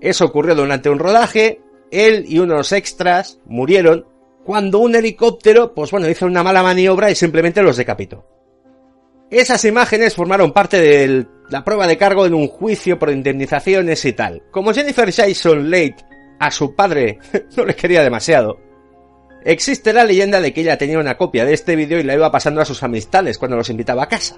Eso 0.00 0.24
ocurrió 0.24 0.54
durante 0.54 0.90
un 0.90 0.98
rodaje, 0.98 1.60
él 1.90 2.24
y 2.26 2.38
unos 2.38 2.72
extras 2.72 3.40
murieron 3.46 4.06
cuando 4.44 4.78
un 4.78 4.94
helicóptero, 4.94 5.74
pues 5.74 5.90
bueno, 5.90 6.08
hizo 6.08 6.26
una 6.26 6.42
mala 6.42 6.62
maniobra 6.62 7.10
y 7.10 7.14
simplemente 7.14 7.62
los 7.62 7.76
decapitó. 7.76 8.26
Esas 9.30 9.64
imágenes 9.64 10.16
formaron 10.16 10.52
parte 10.52 10.80
de 10.80 11.26
la 11.50 11.64
prueba 11.64 11.86
de 11.86 11.96
cargo 11.96 12.26
en 12.26 12.34
un 12.34 12.48
juicio 12.48 12.98
por 12.98 13.10
indemnizaciones 13.10 14.04
y 14.04 14.12
tal. 14.12 14.42
Como 14.50 14.72
Jennifer 14.72 15.12
Jason 15.12 15.70
Leigh 15.70 15.94
a 16.38 16.50
su 16.50 16.74
padre 16.74 17.18
no 17.56 17.64
le 17.64 17.76
quería 17.76 18.02
demasiado, 18.02 18.58
existe 19.44 19.92
la 19.92 20.04
leyenda 20.04 20.40
de 20.40 20.52
que 20.52 20.62
ella 20.62 20.78
tenía 20.78 20.98
una 20.98 21.16
copia 21.16 21.44
de 21.44 21.52
este 21.52 21.76
vídeo 21.76 22.00
y 22.00 22.02
la 22.02 22.14
iba 22.14 22.32
pasando 22.32 22.60
a 22.60 22.64
sus 22.64 22.82
amistades 22.82 23.38
cuando 23.38 23.56
los 23.56 23.70
invitaba 23.70 24.04
a 24.04 24.08
casa. 24.08 24.36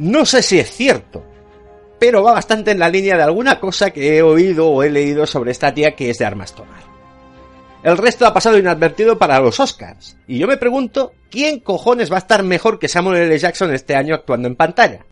No 0.00 0.24
sé 0.24 0.42
si 0.42 0.58
es 0.58 0.70
cierto, 0.70 1.22
pero 1.98 2.22
va 2.22 2.32
bastante 2.32 2.70
en 2.70 2.78
la 2.78 2.88
línea 2.88 3.18
de 3.18 3.22
alguna 3.22 3.60
cosa 3.60 3.90
que 3.90 4.16
he 4.16 4.22
oído 4.22 4.70
o 4.70 4.82
he 4.82 4.88
leído 4.88 5.26
sobre 5.26 5.50
esta 5.50 5.74
tía 5.74 5.94
que 5.94 6.08
es 6.08 6.16
de 6.16 6.24
armas 6.24 6.54
tomar. 6.54 6.80
El 7.82 7.98
resto 7.98 8.24
ha 8.24 8.32
pasado 8.32 8.56
inadvertido 8.56 9.18
para 9.18 9.38
los 9.40 9.60
Oscars, 9.60 10.16
y 10.26 10.38
yo 10.38 10.46
me 10.46 10.56
pregunto, 10.56 11.12
¿quién 11.30 11.60
cojones 11.60 12.10
va 12.10 12.14
a 12.16 12.20
estar 12.20 12.42
mejor 12.42 12.78
que 12.78 12.88
Samuel 12.88 13.24
L. 13.24 13.38
Jackson 13.38 13.74
este 13.74 13.94
año 13.94 14.14
actuando 14.14 14.48
en 14.48 14.56
pantalla? 14.56 15.04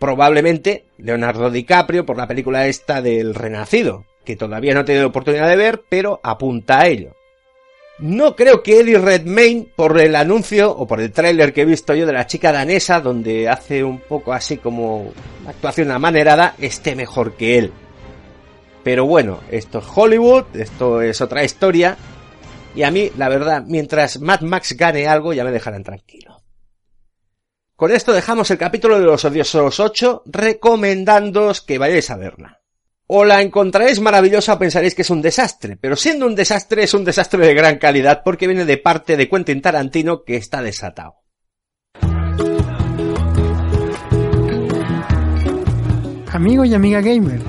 Probablemente 0.00 0.86
Leonardo 0.98 1.48
DiCaprio 1.48 2.04
por 2.04 2.16
la 2.16 2.26
película 2.26 2.66
esta 2.66 3.00
del 3.00 3.32
Renacido, 3.32 4.06
que 4.24 4.34
todavía 4.34 4.74
no 4.74 4.80
he 4.80 4.84
tenido 4.84 5.06
oportunidad 5.06 5.48
de 5.48 5.56
ver, 5.56 5.84
pero 5.88 6.18
apunta 6.24 6.80
a 6.80 6.88
ello. 6.88 7.14
No 7.98 8.34
creo 8.34 8.62
que 8.62 8.80
Eddie 8.80 8.98
Redmayne, 8.98 9.68
por 9.76 10.00
el 10.00 10.16
anuncio 10.16 10.70
o 10.70 10.86
por 10.86 11.00
el 11.00 11.12
tráiler 11.12 11.52
que 11.52 11.62
he 11.62 11.64
visto 11.64 11.94
yo 11.94 12.06
de 12.06 12.12
la 12.12 12.26
chica 12.26 12.50
danesa, 12.50 13.00
donde 13.00 13.48
hace 13.48 13.84
un 13.84 14.00
poco 14.00 14.32
así 14.32 14.56
como 14.56 15.12
actuación 15.46 15.92
amanerada, 15.92 16.56
esté 16.58 16.96
mejor 16.96 17.34
que 17.34 17.58
él. 17.58 17.72
Pero 18.82 19.06
bueno, 19.06 19.40
esto 19.50 19.78
es 19.78 19.84
Hollywood, 19.94 20.44
esto 20.54 21.00
es 21.00 21.20
otra 21.20 21.44
historia, 21.44 21.96
y 22.74 22.82
a 22.82 22.90
mí, 22.90 23.12
la 23.16 23.28
verdad, 23.28 23.62
mientras 23.64 24.20
Mad 24.20 24.40
Max 24.40 24.76
gane 24.76 25.06
algo, 25.06 25.32
ya 25.32 25.44
me 25.44 25.52
dejarán 25.52 25.84
tranquilo. 25.84 26.42
Con 27.76 27.92
esto 27.92 28.12
dejamos 28.12 28.50
el 28.50 28.58
capítulo 28.58 28.98
de 28.98 29.04
los 29.04 29.24
odiosos 29.24 29.78
8, 29.78 30.22
recomendándoos 30.26 31.60
que 31.60 31.78
vayáis 31.78 32.10
a 32.10 32.16
verla. 32.16 32.63
O 33.06 33.24
la 33.24 33.42
encontraréis 33.42 34.00
maravillosa 34.00 34.58
pensaréis 34.58 34.94
que 34.94 35.02
es 35.02 35.10
un 35.10 35.20
desastre, 35.20 35.76
pero 35.76 35.94
siendo 35.94 36.26
un 36.26 36.34
desastre 36.34 36.84
es 36.84 36.94
un 36.94 37.04
desastre 37.04 37.46
de 37.46 37.52
gran 37.52 37.76
calidad 37.76 38.22
porque 38.24 38.46
viene 38.46 38.64
de 38.64 38.78
parte 38.78 39.18
de 39.18 39.28
Quentin 39.28 39.60
Tarantino 39.60 40.24
que 40.24 40.36
está 40.36 40.62
desatado. 40.62 41.16
Amigo 46.32 46.64
y 46.64 46.74
amiga 46.74 47.00
gamer, 47.02 47.40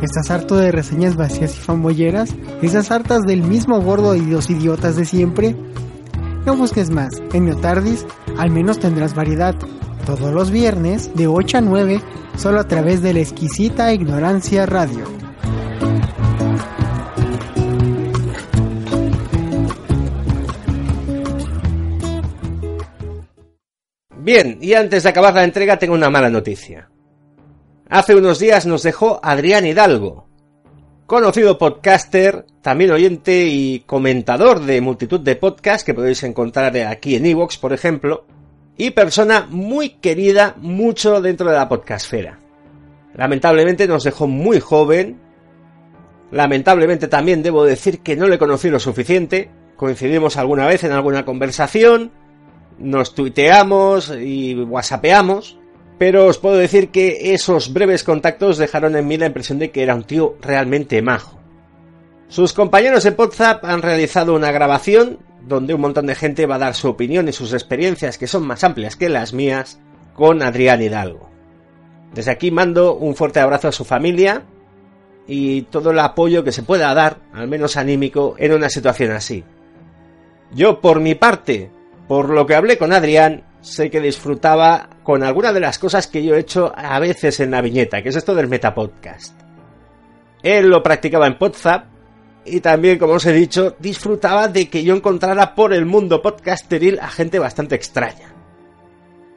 ¿estás 0.00 0.30
harto 0.30 0.56
de 0.56 0.70
reseñas 0.70 1.16
vacías 1.16 1.56
y 1.56 1.58
fanboyeras? 1.58 2.34
¿Estás 2.62 2.90
hartas 2.92 3.22
del 3.22 3.42
mismo 3.42 3.82
gordo 3.82 4.14
y 4.14 4.20
los 4.20 4.48
idiotas 4.48 4.94
de 4.96 5.04
siempre? 5.04 5.56
No 6.46 6.56
busques 6.56 6.90
más, 6.90 7.12
en 7.32 7.46
Neotardis 7.46 8.06
al 8.38 8.50
menos 8.50 8.78
tendrás 8.78 9.14
variedad. 9.14 9.56
Todos 10.08 10.32
los 10.32 10.50
viernes 10.50 11.14
de 11.14 11.26
8 11.26 11.58
a 11.58 11.60
9 11.60 12.00
solo 12.34 12.60
a 12.60 12.66
través 12.66 13.02
de 13.02 13.12
la 13.12 13.20
exquisita 13.20 13.92
Ignorancia 13.92 14.64
Radio. 14.64 15.04
Bien, 24.16 24.56
y 24.62 24.72
antes 24.72 25.02
de 25.02 25.08
acabar 25.10 25.34
la 25.34 25.44
entrega 25.44 25.78
tengo 25.78 25.92
una 25.92 26.08
mala 26.08 26.30
noticia. 26.30 26.88
Hace 27.90 28.14
unos 28.14 28.38
días 28.38 28.64
nos 28.64 28.82
dejó 28.82 29.20
Adrián 29.22 29.66
Hidalgo, 29.66 30.26
conocido 31.04 31.58
podcaster, 31.58 32.46
también 32.62 32.92
oyente 32.92 33.44
y 33.44 33.80
comentador 33.80 34.60
de 34.60 34.80
multitud 34.80 35.20
de 35.20 35.36
podcasts 35.36 35.84
que 35.84 35.92
podéis 35.92 36.22
encontrar 36.22 36.74
aquí 36.78 37.14
en 37.14 37.26
Evox, 37.26 37.58
por 37.58 37.74
ejemplo, 37.74 38.24
y 38.78 38.90
persona 38.90 39.46
muy 39.50 39.90
querida 39.90 40.54
mucho 40.58 41.20
dentro 41.20 41.50
de 41.50 41.56
la 41.56 41.68
podcastfera. 41.68 42.38
Lamentablemente 43.14 43.88
nos 43.88 44.04
dejó 44.04 44.28
muy 44.28 44.60
joven, 44.60 45.20
lamentablemente 46.30 47.08
también 47.08 47.42
debo 47.42 47.64
decir 47.64 48.00
que 48.00 48.16
no 48.16 48.28
le 48.28 48.38
conocí 48.38 48.70
lo 48.70 48.78
suficiente, 48.78 49.50
coincidimos 49.76 50.36
alguna 50.36 50.66
vez 50.66 50.84
en 50.84 50.92
alguna 50.92 51.24
conversación, 51.24 52.12
nos 52.78 53.14
tuiteamos 53.14 54.14
y 54.16 54.54
whatsappeamos, 54.54 55.58
pero 55.98 56.26
os 56.26 56.38
puedo 56.38 56.56
decir 56.56 56.90
que 56.90 57.34
esos 57.34 57.72
breves 57.72 58.04
contactos 58.04 58.58
dejaron 58.58 58.94
en 58.94 59.08
mí 59.08 59.18
la 59.18 59.26
impresión 59.26 59.58
de 59.58 59.72
que 59.72 59.82
era 59.82 59.96
un 59.96 60.04
tío 60.04 60.36
realmente 60.40 61.02
majo. 61.02 61.40
Sus 62.28 62.52
compañeros 62.52 63.02
de 63.02 63.10
WhatsApp 63.10 63.64
han 63.64 63.82
realizado 63.82 64.36
una 64.36 64.52
grabación 64.52 65.18
donde 65.46 65.74
un 65.74 65.80
montón 65.80 66.06
de 66.06 66.14
gente 66.14 66.46
va 66.46 66.56
a 66.56 66.58
dar 66.58 66.74
su 66.74 66.88
opinión 66.88 67.28
y 67.28 67.32
sus 67.32 67.52
experiencias 67.52 68.18
que 68.18 68.26
son 68.26 68.46
más 68.46 68.64
amplias 68.64 68.96
que 68.96 69.08
las 69.08 69.32
mías 69.32 69.80
con 70.14 70.42
Adrián 70.42 70.82
Hidalgo. 70.82 71.30
Desde 72.14 72.30
aquí 72.30 72.50
mando 72.50 72.94
un 72.94 73.14
fuerte 73.14 73.40
abrazo 73.40 73.68
a 73.68 73.72
su 73.72 73.84
familia 73.84 74.42
y 75.26 75.62
todo 75.62 75.90
el 75.90 75.98
apoyo 75.98 76.42
que 76.42 76.52
se 76.52 76.62
pueda 76.62 76.92
dar, 76.94 77.18
al 77.32 77.48
menos 77.48 77.76
anímico, 77.76 78.34
en 78.38 78.52
una 78.52 78.68
situación 78.68 79.12
así. 79.12 79.44
Yo, 80.52 80.80
por 80.80 81.00
mi 81.00 81.14
parte, 81.14 81.70
por 82.08 82.30
lo 82.30 82.46
que 82.46 82.54
hablé 82.54 82.78
con 82.78 82.92
Adrián, 82.92 83.44
sé 83.60 83.90
que 83.90 84.00
disfrutaba 84.00 84.88
con 85.02 85.22
alguna 85.22 85.52
de 85.52 85.60
las 85.60 85.78
cosas 85.78 86.06
que 86.06 86.24
yo 86.24 86.34
he 86.34 86.40
hecho 86.40 86.72
a 86.74 86.98
veces 86.98 87.40
en 87.40 87.50
la 87.50 87.60
viñeta, 87.60 88.02
que 88.02 88.08
es 88.08 88.16
esto 88.16 88.34
del 88.34 88.48
metapodcast. 88.48 89.38
Él 90.42 90.68
lo 90.68 90.82
practicaba 90.82 91.26
en 91.26 91.36
Podzap 91.36 91.97
y 92.50 92.60
también, 92.60 92.98
como 92.98 93.14
os 93.14 93.26
he 93.26 93.32
dicho, 93.32 93.76
disfrutaba 93.78 94.48
de 94.48 94.68
que 94.68 94.82
yo 94.82 94.94
encontrara 94.94 95.54
por 95.54 95.72
el 95.72 95.86
mundo 95.86 96.22
podcasteril 96.22 96.98
a 97.00 97.08
gente 97.08 97.38
bastante 97.38 97.74
extraña. 97.74 98.34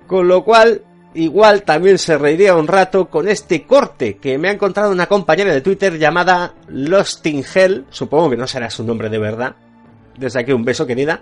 Con 0.07 0.27
lo 0.27 0.43
cual, 0.43 0.83
igual 1.13 1.63
también 1.63 1.97
se 1.97 2.17
reiría 2.17 2.55
un 2.55 2.67
rato 2.67 3.09
con 3.09 3.27
este 3.27 3.63
corte 3.63 4.17
que 4.17 4.37
me 4.37 4.49
ha 4.49 4.53
encontrado 4.53 4.91
una 4.91 5.07
compañera 5.07 5.53
de 5.53 5.61
Twitter 5.61 5.97
llamada 5.97 6.53
Lost 6.67 7.25
in 7.27 7.43
Hell, 7.53 7.85
supongo 7.89 8.31
que 8.31 8.37
no 8.37 8.47
será 8.47 8.69
su 8.69 8.83
nombre 8.83 9.09
de 9.09 9.19
verdad. 9.19 9.55
Desde 10.17 10.39
aquí 10.39 10.51
un 10.51 10.65
beso, 10.65 10.85
querida 10.85 11.21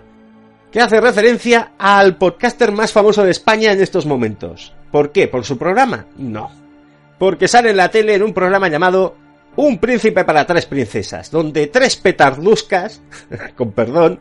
que 0.70 0.80
hace 0.80 1.00
referencia 1.00 1.72
al 1.78 2.16
podcaster 2.16 2.72
más 2.72 2.92
famoso 2.92 3.24
de 3.24 3.30
España 3.30 3.72
en 3.72 3.80
estos 3.80 4.06
momentos. 4.06 4.72
¿Por 4.90 5.10
qué? 5.10 5.28
¿Por 5.28 5.44
su 5.44 5.58
programa? 5.58 6.06
No. 6.16 6.50
Porque 7.18 7.48
sale 7.48 7.70
en 7.70 7.76
la 7.76 7.90
tele 7.90 8.14
en 8.14 8.22
un 8.22 8.32
programa 8.32 8.68
llamado 8.68 9.16
Un 9.56 9.78
príncipe 9.78 10.24
para 10.24 10.46
tres 10.46 10.66
princesas, 10.66 11.30
donde 11.30 11.66
tres 11.66 11.96
petarduscas, 11.96 13.02
con 13.56 13.72
perdón, 13.72 14.20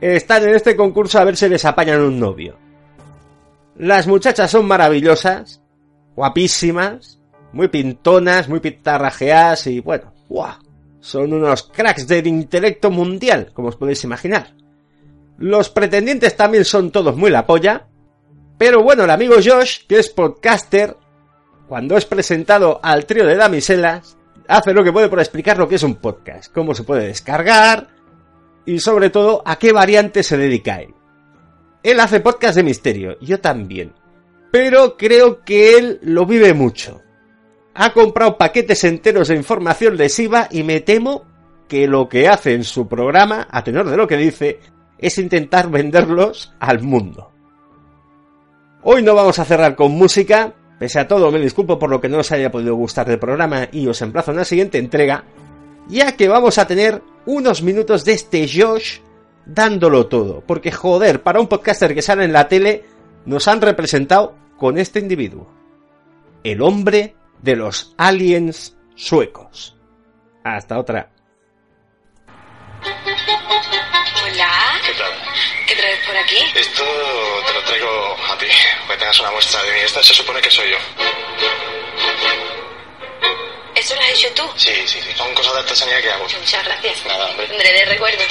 están 0.00 0.44
en 0.44 0.54
este 0.54 0.76
concurso 0.76 1.18
a 1.18 1.24
ver 1.24 1.36
si 1.36 1.48
les 1.48 1.64
apañan 1.64 2.00
un 2.00 2.18
novio. 2.18 2.56
Las 3.76 4.06
muchachas 4.06 4.50
son 4.50 4.66
maravillosas, 4.66 5.62
guapísimas, 6.14 7.18
muy 7.52 7.68
pintonas, 7.68 8.48
muy 8.48 8.60
pintarrajeadas 8.60 9.66
y 9.66 9.80
bueno, 9.80 10.12
¡guau! 10.28 10.54
Son 11.00 11.32
unos 11.32 11.64
cracks 11.64 12.06
del 12.06 12.28
intelecto 12.28 12.90
mundial, 12.90 13.50
como 13.52 13.68
os 13.68 13.76
podéis 13.76 14.04
imaginar. 14.04 14.54
Los 15.38 15.70
pretendientes 15.70 16.36
también 16.36 16.64
son 16.64 16.92
todos 16.92 17.16
muy 17.16 17.30
la 17.30 17.44
polla. 17.44 17.88
Pero 18.58 18.82
bueno, 18.84 19.02
el 19.02 19.10
amigo 19.10 19.34
Josh, 19.44 19.86
que 19.88 19.98
es 19.98 20.08
podcaster, 20.08 20.96
cuando 21.72 21.96
es 21.96 22.04
presentado 22.04 22.80
al 22.82 23.06
trío 23.06 23.24
de 23.24 23.34
damiselas, 23.34 24.18
hace 24.46 24.74
lo 24.74 24.84
que 24.84 24.92
puede 24.92 25.08
por 25.08 25.20
explicar 25.20 25.56
lo 25.56 25.66
que 25.66 25.76
es 25.76 25.82
un 25.82 25.94
podcast, 25.94 26.52
cómo 26.52 26.74
se 26.74 26.82
puede 26.84 27.06
descargar 27.06 27.88
y 28.66 28.78
sobre 28.78 29.08
todo 29.08 29.42
a 29.46 29.56
qué 29.56 29.72
variante 29.72 30.22
se 30.22 30.36
dedica 30.36 30.82
él. 30.82 30.94
Él 31.82 31.98
hace 32.00 32.20
podcast 32.20 32.56
de 32.56 32.62
misterio, 32.62 33.16
yo 33.22 33.40
también. 33.40 33.94
Pero 34.50 34.98
creo 34.98 35.44
que 35.44 35.78
él 35.78 35.98
lo 36.02 36.26
vive 36.26 36.52
mucho. 36.52 37.00
Ha 37.72 37.94
comprado 37.94 38.36
paquetes 38.36 38.84
enteros 38.84 39.28
de 39.28 39.36
información 39.36 39.96
lesiva 39.96 40.48
y 40.50 40.64
me 40.64 40.80
temo 40.80 41.24
que 41.68 41.86
lo 41.88 42.06
que 42.06 42.28
hace 42.28 42.52
en 42.52 42.64
su 42.64 42.86
programa, 42.86 43.48
a 43.50 43.64
tenor 43.64 43.88
de 43.88 43.96
lo 43.96 44.06
que 44.06 44.18
dice, 44.18 44.60
es 44.98 45.16
intentar 45.16 45.70
venderlos 45.70 46.52
al 46.60 46.82
mundo. 46.82 47.32
Hoy 48.82 49.02
no 49.02 49.14
vamos 49.14 49.38
a 49.38 49.46
cerrar 49.46 49.74
con 49.74 49.92
música, 49.92 50.52
pese 50.82 50.98
a 50.98 51.06
todo 51.06 51.30
me 51.30 51.38
disculpo 51.38 51.78
por 51.78 51.90
lo 51.90 52.00
que 52.00 52.08
no 52.08 52.18
os 52.18 52.32
haya 52.32 52.50
podido 52.50 52.74
gustar 52.74 53.06
del 53.06 53.20
programa 53.20 53.68
y 53.70 53.86
os 53.86 54.02
emplazo 54.02 54.32
en 54.32 54.38
la 54.38 54.44
siguiente 54.44 54.78
entrega, 54.78 55.22
ya 55.86 56.16
que 56.16 56.26
vamos 56.26 56.58
a 56.58 56.66
tener 56.66 57.00
unos 57.24 57.62
minutos 57.62 58.04
de 58.04 58.14
este 58.14 58.48
Josh 58.52 58.98
dándolo 59.46 60.08
todo, 60.08 60.42
porque 60.44 60.72
joder, 60.72 61.22
para 61.22 61.38
un 61.38 61.46
podcaster 61.46 61.94
que 61.94 62.02
sale 62.02 62.24
en 62.24 62.32
la 62.32 62.48
tele, 62.48 62.82
nos 63.26 63.46
han 63.46 63.60
representado 63.60 64.34
con 64.56 64.76
este 64.76 64.98
individuo, 64.98 65.48
el 66.42 66.60
hombre 66.60 67.14
de 67.40 67.54
los 67.54 67.94
aliens 67.96 68.76
suecos. 68.96 69.78
Hasta 70.42 70.80
otra. 70.80 71.12
Por 76.06 76.16
aquí? 76.16 76.44
Esto 76.54 76.84
te 77.46 77.52
lo 77.54 77.62
traigo 77.64 78.16
a 78.30 78.38
ti, 78.38 78.46
para 78.86 78.94
que 78.94 78.96
tengas 78.98 79.20
una 79.20 79.30
muestra 79.30 79.62
de 79.62 79.72
mí. 79.72 79.80
Esta 79.80 80.02
se 80.02 80.14
supone 80.14 80.40
que 80.40 80.50
soy 80.50 80.70
yo. 80.70 80.78
¿Eso 83.74 83.94
lo 83.94 84.00
has 84.02 84.10
hecho 84.10 84.28
tú? 84.34 84.42
Sí, 84.56 84.74
sí, 84.86 85.00
sí. 85.02 85.12
Son 85.16 85.32
cosas 85.34 85.54
de 85.54 85.58
artesanía 85.60 86.00
que 86.02 86.10
hago. 86.10 86.24
Muchas 86.24 86.64
gracias. 86.64 87.04
Nada, 87.06 87.26
hombre. 87.26 87.46
Tendré 87.46 87.72
de 87.72 87.84
recuerdo. 87.86 88.22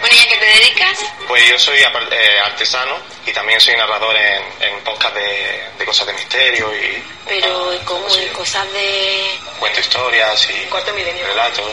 Bueno, 0.00 0.14
¿y 0.16 0.20
a 0.20 0.28
qué 0.28 0.36
te 0.36 0.46
dedicas? 0.46 0.98
Pues 1.26 1.48
yo 1.48 1.58
soy 1.58 1.78
eh, 1.80 2.38
artesano 2.44 2.96
y 3.26 3.32
también 3.32 3.60
soy 3.60 3.76
narrador 3.76 4.16
en, 4.16 4.42
en 4.60 4.80
podcast 4.84 5.14
de, 5.16 5.64
de 5.76 5.84
cosas 5.84 6.06
de 6.06 6.12
misterio 6.14 6.72
y 6.74 7.02
Pero, 7.26 7.74
¿y 7.74 7.78
¿cómo? 7.80 8.06
¿Y 8.16 8.26
cosas 8.28 8.72
de 8.72 9.38
cuento 9.58 9.80
historias 9.80 10.48
y 10.50 10.66
cuarto 10.68 10.92
milenio? 10.94 11.26
relatos. 11.26 11.66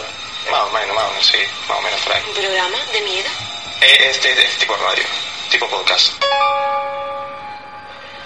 Más 0.52 0.62
o 0.62 0.70
menos, 0.72 0.96
más 0.96 1.06
o 1.06 1.10
menos, 1.12 1.26
sí. 1.28 1.38
Más 1.70 1.78
o 1.78 1.82
menos 1.82 2.02
por 2.02 2.14
ahí. 2.14 2.24
¿Un 2.28 2.34
programa 2.34 2.78
de 2.92 3.02
miedo? 3.02 3.30
Eh, 3.82 4.08
Este 4.10 4.32
es 4.32 4.58
tipo 4.58 4.76
radio, 4.76 5.04
tipo 5.50 5.68
podcast. 5.70 6.14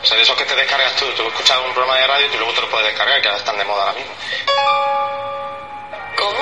O 0.01 0.05
sea, 0.05 0.15
de 0.17 0.23
esos 0.23 0.37
que 0.37 0.45
te 0.45 0.55
descargas 0.55 0.95
tú. 0.95 1.05
Tú 1.13 1.27
escuchas 1.27 1.57
un 1.65 1.73
programa 1.73 1.97
de 1.99 2.07
radio 2.07 2.27
y 2.33 2.37
luego 2.37 2.53
te 2.53 2.61
lo 2.61 2.69
puedes 2.69 2.87
descargar, 2.87 3.21
que 3.21 3.27
ahora 3.27 3.39
están 3.39 3.57
de 3.57 3.65
moda 3.65 3.81
ahora 3.83 3.93
mismo. 3.93 4.13
¿Cómo? 6.17 6.39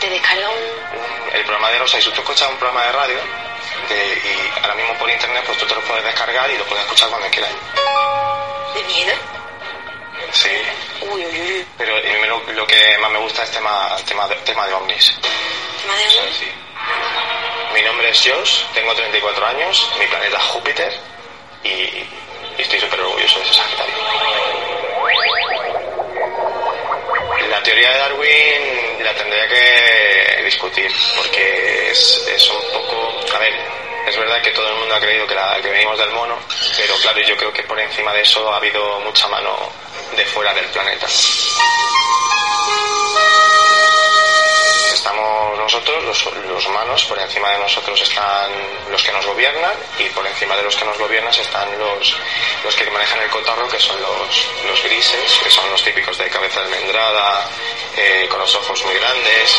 ¿Te 0.00 0.10
descarga 0.10 0.48
un...? 0.48 1.34
El 1.34 1.42
programa 1.42 1.70
de 1.70 1.78
Rosa, 1.78 1.98
y 1.98 2.02
si 2.02 2.10
tú 2.10 2.20
escuchas 2.20 2.48
un 2.48 2.56
programa 2.56 2.86
de 2.86 2.92
radio 2.92 3.18
de- 3.88 4.14
y 4.24 4.60
ahora 4.62 4.74
mismo 4.74 4.94
por 4.94 5.10
internet, 5.10 5.42
pues 5.46 5.58
tú 5.58 5.66
te 5.66 5.74
lo 5.74 5.80
puedes 5.82 6.04
descargar 6.04 6.50
y 6.50 6.56
lo 6.58 6.64
puedes 6.64 6.84
escuchar 6.84 7.08
cuando 7.10 7.28
quieras. 7.28 7.50
¿De 8.74 8.82
miedo? 8.84 9.12
Sí. 10.32 10.50
Uy, 11.02 11.24
uy, 11.26 11.40
uy. 11.40 11.66
Pero 11.76 11.96
a 11.96 12.00
mí 12.00 12.26
lo, 12.26 12.52
lo 12.52 12.66
que 12.66 12.98
más 12.98 13.10
me 13.10 13.18
gusta 13.18 13.42
es 13.42 13.50
tema, 13.50 13.94
tema, 14.06 14.26
de, 14.28 14.34
tema 14.36 14.66
de 14.66 14.72
ovnis. 14.74 15.14
¿Tema 15.82 15.94
de 15.96 16.04
ovnis? 16.18 16.36
Sí. 16.38 16.50
Mi 17.76 17.82
nombre 17.82 18.08
es 18.08 18.22
Josh, 18.22 18.62
tengo 18.72 18.94
34 18.94 19.46
años, 19.48 19.90
mi 19.98 20.06
planeta 20.06 20.38
es 20.38 20.44
Júpiter 20.44 20.90
y, 21.62 22.06
estoy 22.56 22.80
súper 22.80 22.98
orgulloso 23.00 23.38
de 23.38 23.44
ser 23.44 23.54
Sagitario. 23.54 23.94
La 27.50 27.62
teoría 27.62 27.90
de 27.90 27.98
Darwin 27.98 29.04
la 29.04 29.14
tendría 29.14 29.46
que 29.46 30.42
discutir 30.44 30.90
porque 31.16 31.90
es, 31.90 32.50
un 32.50 32.72
poco... 32.72 33.36
A 33.36 33.38
ver, 33.40 33.52
es 34.08 34.16
verdad 34.16 34.40
que 34.40 34.52
todo 34.52 34.70
el 34.70 34.76
mundo 34.76 34.94
ha 34.94 35.00
creído 35.00 35.26
que 35.26 35.68
venimos 35.68 35.98
del 35.98 36.10
mono, 36.12 36.38
pero 36.78 36.94
claro, 37.02 37.20
yo 37.20 37.36
creo 37.36 37.52
que 37.52 37.62
por 37.64 37.78
encima 37.78 38.14
de 38.14 38.22
eso 38.22 38.50
ha 38.54 38.56
habido 38.56 39.00
mucha 39.00 39.28
mano 39.28 39.54
de 40.16 40.24
fuera 40.24 40.54
del 40.54 40.64
planeta. 40.68 41.06
Estamos 45.06 45.56
nosotros, 45.56 46.02
los, 46.02 46.34
los 46.48 46.66
humanos, 46.66 47.04
por 47.04 47.16
encima 47.16 47.48
de 47.52 47.58
nosotros 47.58 48.02
están 48.02 48.50
los 48.90 49.00
que 49.04 49.12
nos 49.12 49.24
gobiernan 49.24 49.74
y 50.00 50.08
por 50.08 50.26
encima 50.26 50.56
de 50.56 50.64
los 50.64 50.74
que 50.74 50.84
nos 50.84 50.98
gobiernan 50.98 51.32
están 51.32 51.78
los, 51.78 52.16
los 52.64 52.74
que 52.74 52.90
manejan 52.90 53.22
el 53.22 53.30
cotarro, 53.30 53.68
que 53.68 53.78
son 53.78 54.02
los, 54.02 54.48
los 54.66 54.82
grises, 54.82 55.38
que 55.44 55.48
son 55.48 55.70
los 55.70 55.80
típicos 55.84 56.18
de 56.18 56.28
cabeza 56.28 56.58
almendrada, 56.58 57.48
eh, 57.96 58.26
con 58.28 58.40
los 58.40 58.52
ojos 58.56 58.84
muy 58.84 58.94
grandes, 58.96 59.56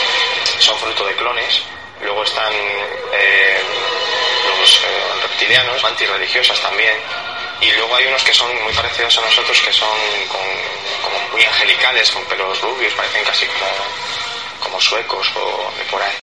son 0.60 0.78
fruto 0.80 1.06
de 1.06 1.15
clones. 1.15 1.61
Luego 2.02 2.24
están 2.24 2.52
eh, 3.14 3.61
los 4.60 4.76
eh, 4.76 5.22
reptilianos, 5.22 5.82
antirreligiosas 5.82 6.60
también. 6.60 6.98
Y 7.61 7.72
luego 7.72 7.95
hay 7.95 8.06
unos 8.07 8.22
que 8.22 8.34
son 8.34 8.53
muy 8.64 8.74
parecidos 8.74 9.18
a 9.18 9.22
nosotros, 9.22 9.61
que 9.61 9.72
son 9.72 9.98
como 10.28 11.19
muy 11.32 11.44
angelicales, 11.45 12.11
con 12.11 12.26
pelos 12.26 12.60
rubios, 12.60 12.94
parecen 12.95 13.24
casi 13.24 13.45
como, 13.45 13.65
como 14.68 14.81
suecos 14.81 15.31
o 15.35 15.72
de 15.77 15.85
por 15.85 16.02
ahí. 16.02 16.14